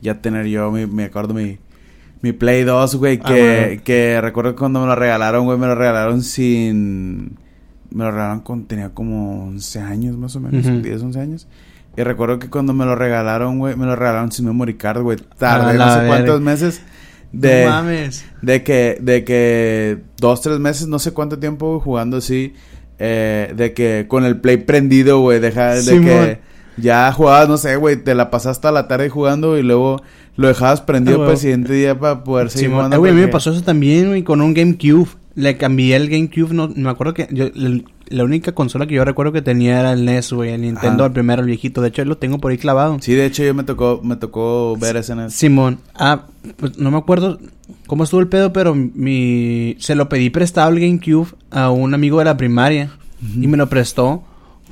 ya 0.00 0.20
tener 0.20 0.46
yo, 0.46 0.70
mi, 0.70 0.86
me 0.86 1.04
acuerdo 1.04 1.34
mi, 1.34 1.58
mi 2.20 2.32
Play 2.32 2.64
2, 2.64 2.94
güey, 2.96 3.20
Ah, 3.22 3.28
que, 3.28 3.80
que 3.84 4.20
recuerdo 4.20 4.54
cuando 4.56 4.80
me 4.80 4.86
lo 4.86 4.94
regalaron, 4.94 5.44
güey, 5.44 5.58
me 5.58 5.66
lo 5.66 5.74
regalaron 5.74 6.22
sin, 6.22 7.36
me 7.90 8.04
lo 8.04 8.10
regalaron 8.10 8.40
cuando 8.40 8.66
tenía 8.66 8.90
como 8.90 9.46
11 9.48 9.80
años 9.80 10.16
más 10.16 10.36
o 10.36 10.40
menos, 10.40 10.66
Ujú. 10.66 10.80
10, 10.80 11.02
11 11.02 11.20
años. 11.20 11.48
Y 11.96 12.02
recuerdo 12.02 12.38
que 12.38 12.48
cuando 12.48 12.72
me 12.72 12.86
lo 12.86 12.94
regalaron, 12.96 13.58
güey, 13.58 13.76
me 13.76 13.84
lo 13.84 13.94
regalaron 13.96 14.32
sin 14.32 14.46
memory 14.46 14.74
card, 14.74 15.02
güey. 15.02 15.18
La 15.40 15.72
no 15.74 16.00
sé 16.00 16.06
cuántos 16.06 16.40
meses 16.40 16.80
de... 17.32 17.64
No 17.64 17.70
mames. 17.70 18.24
De 18.40 18.62
que, 18.62 18.96
de 19.00 19.24
que 19.24 19.98
dos, 20.16 20.40
tres 20.40 20.58
meses, 20.58 20.88
no 20.88 20.98
sé 20.98 21.12
cuánto 21.12 21.38
tiempo 21.38 21.80
jugando 21.80 22.16
así, 22.16 22.54
eh, 22.98 23.52
de 23.54 23.74
que 23.74 24.06
con 24.08 24.24
el 24.24 24.40
play 24.40 24.56
prendido, 24.58 25.20
güey, 25.20 25.38
deja 25.38 25.74
de 25.74 25.82
Simón. 25.82 26.04
que 26.04 26.51
ya 26.76 27.12
jugabas, 27.12 27.48
no 27.48 27.56
sé, 27.56 27.76
güey, 27.76 27.96
te 28.02 28.14
la 28.14 28.30
pasaste 28.30 28.68
a 28.68 28.72
la 28.72 28.88
tarde 28.88 29.08
jugando 29.10 29.58
y 29.58 29.62
luego 29.62 30.02
lo 30.36 30.48
dejabas 30.48 30.80
prendido 30.80 31.16
Ah, 31.18 31.20
para 31.26 31.32
el 31.32 31.38
siguiente 31.38 31.72
día 31.74 31.98
para 31.98 32.24
poder 32.24 32.50
seguir 32.50 32.66
Simón. 32.68 32.76
jugando. 32.78 32.96
Eh, 32.96 32.98
güey, 32.98 33.12
a 33.12 33.14
mí 33.14 33.20
me 33.20 33.28
pasó 33.28 33.50
eso 33.50 33.62
también, 33.62 34.08
güey, 34.08 34.22
con 34.22 34.40
un 34.40 34.54
GameCube. 34.54 35.08
Le 35.34 35.56
cambié 35.56 35.96
el 35.96 36.10
GameCube, 36.10 36.52
no, 36.52 36.68
me 36.74 36.90
acuerdo 36.90 37.14
que 37.14 37.26
yo, 37.30 37.46
la, 37.54 37.80
la 38.08 38.24
única 38.24 38.52
consola 38.52 38.86
que 38.86 38.94
yo 38.94 39.04
recuerdo 39.04 39.32
que 39.32 39.40
tenía 39.40 39.80
era 39.80 39.92
el 39.94 40.04
NES, 40.04 40.32
güey, 40.34 40.50
el 40.52 40.60
Nintendo, 40.60 41.04
Ajá. 41.04 41.06
el 41.06 41.12
primero, 41.12 41.40
el 41.40 41.46
viejito. 41.46 41.80
De 41.80 41.88
hecho, 41.88 42.04
lo 42.04 42.18
tengo 42.18 42.38
por 42.38 42.50
ahí 42.50 42.58
clavado. 42.58 42.98
Sí, 43.00 43.14
de 43.14 43.24
hecho 43.24 43.42
yo 43.42 43.54
me 43.54 43.64
tocó, 43.64 44.00
me 44.04 44.16
tocó 44.16 44.76
ver 44.78 44.96
ese 44.98 45.12
en 45.14 45.20
el- 45.20 45.30
Simón, 45.30 45.78
ah, 45.94 46.26
pues 46.58 46.76
no 46.78 46.90
me 46.90 46.98
acuerdo 46.98 47.38
cómo 47.86 48.04
estuvo 48.04 48.20
el 48.20 48.28
pedo, 48.28 48.52
pero 48.52 48.74
mi 48.74 49.76
se 49.78 49.94
lo 49.94 50.08
pedí 50.10 50.28
prestado 50.28 50.70
el 50.70 50.80
GameCube 50.80 51.28
a 51.50 51.70
un 51.70 51.94
amigo 51.94 52.18
de 52.18 52.26
la 52.26 52.36
primaria 52.36 52.90
y 53.34 53.46
me 53.46 53.56
lo 53.56 53.68
prestó 53.70 54.22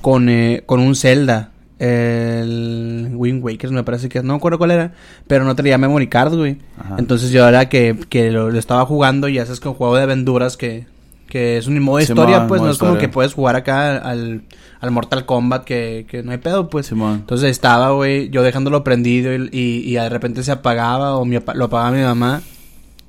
con 0.02 0.28
eh, 0.28 0.62
con 0.66 0.80
un 0.80 0.94
Zelda, 0.94 1.52
el 1.80 3.12
Wind 3.14 3.42
Waker, 3.42 3.70
me 3.70 3.82
parece 3.82 4.10
que 4.10 4.22
no 4.22 4.34
me 4.34 4.36
acuerdo 4.36 4.58
cuál 4.58 4.70
era, 4.70 4.92
pero 5.26 5.44
no 5.44 5.56
traía 5.56 5.78
memory 5.78 6.08
card, 6.08 6.34
güey. 6.34 6.58
Ajá. 6.78 6.96
Entonces 6.98 7.30
yo 7.30 7.48
era 7.48 7.70
que, 7.70 7.96
que 8.10 8.30
lo, 8.30 8.50
lo 8.50 8.58
estaba 8.58 8.84
jugando 8.84 9.28
y 9.28 9.38
haces 9.38 9.60
con 9.60 9.72
juego 9.72 9.96
de 9.96 10.02
aventuras 10.02 10.58
que, 10.58 10.86
que 11.26 11.56
es 11.56 11.66
un 11.66 11.80
modo 11.80 11.96
de 11.96 12.06
Simón, 12.06 12.28
historia, 12.28 12.46
pues 12.46 12.60
no 12.60 12.70
es 12.70 12.76
como 12.76 12.98
que 12.98 13.08
puedes 13.08 13.32
jugar 13.32 13.56
acá 13.56 13.96
al, 13.96 14.42
al 14.80 14.90
Mortal 14.90 15.24
Kombat 15.24 15.64
que, 15.64 16.04
que 16.06 16.22
no 16.22 16.32
hay 16.32 16.38
pedo, 16.38 16.68
pues. 16.68 16.86
Simón. 16.86 17.14
Entonces 17.20 17.50
estaba, 17.50 17.92
güey, 17.92 18.28
yo 18.28 18.42
dejándolo 18.42 18.84
prendido 18.84 19.34
y, 19.34 19.48
y, 19.50 19.90
y 19.90 19.94
de 19.94 20.08
repente 20.10 20.42
se 20.42 20.52
apagaba 20.52 21.16
o 21.16 21.24
mi, 21.24 21.38
lo 21.54 21.64
apagaba 21.64 21.92
mi 21.92 22.02
mamá. 22.02 22.42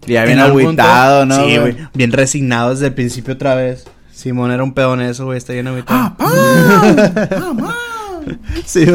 Y 0.08 0.14
ya 0.14 0.24
bien 0.24 0.40
agüitado, 0.40 1.26
¿no? 1.26 1.44
Sí, 1.44 1.58
güey. 1.58 1.76
Bien 1.94 2.12
resignado 2.14 2.70
desde 2.72 2.88
el 2.88 2.94
principio 2.94 3.34
otra 3.34 3.56
vez. 3.56 3.86
Simón 4.14 4.52
era 4.52 4.64
un 4.64 4.74
pedo 4.74 4.94
en 4.94 5.02
eso, 5.02 5.26
güey. 5.26 5.38
Está 5.38 5.54
bien 5.54 5.68
agüitado. 5.68 6.16
sí. 8.66 8.86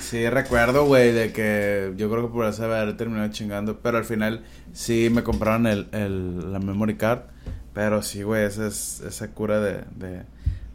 Sí, 0.00 0.28
recuerdo, 0.28 0.86
güey, 0.86 1.12
de 1.12 1.32
que 1.32 1.92
yo 1.96 2.08
creo 2.10 2.28
que 2.28 2.32
por 2.32 2.46
eso 2.46 2.64
haber 2.64 2.96
terminado 2.96 3.28
chingando, 3.30 3.78
pero 3.82 3.98
al 3.98 4.04
final 4.04 4.42
sí 4.72 5.08
me 5.12 5.22
compraron 5.22 5.66
el, 5.66 5.86
el, 5.92 6.52
la 6.52 6.60
memory 6.60 6.94
card, 6.94 7.20
pero 7.74 8.02
sí, 8.02 8.22
güey, 8.22 8.44
esa 8.44 8.66
es 8.68 9.02
esa 9.06 9.28
cura 9.32 9.60
de, 9.60 9.72
de 9.96 10.22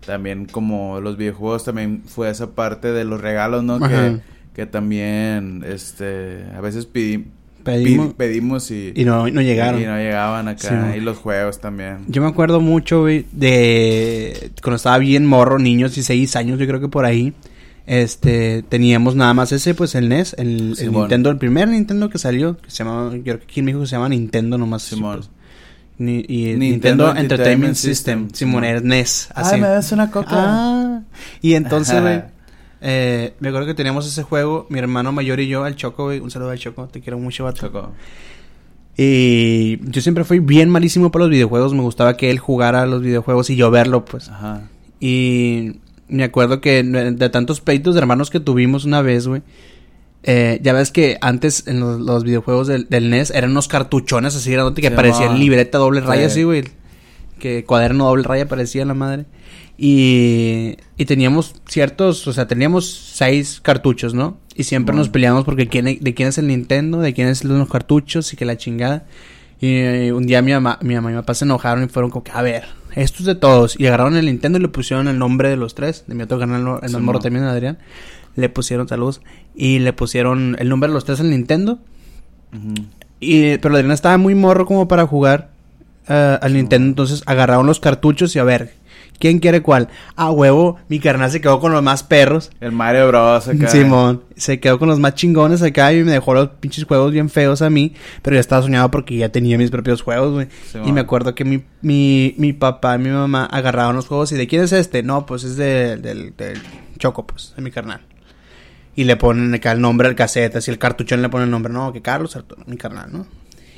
también 0.06 0.46
como 0.46 1.00
los 1.00 1.16
videojuegos 1.18 1.64
también 1.64 2.04
fue 2.06 2.30
esa 2.30 2.52
parte 2.52 2.92
de 2.92 3.06
los 3.06 3.22
regalos, 3.22 3.64
¿no? 3.64 3.76
Ajá. 3.76 3.88
Que, 3.88 4.20
que 4.54 4.66
también, 4.66 5.64
este, 5.66 6.44
a 6.56 6.62
veces 6.62 6.88
pidi- 6.92 7.26
Pedimos- 7.64 8.70
y, 8.72 8.92
Y 8.94 9.06
no, 9.06 9.26
no 9.30 9.42
llegaron. 9.42 9.82
y 9.82 9.86
no 9.86 9.96
llegaban 9.98 10.50
acá, 10.50 10.92
Sí, 10.92 10.98
y 10.98 11.00
los 11.02 11.18
juegos 11.18 11.62
también. 11.62 12.00
Yo 12.10 12.22
me 12.22 12.28
acuerdo 12.28 12.60
mucho, 12.60 13.00
güey, 13.02 13.26
de 13.32 14.52
cuando 14.62 14.76
estaba 14.76 14.98
bien 14.98 15.26
morro, 15.26 15.60
niños, 15.60 15.96
16 15.96 16.36
años, 16.36 16.60
yo 16.60 16.68
creo 16.68 16.82
que 16.82 16.90
por 16.90 17.06
ahí. 17.06 17.34
Este, 17.86 18.64
teníamos 18.64 19.16
nada 19.16 19.34
más 19.34 19.52
ese, 19.52 19.74
pues 19.74 19.94
el 19.96 20.08
NES, 20.10 20.36
el. 20.38 20.76
Nintendo, 20.92 21.30
el 21.30 21.38
primer 21.38 21.68
Nintendo 21.68 22.10
que 22.10 22.18
salió, 22.18 22.58
que 22.58 22.72
se 22.72 22.84
llamaba, 22.84 23.14
yo 23.16 23.24
creo 23.24 23.40
que 23.40 23.44
aquí 23.46 23.60
en 23.60 23.66
México 23.66 23.86
se 23.86 23.96
llama 23.96 24.10
Nintendo 24.10 24.58
nomás. 24.58 24.86
así, 24.86 24.96
Simón. 24.96 25.18
pues. 25.18 25.30
Ni- 25.98 26.26
y 26.28 26.56
Nintendo 26.56 26.58
Nintendo, 26.58 27.04
Entertainment 27.10 27.32
Entertainment 27.32 27.76
System, 27.76 28.30
Simón, 28.34 28.64
era 28.64 28.80
NES, 28.80 29.30
así. 29.36 29.60
das 29.60 29.92
una 29.92 30.10
coca? 30.10 30.28
Ah, 30.32 31.02
y 31.42 31.54
entonces, 31.54 32.02
güey, 32.02 32.22
eh, 32.82 33.36
me 33.40 33.50
acuerdo 33.50 33.68
que 33.68 33.74
teníamos 33.76 34.08
ese 34.08 34.24
juego, 34.24 34.66
mi 34.70 34.80
hermano 34.80 35.12
mayor 35.12 35.40
y 35.40 35.48
yo, 35.48 35.64
al 35.66 35.76
Choco, 35.76 36.06
güey, 36.06 36.20
un 36.20 36.32
saludo 36.32 36.50
al 36.50 36.58
Choco, 36.58 36.88
te 36.88 37.00
quiero 37.02 37.20
mucho, 37.20 37.44
vato. 37.44 37.68
Choco. 37.68 37.92
Y 38.96 39.80
yo 39.90 40.02
siempre 40.02 40.24
fui 40.24 40.40
bien 40.40 40.70
malísimo 40.70 41.12
para 41.12 41.26
los 41.26 41.32
videojuegos, 41.32 41.74
me 41.74 41.82
gustaba 41.82 42.16
que 42.16 42.30
él 42.30 42.40
jugara 42.40 42.84
a 42.84 42.86
los 42.86 43.02
videojuegos 43.02 43.50
y 43.50 43.56
yo 43.56 43.70
verlo, 43.72 44.06
pues. 44.06 44.30
Ajá. 44.30 44.70
Y 45.00 45.78
me 46.14 46.24
acuerdo 46.24 46.62
que 46.62 46.82
de 46.84 47.30
tantos 47.30 47.60
peitos 47.62 47.96
de 47.96 48.00
hermanos 48.02 48.30
que 48.30 48.40
tuvimos 48.40 48.86
una 48.86 49.02
vez, 49.02 49.28
güey. 49.28 49.42
eh, 50.24 50.60
ya 50.64 50.72
ves 50.74 50.92
que 50.92 51.18
antes 51.22 51.68
en 51.68 51.80
los, 51.82 52.00
los 52.00 52.24
videojuegos 52.24 52.68
del, 52.68 52.88
del 52.90 53.10
NES 53.10 53.32
eran 53.32 53.52
unos 53.52 53.68
cartuchones 53.68 54.36
así 54.36 54.52
grandotes 54.52 54.82
que 54.82 54.90
Sí, 54.90 54.96
parecían 54.96 55.38
libreta 55.40 55.78
doble 55.78 56.00
raya 56.02 56.30
Sí. 56.30 56.44
güey. 56.44 56.64
que 57.40 57.66
cuaderno 57.66 58.06
doble 58.06 58.24
raya 58.24 58.48
parecía 58.48 58.86
la 58.86 58.94
madre. 58.94 59.26
Y, 59.78 60.78
y 60.98 61.06
teníamos 61.06 61.56
ciertos, 61.68 62.26
o 62.28 62.32
sea, 62.32 62.48
teníamos 62.48 62.90
seis 62.90 63.60
cartuchos, 63.62 64.14
¿no? 64.14 64.38
Y 64.56 64.64
siempre 64.64 64.96
nos 64.96 65.10
peleábamos 65.10 65.44
porque 65.46 65.68
quién, 65.68 65.86
de 66.00 66.14
quién 66.14 66.30
es 66.30 66.38
el 66.38 66.48
Nintendo, 66.48 67.00
de 67.00 67.14
quién 67.14 67.28
es 67.28 67.44
los 67.44 67.68
cartuchos 67.70 68.32
y 68.32 68.38
que 68.38 68.46
la 68.46 68.56
chingada. 68.56 69.06
Y 69.60 69.68
eh, 69.76 70.14
un 70.14 70.26
día 70.28 70.42
mi 70.42 70.52
mamá, 70.54 70.78
mi 70.82 70.94
mamá 70.96 71.10
y 71.10 71.16
mi 71.16 71.20
papá 71.20 71.34
se 71.34 71.44
enojaron 71.46 71.84
y 71.84 71.88
fueron 71.88 72.12
como 72.12 72.24
que, 72.24 72.32
a 72.32 72.42
ver, 72.42 72.64
esto 72.96 73.20
es 73.20 73.26
de 73.26 73.36
todos. 73.36 73.80
Y 73.80 73.88
agarraron 73.88 74.16
el 74.18 74.26
Nintendo 74.26 74.58
y 74.58 74.62
le 74.62 74.68
pusieron 74.68 75.08
el 75.08 75.18
nombre 75.20 75.50
de 75.50 75.58
los 75.58 75.76
tres. 75.76 76.04
De 76.08 76.16
mi 76.16 76.24
otro 76.24 76.40
canal, 76.40 76.80
el 76.82 76.90
Sí, 76.90 76.98
morro 76.98 77.20
mo. 77.20 77.24
también, 77.24 77.46
Adrián. 77.46 77.78
Le 78.36 78.50
pusieron, 78.50 78.88
saludos. 78.88 79.22
Y 79.56 79.80
le 79.80 79.94
pusieron 79.94 80.56
el 80.60 80.70
nombre 80.70 80.88
de 80.90 80.94
los 80.94 81.06
tres 81.06 81.20
al 81.20 81.30
Nintendo. 81.30 81.80
Y, 83.20 83.58
pero 83.60 83.76
Adrián 83.76 83.92
estaba 83.92 84.18
muy 84.18 84.36
morro 84.36 84.66
como 84.66 84.88
para 84.88 85.08
jugar 85.08 85.53
eh, 86.08 86.38
al 86.42 86.54
Nintendo. 86.54 86.88
Entonces 86.90 87.24
agarraron 87.26 87.66
los 87.66 87.80
cartuchos 87.80 88.36
y 88.36 88.40
a 88.40 88.44
ver, 88.44 88.74
¿quién 89.20 89.40
quiere 89.40 89.62
cuál? 89.62 89.88
A 90.16 90.32
huevo, 90.32 90.78
mi 90.90 91.00
carnal 91.00 91.32
se 91.32 91.40
quedó 91.42 91.60
con 91.60 91.72
los 91.72 91.82
más 91.84 92.04
perros. 92.04 92.52
El 92.60 92.72
Mario 92.72 93.08
Bros. 93.08 93.48
acá. 93.48 93.68
Simón, 93.70 94.24
se 94.36 94.60
quedó 94.60 94.80
con 94.80 94.90
los 94.90 95.00
más 95.00 95.16
chingones 95.16 95.62
acá 95.62 95.94
y 95.94 96.04
me 96.04 96.12
dejó 96.12 96.34
los 96.34 96.50
pinches 96.60 96.84
juegos 96.86 97.12
bien 97.12 97.30
feos 97.30 97.62
a 97.62 97.70
mí. 97.70 97.94
Pero 98.22 98.36
ya 98.36 98.40
estaba 98.42 98.62
soñado 98.62 98.92
porque 98.92 99.16
ya 99.18 99.30
tenía 99.30 99.58
mis 99.58 99.72
propios 99.72 100.02
juegos, 100.02 100.34
güey. 100.34 100.48
Y 100.86 100.92
me 100.92 101.02
acuerdo 101.02 101.36
que 101.36 101.46
mi, 101.46 101.64
mi, 101.82 102.36
mi 102.38 102.54
papá 102.54 102.96
y 102.96 103.00
mi 103.00 103.10
mamá 103.10 103.46
agarraron 103.46 103.96
los 103.96 104.08
juegos 104.08 104.32
y 104.32 104.36
¿de 104.36 104.48
quién 104.48 104.64
es 104.64 104.72
este? 104.74 105.04
No, 105.04 105.26
pues 105.26 105.44
es 105.44 105.56
de- 105.58 105.98
del, 105.98 106.36
del 106.36 106.62
Choco, 106.98 107.26
pues, 107.28 107.54
de 107.56 107.62
mi 107.62 107.72
carnal. 107.72 108.02
Y 108.96 109.06
le 109.06 109.16
ponen 109.18 109.52
acá 109.56 109.72
el 109.72 109.82
nombre 109.82 110.08
al 110.08 110.14
cassette, 110.16 110.56
así 110.58 110.70
el 110.70 110.78
cartuchón 110.78 111.22
le 111.24 111.30
pone 111.30 111.46
el 111.46 111.50
nombre, 111.50 111.74
no, 111.74 111.92
que 111.92 112.04
Carlos 112.04 112.38
mi 112.68 112.78
carnal, 112.78 113.10
¿no? 113.12 113.26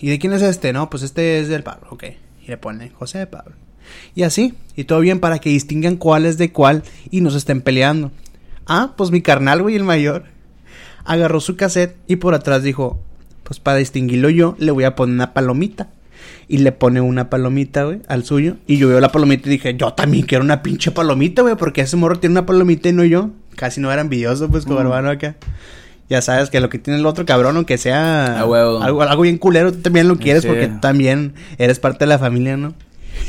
¿Y 0.01 0.09
de 0.09 0.19
quién 0.19 0.33
es 0.33 0.41
este? 0.41 0.73
No, 0.73 0.89
pues 0.89 1.03
este 1.03 1.39
es 1.39 1.47
del 1.47 1.63
Pablo, 1.63 1.87
ok. 1.91 2.03
Y 2.43 2.47
le 2.47 2.57
pone 2.57 2.89
José 2.91 3.19
de 3.19 3.27
Pablo. 3.27 3.55
Y 4.15 4.23
así, 4.23 4.53
y 4.75 4.85
todo 4.85 4.99
bien 4.99 5.19
para 5.19 5.39
que 5.39 5.49
distingan 5.49 5.95
cuál 5.97 6.25
es 6.25 6.37
de 6.37 6.51
cuál 6.51 6.83
y 7.11 7.21
no 7.21 7.29
se 7.29 7.37
estén 7.37 7.61
peleando. 7.61 8.11
Ah, 8.67 8.93
pues 8.97 9.11
mi 9.11 9.21
carnal, 9.21 9.61
güey, 9.61 9.75
el 9.75 9.83
mayor, 9.83 10.25
agarró 11.03 11.39
su 11.39 11.55
cassette 11.55 11.95
y 12.07 12.15
por 12.15 12.33
atrás 12.33 12.63
dijo, 12.63 12.99
pues 13.43 13.59
para 13.59 13.77
distinguirlo 13.77 14.29
yo, 14.29 14.55
le 14.57 14.71
voy 14.71 14.85
a 14.85 14.95
poner 14.95 15.13
una 15.15 15.33
palomita. 15.33 15.89
Y 16.47 16.59
le 16.59 16.71
pone 16.71 17.01
una 17.01 17.29
palomita, 17.29 17.83
güey, 17.83 18.01
al 18.07 18.23
suyo. 18.23 18.57
Y 18.67 18.77
yo 18.77 18.87
veo 18.87 18.99
la 18.99 19.11
palomita 19.11 19.47
y 19.47 19.51
dije, 19.53 19.75
yo 19.75 19.93
también 19.93 20.25
quiero 20.25 20.43
una 20.43 20.61
pinche 20.63 20.91
palomita, 20.91 21.41
güey, 21.43 21.55
porque 21.55 21.81
ese 21.81 21.97
morro 21.97 22.19
tiene 22.19 22.33
una 22.33 22.45
palomita 22.45 22.89
y 22.89 22.93
no 22.93 23.03
yo. 23.03 23.31
Casi 23.55 23.81
no 23.81 23.91
era 23.91 24.01
envidioso, 24.01 24.49
pues, 24.49 24.65
como 24.65 24.77
Mm. 24.79 24.81
hermano 24.81 25.09
acá. 25.09 25.35
Ya 26.09 26.21
sabes 26.21 26.49
que 26.51 26.59
lo 26.59 26.69
que 26.69 26.77
tiene 26.77 26.99
el 26.99 27.05
otro 27.07 27.25
cabrón, 27.25 27.55
aunque 27.55 27.77
sea 27.79 28.43
huevo. 28.47 28.81
algo, 28.83 29.01
algo 29.01 29.23
bien 29.23 29.37
culero, 29.39 29.71
tú 29.73 29.79
también 29.79 30.07
lo 30.07 30.17
quieres 30.17 30.43
Sí. 30.43 30.47
porque 30.47 30.67
tú 30.67 30.79
también 30.79 31.33
eres 31.57 31.79
parte 31.79 32.05
de 32.05 32.09
la 32.09 32.19
familia, 32.19 32.57
¿no? 32.57 32.73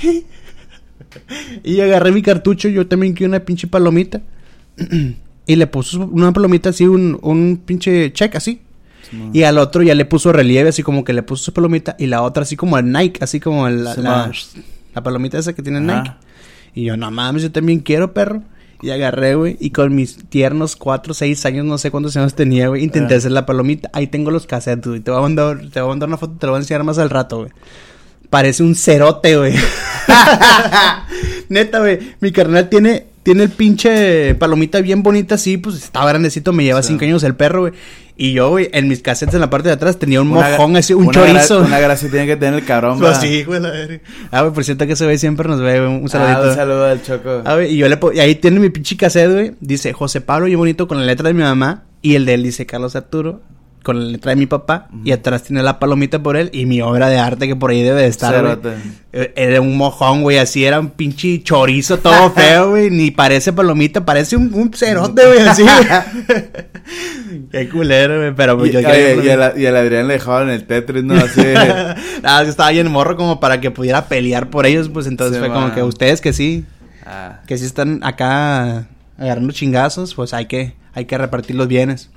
y 1.64 1.80
agarré 1.80 2.12
mi 2.12 2.22
cartucho, 2.22 2.68
yo 2.68 2.86
también 2.86 3.14
quiero 3.14 3.30
una 3.30 3.40
pinche 3.40 3.66
palomita. 3.66 4.20
y 5.46 5.56
le 5.56 5.66
puso 5.66 6.00
una 6.00 6.32
palomita 6.32 6.70
así, 6.70 6.86
un, 6.86 7.18
un 7.22 7.62
pinche 7.64 8.12
check 8.12 8.34
así. 8.36 8.60
Y 9.32 9.44
al 9.44 9.56
otro 9.58 9.84
ya 9.84 9.94
le 9.94 10.04
puso 10.04 10.32
relieve, 10.32 10.68
así 10.70 10.82
como 10.82 11.04
que 11.04 11.12
le 11.12 11.22
puso 11.22 11.44
su 11.44 11.52
palomita. 11.52 11.94
Y 11.96 12.06
la 12.06 12.22
otra 12.22 12.42
así 12.42 12.56
como 12.56 12.76
el 12.76 12.90
Nike, 12.90 13.20
así 13.22 13.38
como 13.38 13.68
el- 13.68 13.84
la, 13.84 13.94
Sí, 13.94 14.02
la, 14.94 15.02
palomita 15.02 15.38
esa 15.38 15.52
que 15.54 15.62
tiene 15.62 15.78
Ajá. 15.78 16.02
Nike. 16.02 16.16
Y 16.74 16.84
yo, 16.86 16.96
no 16.96 17.10
mames, 17.12 17.42
yo 17.42 17.52
también 17.52 17.78
quiero, 17.78 18.12
perro. 18.12 18.42
Y 18.82 18.90
agarré, 18.90 19.34
güey, 19.36 19.56
y 19.58 19.70
con 19.70 19.94
mis 19.94 20.18
tiernos 20.28 20.76
cuatro, 20.76 21.14
seis 21.14 21.44
años, 21.46 21.64
no 21.64 21.78
sé 21.78 21.90
cuántos 21.90 22.16
años 22.16 22.34
tenía, 22.34 22.68
güey, 22.68 22.84
intenté 22.84 23.14
Ah. 23.14 23.16
hacer 23.18 23.32
la 23.32 23.46
palomita. 23.46 23.88
Ahí 23.92 24.06
tengo 24.06 24.30
los 24.30 24.46
cassettes, 24.46 24.86
güey. 24.86 25.00
Te 25.00 25.10
voy 25.10 25.18
a 25.18 25.22
mandar, 25.22 25.58
te 25.72 25.80
voy 25.80 25.88
a 25.88 25.90
mandar 25.90 26.08
una 26.08 26.18
foto, 26.18 26.34
te 26.38 26.46
lo 26.46 26.52
voy 26.52 26.58
a 26.58 26.60
enseñar 26.62 26.84
más 26.84 26.98
al 26.98 27.08
rato, 27.10 27.38
güey. 27.38 27.50
Parece 28.28 28.62
un 28.62 28.74
cerote, 28.74 29.36
güey. 29.36 29.54
Neta, 31.48 31.78
güey. 31.80 31.98
Mi 32.20 32.32
carnal 32.32 32.68
tiene, 32.68 33.06
tiene 33.22 33.44
el 33.44 33.50
pinche 33.50 34.34
palomita 34.34 34.80
bien 34.80 35.02
bonita 35.02 35.36
así, 35.36 35.56
pues 35.56 35.76
estaba 35.76 36.08
grandecito, 36.10 36.52
me 36.52 36.64
lleva 36.64 36.82
Sí. 36.82 36.88
cinco 36.88 37.04
años 37.04 37.22
el 37.22 37.34
perro, 37.34 37.62
güey. 37.62 37.72
Y 38.18 38.32
yo, 38.32 38.48
güey, 38.48 38.70
en 38.72 38.88
mis 38.88 39.02
cassettes 39.02 39.34
en 39.34 39.42
la 39.42 39.50
parte 39.50 39.68
de 39.68 39.74
atrás 39.74 39.98
tenía 39.98 40.22
un 40.22 40.30
Una 40.30 40.50
mojón 40.52 40.74
así, 40.76 40.94
un 40.94 41.08
una 41.08 41.12
gra- 41.12 41.26
chorizo. 41.34 41.60
Una 41.60 41.78
gracia 41.80 42.08
tiene 42.10 42.26
que 42.26 42.36
tener 42.36 42.54
el 42.60 42.64
cabrón, 42.64 42.98
Pues 43.00 43.18
sí, 43.18 43.44
güey, 43.44 43.60
la 43.60 43.70
verga. 43.70 44.00
Ah, 44.30 44.40
güey, 44.40 44.54
por 44.54 44.64
cierto 44.64 44.86
que 44.86 44.94
ese 44.94 45.04
güey 45.04 45.18
siempre 45.18 45.46
nos 45.48 45.60
ve, 45.60 45.80
güey, 45.80 45.92
un 46.00 46.04
Ah, 46.06 46.08
saludito. 46.08 46.48
un 46.48 46.54
saludo 46.54 46.86
al 46.86 47.02
Choco. 47.02 47.42
Ah, 47.44 47.54
güey, 47.56 47.74
y 47.74 47.76
yo 47.76 47.88
le 47.88 47.98
y 48.14 48.20
ahí 48.20 48.34
tiene 48.36 48.58
mi 48.58 48.70
pinche 48.70 48.96
cassette, 48.96 49.30
güey. 49.30 49.52
Dice 49.60 49.92
José 49.92 50.22
Pablo, 50.22 50.46
bien 50.46 50.58
bonito, 50.58 50.88
con 50.88 50.98
la 50.98 51.04
letra 51.04 51.28
de 51.28 51.34
mi 51.34 51.42
mamá. 51.42 51.82
Y 52.00 52.14
el 52.14 52.24
de 52.24 52.34
él 52.34 52.42
dice 52.44 52.64
Carlos 52.64 52.96
Arturo, 52.96 53.42
con 53.82 53.98
la 54.02 54.12
letra 54.12 54.30
de 54.30 54.36
mi 54.36 54.46
papá. 54.46 54.88
Y 55.04 55.12
atrás 55.12 55.42
tiene 55.42 55.62
la 55.62 55.78
palomita 55.78 56.22
por 56.22 56.38
él 56.38 56.48
y 56.54 56.64
mi 56.64 56.80
obra 56.80 57.10
de 57.10 57.18
arte 57.18 57.46
que 57.46 57.54
por 57.56 57.70
ahí 57.70 57.82
debe 57.82 58.00
de 58.00 58.08
estar. 58.08 58.58
Eh, 59.12 59.32
Era 59.36 59.60
un 59.60 59.76
mojón, 59.76 60.22
güey, 60.22 60.38
así 60.38 60.64
era 60.64 60.80
un 60.80 60.88
pinche 60.90 61.42
chorizo 61.42 61.98
todo 61.98 62.30
feo, 62.30 62.70
güey. 62.70 62.90
Ni 62.90 63.10
parece 63.10 63.52
palomita, 63.52 64.04
parece 64.06 64.36
un, 64.36 64.54
un 64.54 64.72
cerote, 64.72 65.26
güey, 65.26 65.40
así. 65.40 65.64
Qué 67.50 67.68
culero, 67.68 68.18
güey, 68.18 68.34
pero 68.34 68.56
pues 68.56 68.70
Y, 68.70 68.72
yo 68.74 68.78
oye, 68.80 69.16
y, 69.24 69.28
el, 69.28 69.40
y 69.60 69.66
el 69.66 69.76
Adrián 69.76 70.06
le 70.08 70.14
dejaban 70.14 70.50
el 70.50 70.64
Tetris, 70.66 71.04
¿no? 71.04 71.14
Así. 71.14 71.42
Nada, 72.22 72.42
que 72.44 72.48
estaba 72.50 72.70
bien 72.70 72.90
morro 72.90 73.16
como 73.16 73.40
para 73.40 73.60
que 73.60 73.70
pudiera 73.70 74.06
pelear 74.06 74.50
por 74.50 74.66
ellos, 74.66 74.88
pues 74.88 75.06
entonces 75.06 75.36
Sí, 75.36 75.40
fue 75.40 75.48
como 75.48 75.66
man. 75.68 75.74
que 75.74 75.82
ustedes 75.82 76.20
que 76.20 76.32
sí, 76.32 76.64
ah. 77.04 77.40
que 77.46 77.58
sí 77.58 77.64
están 77.64 78.00
acá 78.04 78.86
agarrando 79.18 79.52
chingazos, 79.52 80.14
pues 80.14 80.32
hay 80.34 80.46
que, 80.46 80.74
hay 80.94 81.04
que 81.06 81.18
repartir 81.18 81.56
los 81.56 81.68
bienes. 81.68 82.10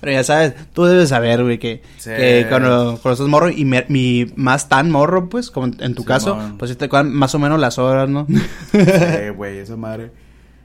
Pero 0.00 0.12
ya 0.12 0.22
sabes, 0.22 0.54
tú 0.72 0.84
debes 0.84 1.08
saber, 1.08 1.42
güey, 1.42 1.58
que, 1.58 1.82
Sí. 1.96 2.10
que 2.16 2.46
cuando, 2.48 3.00
cuando 3.02 3.12
estás 3.14 3.26
morro 3.26 3.50
y 3.50 3.64
me- 3.64 3.84
mi 3.88 4.32
más 4.36 4.68
tan 4.68 4.92
morro, 4.92 5.28
pues, 5.28 5.50
como 5.50 5.66
en, 5.66 5.76
en 5.80 5.94
tu 5.96 6.02
Sí, 6.02 6.06
caso, 6.08 6.36
man. 6.36 6.56
pues 6.56 6.70
sí 6.70 6.76
te 6.76 6.88
cuadran 6.88 7.12
más 7.12 7.34
o 7.34 7.40
menos 7.40 7.58
las 7.58 7.78
horas, 7.78 8.08
¿no? 8.08 8.24
Sí, 8.70 9.28
güey, 9.36 9.58
esa 9.58 9.76
madre. 9.76 10.12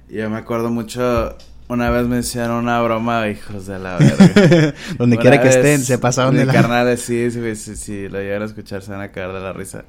Yo 0.08 0.30
me 0.30 0.38
acuerdo 0.38 0.70
mucho. 0.70 1.36
Una 1.74 1.90
vez 1.90 2.08
me 2.08 2.20
hicieron 2.20 2.58
una 2.58 2.80
broma, 2.84 3.28
hijos 3.30 3.66
de 3.66 3.80
la 3.80 3.98
verga. 3.98 4.76
Donde 5.00 5.18
quiera 5.18 5.42
que 5.42 5.50
estén, 5.50 5.80
se 5.80 5.98
pasaron 5.98 6.36
de 6.36 6.46
la... 6.46 6.54
carnales, 6.54 7.02
sí, 7.02 7.32
sí, 7.32 7.40
güey, 7.40 7.56
sí, 7.56 7.76
sí, 7.76 8.08
lo 8.10 8.20
llegan 8.20 8.44
a 8.44 8.46
escuchar, 8.46 8.84
se 8.84 8.92
van 8.92 9.02
a 9.02 9.12
caer 9.12 9.34
de 9.34 9.40
la 9.40 9.54
risa. 9.54 9.84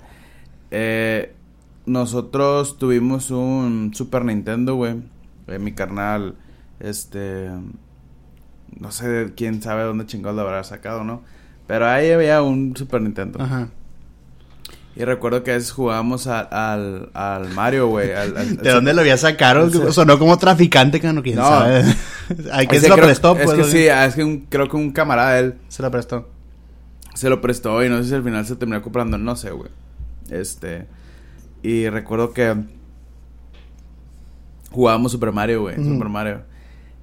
Eh, 0.71 1.35
nosotros 1.85 2.79
tuvimos 2.79 3.31
un 3.31 3.93
Super 3.93 4.25
Nintendo, 4.25 4.77
güey. 4.77 4.95
Eh, 5.47 5.59
mi 5.59 5.73
carnal, 5.73 6.37
este. 6.81 7.51
No 8.81 8.91
sé 8.91 9.35
quién 9.37 9.61
sabe 9.61 9.83
dónde 9.83 10.07
chingados 10.07 10.37
lo 10.37 10.43
habrá 10.43 10.65
sacado, 10.65 11.05
¿no? 11.05 11.23
Pero 11.67 11.87
ahí 11.87 12.11
había 12.11 12.41
un 12.41 12.75
Super 12.75 13.03
Nintendo. 13.03 13.43
Ajá. 13.43 13.69
Y 14.97 15.05
recuerdo 15.05 15.43
que 15.43 15.51
a 15.51 15.55
veces 15.55 15.73
jugábamos 15.73 16.29
al, 16.29 16.47
al, 16.53 17.11
al 17.15 17.49
Mario, 17.51 17.89
güey. 17.89 18.13
al- 18.13 18.37
al- 18.37 18.57
¿De 18.59 18.71
dónde 18.71 18.95
lo 18.95 19.01
había 19.01 19.17
sacado? 19.17 19.69
Sonó 19.93 20.19
como 20.21 20.39
traficante, 20.39 21.01
que 21.01 21.13
no, 21.13 21.23
quién 21.23 21.35
No. 21.37 21.49
sabe. 21.49 21.85
Que 22.69 22.77
Ese 22.77 22.81
se 22.83 22.89
lo 22.89 22.95
creo- 22.95 23.07
prestó, 23.07 23.37
Es 23.37 23.45
pues. 23.45 23.57
que 23.57 23.61
güey. 23.63 23.73
sí, 23.73 23.87
es 23.89 24.15
que 24.15 24.23
un- 24.25 24.47
creo 24.49 24.69
que 24.69 24.77
un 24.77 24.93
camarada 24.93 25.33
de 25.35 25.41
él 25.41 25.55
Se 25.69 25.83
lo 25.83 25.91
prestó. 25.91 26.29
se 27.15 27.29
lo 27.29 27.41
prestó 27.41 27.85
y 27.85 27.89
no 27.89 27.99
sé 28.03 28.09
si 28.11 28.15
al 28.15 28.23
final 28.23 28.47
se 28.47 28.55
terminó 28.57 28.81
comprando, 28.83 29.19
no 29.19 29.35
sé, 29.37 29.51
güey. 29.51 29.71
Este. 30.31 30.87
Y 31.63 31.89
recuerdo 31.89 32.33
que 32.33 32.55
jugábamos 34.71 35.13
Super 35.13 35.33
Mario, 35.33 35.63
güey. 35.63 35.77
Super 35.77 36.09
Mario. 36.09 36.43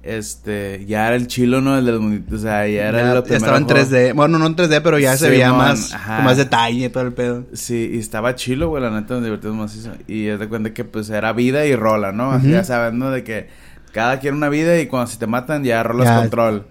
Este, 0.02 0.84
ya 0.86 1.06
era 1.06 1.16
el 1.16 1.28
chilo, 1.28 1.60
¿no? 1.60 1.78
El 1.78 1.84
de 1.86 1.92
los 1.92 2.00
monitos, 2.00 2.40
o 2.40 2.42
sea, 2.42 2.66
ya 2.66 2.88
era 2.88 2.98
Ya, 3.02 3.14
lo 3.14 3.24
ya 3.24 3.36
estaba 3.36 3.56
en 3.56 3.64
juego. 3.64 3.80
3D. 3.80 4.14
Bueno, 4.14 4.38
no 4.38 4.46
en 4.46 4.56
3D, 4.56 4.80
pero 4.82 4.98
ya 4.98 5.16
se 5.16 5.30
veía 5.30 5.52
más, 5.52 5.92
con 5.94 6.24
más 6.24 6.36
detalle 6.36 6.88
todo 6.90 7.04
el 7.04 7.12
pedo. 7.12 7.44
Sí, 7.52 7.90
y 7.94 7.98
estaba 7.98 8.34
chilo, 8.34 8.68
güey, 8.68 8.82
la 8.82 8.90
neta 8.90 9.14
nos 9.14 9.22
divertimos 9.24 9.56
macizo. 9.56 9.92
Y 10.08 10.26
es 10.26 10.40
de 10.40 10.48
cuenta 10.48 10.74
que 10.74 10.84
pues 10.84 11.08
era 11.10 11.32
vida 11.32 11.64
y 11.66 11.76
rola, 11.76 12.10
¿no? 12.12 12.30
Ujú. 12.36 12.48
ya 12.48 12.64
sabes, 12.64 12.92
¿no? 12.94 13.10
De 13.12 13.22
que 13.22 13.48
cada 13.92 14.18
quien 14.18 14.34
una 14.34 14.48
vida 14.48 14.80
y 14.80 14.86
cuando 14.86 15.06
si 15.10 15.18
te 15.18 15.26
matan 15.28 15.62
ya 15.64 15.82
rolas 15.84 16.08
Ya. 16.08 16.16
control. 16.18 16.66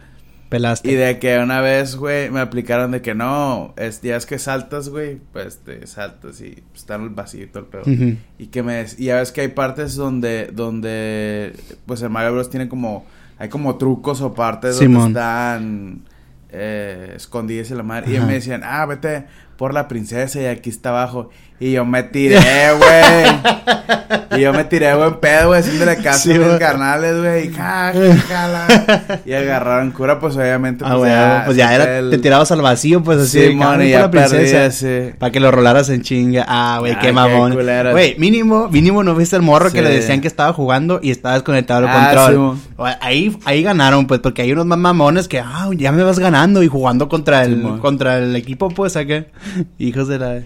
Pelaste. 0.50 0.92
Y 0.92 0.96
de 0.96 1.18
que 1.18 1.38
una 1.40 1.62
vez, 1.62 1.96
güey, 1.96 2.30
me 2.30 2.42
aplicaron 2.42 2.92
de 2.92 3.02
que 3.02 3.16
no, 3.16 3.74
es, 3.78 4.02
ya 4.02 4.18
es 4.18 4.26
que 4.26 4.38
saltas, 4.38 4.90
güey, 4.90 5.18
pues 5.32 5.60
te 5.60 5.88
saltas 5.88 6.42
y 6.42 6.62
está 6.76 6.96
en 6.96 7.04
el 7.04 7.10
vacío 7.12 7.48
todo 7.50 7.60
el 7.64 7.70
pedo. 7.70 8.18
Y 8.38 8.48
que 8.48 8.62
me, 8.62 8.86
y 8.98 9.06
ya 9.06 9.16
ves 9.16 9.32
que 9.32 9.40
hay 9.40 9.48
partes 9.48 9.96
donde, 9.96 10.50
donde, 10.52 11.54
pues 11.86 12.02
en 12.02 12.12
Mario 12.12 12.34
Bros 12.34 12.50
tiene 12.50 12.68
como, 12.68 13.06
hay 13.42 13.50
como 13.50 13.76
trucos 13.76 14.22
o 14.22 14.36
partes 14.36 14.78
Simón. 14.78 15.14
donde 15.14 15.20
están 15.20 16.02
eh, 16.50 17.14
escondidas 17.16 17.72
y 17.72 17.74
la 17.74 17.82
madre. 17.82 18.16
Y 18.16 18.20
me 18.20 18.34
decían, 18.34 18.62
ah, 18.64 18.86
vete 18.86 19.26
por 19.62 19.76
la 19.76 19.88
princesa 19.88 20.42
y 20.42 20.48
aquí 20.48 20.72
está 20.72 20.90
abajo. 20.90 21.30
Y 21.60 21.74
yo 21.74 21.86
me 21.86 22.02
tiré, 22.02 22.40
güey. 22.76 24.40
y 24.40 24.42
yo 24.42 24.52
me 24.52 24.64
tiré, 24.64 24.96
güey, 24.96 25.10
en 25.10 25.20
pedo, 25.20 25.50
güey, 25.50 25.60
haciéndole 25.60 25.98
caso 25.98 26.32
Sí, 26.32 26.32
a 26.34 26.40
mis 26.40 26.58
carnales, 26.58 27.20
güey. 27.20 27.50
Y 27.50 27.54
ja, 27.54 27.94
jala. 28.28 29.22
Y 29.24 29.34
agarraron 29.34 29.92
cura, 29.92 30.20
pues 30.20 30.36
obviamente. 30.36 30.84
Ah, 30.88 30.96
güey, 30.96 31.12
pues 31.46 31.56
ya 31.58 31.76
era, 31.76 32.00
el- 32.00 32.10
te 32.10 32.18
tirabas 32.18 32.52
al 32.52 32.64
vacío, 32.64 33.04
pues 33.04 33.20
así. 33.20 33.50
Sí, 33.50 33.54
mon, 33.54 33.80
"Ah, 33.80 33.86
y 33.86 33.92
ya 33.92 34.00
la 34.00 34.10
princesa. 34.10 34.36
perdí 34.38 34.66
ese. 34.68 35.16
Para 35.20 35.32
que 35.32 35.40
lo 35.40 35.52
rolaras 35.52 35.90
en 35.90 36.02
chinga. 36.02 36.46
Ah, 36.48 36.78
güey, 36.80 36.94
Ah, 36.94 37.00
qué 37.00 37.08
qué 37.08 37.14
mamón. 37.14 37.54
Güey, 37.54 38.16
mínimo, 38.18 38.68
mínimo 38.70 39.04
no 39.04 39.14
viste 39.14 39.36
el 39.36 39.44
morro 39.44 39.72
que 39.72 39.78
Sí. 39.80 39.84
le 39.84 39.92
decían 39.92 40.20
que 40.22 40.28
estaba 40.28 40.54
jugando 40.54 41.00
y 41.04 41.12
estaba 41.12 41.36
desconectado 41.36 41.82
el 41.82 41.88
Ah, 41.90 42.12
control. 42.16 42.58
sí, 42.58 42.84
ahí, 43.02 43.38
ahí 43.46 43.62
ganaron, 43.62 44.08
pues, 44.08 44.20
porque 44.22 44.42
hay 44.42 44.52
unos 44.52 44.66
más 44.66 44.80
mamones 44.80 45.28
que, 45.28 45.40
ah, 45.40 45.70
ya 45.78 45.92
me 45.92 46.02
vas 46.02 46.18
ganando 46.18 46.64
y 46.64 46.68
jugando 46.68 47.08
contra 47.08 47.44
el, 47.44 47.62
Sí, 47.62 47.68
contra 47.80 48.18
el 48.18 48.36
equipo, 48.36 48.70
pues, 48.70 48.96
acá. 48.96 49.26
Hijos 49.78 50.08
de 50.08 50.20
la. 50.20 50.44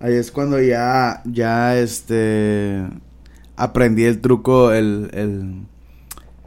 Ahí 0.00 0.14
es 0.14 0.30
cuando 0.30 0.60
ya, 0.60 1.22
ya, 1.24 1.76
este, 1.78 2.82
aprendí 3.56 4.04
el 4.04 4.20
truco, 4.20 4.72
el, 4.72 5.08
el, 5.14 5.62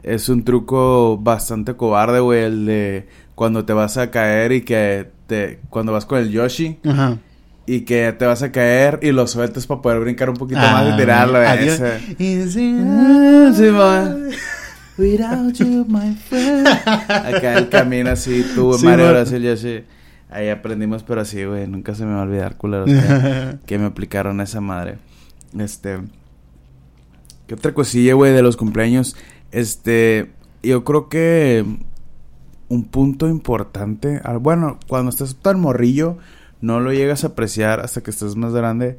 es 0.02 0.28
un 0.28 0.44
truco 0.44 1.18
bastante 1.18 1.74
cobarde, 1.74 2.20
güey, 2.20 2.44
el 2.44 2.66
de 2.66 3.08
cuando 3.34 3.64
te 3.64 3.72
vas 3.72 3.96
a 3.96 4.10
caer 4.10 4.52
y 4.52 4.62
que 4.62 5.10
te, 5.26 5.60
cuando 5.70 5.92
vas 5.92 6.06
con 6.06 6.18
el 6.18 6.30
Yoshi. 6.30 6.78
Ajá. 6.86 7.18
Y 7.66 7.82
que 7.82 8.12
te 8.18 8.24
vas 8.24 8.42
a 8.42 8.50
caer 8.50 8.98
y 9.02 9.12
lo 9.12 9.26
sueltas 9.26 9.66
para 9.66 9.82
poder 9.82 10.00
brincar 10.00 10.30
un 10.30 10.36
poquito 10.36 10.58
más 10.60 10.86
Ah, 10.86 10.90
y 10.94 10.96
tirarlo. 10.96 11.38
adiós. 11.38 11.80
ese. 12.18 12.80
Ah. 12.82 14.16
Without 14.96 15.54
you, 15.58 15.84
my 15.86 16.14
friend. 16.28 16.66
Acá 16.66 17.58
el 17.58 17.68
camino 17.68 18.10
así, 18.10 18.44
tú, 18.54 18.72
Sí, 18.74 18.86
Mario. 18.86 19.10
Brasil, 19.10 19.42
yo 19.42 19.56
sí. 19.56 19.84
Ahí 20.30 20.48
aprendimos, 20.50 21.02
pero 21.02 21.24
sí, 21.24 21.44
güey, 21.44 21.66
nunca 21.66 21.94
se 21.94 22.04
me 22.04 22.12
va 22.12 22.20
a 22.20 22.24
olvidar, 22.24 22.56
culeros, 22.56 22.90
que, 22.90 23.58
que 23.66 23.78
me 23.78 23.86
aplicaron 23.86 24.40
esa 24.40 24.60
madre. 24.60 24.98
Este. 25.58 25.98
¿Qué 27.46 27.54
otra 27.54 27.72
cosilla, 27.72 28.14
güey, 28.14 28.32
de 28.32 28.42
los 28.42 28.56
cumpleaños? 28.56 29.16
Este. 29.52 30.30
Yo 30.62 30.84
creo 30.84 31.08
que. 31.08 31.64
Un 32.68 32.84
punto 32.84 33.28
importante. 33.28 34.20
Bueno, 34.40 34.78
cuando 34.86 35.08
estás 35.08 35.36
tan 35.36 35.58
morrillo, 35.58 36.18
no 36.60 36.80
lo 36.80 36.92
llegas 36.92 37.24
a 37.24 37.28
apreciar 37.28 37.80
hasta 37.80 38.02
que 38.02 38.10
estés 38.10 38.36
más 38.36 38.52
grande. 38.52 38.98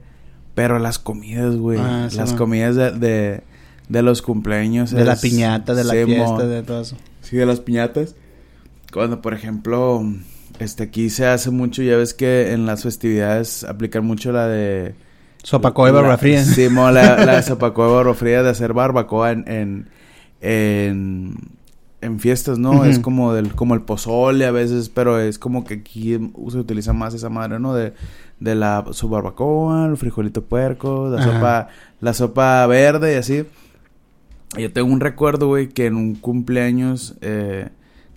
Pero 0.55 0.79
las 0.79 0.97
comidas, 0.97 1.55
güey. 1.55 1.79
Ah, 1.79 2.07
sí, 2.09 2.17
las 2.17 2.29
man. 2.29 2.37
comidas 2.39 2.75
de, 2.75 2.91
de, 2.91 3.43
de 3.87 4.01
los 4.01 4.23
cumpleaños. 4.23 4.89
De 4.89 5.05
la 5.05 5.15
piñata, 5.15 5.75
de 5.75 5.83
la 5.83 5.93
Sí, 5.93 6.05
fiesta, 6.05 6.47
de 6.47 6.63
todo 6.63 6.81
eso. 6.81 6.97
Sí, 7.21 7.37
de 7.37 7.45
las 7.45 7.59
piñatas. 7.59 8.15
Cuando, 8.91 9.21
por 9.21 9.35
ejemplo, 9.35 10.03
este 10.59 10.83
aquí 10.83 11.09
se 11.09 11.25
hace 11.25 11.51
mucho, 11.51 11.81
ya 11.81 11.97
ves 11.97 12.13
que 12.13 12.51
en 12.53 12.65
las 12.65 12.83
festividades 12.83 13.63
aplican 13.63 14.05
mucho 14.05 14.31
la 14.31 14.47
de... 14.47 14.95
Sopacoa 15.43 15.89
y 15.89 15.91
barba. 15.91 16.17
Sí, 16.17 16.69
mo, 16.71 16.91
la, 16.91 17.25
la 17.25 17.41
sopacoa 17.43 17.89
y 17.89 17.93
barba 17.93 18.13
fría 18.13 18.43
de 18.43 18.49
hacer 18.49 18.73
barbacoa 18.73 19.31
en... 19.31 19.45
en, 19.47 19.89
en 20.41 21.59
en 22.01 22.19
fiestas, 22.19 22.57
¿no? 22.57 22.85
Es 22.85 22.99
como 22.99 23.33
del, 23.33 23.53
como 23.55 23.73
el 23.73 23.81
pozole 23.81 24.45
a 24.45 24.51
veces, 24.51 24.89
pero 24.89 25.19
es 25.19 25.37
como 25.37 25.65
que 25.65 25.75
aquí 25.75 26.17
se 26.49 26.57
utiliza 26.57 26.93
más 26.93 27.13
esa 27.13 27.29
madre, 27.29 27.59
¿no? 27.59 27.73
De, 27.73 27.93
de 28.39 28.55
la 28.55 28.85
su 28.91 29.09
barbacoa, 29.09 29.85
el 29.85 29.97
frijolito 29.97 30.43
puerco, 30.43 31.09
la 31.09 31.19
Ajá. 31.19 31.33
sopa, 31.33 31.67
la 31.99 32.13
sopa 32.13 32.67
verde 32.67 33.13
y 33.13 33.17
así. 33.17 33.45
Yo 34.57 34.71
tengo 34.71 34.91
un 34.91 35.01
recuerdo, 35.01 35.47
güey, 35.47 35.69
que 35.69 35.87
en 35.87 35.95
un 35.95 36.15
cumpleaños, 36.15 37.15
eh, 37.21 37.69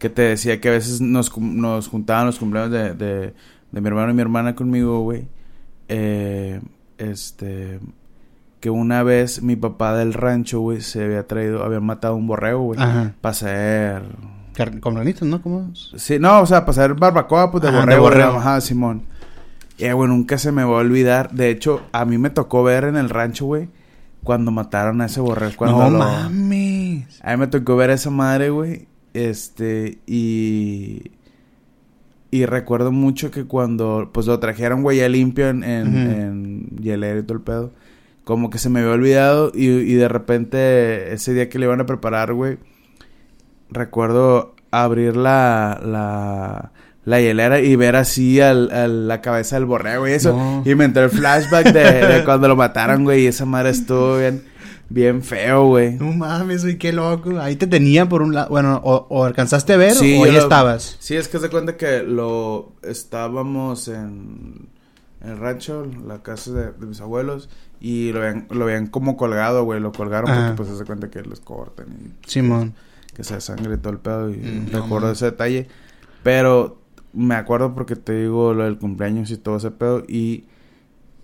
que 0.02 0.10
te 0.10 0.22
decía 0.22 0.60
que 0.60 0.68
a 0.68 0.72
veces 0.72 1.00
nos, 1.00 1.34
nos 1.38 1.86
juntaban 1.86 2.26
los 2.26 2.38
cumpleaños 2.40 2.72
de, 2.72 2.94
de, 2.94 3.34
de 3.70 3.80
mi 3.80 3.86
hermano 3.86 4.10
y 4.10 4.14
mi 4.14 4.20
hermana 4.20 4.56
conmigo, 4.56 5.00
güey. 5.02 5.28
Eh, 5.88 6.60
este, 6.98 7.78
que 8.58 8.68
una 8.68 9.04
vez 9.04 9.42
mi 9.42 9.54
papá 9.54 9.94
del 9.96 10.12
rancho, 10.12 10.58
güey, 10.58 10.80
se 10.80 11.04
había 11.04 11.26
traído, 11.28 11.62
había 11.64 11.78
matado 11.78 12.16
un 12.16 12.26
borrego, 12.26 12.62
güey. 12.62 12.80
Ajá. 12.82 13.12
Para 13.20 13.30
hacer... 13.30 14.02
Con 14.80 14.94
granitos, 14.96 15.26
¿no? 15.26 15.40
¿Cómo? 15.40 15.70
Sí, 15.96 16.18
no, 16.18 16.40
o 16.40 16.46
sea, 16.46 16.60
para 16.66 16.72
hacer 16.72 16.94
barbacoa, 16.94 17.50
pues 17.52 17.62
de 17.62 17.68
Ajá, 17.70 17.86
de 17.86 17.96
borrego. 17.96 18.32
Ajá, 18.38 18.60
Simón. 18.60 19.04
Y, 19.78 19.90
güey, 19.92 20.08
nunca 20.10 20.36
se 20.36 20.52
me 20.52 20.62
va 20.64 20.72
a 20.72 20.80
olvidar. 20.80 21.30
De 21.30 21.48
hecho, 21.48 21.80
a 21.92 22.04
mí 22.04 22.18
me 22.18 22.28
tocó 22.28 22.62
ver 22.64 22.84
en 22.84 22.96
el 22.96 23.08
rancho, 23.08 23.46
güey, 23.46 23.68
cuando 24.24 24.50
mataron 24.50 25.00
a 25.00 25.06
ese 25.06 25.20
borrego. 25.22 25.52
Cuando 25.56 25.78
no 25.84 25.90
lo- 25.90 25.98
mames. 26.00 27.18
A 27.22 27.30
mí 27.30 27.36
me 27.38 27.46
tocó 27.46 27.76
ver 27.76 27.90
a 27.90 27.94
esa 27.94 28.10
madre, 28.10 28.50
güey. 28.50 28.88
Este, 29.14 29.98
y. 30.06 31.10
Y 32.30 32.46
recuerdo 32.46 32.92
mucho 32.92 33.30
que 33.30 33.44
cuando, 33.44 34.08
pues 34.12 34.26
lo 34.26 34.38
trajeron, 34.38 34.82
güey, 34.82 34.96
ya 34.98 35.08
limpio 35.10 35.50
en, 35.50 35.62
en, 35.64 35.96
en 35.96 36.66
hielera 36.80 37.18
y 37.20 37.22
todo 37.24 37.36
el 37.36 37.44
pedo. 37.44 37.72
Como 38.24 38.48
que 38.48 38.56
se 38.56 38.70
me 38.70 38.80
había 38.80 38.92
olvidado 38.92 39.52
y, 39.54 39.66
y 39.68 39.94
de 39.94 40.08
repente 40.08 41.12
ese 41.12 41.34
día 41.34 41.50
que 41.50 41.58
le 41.58 41.66
iban 41.66 41.82
a 41.82 41.86
preparar, 41.86 42.32
güey, 42.32 42.56
recuerdo 43.70 44.54
abrir 44.70 45.16
la, 45.16 45.80
la, 45.84 46.72
la 47.04 47.20
hielera 47.20 47.60
y 47.60 47.76
ver 47.76 47.96
así 47.96 48.40
al, 48.40 48.70
al- 48.70 49.08
la 49.08 49.20
cabeza 49.20 49.56
del 49.56 49.66
borrego 49.66 50.08
y 50.08 50.12
eso. 50.12 50.34
No. 50.36 50.62
Y 50.64 50.74
me 50.74 50.84
entró 50.86 51.04
el 51.04 51.10
flashback 51.10 51.72
de, 51.72 52.06
de 52.06 52.24
cuando 52.24 52.48
lo 52.48 52.56
mataron, 52.56 53.04
güey, 53.04 53.24
y 53.24 53.26
esa 53.26 53.44
madre 53.44 53.70
estuvo 53.70 54.18
bien, 54.18 54.42
bien 54.92 55.22
feo, 55.22 55.66
güey. 55.68 55.94
No 55.94 56.12
mames, 56.12 56.62
güey, 56.64 56.78
qué 56.78 56.92
loco. 56.92 57.38
Ahí 57.40 57.56
te 57.56 57.66
tenía 57.66 58.08
por 58.08 58.22
un 58.22 58.34
lado. 58.34 58.48
Bueno, 58.50 58.80
o, 58.84 59.06
o 59.08 59.24
alcanzaste 59.24 59.72
a 59.72 59.76
ver 59.76 59.94
Sí, 59.94 60.16
o 60.18 60.24
ahí 60.24 60.32
lo- 60.32 60.38
estabas. 60.38 60.96
Sí, 61.00 61.16
es 61.16 61.28
que 61.28 61.38
se 61.38 61.48
cuenta 61.50 61.76
que 61.76 62.02
lo 62.02 62.72
estábamos 62.82 63.88
en, 63.88 64.68
el 65.24 65.38
rancho, 65.38 65.86
la 66.06 66.22
casa 66.22 66.50
de, 66.52 66.72
de 66.72 66.86
mis 66.86 67.00
abuelos, 67.00 67.48
y 67.80 68.12
lo 68.12 68.20
habían, 68.22 68.46
lo 68.50 68.64
habían 68.64 68.86
como 68.88 69.16
colgado, 69.16 69.64
güey, 69.64 69.80
lo 69.80 69.92
colgaron 69.92 70.30
Ajá. 70.30 70.54
porque 70.56 70.68
pues 70.68 70.78
se 70.78 70.84
cuenta 70.84 71.10
que 71.10 71.22
los 71.22 71.40
cortan 71.40 71.86
y 71.90 72.28
Simón. 72.28 72.74
que 73.14 73.22
se 73.24 73.40
sangre 73.40 73.74
y 73.74 73.78
todo 73.78 73.92
el 73.92 73.98
pedo, 74.00 74.30
y 74.30 74.36
Mm, 74.36 74.72
recuerdo 74.72 75.10
ese 75.12 75.26
detalle. 75.26 75.68
Pero 76.22 76.80
me 77.12 77.34
acuerdo 77.34 77.74
porque 77.74 77.94
te 77.96 78.12
digo 78.22 78.52
lo 78.54 78.64
del 78.64 78.78
cumpleaños 78.78 79.30
y 79.30 79.36
todo 79.36 79.56
ese 79.56 79.70
pedo, 79.70 80.02
y 80.08 80.44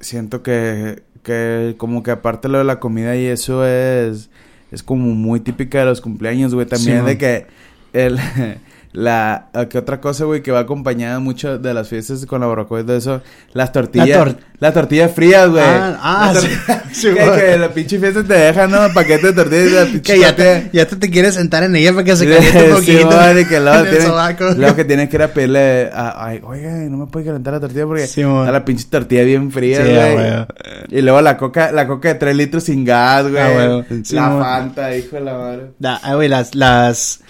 siento 0.00 0.42
que, 0.44 1.02
que 1.28 1.74
como 1.76 2.02
que 2.02 2.10
aparte 2.10 2.48
lo 2.48 2.58
de 2.58 2.64
la 2.64 2.80
comida 2.80 3.14
y 3.16 3.26
eso 3.26 3.66
es, 3.66 4.30
es 4.72 4.82
como 4.82 5.14
muy 5.14 5.40
típica 5.40 5.78
de 5.80 5.84
los 5.84 6.00
cumpleaños, 6.00 6.54
güey, 6.54 6.66
también 6.66 7.00
Sí, 7.00 7.04
de 7.04 7.12
man. 7.12 7.18
que 7.18 7.46
el... 7.92 8.18
La, 8.92 9.48
que 9.68 9.76
otra 9.78 10.00
cosa, 10.00 10.24
güey, 10.24 10.42
que 10.42 10.50
va 10.50 10.60
acompañada 10.60 11.18
mucho 11.18 11.58
de 11.58 11.74
las 11.74 11.88
fiestas 11.88 12.24
con 12.24 12.40
la 12.40 12.46
barbacoa 12.46 12.80
y 12.80 12.84
todo 12.84 12.96
eso, 12.96 13.22
las 13.52 13.70
tortillas, 13.70 14.08
La 14.08 14.24
tor- 14.24 14.36
las 14.60 14.74
tortillas 14.74 15.12
frías, 15.12 15.48
güey. 15.50 15.62
Ah, 15.62 15.98
ah, 16.00 16.32
La 16.34 16.40
sí. 16.40 16.48
Sí, 16.92 17.08
que, 17.14 17.24
güey. 17.26 17.38
que 17.40 17.58
la 17.58 17.68
pinche 17.68 17.98
fiesta 17.98 18.24
te 18.24 18.32
deja, 18.34 18.66
¿no? 18.66 18.78
Paquete 18.94 19.26
de 19.28 19.32
tortillas 19.34 19.66
y 19.68 19.70
la 19.74 19.84
pinche 19.92 20.00
Que 20.14 20.18
ya 20.18 20.34
tortilla. 20.34 20.70
te, 20.70 20.76
ya 20.76 20.86
te, 20.88 20.96
te 20.96 21.10
quieres 21.10 21.34
sentar 21.34 21.62
en 21.64 21.76
ella 21.76 21.92
para 21.92 22.04
que 22.04 22.16
se 22.16 22.24
caliente 22.26 22.58
un 22.58 22.64
Sí, 22.82 22.92
poquito. 22.96 23.38
y 23.40 23.44
que 23.44 23.60
luego 23.60 24.74
que 24.74 24.84
tienes 24.86 25.08
que 25.10 25.16
ir 25.16 25.22
a 25.22 25.28
pedirle 25.28 25.90
a, 25.92 26.24
ay, 26.24 26.40
oiga, 26.42 26.70
no 26.72 26.96
me 26.96 27.06
puede 27.06 27.26
calentar 27.26 27.52
la 27.52 27.60
tortilla 27.60 27.86
porque 27.86 28.06
Sí, 28.06 28.22
está 28.22 28.50
la 28.50 28.64
pinche 28.64 28.86
tortilla 28.90 29.22
bien 29.22 29.52
fría, 29.52 29.84
Sí, 29.84 29.92
güey. 29.92 30.98
y 30.98 31.02
luego 31.02 31.20
la 31.20 31.36
coca, 31.36 31.70
la 31.72 31.86
coca 31.86 32.08
de 32.08 32.14
3 32.14 32.34
litros 32.36 32.64
sin 32.64 32.84
gas, 32.86 33.28
güey. 33.30 33.42
A 33.42 33.48
huevo. 33.48 33.84
Sí, 34.02 34.14
la. 34.14 34.28
Fanta, 34.30 34.96
hijo 34.96 35.16
de 35.16 35.22
la 35.22 35.36
madre. 35.36 35.62
Ah, 35.84 36.14
güey, 36.14 36.28
las, 36.28 36.54
las... 36.54 37.20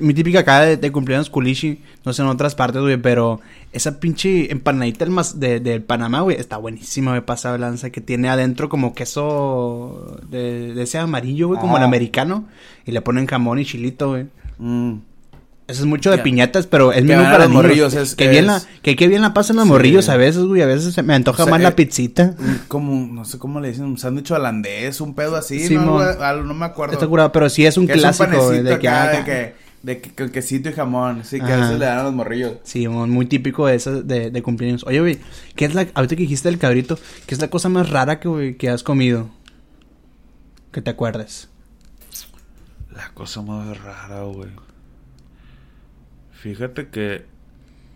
Mi 0.00 0.14
típica 0.14 0.40
acá 0.40 0.60
de, 0.62 0.76
de 0.76 0.90
cumpleaños 0.92 1.30
culichi, 1.30 1.80
no 2.04 2.12
sé 2.12 2.22
en 2.22 2.28
otras 2.28 2.54
partes, 2.54 2.82
güey, 2.82 2.96
pero 2.96 3.40
esa 3.72 4.00
pinche 4.00 4.50
empanadita 4.50 5.04
del, 5.04 5.14
mas- 5.14 5.38
de, 5.38 5.80
Panamá, 5.80 6.20
güey, 6.22 6.36
está 6.38 6.56
buenísima, 6.56 7.12
me 7.12 7.22
pasa 7.22 7.52
de 7.52 7.58
lanza, 7.58 7.90
que 7.90 8.00
tiene 8.00 8.28
adentro 8.28 8.68
como 8.68 8.94
queso 8.94 10.18
de, 10.28 10.74
de 10.74 10.82
ese 10.82 10.98
amarillo, 10.98 11.48
güey, 11.48 11.60
como 11.60 11.76
el 11.76 11.82
americano, 11.84 12.46
y 12.84 12.92
le 12.92 13.00
ponen 13.00 13.26
jamón 13.26 13.58
y 13.60 13.64
chilito, 13.64 14.08
güey. 14.10 14.26
Mm. 14.58 14.94
Eso 15.68 15.80
es 15.80 15.86
mucho 15.86 16.12
de 16.12 16.18
Que- 16.18 16.22
piñatas, 16.22 16.66
pero 16.68 16.92
es 16.92 16.98
que 16.98 17.08
menú 17.08 17.22
a 17.22 17.24
para 17.24 17.38
los 17.38 17.48
niños. 17.48 17.62
morrillos, 17.64 17.94
es- 17.94 18.14
que, 18.14 18.28
bien 18.28 18.46
la, 18.46 18.62
que 18.82 18.94
qué 18.94 19.08
bien 19.08 19.22
la 19.22 19.34
pasan 19.34 19.56
los 19.56 19.64
Sí. 19.64 19.70
morrillos 19.72 20.08
a 20.08 20.16
veces, 20.16 20.42
güey, 20.44 20.62
a 20.62 20.66
veces 20.66 20.94
se 20.94 21.02
me 21.02 21.12
antoja 21.12 21.42
O 21.42 21.46
sea, 21.46 21.50
más 21.50 21.60
eh, 21.60 21.64
la 21.64 21.74
pizzita. 21.74 22.36
Un- 22.38 22.60
Como, 22.68 23.12
no 23.12 23.24
sé 23.24 23.38
cómo 23.40 23.58
le 23.60 23.68
dicen, 23.70 23.84
un 23.84 23.98
sándwich 23.98 24.30
holandés, 24.30 25.00
un 25.00 25.14
pedo 25.16 25.34
así, 25.34 25.66
Sí, 25.66 25.74
¿no? 25.74 25.98
no 26.00 26.54
me 26.54 26.64
acuerdo. 26.66 26.94
Está 26.94 27.08
curado, 27.08 27.32
pero 27.32 27.48
sí 27.50 27.66
es 27.66 27.76
un 27.76 27.88
Que 27.88 27.94
clásico, 27.94 28.50
de 28.52 28.62
que... 28.78 28.88
acá, 28.88 29.02
ah, 29.02 29.16
de 29.18 29.24
que, 29.24 29.54
de 29.82 30.00
que 30.00 30.10
con 30.14 30.28
quesito 30.30 30.68
y 30.68 30.72
jamón, 30.72 31.24
sí, 31.24 31.38
que 31.40 31.46
a 31.46 31.54
Ajá. 31.56 31.64
veces 31.64 31.78
le 31.80 31.86
dan 31.86 31.98
a 31.98 32.02
los 32.04 32.14
morrillos. 32.14 32.52
Sí, 32.62 32.86
muy 32.86 33.26
típico 33.26 33.66
de 33.66 33.74
esas 33.74 34.06
de, 34.06 34.30
de 34.30 34.42
cumpleaños. 34.42 34.84
Oye, 34.86 35.00
güey, 35.00 35.18
¿qué 35.56 35.64
es 35.64 35.74
la, 35.74 35.88
ahorita 35.94 36.14
que 36.14 36.22
dijiste 36.22 36.48
del 36.48 36.58
cabrito, 36.58 36.96
qué 37.26 37.34
es 37.34 37.40
la 37.40 37.48
cosa 37.50 37.68
más 37.68 37.90
rara 37.90 38.20
que, 38.20 38.28
güey, 38.28 38.54
que 38.56 38.68
has 38.70 38.84
comido? 38.84 39.30
Que 40.70 40.80
te 40.80 40.90
acuerdes. 40.90 41.48
La 42.94 43.10
cosa 43.14 43.42
más 43.42 43.76
rara, 43.82 44.22
güey. 44.22 44.48
Fíjate 46.40 46.88
que 46.88 47.24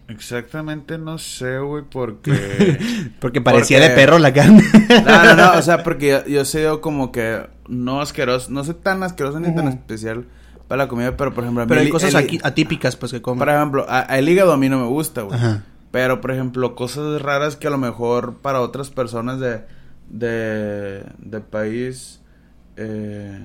exactamente 0.09 0.99
no 0.99 1.19
sé, 1.19 1.59
güey, 1.59 1.85
porque... 1.89 2.79
Porque 3.21 3.41
parecía 3.41 3.79
Porque- 3.79 3.89
de 3.91 3.95
perro 3.95 4.19
la 4.19 4.33
carne. 4.33 4.63
no, 5.07 5.25
no, 5.25 5.37
no, 5.37 5.59
o 5.59 5.63
sea, 5.63 5.83
porque 5.85 6.25
yo, 6.27 6.45
soy 6.45 6.63
yo 6.63 6.81
como 6.81 7.13
que 7.13 7.47
no 7.69 8.01
asqueroso, 8.01 8.51
no 8.51 8.65
soy 8.65 8.75
tan 8.75 9.03
asqueroso 9.03 9.39
ni 9.41 9.55
tan 9.55 9.69
especial 9.69 10.25
para 10.67 10.85
la 10.85 10.89
comida, 10.89 11.17
pero 11.17 11.33
por 11.33 11.45
ejemplo... 11.45 11.63
a 11.63 11.67
mí 11.67 11.69
Pero 11.69 11.81
hay 11.83 11.91
cosas 11.91 12.11
el- 12.11 12.17
aquí 12.17 12.39
atípicas, 12.43 12.97
pues, 12.97 13.13
que 13.13 13.23
comen. 13.23 13.39
Por 13.39 13.49
ejemplo, 13.51 13.87
a- 13.89 14.03
el 14.19 14.29
hígado 14.29 14.53
a 14.53 14.57
mí 14.57 14.69
no 14.69 14.79
me 14.81 14.87
gusta, 14.87 15.23
güey. 15.23 15.39
Pero, 15.93 16.21
por 16.21 16.31
ejemplo, 16.33 16.75
cosas 16.75 17.21
raras 17.23 17.57
que 17.57 17.67
a 17.67 17.71
lo 17.71 17.79
mejor 17.79 18.37
para 18.39 18.61
otras 18.61 18.91
personas 18.91 19.39
de, 19.41 19.63
de, 20.09 21.05
de 21.19 21.41
país... 21.41 22.21
Eh, 22.77 23.39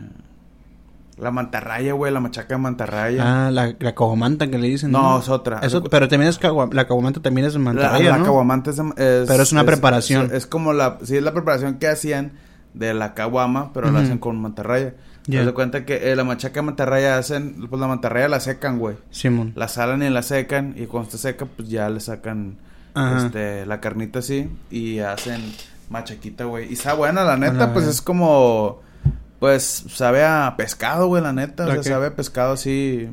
la 1.17 1.31
mantarraya, 1.31 1.93
güey, 1.93 2.11
la 2.11 2.19
machaca 2.19 2.55
de 2.55 2.57
mantarraya. 2.57 3.45
Ah, 3.47 3.51
la, 3.51 3.73
la 3.79 3.95
caguamanta 3.95 4.47
que 4.49 4.57
le 4.57 4.67
dicen. 4.67 4.91
No, 4.91 5.19
es 5.19 5.29
otra. 5.29 5.59
Eso, 5.59 5.83
pero 5.83 6.07
también 6.07 6.29
es 6.29 6.39
la 6.71 6.85
caguamanta 6.87 7.21
también 7.21 7.47
es 7.47 7.53
de 7.53 7.59
La, 7.59 7.65
mantarraya, 7.65 8.09
la 8.11 8.17
¿no? 8.17 8.25
caguamanta 8.25 8.71
es, 8.71 8.79
es- 8.79 9.27
Pero 9.27 9.43
es 9.43 9.51
una 9.51 9.63
preparación. 9.63 10.25
Es, 10.27 10.31
es 10.33 10.45
como 10.45 10.73
la... 10.73 10.97
Sí, 11.03 11.15
es 11.17 11.23
la 11.23 11.31
preparación 11.33 11.75
que 11.75 11.87
hacían 11.87 12.33
de 12.73 12.93
la 12.93 13.13
caguama, 13.13 13.71
pero 13.73 13.91
la 13.91 14.01
hacen 14.01 14.17
con 14.17 14.41
mantarraya. 14.41 14.93
Ya. 15.27 15.43
Das 15.43 15.53
cuenta 15.53 15.85
que 15.85 16.11
eh, 16.11 16.15
la 16.15 16.23
machaca 16.23 16.55
de 16.59 16.61
mantarraya 16.65 17.17
hacen... 17.17 17.65
Pues 17.69 17.79
la 17.79 17.87
mantarraya 17.87 18.27
la 18.27 18.39
secan, 18.39 18.77
güey. 18.77 18.95
Simón. 19.09 19.53
La 19.55 19.67
salan 19.69 20.03
y 20.03 20.09
la 20.09 20.21
secan. 20.21 20.73
Y 20.77 20.85
cuando 20.85 21.07
está 21.07 21.17
seca, 21.17 21.45
pues 21.45 21.69
ya 21.69 21.89
le 21.89 21.99
sacan... 21.99 22.57
Ajá. 22.93 23.25
Este, 23.25 23.65
la 23.65 23.81
carnita 23.81 24.19
así 24.19 24.49
y 24.71 24.99
hacen 24.99 25.41
machaquita, 25.89 26.45
güey. 26.45 26.69
Y 26.69 26.73
está 26.73 26.93
buena, 26.93 27.23
la 27.25 27.35
neta, 27.35 27.53
Hola, 27.55 27.73
pues 27.73 27.87
es 27.87 28.01
como. 28.01 28.79
Pues 29.39 29.85
sabe 29.89 30.23
a 30.23 30.53
pescado, 30.57 31.07
güey, 31.07 31.21
la 31.21 31.33
neta. 31.33 31.63
O 31.63 31.67
¿La 31.67 31.73
sea, 31.75 31.83
qué? 31.83 31.89
sabe 31.89 32.07
a 32.07 32.15
pescado 32.15 32.53
así. 32.53 33.07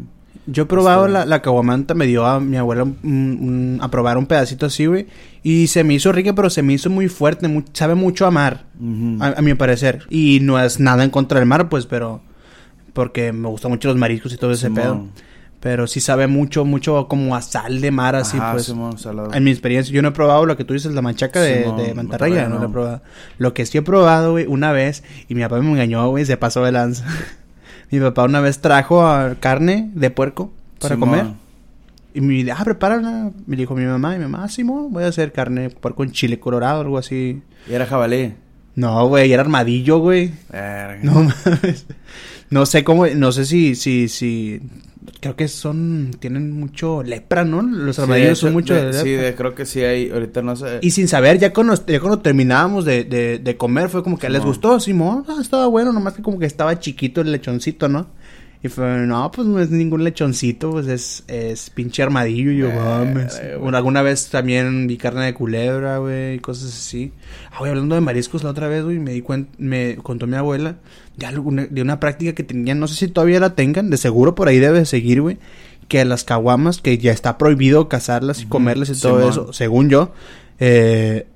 Yo 0.46 0.64
he 0.64 0.66
probado 0.66 1.02
Este- 1.06 1.12
la, 1.12 1.24
la 1.26 1.42
caguamanta, 1.42 1.94
me 1.94 2.06
dio 2.06 2.26
a 2.26 2.40
mi 2.40 2.56
abuela 2.56 2.82
un- 2.82 2.96
un- 3.04 3.78
a 3.80 3.88
probar 3.90 4.18
un 4.18 4.26
pedacito 4.26 4.66
así, 4.66 4.86
güey. 4.86 5.06
Y 5.44 5.68
se 5.68 5.84
me 5.84 5.94
hizo 5.94 6.10
rica, 6.12 6.34
pero 6.34 6.50
se 6.50 6.62
me 6.62 6.72
hizo 6.72 6.90
muy 6.90 7.08
fuerte, 7.08 7.64
sabe 7.74 7.94
mucho 7.94 8.26
a 8.26 8.30
mar, 8.30 8.64
a, 9.20 9.26
a 9.38 9.42
mi 9.42 9.54
parecer. 9.54 10.00
Y 10.10 10.40
no 10.42 10.58
es 10.60 10.80
nada 10.80 11.04
en 11.04 11.10
contra 11.10 11.38
del 11.38 11.48
mar, 11.48 11.68
pues, 11.68 11.86
pero... 11.86 12.20
Porque 12.92 13.32
me 13.32 13.48
gustan 13.48 13.70
mucho 13.70 13.88
los 13.88 13.96
mariscos 13.96 14.32
y 14.34 14.36
todo 14.36 14.52
ese 14.52 14.70
pedo. 14.70 15.06
Pero 15.62 15.86
sí 15.86 16.00
sabe 16.00 16.26
mucho, 16.26 16.64
mucho 16.64 17.06
como 17.06 17.36
a 17.36 17.40
sal 17.40 17.80
de 17.80 17.92
mar, 17.92 18.16
así, 18.16 18.36
Ajá, 18.36 18.52
pues. 18.52 18.64
Simón. 18.64 18.96
En 19.32 19.44
mi 19.44 19.52
experiencia, 19.52 19.94
yo 19.94 20.02
no 20.02 20.08
he 20.08 20.12
probado 20.12 20.44
lo 20.44 20.56
que 20.56 20.64
tú 20.64 20.74
dices, 20.74 20.92
la 20.92 21.02
machaca 21.02 21.40
de, 21.40 21.62
Simón, 21.62 21.76
de 21.76 21.94
mantarraya, 21.94 22.34
mantarraya, 22.34 22.48
no, 22.48 22.56
lo 22.56 22.64
he 22.64 22.66
no. 22.66 22.72
probado. 22.72 23.02
Lo 23.38 23.54
que 23.54 23.64
sí 23.64 23.78
he 23.78 23.82
probado, 23.82 24.32
güey, 24.32 24.46
una 24.46 24.72
vez, 24.72 25.04
y 25.28 25.36
mi 25.36 25.42
papá 25.42 25.60
me 25.60 25.70
engañó, 25.70 26.08
güey, 26.08 26.24
se 26.24 26.36
pasó 26.36 26.64
de 26.64 26.72
lanza. 26.72 27.06
mi 27.92 28.00
papá 28.00 28.24
una 28.24 28.40
vez 28.40 28.60
trajo 28.60 29.04
carne 29.38 29.90
de 29.94 30.10
puerco 30.10 30.52
para 30.80 30.96
Simón. 30.96 31.10
comer. 31.10 31.26
Y 32.14 32.20
me 32.20 32.34
dijo, 32.34 32.56
ah, 32.58 32.64
prepárala. 32.64 33.30
Me 33.46 33.56
dijo 33.56 33.76
mi 33.76 33.84
mamá, 33.84 34.16
y 34.16 34.18
mi 34.18 34.24
mamá, 34.24 34.42
ah, 34.42 34.48
Simón, 34.48 34.92
voy 34.92 35.04
a 35.04 35.06
hacer 35.06 35.30
carne 35.30 35.60
de 35.62 35.70
puerco 35.70 36.02
en 36.02 36.10
chile 36.10 36.40
colorado, 36.40 36.80
algo 36.80 36.98
así. 36.98 37.40
Y 37.68 37.72
era 37.72 37.86
jabalí. 37.86 38.34
No, 38.74 39.06
güey, 39.06 39.32
era 39.32 39.42
armadillo, 39.42 39.98
güey. 39.98 40.32
Verga. 40.50 40.98
No 41.02 41.12
mames. 41.46 41.86
No 42.50 42.66
sé 42.66 42.84
cómo, 42.84 43.06
no 43.06 43.32
sé 43.32 43.44
si, 43.46 43.74
si, 43.74 44.08
si, 44.08 44.60
creo 45.22 45.36
que 45.36 45.46
son, 45.46 46.10
tienen 46.18 46.50
mucho 46.50 47.02
lepra, 47.04 47.44
¿no? 47.44 47.62
Los 47.62 47.98
armadillos 48.00 48.40
son 48.40 48.52
mucho 48.52 48.74
de- 48.74 48.80
de 48.80 48.86
lepra. 48.88 49.02
Sí, 49.04 49.10
de- 49.12 49.34
creo 49.36 49.54
que 49.54 49.64
sí 49.64 49.80
hay. 49.80 50.10
Ahorita 50.10 50.42
no 50.42 50.56
sé. 50.56 50.80
Y 50.82 50.90
sin 50.90 51.06
saber, 51.06 51.38
ya 51.38 51.52
cuando, 51.52 51.74
ya 51.86 52.00
cuando 52.00 52.18
terminábamos 52.18 52.84
de, 52.84 53.04
de, 53.04 53.38
de 53.38 53.56
comer, 53.56 53.88
fue 53.88 54.02
como 54.02 54.18
que 54.18 54.28
les 54.28 54.42
gustó, 54.44 54.80
Simón, 54.80 55.24
ah, 55.28 55.36
estaba 55.40 55.68
bueno, 55.68 55.92
nomás 55.92 56.14
que 56.14 56.22
como 56.22 56.38
que 56.40 56.46
estaba 56.46 56.78
chiquito 56.80 57.20
el 57.20 57.30
lechoncito, 57.30 57.88
¿no? 57.88 58.08
Y 58.64 58.68
fue, 58.68 58.98
no, 59.06 59.28
pues 59.32 59.48
no 59.48 59.58
es 59.58 59.70
ningún 59.70 60.04
lechoncito, 60.04 60.70
pues 60.70 60.86
es, 60.86 61.24
es 61.26 61.68
pinche 61.70 62.00
armadillo, 62.00 62.52
y 62.52 62.58
yo, 62.58 62.70
mames. 62.70 63.40
Bueno, 63.58 63.76
alguna 63.76 64.02
vez 64.02 64.28
también 64.28 64.86
vi 64.86 64.96
carne 64.96 65.24
de 65.24 65.34
culebra, 65.34 65.98
güey, 65.98 66.34
y 66.34 66.38
cosas 66.38 66.70
así. 66.70 67.12
Ah, 67.50 67.56
güey, 67.58 67.70
hablando 67.70 67.96
de 67.96 68.00
mariscos 68.00 68.44
la 68.44 68.50
otra 68.50 68.68
vez, 68.68 68.84
güey, 68.84 69.00
me 69.00 69.12
di 69.12 69.20
cuenta, 69.20 69.50
me 69.58 69.96
contó 69.96 70.28
mi 70.28 70.36
abuela 70.36 70.76
de, 71.16 71.26
alguna, 71.26 71.66
de 71.68 71.82
una 71.82 71.98
práctica 71.98 72.34
que 72.34 72.44
tenían, 72.44 72.78
no 72.78 72.86
sé 72.86 72.94
si 72.94 73.08
todavía 73.08 73.40
la 73.40 73.56
tengan, 73.56 73.90
de 73.90 73.96
seguro 73.96 74.36
por 74.36 74.46
ahí 74.46 74.60
debe 74.60 74.78
de 74.78 74.86
seguir, 74.86 75.20
güey, 75.20 75.38
que 75.88 76.04
las 76.04 76.22
caguamas, 76.22 76.80
que 76.80 76.98
ya 76.98 77.10
está 77.10 77.38
prohibido 77.38 77.88
cazarlas 77.88 78.42
y 78.42 78.46
comerlas 78.46 78.90
y 78.90 79.00
todo 79.00 79.16
Simón. 79.18 79.30
eso, 79.30 79.52
según 79.52 79.90
yo, 79.90 80.12
eh, 80.60 81.26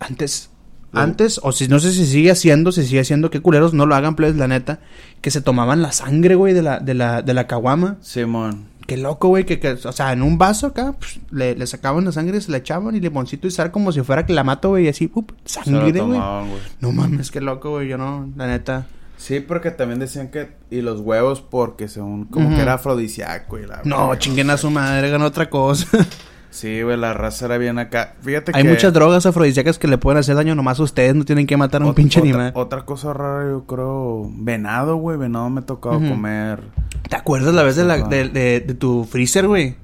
antes, 0.00 0.47
antes, 0.92 1.40
o 1.42 1.52
si 1.52 1.68
no 1.68 1.78
sé 1.78 1.92
si 1.92 2.06
sigue 2.06 2.30
haciendo, 2.30 2.72
si 2.72 2.84
sigue 2.84 3.00
haciendo, 3.00 3.30
qué 3.30 3.40
culeros, 3.40 3.74
no 3.74 3.86
lo 3.86 3.94
hagan, 3.94 4.16
plebes, 4.16 4.36
la 4.36 4.48
neta, 4.48 4.80
que 5.20 5.30
se 5.30 5.40
tomaban 5.40 5.82
la 5.82 5.92
sangre, 5.92 6.34
güey, 6.34 6.54
de 6.54 6.62
la, 6.62 6.80
de 6.80 6.94
la, 6.94 7.22
de 7.22 7.34
la 7.34 7.46
caguama. 7.46 7.96
Simón. 8.00 8.66
Qué 8.86 8.96
loco, 8.96 9.28
güey, 9.28 9.44
que, 9.44 9.60
que, 9.60 9.72
o 9.72 9.92
sea, 9.92 10.12
en 10.12 10.22
un 10.22 10.38
vaso 10.38 10.68
acá, 10.68 10.94
pues, 10.98 11.20
le, 11.30 11.54
le 11.54 11.66
sacaban 11.66 12.06
la 12.06 12.12
sangre, 12.12 12.40
se 12.40 12.50
la 12.50 12.56
echaban 12.56 12.96
y 12.96 13.00
limoncito 13.00 13.46
y 13.46 13.50
sal 13.50 13.70
como 13.70 13.92
si 13.92 14.00
fuera 14.00 14.24
clamato, 14.24 14.70
güey, 14.70 14.86
y 14.86 14.88
así, 14.88 15.10
up, 15.14 15.34
sangre, 15.44 16.00
güey. 16.00 16.18
No 16.80 16.92
mames, 16.92 17.30
qué 17.30 17.42
loco, 17.42 17.70
güey, 17.70 17.88
yo 17.88 17.98
no, 17.98 18.28
la 18.36 18.46
neta. 18.46 18.86
Sí, 19.18 19.40
porque 19.40 19.72
también 19.72 19.98
decían 19.98 20.28
que. 20.28 20.52
Y 20.70 20.80
los 20.80 21.00
huevos, 21.00 21.40
porque 21.42 21.88
según. 21.88 22.26
Como 22.26 22.50
que 22.50 22.62
era 22.62 22.74
afrodisíaco 22.74 23.58
y 23.58 23.66
la. 23.66 23.82
No, 23.84 24.14
chinguen 24.14 24.48
a 24.48 24.56
su 24.56 24.70
madre, 24.70 25.08
hagan 25.08 25.22
otra 25.22 25.50
cosa. 25.50 25.86
Sí, 26.50 26.82
güey, 26.82 26.96
la 26.96 27.12
raza 27.14 27.44
era 27.44 27.58
bien 27.58 27.78
acá. 27.78 28.14
Fíjate 28.22 28.52
Hay 28.54 28.62
que. 28.62 28.68
muchas 28.70 28.92
drogas 28.92 29.26
afrodisíacas 29.26 29.78
que 29.78 29.86
le 29.86 29.98
pueden 29.98 30.18
hacer 30.18 30.34
daño 30.34 30.54
nomás 30.54 30.80
a 30.80 30.82
ustedes, 30.82 31.14
no 31.14 31.24
tienen 31.24 31.46
que 31.46 31.56
matar 31.56 31.82
a 31.82 31.84
un 31.84 31.92
ot- 31.92 31.94
pinche 31.94 32.20
otra, 32.20 32.30
animal. 32.30 32.52
Otra 32.54 32.82
cosa 32.84 33.12
rara, 33.12 33.48
yo 33.50 33.64
creo. 33.66 34.30
Venado, 34.34 34.96
güey. 34.96 35.18
Venado 35.18 35.50
me 35.50 35.60
ha 35.60 35.66
tocado 35.66 35.98
comer. 35.98 36.60
¿Te 37.08 37.16
acuerdas 37.16 37.54
la 37.54 37.62
vez 37.62 37.76
de, 37.76 37.84
la, 37.84 37.98
de, 37.98 38.28
de, 38.28 38.60
de 38.60 38.74
tu 38.74 39.04
freezer, 39.04 39.46
güey? 39.46 39.76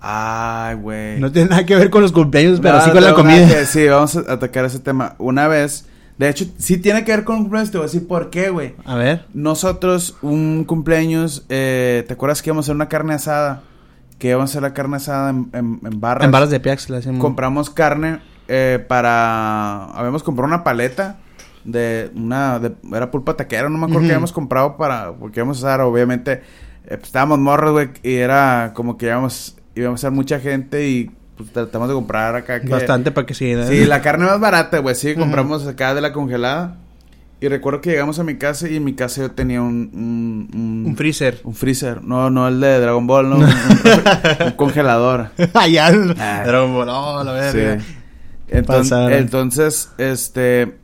Ay, 0.00 0.76
güey. 0.76 1.20
No 1.20 1.30
tiene 1.30 1.50
nada 1.50 1.66
que 1.66 1.76
ver 1.76 1.90
con 1.90 2.02
los 2.02 2.12
cumpleaños, 2.12 2.60
pero 2.60 2.78
No, 2.78 2.84
sí 2.84 2.90
con 2.90 3.02
la 3.04 3.14
comida. 3.14 3.46
que- 3.46 3.66
sí, 3.66 3.86
vamos 3.86 4.16
a 4.16 4.32
atacar 4.32 4.64
ese 4.64 4.78
tema. 4.78 5.14
Una 5.18 5.48
vez. 5.48 5.86
De 6.16 6.28
hecho, 6.28 6.44
sí 6.58 6.76
tiene 6.78 7.02
que 7.04 7.12
ver 7.12 7.24
con 7.24 7.38
cumpleaños. 7.42 7.70
Te 7.70 7.78
voy 7.78 7.84
a 7.84 7.88
decir 7.88 8.06
por 8.06 8.30
qué, 8.30 8.50
güey. 8.50 8.74
A 8.84 8.94
ver. 8.94 9.26
Nosotros, 9.34 10.16
un 10.22 10.64
cumpleaños, 10.64 11.44
eh, 11.48 12.04
¿te 12.06 12.14
acuerdas 12.14 12.42
que 12.42 12.50
íbamos 12.50 12.64
a 12.64 12.66
hacer 12.66 12.74
una 12.76 12.88
carne 12.88 13.14
asada? 13.14 13.62
Que 14.20 14.28
íbamos 14.28 14.50
a 14.50 14.52
hacer 14.52 14.62
la 14.62 14.72
carne 14.72 14.98
asada 14.98 15.30
en, 15.30 15.50
en, 15.52 15.80
en 15.82 16.00
barras. 16.00 16.24
En 16.24 16.30
barras 16.30 16.50
de 16.50 16.60
Piax 16.60 16.88
le 16.90 16.98
hacemos. 16.98 17.20
Compramos 17.20 17.70
carne 17.70 18.20
eh, 18.46 18.78
para... 18.86 19.86
Habíamos 19.86 20.22
comprado 20.22 20.46
una 20.46 20.62
paleta 20.62 21.16
de 21.64 22.12
una... 22.14 22.60
De, 22.60 22.74
era 22.94 23.10
pulpa 23.10 23.34
taquera, 23.34 23.68
no 23.68 23.78
me 23.78 23.86
acuerdo 23.86 24.02
qué 24.02 24.12
habíamos 24.12 24.32
comprado 24.32 24.76
para... 24.76 25.10
Porque 25.12 25.40
íbamos 25.40 25.64
a 25.64 25.68
hacer, 25.72 25.80
obviamente... 25.80 26.32
eh, 26.32 26.40
pues, 26.84 27.04
estábamos 27.04 27.38
morros, 27.38 27.72
güey, 27.72 27.90
y 28.02 28.14
era 28.14 28.72
como 28.74 28.96
que 28.96 29.06
íbamos... 29.06 29.56
Íbamos 29.74 30.00
a 30.00 30.02
ser 30.02 30.10
mucha 30.10 30.38
gente 30.38 30.86
y 30.86 31.10
pues 31.36 31.50
tratamos 31.52 31.88
de 31.88 31.94
comprar 31.94 32.34
acá 32.36 32.60
que... 32.60 32.68
Bastante 32.68 33.12
para 33.12 33.26
que 33.26 33.32
sí. 33.32 33.54
¿no? 33.54 33.66
Sí, 33.66 33.86
la 33.86 34.02
carne 34.02 34.26
más 34.26 34.38
barata, 34.38 34.80
güey. 34.80 34.94
Sí, 34.94 35.14
compramos 35.14 35.66
acá 35.66 35.94
de 35.94 36.02
la 36.02 36.12
congelada. 36.12 36.76
Y 37.42 37.48
recuerdo 37.48 37.80
que 37.80 37.90
llegamos 37.90 38.18
a 38.18 38.24
mi 38.24 38.36
casa 38.36 38.68
y 38.68 38.76
en 38.76 38.84
mi 38.84 38.94
casa 38.94 39.22
yo 39.22 39.30
tenía 39.30 39.62
un... 39.62 39.90
Un, 39.94 40.50
un, 40.54 40.84
Un 40.88 40.96
freezer. 40.96 41.40
un 41.44 41.54
freezer. 41.54 42.04
No, 42.04 42.28
no 42.28 42.46
el 42.48 42.60
de 42.60 42.78
Dragon 42.80 43.06
Ball, 43.06 43.30
no. 43.30 43.36
un, 43.38 43.46
congelador. 44.56 45.30
Allá. 45.54 45.90
Ah. 46.18 46.42
Dragon 46.46 46.74
Ball, 46.74 46.88
oh, 46.90 47.24
la 47.24 47.32
verga. 47.32 47.80
Sí. 47.80 47.86
Entonces, 48.48 48.92
entonces, 49.12 49.90
este... 49.98 50.76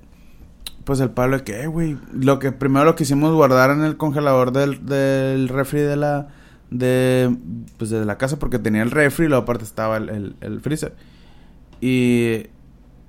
Pues 0.85 1.01
el 1.01 1.11
Pablo 1.11 1.43
que, 1.43 1.63
"Eh, 1.63 1.67
güey, 1.67 1.97
lo 2.13 2.39
que 2.39 2.53
primero 2.53 2.85
lo 2.85 2.95
que 2.95 3.03
hicimos 3.03 3.35
guardar 3.35 3.71
en 3.71 3.83
el 3.83 3.97
congelador 3.97 4.53
del, 4.53 4.87
del 4.87 5.49
refri 5.49 5.81
de 5.81 5.97
la 5.97 6.29
de 6.71 7.37
pues 7.77 7.91
de 7.91 8.05
la 8.05 8.19
casa 8.19 8.39
porque 8.39 8.61
tenía 8.61 8.83
el 8.83 8.93
refri 8.93 9.27
y 9.27 9.29
luego 9.29 9.43
aparte 9.43 9.65
estaba 9.65 9.97
el, 9.97 10.09
el, 10.11 10.37
el 10.41 10.61
freezer. 10.61 10.95
Y 11.81 12.45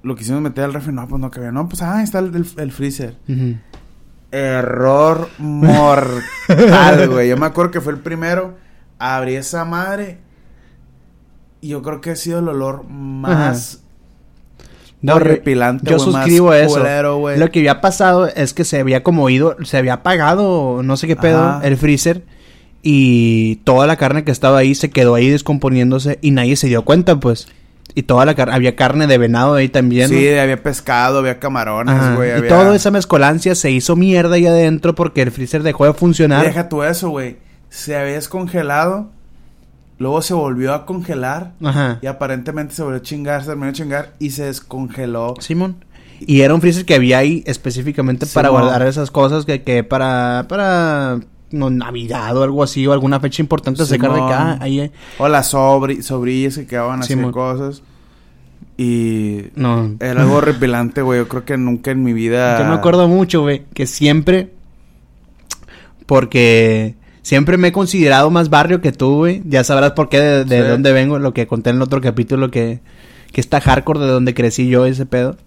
lo 0.07 0.15
quisimos 0.15 0.41
meter 0.41 0.63
al 0.63 0.73
refri, 0.73 0.93
no, 0.93 1.07
pues 1.07 1.21
no 1.21 1.29
cabía. 1.29 1.51
No, 1.51 1.67
pues 1.69 1.81
ah, 1.83 2.01
está 2.01 2.19
el, 2.19 2.33
el, 2.35 2.45
el 2.57 2.71
freezer. 2.71 3.15
Error 4.31 5.29
mortal, 5.37 7.09
güey. 7.09 7.29
Yo 7.29 7.37
me 7.37 7.45
acuerdo 7.45 7.71
que 7.71 7.81
fue 7.81 7.93
el 7.93 7.99
primero. 7.99 8.55
Abrí 8.99 9.35
esa 9.35 9.63
madre. 9.65 10.17
Y 11.61 11.69
yo 11.69 11.81
creo 11.81 12.01
que 12.01 12.11
ha 12.11 12.15
sido 12.15 12.39
el 12.39 12.47
olor 12.49 12.83
más 12.87 13.81
No, 15.01 15.15
horripilante, 15.15 15.89
yo 15.89 15.97
güey, 15.97 16.11
más 16.11 16.23
suscribo 16.25 16.53
eso. 16.53 16.75
culero. 16.77 17.35
Lo 17.37 17.51
que 17.51 17.59
había 17.59 17.81
pasado 17.81 18.27
es 18.27 18.53
que 18.53 18.63
se 18.63 18.79
había 18.79 19.01
como 19.03 19.29
ido, 19.29 19.55
se 19.63 19.77
había 19.77 19.93
apagado, 19.93 20.81
no 20.83 20.97
sé 20.97 21.07
qué 21.07 21.15
pedo, 21.15 21.43
Ajá. 21.43 21.67
el 21.67 21.77
freezer. 21.77 22.23
Y 22.83 23.57
toda 23.63 23.87
la 23.87 23.95
carne 23.97 24.23
que 24.23 24.31
estaba 24.31 24.59
ahí 24.59 24.75
se 24.75 24.89
quedó 24.91 25.15
ahí 25.15 25.29
descomponiéndose 25.29 26.19
y 26.21 26.31
nadie 26.31 26.55
se 26.55 26.67
dio 26.67 26.83
cuenta, 26.85 27.19
pues. 27.19 27.47
Y 27.97 28.03
toda 28.03 28.25
la 28.25 28.35
carne, 28.35 28.53
había 28.53 28.75
carne 28.75 29.07
de 29.07 29.17
venado 29.17 29.55
ahí 29.55 29.69
también. 29.69 30.07
Sí, 30.07 30.29
¿no? 30.31 30.39
había 30.39 30.61
pescado, 30.61 31.17
había 31.17 31.39
camarones, 31.39 32.15
güey. 32.15 32.37
Y 32.37 32.47
toda 32.47 32.75
esa 32.75 32.91
mezcolancia 32.91 33.55
se 33.55 33.71
hizo 33.71 33.95
mierda 33.95 34.35
ahí 34.35 34.45
adentro 34.45 34.93
porque 34.93 35.23
el 35.23 35.31
freezer 35.31 35.63
dejó 35.63 35.85
de 35.85 35.93
funcionar. 35.93 36.45
Deja 36.45 36.69
tú 36.69 36.83
eso, 36.83 37.09
güey. 37.09 37.37
Se 37.69 37.97
había 37.97 38.13
descongelado. 38.13 39.09
Luego 39.97 40.21
se 40.21 40.35
volvió 40.35 40.75
a 40.75 40.85
congelar. 40.85 41.53
Ajá. 41.59 41.97
Y 42.03 42.05
aparentemente 42.05 42.75
se 42.75 42.83
volvió 42.83 42.99
a 42.99 43.01
chingar, 43.01 43.41
se 43.41 43.47
terminó 43.47 43.65
de 43.65 43.73
chingar. 43.73 44.13
Y 44.19 44.29
se 44.29 44.43
descongeló. 44.43 45.33
Simón. 45.39 45.83
Y 46.19 46.41
era 46.41 46.53
un 46.53 46.61
freezer 46.61 46.85
que 46.85 46.93
había 46.93 47.17
ahí 47.17 47.43
específicamente 47.47 48.27
para 48.27 48.49
guardar 48.49 48.85
esas 48.85 49.09
cosas 49.09 49.43
que, 49.43 49.63
que 49.63 49.83
para, 49.83 50.45
para 50.47 51.19
no, 51.51 51.69
Navidad 51.69 52.35
o 52.37 52.43
algo 52.43 52.63
así 52.63 52.85
o 52.87 52.93
alguna 52.93 53.19
fecha 53.19 53.41
importante 53.41 53.85
sacar 53.85 54.13
de 54.13 54.21
acá. 54.21 54.57
Ahí, 54.61 54.79
eh. 54.81 54.91
O 55.17 55.27
las 55.27 55.49
sobri 55.51 56.01
sobrillas 56.03 56.57
que 56.57 56.67
quedaban 56.67 57.03
Simón. 57.03 57.31
cosas. 57.31 57.81
Y 58.77 59.45
No. 59.55 59.95
era 59.99 60.21
algo 60.21 60.35
horripilante, 60.35 61.01
güey. 61.01 61.19
Yo 61.19 61.27
creo 61.27 61.45
que 61.45 61.57
nunca 61.57 61.91
en 61.91 62.03
mi 62.03 62.13
vida. 62.13 62.59
Yo 62.59 62.65
me 62.65 62.75
acuerdo 62.75 63.07
mucho, 63.07 63.41
güey, 63.41 63.63
que 63.73 63.87
siempre. 63.87 64.51
Porque 66.05 66.95
siempre 67.21 67.57
me 67.57 67.69
he 67.69 67.71
considerado 67.71 68.29
más 68.29 68.49
barrio 68.49 68.81
que 68.81 68.91
tú, 68.91 69.17
güey. 69.17 69.41
Ya 69.45 69.63
sabrás 69.63 69.91
por 69.91 70.09
qué, 70.09 70.19
de, 70.19 70.45
de 70.45 70.61
Sí. 70.63 70.67
dónde 70.67 70.93
vengo, 70.93 71.19
lo 71.19 71.33
que 71.33 71.47
conté 71.47 71.69
en 71.71 71.77
el 71.77 71.81
otro 71.81 72.01
capítulo, 72.01 72.49
que, 72.51 72.79
que 73.31 73.41
está 73.41 73.59
hardcore 73.59 73.99
de 73.99 74.07
donde 74.07 74.33
crecí 74.33 74.67
yo, 74.69 74.85
ese 74.85 75.05
pedo. 75.05 75.37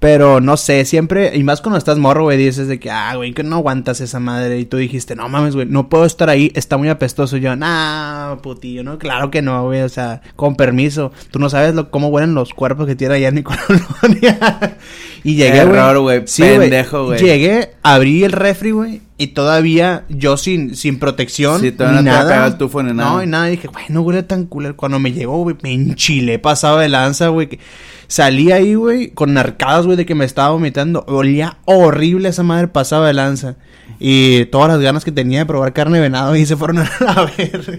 Pero 0.00 0.40
no 0.40 0.56
sé, 0.56 0.86
siempre, 0.86 1.36
y 1.36 1.42
más 1.44 1.60
cuando 1.60 1.76
estás 1.76 1.98
morro, 1.98 2.22
güey, 2.22 2.38
dices 2.38 2.68
de 2.68 2.80
que, 2.80 2.90
ah, 2.90 3.14
güey, 3.16 3.34
que 3.34 3.42
no 3.42 3.56
aguantas 3.56 4.00
esa 4.00 4.18
madre. 4.18 4.58
Y 4.58 4.64
tú 4.64 4.78
dijiste, 4.78 5.14
no 5.14 5.28
mames, 5.28 5.54
güey, 5.54 5.66
no 5.66 5.90
puedo 5.90 6.06
estar 6.06 6.30
ahí, 6.30 6.50
está 6.54 6.78
muy 6.78 6.88
apestoso. 6.88 7.36
Y 7.36 7.40
yo, 7.40 7.54
nah, 7.54 8.36
putillo, 8.36 8.82
no, 8.82 8.98
claro 8.98 9.30
que 9.30 9.42
no, 9.42 9.62
güey, 9.64 9.82
o 9.82 9.90
sea, 9.90 10.22
con 10.36 10.56
permiso. 10.56 11.12
Tú 11.30 11.38
no 11.38 11.50
sabes 11.50 11.74
lo, 11.74 11.90
cómo 11.90 12.08
huelen 12.08 12.34
los 12.34 12.54
cuerpos 12.54 12.86
que 12.86 12.96
tiene 12.96 13.16
allá 13.16 13.28
en. 13.28 13.44
Y 15.22 15.34
llegué, 15.34 15.64
güey. 15.64 16.22
Sí, 16.26 16.42
pendejo, 16.42 17.06
güey. 17.06 17.20
Llegué, 17.20 17.70
abrí 17.82 18.24
el 18.24 18.32
refri, 18.32 18.70
güey. 18.70 19.02
Y 19.18 19.28
todavía 19.28 20.04
yo 20.08 20.36
sin, 20.38 20.74
sin 20.74 20.98
protección. 20.98 21.60
Sí, 21.60 21.72
todavía 21.72 22.00
no 22.00 22.10
nada. 22.10 22.46
el 22.46 22.56
tufo 22.56 22.82
ni 22.82 22.94
nada. 22.94 23.10
No, 23.12 23.22
y 23.22 23.26
nada. 23.26 23.46
Dije, 23.46 23.68
güey, 23.68 23.84
no 23.90 24.00
huele 24.00 24.22
tan 24.22 24.46
culero. 24.46 24.76
Cuando 24.76 24.98
me 24.98 25.12
llegó, 25.12 25.42
güey, 25.42 25.56
me 25.62 25.72
enchilé 25.72 26.38
pasado 26.38 26.78
de 26.78 26.88
lanza, 26.88 27.28
güey. 27.28 27.48
que 27.48 27.58
Salí 28.06 28.50
ahí, 28.50 28.74
güey, 28.74 29.10
con 29.10 29.36
arcadas, 29.36 29.84
güey, 29.84 29.96
de 29.96 30.06
que 30.06 30.14
me 30.14 30.24
estaba 30.24 30.50
vomitando. 30.50 31.04
Olía 31.06 31.58
horrible 31.66 32.30
esa 32.30 32.42
madre 32.42 32.68
pasaba 32.68 33.06
de 33.06 33.12
lanza. 33.12 33.56
Y 33.98 34.46
todas 34.46 34.68
las 34.68 34.80
ganas 34.80 35.04
que 35.04 35.12
tenía 35.12 35.40
de 35.40 35.46
probar 35.46 35.74
carne 35.74 35.98
de 35.98 36.02
venado 36.02 36.34
y 36.34 36.46
se 36.46 36.56
fueron 36.56 36.78
a 36.78 36.90
la 37.00 37.30
verga. 37.38 37.78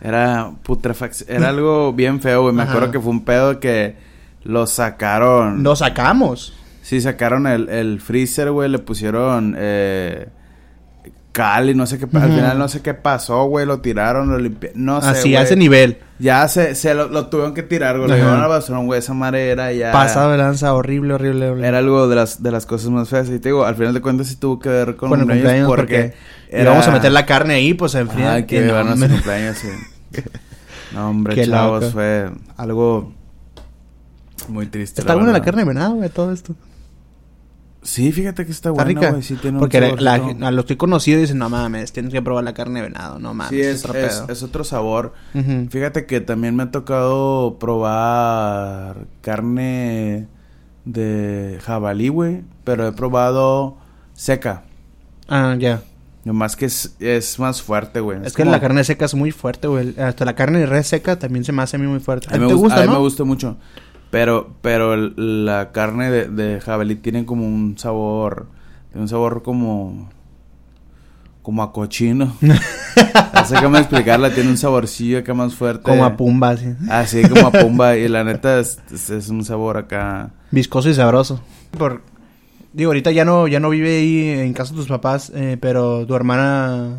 Era 0.00 0.52
putrefacción. 0.62 1.28
Era 1.30 1.50
algo 1.50 1.92
bien 1.92 2.20
feo, 2.20 2.42
güey. 2.42 2.54
Me 2.54 2.62
Ajá. 2.62 2.72
acuerdo 2.72 2.92
que 2.92 3.00
fue 3.00 3.10
un 3.10 3.24
pedo 3.24 3.60
que 3.60 3.96
lo 4.42 4.66
sacaron. 4.66 5.62
Lo 5.62 5.76
sacamos. 5.76 6.54
Sí, 6.88 7.02
sacaron 7.02 7.46
el, 7.46 7.68
el 7.68 8.00
freezer, 8.00 8.50
güey. 8.50 8.70
Le 8.70 8.78
pusieron 8.78 9.54
eh, 9.58 10.28
cal 11.32 11.68
y 11.68 11.74
no 11.74 11.86
sé 11.86 11.98
qué. 11.98 12.06
Al 12.16 12.32
final 12.32 12.58
no 12.58 12.66
sé 12.66 12.80
qué 12.80 12.94
pasó, 12.94 13.44
güey. 13.44 13.66
Lo 13.66 13.82
tiraron, 13.82 14.30
lo 14.30 14.38
limpiaron. 14.38 14.86
No 14.86 15.02
sé. 15.02 15.08
Así, 15.08 15.36
a 15.36 15.42
ese 15.42 15.54
nivel. 15.54 15.98
Ya 16.18 16.48
se, 16.48 16.74
se 16.74 16.94
lo, 16.94 17.08
lo 17.08 17.26
tuvieron 17.26 17.52
que 17.52 17.62
tirar, 17.62 17.98
güey. 17.98 18.08
Lo 18.08 18.16
llevaron 18.16 18.40
al 18.40 18.48
basurón, 18.48 18.86
güey. 18.86 19.00
Esa 19.00 19.12
madre 19.12 19.50
era 19.50 19.70
ya. 19.70 19.92
Pasado 19.92 20.30
de 20.30 20.38
lanza, 20.38 20.72
horrible, 20.72 21.12
horrible, 21.12 21.50
horrible. 21.50 21.68
Era 21.68 21.76
algo 21.76 22.08
de 22.08 22.16
las, 22.16 22.42
de 22.42 22.50
las 22.50 22.64
cosas 22.64 22.88
más 22.88 23.10
feas. 23.10 23.28
Y 23.28 23.38
te 23.38 23.50
digo, 23.50 23.66
al 23.66 23.76
final 23.76 23.92
de 23.92 24.00
cuentas 24.00 24.28
sí 24.28 24.36
tuvo 24.36 24.58
que 24.58 24.70
ver 24.70 24.96
con 24.96 25.10
con 25.10 25.20
el 25.20 25.26
cumpleaños 25.26 25.68
porque, 25.68 26.14
íbamos 26.50 26.88
a 26.88 26.90
meter 26.90 27.12
la 27.12 27.26
carne 27.26 27.52
ahí, 27.52 27.74
pues 27.74 27.94
en 27.96 28.08
frío. 28.08 28.30
Ah, 28.30 28.40
que 28.46 28.64
a 28.64 28.96
su 28.96 29.08
cumpleaños, 29.08 29.58
sí. 29.58 29.68
No, 30.94 31.10
hombre, 31.10 31.34
Qué 31.34 31.46
chavos, 31.46 31.82
loco. 31.82 31.92
fue 31.92 32.30
algo 32.56 33.12
muy 34.48 34.68
triste. 34.68 35.02
Está 35.02 35.16
buena 35.16 35.32
la 35.32 35.42
carne 35.42 35.60
de 35.60 35.68
venado, 35.68 35.96
güey, 35.96 36.08
todo 36.08 36.32
esto. 36.32 36.54
Sí, 37.82 38.10
fíjate 38.12 38.44
que 38.44 38.50
está 38.52 38.70
Está 38.70 38.84
buena, 38.84 39.00
rica. 39.00 39.22
Sí, 39.22 39.36
tiene 39.36 39.56
un 39.56 39.60
Porque 39.60 39.80
la- 39.80 39.94
la- 40.18 40.48
a 40.48 40.50
los 40.50 40.64
que 40.64 40.72
he 40.74 40.76
conocido 40.76 41.20
dicen, 41.20 41.38
no 41.38 41.48
mames, 41.48 41.92
tienes 41.92 42.12
que 42.12 42.20
probar 42.20 42.42
la 42.44 42.52
carne 42.52 42.80
de 42.80 42.88
venado, 42.88 43.18
no 43.18 43.34
mames. 43.34 43.50
Sí, 43.50 43.60
es, 43.60 43.84
otro 43.84 43.98
es, 43.98 44.14
pedo". 44.16 44.32
es 44.32 44.42
otro 44.42 44.64
sabor. 44.64 45.12
Fíjate 45.70 46.04
que 46.06 46.20
también 46.20 46.56
me 46.56 46.64
ha 46.64 46.70
tocado 46.70 47.58
probar 47.58 49.06
carne 49.20 50.26
de 50.84 51.58
jabalí, 51.64 52.08
güey. 52.08 52.42
Pero 52.64 52.86
he 52.86 52.92
probado 52.92 53.76
seca. 54.14 54.64
Ah, 55.28 55.54
ya. 55.58 55.82
Nomás 56.24 56.56
que 56.56 56.66
es, 56.66 56.94
es 56.98 57.38
más 57.38 57.62
fuerte, 57.62 58.00
güey. 58.00 58.18
Es 58.24 58.34
que 58.34 58.42
como- 58.42 58.50
la 58.52 58.60
carne 58.60 58.84
seca 58.84 59.04
es 59.06 59.14
muy 59.14 59.30
fuerte, 59.30 59.68
güey. 59.68 59.94
Hasta 59.98 60.24
la 60.24 60.34
carne 60.34 60.58
de 60.58 60.66
res 60.66 60.86
seca 60.88 61.18
también 61.18 61.44
se 61.44 61.52
me 61.52 61.62
hace 61.62 61.76
a 61.76 61.78
mí 61.78 61.86
muy 61.86 62.00
fuerte. 62.00 62.26
A 62.28 62.32
mí, 62.34 62.40
me, 62.40 62.48
¿Te 62.48 62.54
gus- 62.54 62.62
gusta, 62.64 62.82
a 62.82 62.86
mí 62.86 62.92
me 62.92 62.98
gusta 62.98 63.24
mucho. 63.24 63.56
Pero, 64.10 64.54
pero 64.62 64.94
el- 64.94 65.44
la 65.44 65.70
carne 65.72 66.10
de, 66.10 66.28
de 66.28 66.60
jabalí 66.60 66.96
tiene 66.96 67.24
como 67.26 67.46
un 67.46 67.76
sabor. 67.78 68.46
Tiene 68.90 69.02
un 69.02 69.08
sabor 69.08 69.42
como. 69.42 70.08
Como 71.42 71.62
a 71.62 71.72
cochino. 71.72 72.34
no 72.40 73.44
sé 73.46 73.56
cómo 73.62 73.76
explicarla. 73.78 74.30
Tiene 74.34 74.50
un 74.50 74.56
saborcillo 74.58 75.18
acá 75.18 75.34
más 75.34 75.54
fuerte. 75.54 75.82
Como 75.82 76.04
a 76.04 76.16
pumba, 76.16 76.50
así. 76.50 76.66
Así 76.90 77.22
como 77.28 77.46
a 77.48 77.50
pumba. 77.52 77.96
y 77.96 78.08
la 78.08 78.24
neta 78.24 78.58
es, 78.60 78.78
es- 78.92 79.10
es 79.10 79.28
un 79.28 79.44
sabor 79.44 79.76
acá. 79.76 80.30
Viscoso 80.50 80.88
y 80.88 80.94
sabroso. 80.94 81.40
Por... 81.76 82.02
Digo, 82.72 82.90
ahorita 82.90 83.10
ya 83.12 83.24
no, 83.24 83.48
ya 83.48 83.60
no 83.60 83.70
vive 83.70 83.98
ahí 83.98 84.28
en 84.40 84.52
casa 84.52 84.72
de 84.72 84.76
tus 84.80 84.88
papás, 84.88 85.32
eh, 85.34 85.56
pero 85.60 86.06
tu 86.06 86.14
hermana 86.14 86.98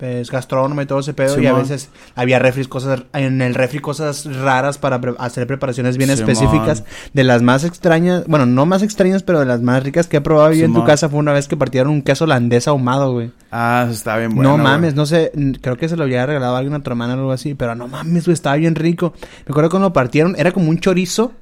es 0.00 0.30
gastrónoma 0.30 0.82
y 0.82 0.86
todo 0.86 1.00
ese 1.00 1.14
pedo. 1.14 1.40
y 1.40 1.46
a 1.46 1.52
veces 1.52 1.90
había 2.14 2.38
refris, 2.38 2.68
cosas, 2.68 3.02
en 3.12 3.42
el 3.42 3.54
refri 3.54 3.78
cosas 3.80 4.24
raras 4.36 4.78
para 4.78 5.00
pre- 5.00 5.14
hacer 5.18 5.46
preparaciones 5.46 5.96
bien 5.96 6.10
específicas. 6.10 6.84
De 7.12 7.24
las 7.24 7.42
más 7.42 7.64
extrañas, 7.64 8.24
bueno, 8.26 8.46
no 8.46 8.66
más 8.66 8.82
extrañas, 8.82 9.22
pero 9.22 9.40
de 9.40 9.46
las 9.46 9.60
más 9.62 9.82
ricas 9.82 10.06
que 10.06 10.18
he 10.18 10.20
probado 10.20 10.52
yo 10.52 10.64
en 10.64 10.74
tu 10.74 10.84
casa 10.84 11.08
fue 11.08 11.18
una 11.18 11.32
vez 11.32 11.48
que 11.48 11.56
partieron 11.56 11.92
un 11.92 12.02
queso 12.02 12.24
holandés 12.24 12.68
ahumado, 12.68 13.12
güey. 13.12 13.30
Ah, 13.50 13.86
está 13.90 14.16
bien 14.16 14.34
bueno. 14.34 14.50
no 14.50 14.54
güey. 14.56 14.64
mames, 14.64 14.94
no 14.94 15.06
sé, 15.06 15.32
creo 15.60 15.76
que 15.76 15.88
se 15.88 15.96
lo 15.96 16.04
había 16.04 16.24
regalado 16.24 16.54
a 16.54 16.58
alguien 16.58 16.74
a 16.74 16.82
tu 16.82 16.90
hermana 16.90 17.14
o 17.14 17.18
algo 17.18 17.32
así, 17.32 17.54
pero 17.54 17.74
no 17.74 17.88
mames, 17.88 18.24
güey, 18.26 18.34
estaba 18.34 18.56
bien 18.56 18.74
rico. 18.76 19.12
Me 19.46 19.50
acuerdo 19.50 19.70
cuando 19.70 19.88
lo 19.88 19.92
partieron, 19.92 20.34
era 20.38 20.52
como 20.52 20.70
un 20.70 20.78
chorizo, 20.78 21.32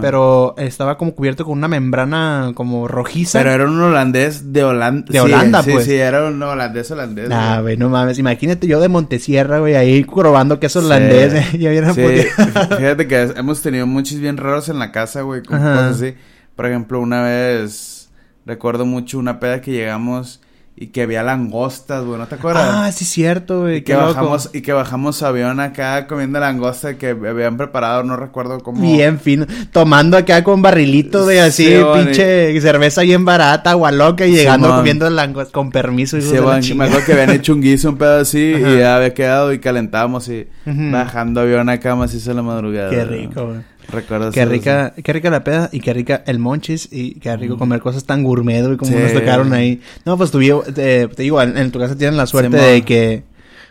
Pero 0.00 0.54
estaba 0.58 0.96
como 0.98 1.14
cubierto 1.14 1.44
con 1.44 1.58
una 1.58 1.68
membrana 1.68 2.52
como 2.54 2.88
rojiza. 2.88 3.38
Pero 3.38 3.52
era 3.52 3.64
un 3.64 3.80
holandés 3.80 4.52
de 4.52 4.64
Holanda. 4.64 5.06
De 5.08 5.20
Holanda, 5.20 5.62
sí, 5.62 5.70
pues. 5.72 5.84
Sí, 5.84 5.94
era 5.94 6.26
un 6.26 6.42
holandés 6.42 6.90
holandés. 6.90 7.28
Nah, 7.28 7.60
güey. 7.60 7.76
no 7.76 7.88
mames. 7.88 8.18
Imagínate 8.18 8.66
yo 8.66 8.80
de 8.80 8.88
Montesierra, 8.88 9.58
güey, 9.60 9.76
ahí 9.76 10.04
probando 10.04 10.58
queso 10.58 10.80
holandés. 10.80 11.34
eh, 11.34 11.46
ya 11.58 11.70
hubiera 11.70 11.94
Sí, 11.94 12.02
fíjate 12.76 13.06
que 13.06 13.22
hemos 13.36 13.62
tenido 13.62 13.86
muchos 13.86 14.18
bien 14.18 14.36
raros 14.36 14.68
en 14.68 14.78
la 14.78 14.92
casa, 14.92 15.22
güey, 15.22 15.42
con 15.42 15.58
Ajá. 15.58 15.74
cosas 15.74 15.96
así. 15.96 16.14
Por 16.56 16.66
ejemplo, 16.66 17.00
una 17.00 17.22
vez 17.22 18.10
recuerdo 18.46 18.86
mucho 18.86 19.18
una 19.18 19.40
peda 19.40 19.60
que 19.60 19.70
llegamos 19.72 20.40
y 20.82 20.86
que 20.86 21.02
había 21.02 21.22
langostas, 21.22 22.02
güey, 22.06 22.18
¿no 22.18 22.26
te 22.26 22.36
acuerdas? 22.36 22.66
Ah, 22.66 22.90
sí, 22.90 23.04
cierto, 23.04 23.60
güey. 23.60 23.76
y 23.76 23.80
que 23.82 23.92
qué 23.92 23.92
loco. 23.92 24.06
bajamos 24.06 24.50
y 24.54 24.62
que 24.62 24.72
bajamos 24.72 25.22
avión 25.22 25.60
acá 25.60 26.06
comiendo 26.06 26.40
langosta 26.40 26.96
que 26.96 27.10
habían 27.10 27.58
preparado, 27.58 28.02
no 28.02 28.16
recuerdo 28.16 28.60
cómo. 28.60 28.80
Bien 28.80 29.20
fino. 29.20 29.44
Tomando 29.72 30.16
acá 30.16 30.42
con 30.42 30.62
barrilito 30.62 31.26
de 31.26 31.42
así, 31.42 31.66
Sí, 31.66 31.76
pinche 31.94 32.58
cerveza 32.62 33.02
bien 33.02 33.26
barata, 33.26 33.72
agua 33.72 33.92
loca 33.92 34.24
y 34.26 34.32
llegando 34.32 34.74
comiendo 34.74 35.10
langos 35.10 35.50
con 35.50 35.70
permiso. 35.70 36.18
Sí, 36.18 36.38
bueno, 36.38 36.62
me 36.76 36.86
acuerdo 36.86 37.04
que 37.04 37.12
habían 37.12 37.30
hecho 37.32 37.52
un 37.52 37.60
guiso, 37.60 37.90
un 37.90 37.98
pedo 37.98 38.18
así, 38.20 38.54
Ajá. 38.54 38.70
y 38.70 38.78
ya 38.78 38.96
había 38.96 39.12
quedado 39.12 39.52
y 39.52 39.58
calentábamos 39.58 40.28
y 40.28 40.48
bajando 40.64 41.42
avión 41.42 41.68
acá 41.68 41.94
más 41.94 42.14
hizo 42.14 42.32
la 42.32 42.40
madrugada. 42.40 42.88
Qué 42.88 43.04
rico, 43.04 43.48
güey. 43.48 43.60
Recuerdo 43.92 44.30
Qué 44.30 44.44
rica, 44.44 44.94
qué 45.02 45.12
rica 45.12 45.30
la 45.30 45.42
peda 45.44 45.68
y 45.72 45.80
qué 45.80 45.92
rica 45.92 46.22
el 46.26 46.38
monchis 46.38 46.88
y 46.92 47.14
qué 47.14 47.36
rico 47.36 47.58
comer 47.58 47.80
cosas 47.80 48.04
tan 48.04 48.22
gourmet, 48.22 48.64
güey, 48.64 48.76
como 48.76 48.90
Sí. 48.92 48.96
nos 48.98 49.12
tocaron 49.12 49.52
ahí. 49.52 49.80
No, 50.04 50.16
pues 50.16 50.32
tuvi- 50.32 50.62
te, 50.74 51.08
te 51.08 51.22
digo, 51.22 51.40
en, 51.42 51.56
en 51.56 51.70
tu 51.70 51.78
casa 51.78 51.96
tienen 51.96 52.16
la 52.16 52.26
suerte 52.26 52.56
de 52.56 52.82
que 52.82 53.24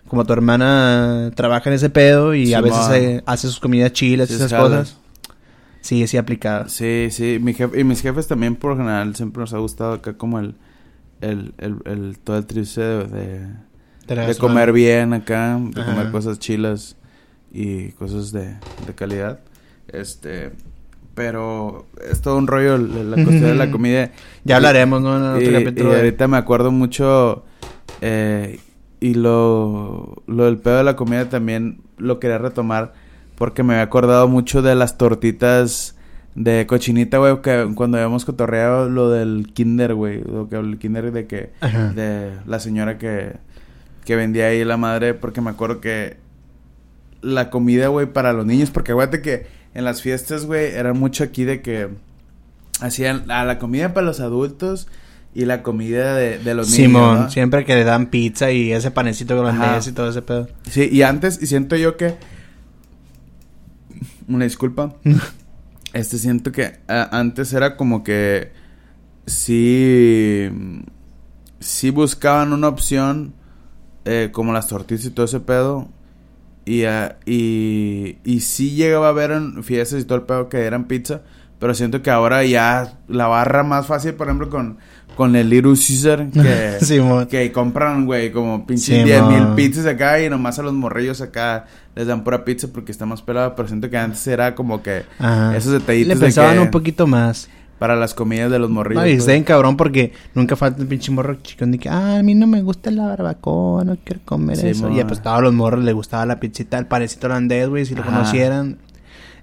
como 0.07 0.25
tu 0.25 0.33
hermana 0.33 1.31
trabaja 1.35 1.69
en 1.69 1.75
ese 1.75 1.89
pedo 1.89 2.33
y 2.33 2.53
a 2.53 2.61
veces 2.61 2.89
eh, 2.93 3.23
hace 3.25 3.47
sus 3.47 3.59
comidas 3.59 3.93
chilas 3.93 4.29
y 4.31 4.33
esas 4.33 4.51
cosas. 4.53 4.97
Sí, 5.81 6.05
sí 6.07 6.17
aplicadas. 6.17 6.73
Sí, 6.73 7.07
sí, 7.11 7.37
mi 7.41 7.53
jefe, 7.53 7.79
y 7.79 7.83
mis 7.83 8.01
jefes 8.01 8.27
también 8.27 8.55
por 8.55 8.75
general 8.75 9.15
siempre 9.15 9.39
nos 9.41 9.53
ha 9.53 9.59
gustado 9.59 9.93
acá 9.93 10.13
como 10.17 10.39
el, 10.39 10.55
el, 11.21 11.53
el, 11.57 11.75
el- 11.85 12.17
todo 12.21 12.37
el 12.37 12.45
trice 12.45 12.81
de, 12.81 13.45
comer 14.39 14.73
bien 14.73 15.13
acá, 15.13 15.57
de 15.61 15.81
Ajá. 15.81 15.91
comer 15.93 16.11
cosas 16.11 16.39
chilas 16.39 16.97
y 17.53 17.89
cosas 17.93 18.31
de, 18.31 18.55
de 18.87 18.93
calidad. 18.95 19.39
Este, 19.93 20.51
pero 21.15 21.85
es 22.09 22.21
todo 22.21 22.37
un 22.37 22.47
rollo 22.47 22.75
el- 22.75 23.11
la 23.11 23.15
cuestión 23.23 23.41
de 23.49 23.55
la 23.55 23.71
comida. 23.71 24.11
Ya 24.43 24.57
hablaremos, 24.57 25.01
¿no? 25.01 25.17
En 25.17 25.23
otro 25.43 25.59
Y, 25.59 25.63
capítulo. 25.63 25.93
y 25.93 25.95
ahorita 25.97 26.27
me 26.27 26.37
acuerdo 26.37 26.71
mucho 26.71 27.43
eh, 28.01 28.59
y 28.99 29.13
lo, 29.15 30.21
lo 30.27 30.45
del 30.45 30.57
pedo 30.57 30.77
de 30.77 30.83
la 30.83 30.95
comida 30.95 31.27
también 31.29 31.81
lo 31.97 32.19
quería 32.19 32.37
retomar 32.37 32.93
porque 33.35 33.63
me 33.63 33.73
había 33.73 33.83
acordado 33.83 34.27
mucho 34.27 34.61
de 34.61 34.75
las 34.75 34.97
tortitas 34.97 35.95
de 36.35 36.65
cochinita, 36.67 37.17
güey, 37.17 37.41
que 37.41 37.69
cuando 37.75 37.97
habíamos 37.97 38.23
cotorreado 38.25 38.89
lo 38.89 39.09
del 39.09 39.51
kinder, 39.53 39.93
güey, 39.95 40.21
lo 40.23 40.47
que 40.47 40.55
el 40.57 40.77
kinder 40.77 41.11
de 41.11 41.25
que 41.27 41.51
Ajá. 41.59 41.91
de 41.93 42.31
la 42.45 42.59
señora 42.59 42.97
que 42.97 43.33
que 44.05 44.15
vendía 44.15 44.47
ahí 44.47 44.63
la 44.63 44.77
madre 44.77 45.13
porque 45.13 45.39
me 45.41 45.49
acuerdo 45.51 45.81
que 45.81 46.17
la 47.21 47.49
comida, 47.49 47.87
güey, 47.89 48.07
para 48.07 48.31
los 48.33 48.45
niños, 48.45 48.71
porque 48.71 48.91
acuérdate 48.93 49.21
que 49.21 49.45
en 49.73 49.85
las 49.85 50.01
fiestas, 50.01 50.45
güey, 50.45 50.67
era 50.73 50.93
mucho 50.93 51.23
aquí 51.23 51.43
de 51.45 51.61
que 51.61 51.89
hacían 52.81 53.29
a 53.31 53.43
la 53.45 53.59
comida 53.59 53.93
para 53.93 54.05
los 54.05 54.19
adultos 54.19 54.87
y 55.35 55.45
la 55.45 55.61
comida 55.63 56.15
de, 56.15 56.39
de 56.39 56.53
los 56.55 56.69
Simón, 56.69 57.03
niños, 57.13 57.19
¿no? 57.25 57.31
siempre 57.31 57.65
que 57.65 57.75
le 57.75 57.83
dan 57.83 58.07
pizza 58.07 58.51
y 58.51 58.71
ese 58.71 58.89
panecito 58.91 59.39
holandés 59.39 59.87
y 59.87 59.91
todo 59.91 60.09
ese 60.09 60.21
pedo. 60.21 60.47
Sí, 60.69 60.89
y 60.91 61.03
antes, 61.03 61.41
y 61.41 61.45
siento 61.47 61.75
yo 61.75 61.97
que. 61.97 62.15
Una 64.27 64.45
disculpa. 64.45 64.95
este 65.93 66.17
siento 66.17 66.51
que 66.51 66.79
a- 66.87 67.17
antes 67.19 67.53
era 67.53 67.75
como 67.77 68.03
que. 68.03 68.51
Sí. 69.25 70.49
Sí 71.59 71.89
buscaban 71.91 72.53
una 72.53 72.67
opción. 72.67 73.33
eh, 74.05 74.29
como 74.31 74.53
las 74.53 74.67
tortillas 74.67 75.05
y 75.05 75.09
todo 75.11 75.25
ese 75.25 75.39
pedo. 75.39 75.87
Y, 76.65 76.83
ah, 76.83 77.17
y, 77.25 78.17
y 78.23 78.41
sí 78.41 78.71
llegaba 78.71 79.09
a 79.09 79.13
ver 79.13 79.31
en 79.31 79.63
fiestas 79.63 80.01
y 80.01 80.03
todo 80.05 80.17
el 80.19 80.23
pedo 80.25 80.49
que 80.49 80.59
eran 80.65 80.85
pizza. 80.85 81.21
Pero 81.59 81.73
siento 81.73 82.01
que 82.01 82.09
ahora 82.09 82.43
ya 82.45 82.93
la 83.07 83.27
barra 83.27 83.63
más 83.63 83.85
fácil, 83.85 84.13
por 84.13 84.27
ejemplo, 84.27 84.49
con, 84.49 84.77
con 85.15 85.35
el 85.35 85.49
Little 85.49 85.73
Caesar. 85.73 86.27
Que, 87.29 87.51
compran, 87.51 88.05
güey, 88.05 88.31
como 88.31 88.65
pinche 88.65 88.99
Sí, 88.99 89.03
10 89.03 89.23
mil 89.23 89.47
pizzas 89.55 89.85
acá 89.85 90.21
y 90.21 90.29
nomás 90.29 90.57
a 90.59 90.63
los 90.63 90.73
morrillos 90.73 91.19
acá 91.21 91.65
les 91.95 92.07
dan 92.07 92.23
pura 92.23 92.45
pizza 92.45 92.69
porque 92.71 92.91
está 92.93 93.05
más 93.05 93.21
pelada. 93.21 93.55
Pero 93.55 93.67
siento 93.67 93.89
que 93.89 93.97
antes 93.97 94.25
era 94.27 94.55
como 94.55 94.81
que 94.81 95.03
Ajá. 95.19 95.57
esos 95.57 95.73
detallitos 95.73 96.07
Le 96.07 96.15
de 96.15 96.21
pensaban 96.21 96.55
que 96.55 96.61
un 96.61 96.71
poquito 96.71 97.05
más. 97.07 97.49
Para 97.79 97.95
las 97.95 98.13
comidas 98.13 98.51
de 98.51 98.59
los 98.59 98.69
morrillos. 98.69 99.03
No, 99.03 99.09
y 99.09 99.15
pues. 99.15 99.25
bien 99.25 99.43
cabrón 99.43 99.77
porque 99.77 100.11
nunca 100.35 100.55
falta 100.55 100.81
el 100.81 100.87
pinche 100.87 101.11
morro 101.11 101.35
chicón 101.41 101.71
de 101.71 101.79
que, 101.79 101.89
ah, 101.89 102.17
a 102.17 102.23
mí 102.23 102.35
no 102.35 102.45
me 102.45 102.61
gusta 102.61 102.91
la 102.91 103.07
barbacoa, 103.07 103.85
no 103.85 103.97
quiero 104.03 104.21
comer 104.25 104.57
Sí, 104.57 104.67
eso. 104.67 104.89
Y 104.91 105.03
pues 105.05 105.21
todos 105.21 105.41
los 105.41 105.53
morros 105.53 105.83
les 105.83 105.95
gustaba 105.95 106.25
la 106.25 106.39
pizzita, 106.39 106.77
el 106.77 106.85
panecito 106.85 107.27
holandés, 107.27 107.69
güey, 107.69 107.85
si 107.85 107.95
lo 107.95 108.03
conocieran. 108.03 108.77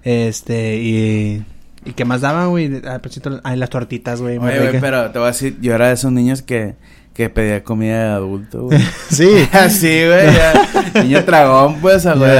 Este, 0.03 0.77
y, 0.77 1.43
¿Y 1.83 1.93
qué 1.93 2.05
más 2.05 2.21
daban, 2.21 2.49
güey? 2.49 2.81
Ah, 2.85 2.99
pues, 3.01 3.19
las 3.55 3.69
tortitas, 3.69 4.21
güey. 4.21 4.37
Oye, 4.37 4.59
güey, 4.59 4.79
pero 4.79 5.09
te 5.11 5.19
voy 5.19 5.27
a 5.27 5.31
decir, 5.31 5.57
yo 5.59 5.73
era 5.73 5.87
de 5.87 5.93
esos 5.93 6.11
niños 6.11 6.41
que, 6.41 6.75
que 7.17 7.31
pedía 7.31 7.63
comida 7.63 7.97
de 8.03 8.09
adulto, 8.11 8.63
güey. 8.65 8.79
Sí. 9.09 9.49
Así, 9.51 10.05
güey. 10.05 11.03
Niño 11.03 11.25
tragón, 11.25 11.81
pues, 11.81 12.05
a 12.05 12.13
güey. 12.13 12.31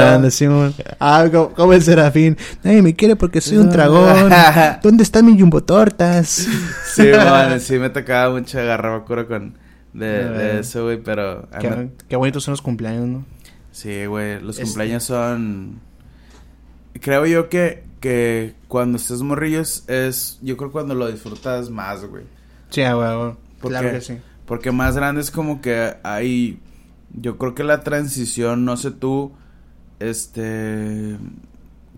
Ah, 0.99 1.25
como, 1.31 1.49
como 1.53 1.73
el 1.73 1.81
serafín. 1.81 2.37
Nadie 2.63 2.83
me 2.83 2.95
quiere 2.95 3.15
porque 3.15 3.41
soy 3.41 3.57
un 3.57 3.69
dragón. 3.71 4.31
¿Dónde 4.83 5.01
están 5.01 5.25
mis 5.25 5.41
jumbo 5.41 5.63
tortas? 5.63 6.47
Sí, 6.93 7.09
man, 7.11 7.59
sí 7.59 7.79
me 7.79 7.89
tocaba 7.89 8.31
mucho 8.37 8.59
agarrar 8.59 9.03
cura 9.03 9.25
con 9.25 9.57
de, 9.93 10.21
Eh. 10.21 10.23
de 10.29 10.59
eso, 10.59 10.83
güey, 10.83 11.01
pero 11.01 11.49
Qué, 11.59 11.89
qué 12.07 12.15
bonitos 12.15 12.43
son 12.43 12.51
los 12.51 12.61
cumpleaños, 12.61 13.07
¿no? 13.07 13.25
sí, 13.71 14.05
güey, 14.05 14.39
los 14.41 14.57
Este- 14.57 14.63
cumpleaños 14.65 15.03
son 15.03 15.79
creo 17.01 17.25
yo 17.25 17.49
que 17.49 17.83
que 17.99 18.53
cuando 18.67 18.97
estés 18.97 19.21
morrillos 19.23 19.83
es 19.87 20.37
yo 20.43 20.55
creo 20.55 20.71
cuando 20.71 20.93
lo 20.93 21.07
disfrutas 21.11 21.71
más, 21.71 22.05
güey. 22.05 22.23
Sí, 22.69 22.83
ah, 22.83 22.93
güey, 22.93 23.15
güey. 23.17 23.31
¿Por 23.59 23.71
Claro 23.71 23.91
que 23.91 24.01
sí. 24.01 24.17
Porque 24.47 24.71
más 24.71 24.95
grande 24.95 25.21
es 25.21 25.29
como 25.29 25.61
que 25.61 25.97
hay. 26.03 26.59
Yo 27.13 27.37
creo 27.37 27.53
que 27.53 27.65
la 27.65 27.83
transición, 27.83 28.63
no 28.65 28.77
sé 28.77 28.91
tú. 28.91 29.33
Este. 29.99 31.17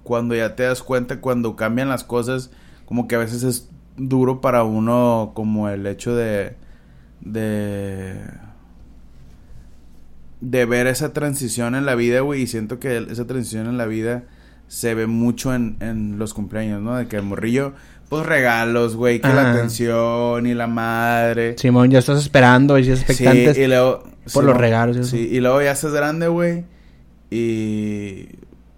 Cuando 0.03 0.33
ya 0.35 0.55
te 0.55 0.63
das 0.63 0.81
cuenta, 0.81 1.21
cuando 1.21 1.55
cambian 1.55 1.89
las 1.89 2.03
cosas, 2.03 2.49
como 2.85 3.07
que 3.07 3.15
a 3.15 3.19
veces 3.19 3.43
es 3.43 3.69
duro 3.97 4.41
para 4.41 4.63
uno, 4.63 5.31
como 5.35 5.69
el 5.69 5.85
hecho 5.85 6.15
de. 6.15 6.55
de. 7.21 8.15
de 10.41 10.65
ver 10.65 10.87
esa 10.87 11.13
transición 11.13 11.75
en 11.75 11.85
la 11.85 11.93
vida, 11.93 12.21
güey. 12.21 12.41
Y 12.41 12.47
siento 12.47 12.79
que 12.79 12.97
esa 12.97 13.27
transición 13.27 13.67
en 13.67 13.77
la 13.77 13.85
vida 13.85 14.23
se 14.69 14.95
ve 14.95 15.05
mucho 15.07 15.53
en, 15.53 15.75
en 15.81 16.17
los 16.17 16.33
cumpleaños, 16.33 16.81
¿no? 16.81 16.95
De 16.95 17.07
que 17.07 17.17
el 17.17 17.23
morrillo, 17.23 17.73
pues 18.07 18.25
regalos, 18.25 18.95
güey, 18.95 19.19
que 19.19 19.27
la 19.27 19.51
atención 19.51 20.47
y 20.47 20.53
la 20.53 20.67
madre. 20.67 21.55
Simón, 21.57 21.91
ya 21.91 21.99
estás 21.99 22.19
esperando 22.21 22.79
y 22.79 22.83
estás 22.83 23.01
expectantes. 23.01 23.57
Sí, 23.57 23.63
y 23.63 23.67
luego... 23.67 24.03
por 24.33 24.45
los 24.45 24.55
regalos 24.55 24.95
y 24.95 24.99
eso. 25.01 25.09
Sí, 25.09 25.27
y 25.31 25.39
luego 25.41 25.61
ya 25.61 25.71
estás 25.71 25.91
grande, 25.91 26.27
güey. 26.29 26.63
Y... 27.29 28.29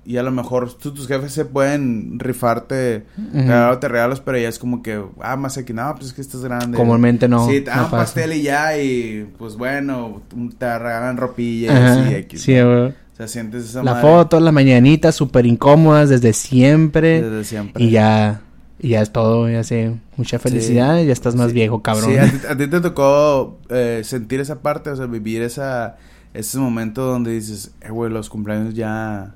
Y 0.03 0.17
a 0.17 0.23
lo 0.23 0.31
mejor 0.31 0.73
tú- 0.73 0.93
tus 0.95 1.07
jefes 1.07 1.31
se 1.31 1.45
pueden 1.45 2.17
rifarte, 2.19 3.05
Ujú. 3.19 3.37
regalarte 3.37 3.87
regalos, 3.87 4.19
pero 4.19 4.35
ya 4.39 4.49
es 4.49 4.57
como 4.57 4.81
que, 4.81 4.99
ah, 5.21 5.35
más 5.37 5.59
aquí, 5.59 5.73
no, 5.73 5.93
pues 5.93 6.07
es 6.07 6.13
que 6.13 6.21
estás 6.21 6.41
grande. 6.43 6.75
Comúnmente 6.75 7.27
no. 7.27 7.47
Sí, 7.47 7.61
te 7.61 7.69
dan 7.69 7.77
no 7.77 7.85
un 7.85 7.91
pastel 7.91 8.33
y 8.33 8.41
ya, 8.41 8.75
y 8.79 9.29
pues 9.37 9.55
bueno, 9.57 10.23
te 10.57 10.79
regalan 10.79 11.17
ropilla 11.17 11.71
y 11.71 11.83
así, 11.83 12.15
X, 12.15 12.41
sí, 12.41 12.59
güey. 12.59 12.93
O 13.13 13.15
sea, 13.17 13.27
sientes 13.27 13.65
esa 13.65 13.83
La 13.83 13.93
madre 13.93 14.07
foto, 14.07 14.39
las 14.39 14.53
mañanitas 14.53 15.15
súper 15.15 15.45
incómodas 15.45 16.09
desde 16.09 16.33
siempre. 16.33 17.21
desde 17.21 17.43
siempre. 17.43 17.83
Y 17.83 17.91
ya, 17.91 18.41
y 18.79 18.89
ya 18.89 19.01
es 19.01 19.11
todo, 19.11 19.49
ya 19.49 19.63
sé. 19.63 19.95
Mucha 20.17 20.39
felicidad 20.39 21.01
ya 21.03 21.11
estás 21.13 21.35
más 21.35 21.49
Sí. 21.49 21.53
viejo, 21.53 21.81
cabrón. 21.81 22.09
Sí, 22.11 22.17
a 22.17 22.25
ti, 22.31 22.37
a 22.49 22.57
ti 22.57 22.67
te 22.67 22.81
tocó 22.81 23.59
eh, 23.69 24.01
sentir 24.03 24.39
esa 24.39 24.61
parte, 24.61 24.89
o 24.89 24.95
sea, 24.95 25.05
vivir 25.05 25.41
esa 25.41 25.97
ese 26.33 26.57
momento 26.59 27.03
donde 27.05 27.31
dices, 27.33 27.71
eh, 27.81 27.89
güey, 27.89 28.09
los 28.09 28.29
cumpleaños 28.29 28.73
ya 28.73 29.35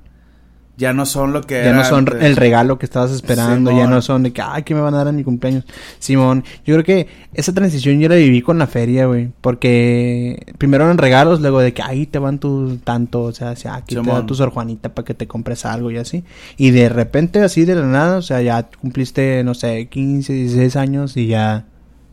ya 0.76 0.92
no 0.92 1.06
son 1.06 1.32
lo 1.32 1.42
que 1.42 1.64
ya 1.64 1.72
no 1.72 1.84
son 1.84 2.00
antes. 2.00 2.22
el 2.22 2.36
regalo 2.36 2.78
que 2.78 2.84
estabas 2.84 3.10
esperando, 3.10 3.70
ya 3.70 3.86
no 3.86 4.02
son 4.02 4.22
de 4.22 4.32
que, 4.32 4.42
ay, 4.42 4.62
¿qué 4.62 4.74
me 4.74 4.80
van 4.80 4.94
a 4.94 4.98
dar 4.98 5.08
en 5.08 5.16
mi 5.16 5.24
cumpleaños? 5.24 5.64
Simón, 5.98 6.44
yo 6.64 6.74
creo 6.74 6.84
que 6.84 7.08
esa 7.32 7.52
transición 7.54 7.98
yo 7.98 8.08
la 8.08 8.16
viví 8.16 8.42
con 8.42 8.58
la 8.58 8.66
feria, 8.66 9.06
güey, 9.06 9.30
porque 9.40 10.54
primero 10.58 10.84
eran 10.84 10.98
regalos, 10.98 11.40
luego 11.40 11.60
de 11.60 11.72
que, 11.72 11.82
ahí 11.82 12.06
te 12.06 12.18
van 12.18 12.38
tu 12.38 12.76
tanto, 12.78 13.22
o 13.22 13.32
sea, 13.32 13.56
sea, 13.56 13.76
aquí 13.76 13.94
te 13.94 14.02
da 14.02 14.26
tu 14.26 14.34
Sor 14.34 14.50
Juanita 14.50 14.94
para 14.94 15.04
que 15.04 15.14
te 15.14 15.26
compres 15.26 15.64
algo 15.64 15.90
y 15.90 15.96
así, 15.96 16.24
y 16.58 16.70
de 16.70 16.88
repente, 16.88 17.40
así 17.40 17.64
de 17.64 17.74
la 17.74 17.86
nada, 17.86 18.18
o 18.18 18.22
sea, 18.22 18.42
ya 18.42 18.68
cumpliste, 18.80 19.42
no 19.44 19.54
sé, 19.54 19.88
15, 19.88 20.32
16 20.32 20.76
años 20.76 21.16
y 21.16 21.26
ya, 21.26 21.64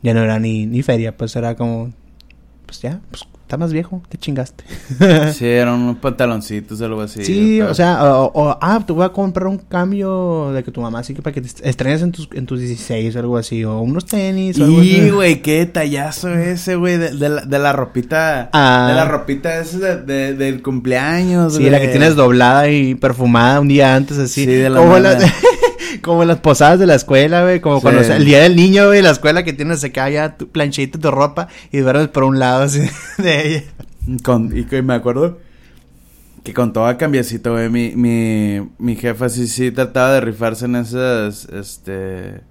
ya 0.01 0.13
no 0.13 0.21
era 0.21 0.39
ni, 0.39 0.65
ni 0.65 0.83
feria, 0.83 1.17
pues 1.17 1.35
era 1.35 1.55
como, 1.55 1.91
pues 2.65 2.81
ya, 2.81 3.01
pues 3.09 3.25
está 3.43 3.57
más 3.57 3.71
viejo, 3.73 4.01
te 4.09 4.17
chingaste. 4.17 4.63
Sí, 5.33 5.45
eran 5.45 5.81
unos 5.81 5.97
pantaloncitos 5.97 6.79
o 6.81 6.85
algo 6.85 7.01
así. 7.01 7.23
Sí, 7.23 7.57
pero- 7.59 7.71
o 7.71 7.73
sea, 7.75 8.03
o, 8.15 8.31
o- 8.33 8.57
ah, 8.61 8.81
te 8.85 8.93
voy 8.93 9.05
a 9.05 9.09
comprar 9.09 9.47
un 9.47 9.57
cambio 9.57 10.51
de 10.53 10.63
que 10.63 10.71
tu 10.71 10.81
mamá 10.81 11.03
sí 11.03 11.13
que 11.13 11.21
para 11.21 11.33
que 11.33 11.41
te 11.41 11.69
estrenes 11.69 12.01
en 12.01 12.11
tus, 12.11 12.27
en 12.33 12.45
tus 12.45 12.59
16 12.59 13.15
o 13.15 13.19
algo 13.19 13.37
así, 13.37 13.63
o 13.63 13.79
unos 13.81 14.05
tenis 14.05 14.59
o 14.59 14.63
algo 14.63 14.81
Y, 14.81 14.91
así. 14.99 15.09
güey, 15.11 15.41
qué 15.41 15.59
detallazo 15.59 16.29
ese, 16.33 16.75
güey, 16.75 16.97
de, 16.97 17.11
de 17.11 17.29
la, 17.29 17.41
de 17.45 17.59
la 17.59 17.73
ropita, 17.73 18.49
Ah. 18.53 18.87
de 18.89 18.95
la 18.95 19.05
ropita 19.05 19.59
esa 19.59 19.77
de, 19.77 20.01
de- 20.01 20.33
del 20.33 20.61
cumpleaños, 20.63 21.55
Sí, 21.55 21.69
la 21.69 21.79
que 21.79 21.89
tienes 21.89 22.15
doblada 22.15 22.69
y 22.69 22.95
perfumada 22.95 23.59
un 23.59 23.67
día 23.67 23.95
antes, 23.95 24.17
así. 24.17 24.45
Sí, 24.45 24.51
de 24.51 24.69
la 24.69 24.79
nada. 24.83 25.19
Como 26.01 26.25
las 26.25 26.37
posadas 26.39 26.79
de 26.79 26.85
la 26.85 26.95
escuela, 26.95 27.43
güey. 27.43 27.59
Como 27.61 27.77
Sí. 27.77 27.81
cuando 27.83 28.01
el 28.01 28.25
día 28.25 28.39
del 28.41 28.55
niño, 28.55 28.87
güey, 28.87 29.01
la 29.01 29.11
escuela 29.11 29.43
que 29.43 29.53
tienes 29.53 29.83
acá 29.83 30.09
ya 30.09 30.37
tu 30.37 30.47
planchita, 30.49 30.99
tu 30.99 31.11
ropa 31.11 31.47
y 31.71 31.79
duermes 31.79 32.07
por 32.09 32.23
un 32.23 32.39
lado 32.39 32.63
así 32.63 32.81
de 33.17 33.47
ella. 33.47 33.63
Con, 34.23 34.57
y 34.57 34.63
que 34.65 34.81
me 34.81 34.93
acuerdo 34.95 35.39
que 36.43 36.53
con 36.53 36.73
todo 36.73 36.95
cambiecito, 36.97 37.53
güey, 37.53 37.69
mi, 37.69 37.93
mi, 37.95 38.67
mi 38.77 38.95
jefa 38.97 39.29
sí, 39.29 39.47
sí 39.47 39.71
trataba 39.71 40.13
de 40.15 40.21
rifarse 40.21 40.65
en 40.65 40.75
esas, 40.75 41.45
este, 41.45 42.41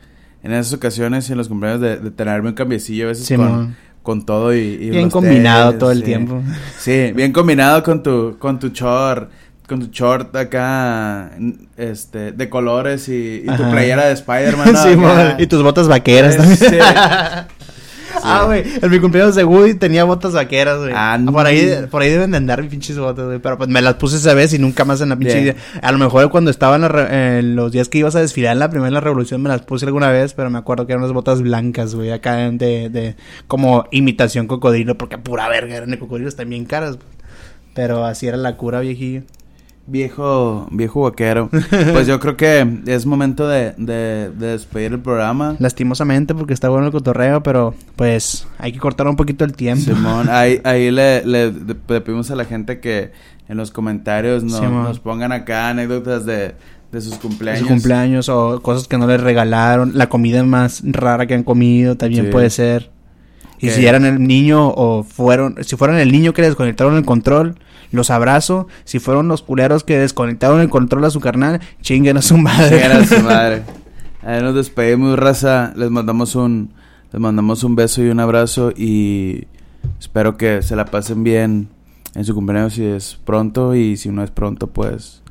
en 0.42 0.52
esas 0.52 0.72
ocasiones 0.72 1.28
y 1.28 1.32
en 1.32 1.38
los 1.38 1.48
cumpleaños 1.48 1.80
de, 1.82 1.96
de 1.98 2.10
tenerme 2.10 2.48
un 2.48 2.54
cambiecillo 2.54 3.04
a 3.04 3.08
veces 3.08 3.26
Sí, 3.26 3.36
con, 3.36 3.76
con 4.02 4.24
todo 4.24 4.54
y, 4.56 4.60
y 4.60 4.90
Bien 4.90 5.10
combinado 5.10 5.74
todo 5.74 5.90
el 5.92 5.98
sí. 5.98 6.04
tiempo. 6.04 6.40
Sí, 6.78 7.12
bien 7.14 7.32
combinado 7.32 7.82
con 7.82 8.02
tu, 8.02 8.36
con 8.38 8.58
tu 8.58 8.68
short, 8.70 9.30
con 9.66 9.80
tu 9.80 9.86
short 9.86 10.34
acá, 10.36 11.30
este, 11.76 12.32
de 12.32 12.48
colores 12.48 13.08
y, 13.08 13.42
y 13.44 13.56
tu 13.56 13.70
playera 13.70 14.06
de 14.06 14.12
Spider-Man. 14.12 14.72
¿no? 14.72 14.82
Sí, 14.82 15.42
y 15.42 15.46
tus 15.46 15.62
botas 15.62 15.88
vaqueras 15.88 16.36
también. 16.36 16.56
sí. 16.58 16.78
Ah, 18.22 18.44
güey, 18.46 18.62
en 18.80 18.90
mi 18.90 19.00
cumpleaños 19.00 19.34
de 19.34 19.44
Woody 19.44 19.74
tenía 19.74 20.04
botas 20.04 20.32
vaqueras, 20.32 20.78
güey. 20.78 20.92
Ah, 20.94 21.18
por 21.32 21.46
ahí, 21.46 21.78
no. 21.80 21.88
por 21.88 22.02
ahí 22.02 22.10
deben 22.10 22.30
de 22.30 22.36
andar 22.36 22.60
mis 22.60 22.70
pinches 22.70 22.98
botas, 22.98 23.26
güey. 23.26 23.38
Pero 23.38 23.58
pues 23.58 23.68
me 23.68 23.80
las 23.80 23.94
puse 23.94 24.16
esa 24.16 24.34
vez 24.34 24.52
y 24.52 24.58
nunca 24.58 24.84
más 24.84 25.00
en 25.00 25.08
la 25.08 25.16
pinche 25.16 25.40
Bien. 25.40 25.56
A 25.80 25.92
lo 25.92 25.98
mejor 25.98 26.30
cuando 26.30 26.50
estaba 26.50 26.76
en, 26.76 26.82
la 26.82 27.38
en 27.38 27.56
los 27.56 27.72
días 27.72 27.88
que 27.88 27.98
ibas 27.98 28.14
a 28.14 28.20
desfilar 28.20 28.52
en 28.52 28.58
la 28.60 28.70
primera 28.70 29.00
revolución 29.00 29.42
me 29.42 29.48
las 29.48 29.62
puse 29.62 29.86
alguna 29.86 30.10
vez, 30.10 30.34
pero 30.34 30.50
me 30.50 30.58
acuerdo 30.58 30.86
que 30.86 30.92
eran 30.92 31.02
unas 31.02 31.14
botas 31.14 31.42
blancas, 31.42 31.94
güey, 31.94 32.10
acá 32.10 32.36
de, 32.36 32.90
de 32.90 33.16
como 33.48 33.86
imitación 33.90 34.46
cocodrilo, 34.46 34.96
porque 34.98 35.18
pura 35.18 35.48
verga 35.48 35.76
eran 35.76 35.90
de 35.90 35.98
cocodrilos 35.98 36.36
también 36.36 36.64
caras. 36.64 36.98
Pero 37.74 38.04
así 38.04 38.26
era 38.26 38.36
la 38.36 38.56
cura, 38.56 38.80
viejillo. 38.80 39.22
Viejo, 39.86 40.68
viejo 40.70 41.02
vaquero. 41.02 41.50
Pues 41.92 42.06
yo 42.06 42.20
creo 42.20 42.36
que 42.36 42.66
es 42.86 43.04
momento 43.04 43.48
de, 43.48 43.72
de, 43.76 44.30
de 44.30 44.46
despedir 44.48 44.92
el 44.92 45.00
programa. 45.00 45.56
Lastimosamente 45.58 46.34
porque 46.34 46.54
está 46.54 46.68
bueno 46.68 46.86
el 46.86 46.92
cotorreo, 46.92 47.42
pero 47.42 47.74
pues 47.96 48.46
hay 48.58 48.72
que 48.72 48.78
cortar 48.78 49.08
un 49.08 49.16
poquito 49.16 49.44
el 49.44 49.54
tiempo. 49.54 49.84
Simón, 49.84 50.28
ahí, 50.30 50.60
ahí 50.64 50.90
le, 50.90 51.24
le, 51.26 51.52
le 51.52 51.74
pedimos 52.00 52.30
a 52.30 52.36
la 52.36 52.44
gente 52.44 52.78
que 52.80 53.10
en 53.48 53.56
los 53.56 53.70
comentarios 53.72 54.44
no- 54.44 54.56
Simón. 54.56 54.84
nos 54.84 55.00
pongan 55.00 55.32
acá 55.32 55.68
anécdotas 55.70 56.24
de, 56.24 56.54
de 56.92 57.00
sus 57.00 57.14
de 57.14 57.18
cumpleaños. 57.18 57.66
cumpleaños 57.66 58.28
o 58.28 58.62
cosas 58.62 58.86
que 58.86 58.96
no 58.98 59.06
les 59.08 59.20
regalaron, 59.20 59.92
la 59.98 60.08
comida 60.08 60.44
más 60.44 60.82
rara 60.84 61.26
que 61.26 61.34
han 61.34 61.42
comido 61.42 61.96
también 61.96 62.26
Sí. 62.26 62.30
puede 62.30 62.50
ser. 62.50 62.90
Y 63.58 63.70
si 63.70 63.86
eran 63.86 64.04
el 64.04 64.20
niño 64.26 64.68
o 64.68 65.04
fueron, 65.04 65.56
si 65.62 65.76
fueron 65.76 65.96
el 65.98 66.10
niño 66.10 66.32
que 66.32 66.42
desconectaron 66.42 66.96
el 66.96 67.04
control, 67.04 67.56
los 67.96 68.10
abrazo. 68.10 68.66
Si 68.84 68.98
fueron 68.98 69.28
los 69.28 69.42
culeros 69.42 69.84
que 69.84 69.98
desconectaron 69.98 70.60
el 70.60 70.68
control 70.68 71.04
a 71.04 71.10
su 71.10 71.20
carnal, 71.20 71.60
chinguen 71.80 72.16
a 72.16 72.22
su 72.22 72.36
madre. 72.38 72.80
Chingar 72.80 72.92
a 72.92 73.06
su 73.06 73.20
madre. 73.24 73.62
Ahí 74.24 74.40
nos 74.42 74.54
despedimos, 74.54 75.18
raza. 75.18 75.72
Les 75.76 75.90
mandamos 75.90 76.34
un, 76.36 76.72
les 77.12 77.20
mandamos 77.20 77.64
un 77.64 77.74
beso 77.76 78.02
y 78.02 78.08
un 78.08 78.20
abrazo 78.20 78.72
y 78.76 79.46
espero 80.00 80.36
que 80.36 80.62
se 80.62 80.76
la 80.76 80.84
pasen 80.84 81.24
bien 81.24 81.68
en 82.14 82.24
su 82.24 82.34
cumpleaños 82.34 82.74
si 82.74 82.84
es 82.84 83.18
pronto 83.24 83.74
y 83.74 83.96
si 83.96 84.10
no 84.10 84.22
es 84.22 84.30
pronto, 84.30 84.66
pues, 84.68 85.22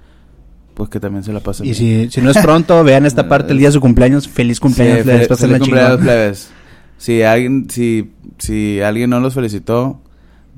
pues 0.73 0.89
que 0.89 0.99
también 0.99 1.23
se 1.23 1.31
la 1.31 1.39
pasen 1.39 1.65
Y 1.67 1.73
bien. 1.73 2.09
si, 2.11 2.19
si 2.19 2.21
no 2.21 2.31
es 2.31 2.37
pronto, 2.39 2.83
vean 2.83 3.05
esta 3.05 3.27
parte 3.29 3.53
el 3.53 3.59
día 3.59 3.67
de 3.69 3.73
su 3.73 3.81
cumpleaños. 3.81 4.27
Feliz 4.27 4.59
cumpleaños, 4.59 4.97
Sí, 4.97 5.03
plebes, 5.03 5.39
feliz 5.39 5.59
cumpleaños, 5.59 5.97
plebes. 6.01 6.49
Si 6.97 7.21
alguien, 7.23 7.67
si, 7.69 8.11
si 8.37 8.81
alguien 8.81 9.09
no 9.09 9.19
los 9.19 9.33
felicitó, 9.33 10.01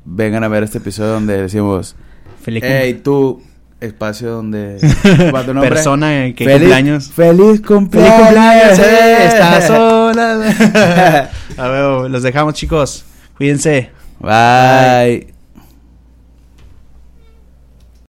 vengan 0.06 0.44
a 0.44 0.48
ver 0.48 0.64
este 0.64 0.78
episodio 0.80 1.12
donde 1.12 1.42
decimos, 1.42 1.96
Feliz 2.42 2.64
hey, 2.66 3.02
tú, 3.04 3.42
espacio 3.80 4.32
donde... 4.32 4.78
¿cuál 5.32 5.46
tu 5.46 5.54
nombre? 5.54 5.70
Persona 5.70 6.34
que 6.36 6.46
Feliz- 6.46 6.60
cumpleaños. 6.60 7.12
¡Feliz 7.12 7.62
cumpleaños! 7.62 8.16
¡Feliz 8.16 8.20
cumpleaños! 8.20 8.80
¡Eh! 8.80 9.18
¡Eh! 9.20 9.26
¡Estás 9.28 9.68
sola! 9.68 11.30
A 11.58 11.68
ver, 11.68 12.10
los 12.12 12.24
dejamos, 12.24 12.54
chicos. 12.56 13.06
Cuídense. 13.38 13.92
Bye. 14.20 15.33